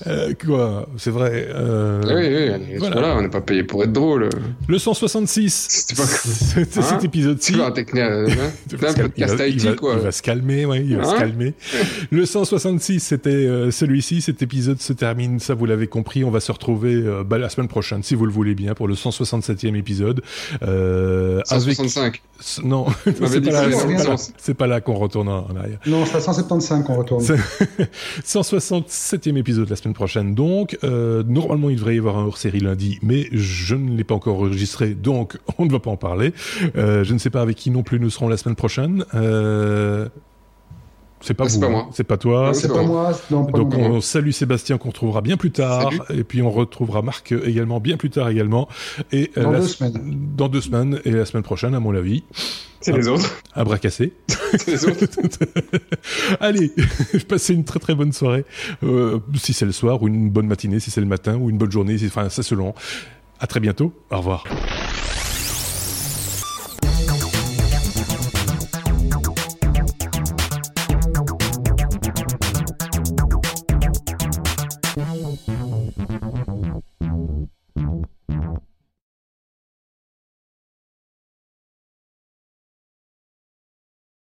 Euh, 0.07 0.33
quoi 0.45 0.89
C'est 0.97 1.11
vrai. 1.11 1.49
Euh, 1.55 2.01
oui, 2.05 2.69
oui. 2.71 2.79
Voilà. 2.79 3.17
on 3.17 3.23
n'est 3.23 3.29
pas 3.29 3.41
payé 3.41 3.63
pour 3.63 3.85
être 3.85 3.93
drôle. 3.93 4.29
Le 4.67 4.79
166. 4.79 5.69
C'était 5.71 6.01
pas... 6.01 6.07
cet 6.07 6.79
hein 6.79 6.99
épisode-ci. 7.03 7.55
un, 7.61 7.71
technicien, 7.71 8.25
un 8.27 8.95
podcast 8.95 9.43
il 9.47 9.77
quoi. 9.77 9.95
Il 9.99 10.03
va 10.03 10.13
se 10.13 10.23
calmer, 10.23 10.63
il 10.63 10.97
va 10.97 11.05
se 11.05 11.15
hein 11.15 11.19
calmer. 11.19 11.55
Le 12.11 12.27
166, 12.27 13.01
c'était 13.01 13.71
celui-ci. 13.71 14.21
Cet 14.21 14.43
épisode 14.43 14.81
se 14.81 14.93
termine, 14.93 15.39
ça 15.39 15.55
vous 15.55 15.67
l'avez 15.67 15.87
compris 15.87 16.02
compris, 16.03 16.25
on 16.25 16.31
va 16.31 16.41
se 16.41 16.51
retrouver 16.51 16.95
euh, 16.95 17.23
bah, 17.23 17.39
la 17.39 17.49
semaine 17.49 17.69
prochaine, 17.69 18.03
si 18.03 18.17
vous 18.17 18.27
le 18.27 18.33
voulez 18.33 18.57
bien, 18.57 18.75
pour 18.75 18.89
le 18.89 18.95
167e 18.95 19.77
épisode. 19.77 20.21
Euh, 20.63 21.41
165. 21.45 22.01
Avec... 22.01 22.23
Non, 22.65 22.87
c'est 23.05 23.41
pas, 23.41 23.69
là, 23.69 24.17
c'est 24.37 24.55
pas 24.55 24.67
là 24.67 24.81
qu'on 24.81 24.95
retourne 24.95 25.29
en 25.29 25.55
arrière. 25.55 25.79
Non, 25.87 26.05
c'est 26.05 26.17
à 26.17 26.21
175 26.21 26.85
qu'on 26.85 26.97
retourne. 26.97 27.25
167e 28.25 29.37
épisode 29.39 29.71
la 29.71 29.77
semaine 29.77 29.95
prochaine. 29.95 30.35
Donc, 30.35 30.77
euh, 30.83 31.23
normalement, 31.23 31.71
il 31.71 31.77
devrait 31.77 31.95
y 31.95 31.99
avoir 31.99 32.19
un 32.19 32.25
hors-série 32.25 32.59
lundi, 32.59 32.99
mais 33.01 33.29
je 33.31 33.77
ne 33.77 33.97
l'ai 33.97 34.03
pas 34.03 34.17
encore 34.17 34.39
enregistré, 34.39 34.95
donc 34.95 35.39
on 35.59 35.67
ne 35.67 35.71
va 35.71 35.79
pas 35.79 35.91
en 35.91 35.97
parler. 35.97 36.35
Euh, 36.77 37.05
je 37.05 37.15
ne 37.15 37.19
sais 37.19 37.31
pas 37.31 37.43
avec 37.43 37.57
qui 37.57 37.71
non 37.71 37.85
plus 37.85 38.01
nous 38.01 38.11
serons 38.11 38.27
la 38.27 38.37
semaine 38.37 38.57
prochaine. 38.57 39.05
Euh, 39.15 40.09
c'est 41.23 41.35
pas, 41.35 41.45
ah, 41.49 41.61
pas 41.61 41.69
moi. 41.69 41.89
C'est 41.93 42.05
pas 42.05 42.17
toi. 42.17 42.53
C'est 42.53 42.69
pas 42.69 42.83
moi. 42.83 43.13
Non, 43.31 43.45
pas 43.45 43.59
Donc 43.59 43.75
on 43.77 44.01
salue 44.01 44.31
Sébastien 44.31 44.79
qu'on 44.79 44.89
retrouvera 44.89 45.21
bien 45.21 45.37
plus 45.37 45.53
tard. 45.53 45.91
Et 46.11 46.25
puis 46.25 46.43
on 46.43 46.51
retrouvera 46.51 47.03
Marc 47.03 47.33
également 47.33 47.81
bien 47.81 47.97
plus 47.97 48.11
tard 48.11 48.29
également. 48.29 48.69
Et 49.13 49.31
euh, 49.37 49.43
dans 49.43 49.53
deux 49.53 49.67
semaines. 49.67 50.19
Dans 50.37 50.49
deux 50.49 50.61
semaines 50.61 51.01
et 51.05 51.13
la 51.13 51.25
semaine 51.25 51.45
prochaine 51.45 51.75
à 51.75 51.81
mon 51.81 51.95
avis. 51.95 52.25
C'est 52.81 52.93
les 52.93 53.07
autres. 53.07 53.43
À 53.55 53.65
bras 53.65 53.79
cassés. 53.79 54.13
C'est 54.59 54.67
les 54.67 54.85
autres. 54.87 55.07
Allez, 56.41 56.73
passez 57.29 57.55
une 57.55 57.65
très 57.65 57.79
très 57.79 57.95
bonne 57.95 58.13
soirée. 58.13 58.45
Euh, 58.83 59.21
si 59.37 59.53
c'est 59.53 59.67
le 59.67 59.73
soir 59.73 60.03
ou 60.03 60.09
une 60.09 60.31
bonne 60.31 60.47
matinée, 60.47 60.81
si 60.81 60.91
c'est 60.91 61.01
le 61.01 61.07
matin 61.07 61.37
ou 61.37 61.51
une 61.51 61.59
bonne 61.59 61.71
journée, 61.71 61.97
enfin 62.07 62.29
ça 62.29 62.43
selon. 62.43 62.75
À 63.41 63.47
très 63.47 63.61
bientôt. 63.61 63.93
Au 64.11 64.19
revoir. 64.19 64.45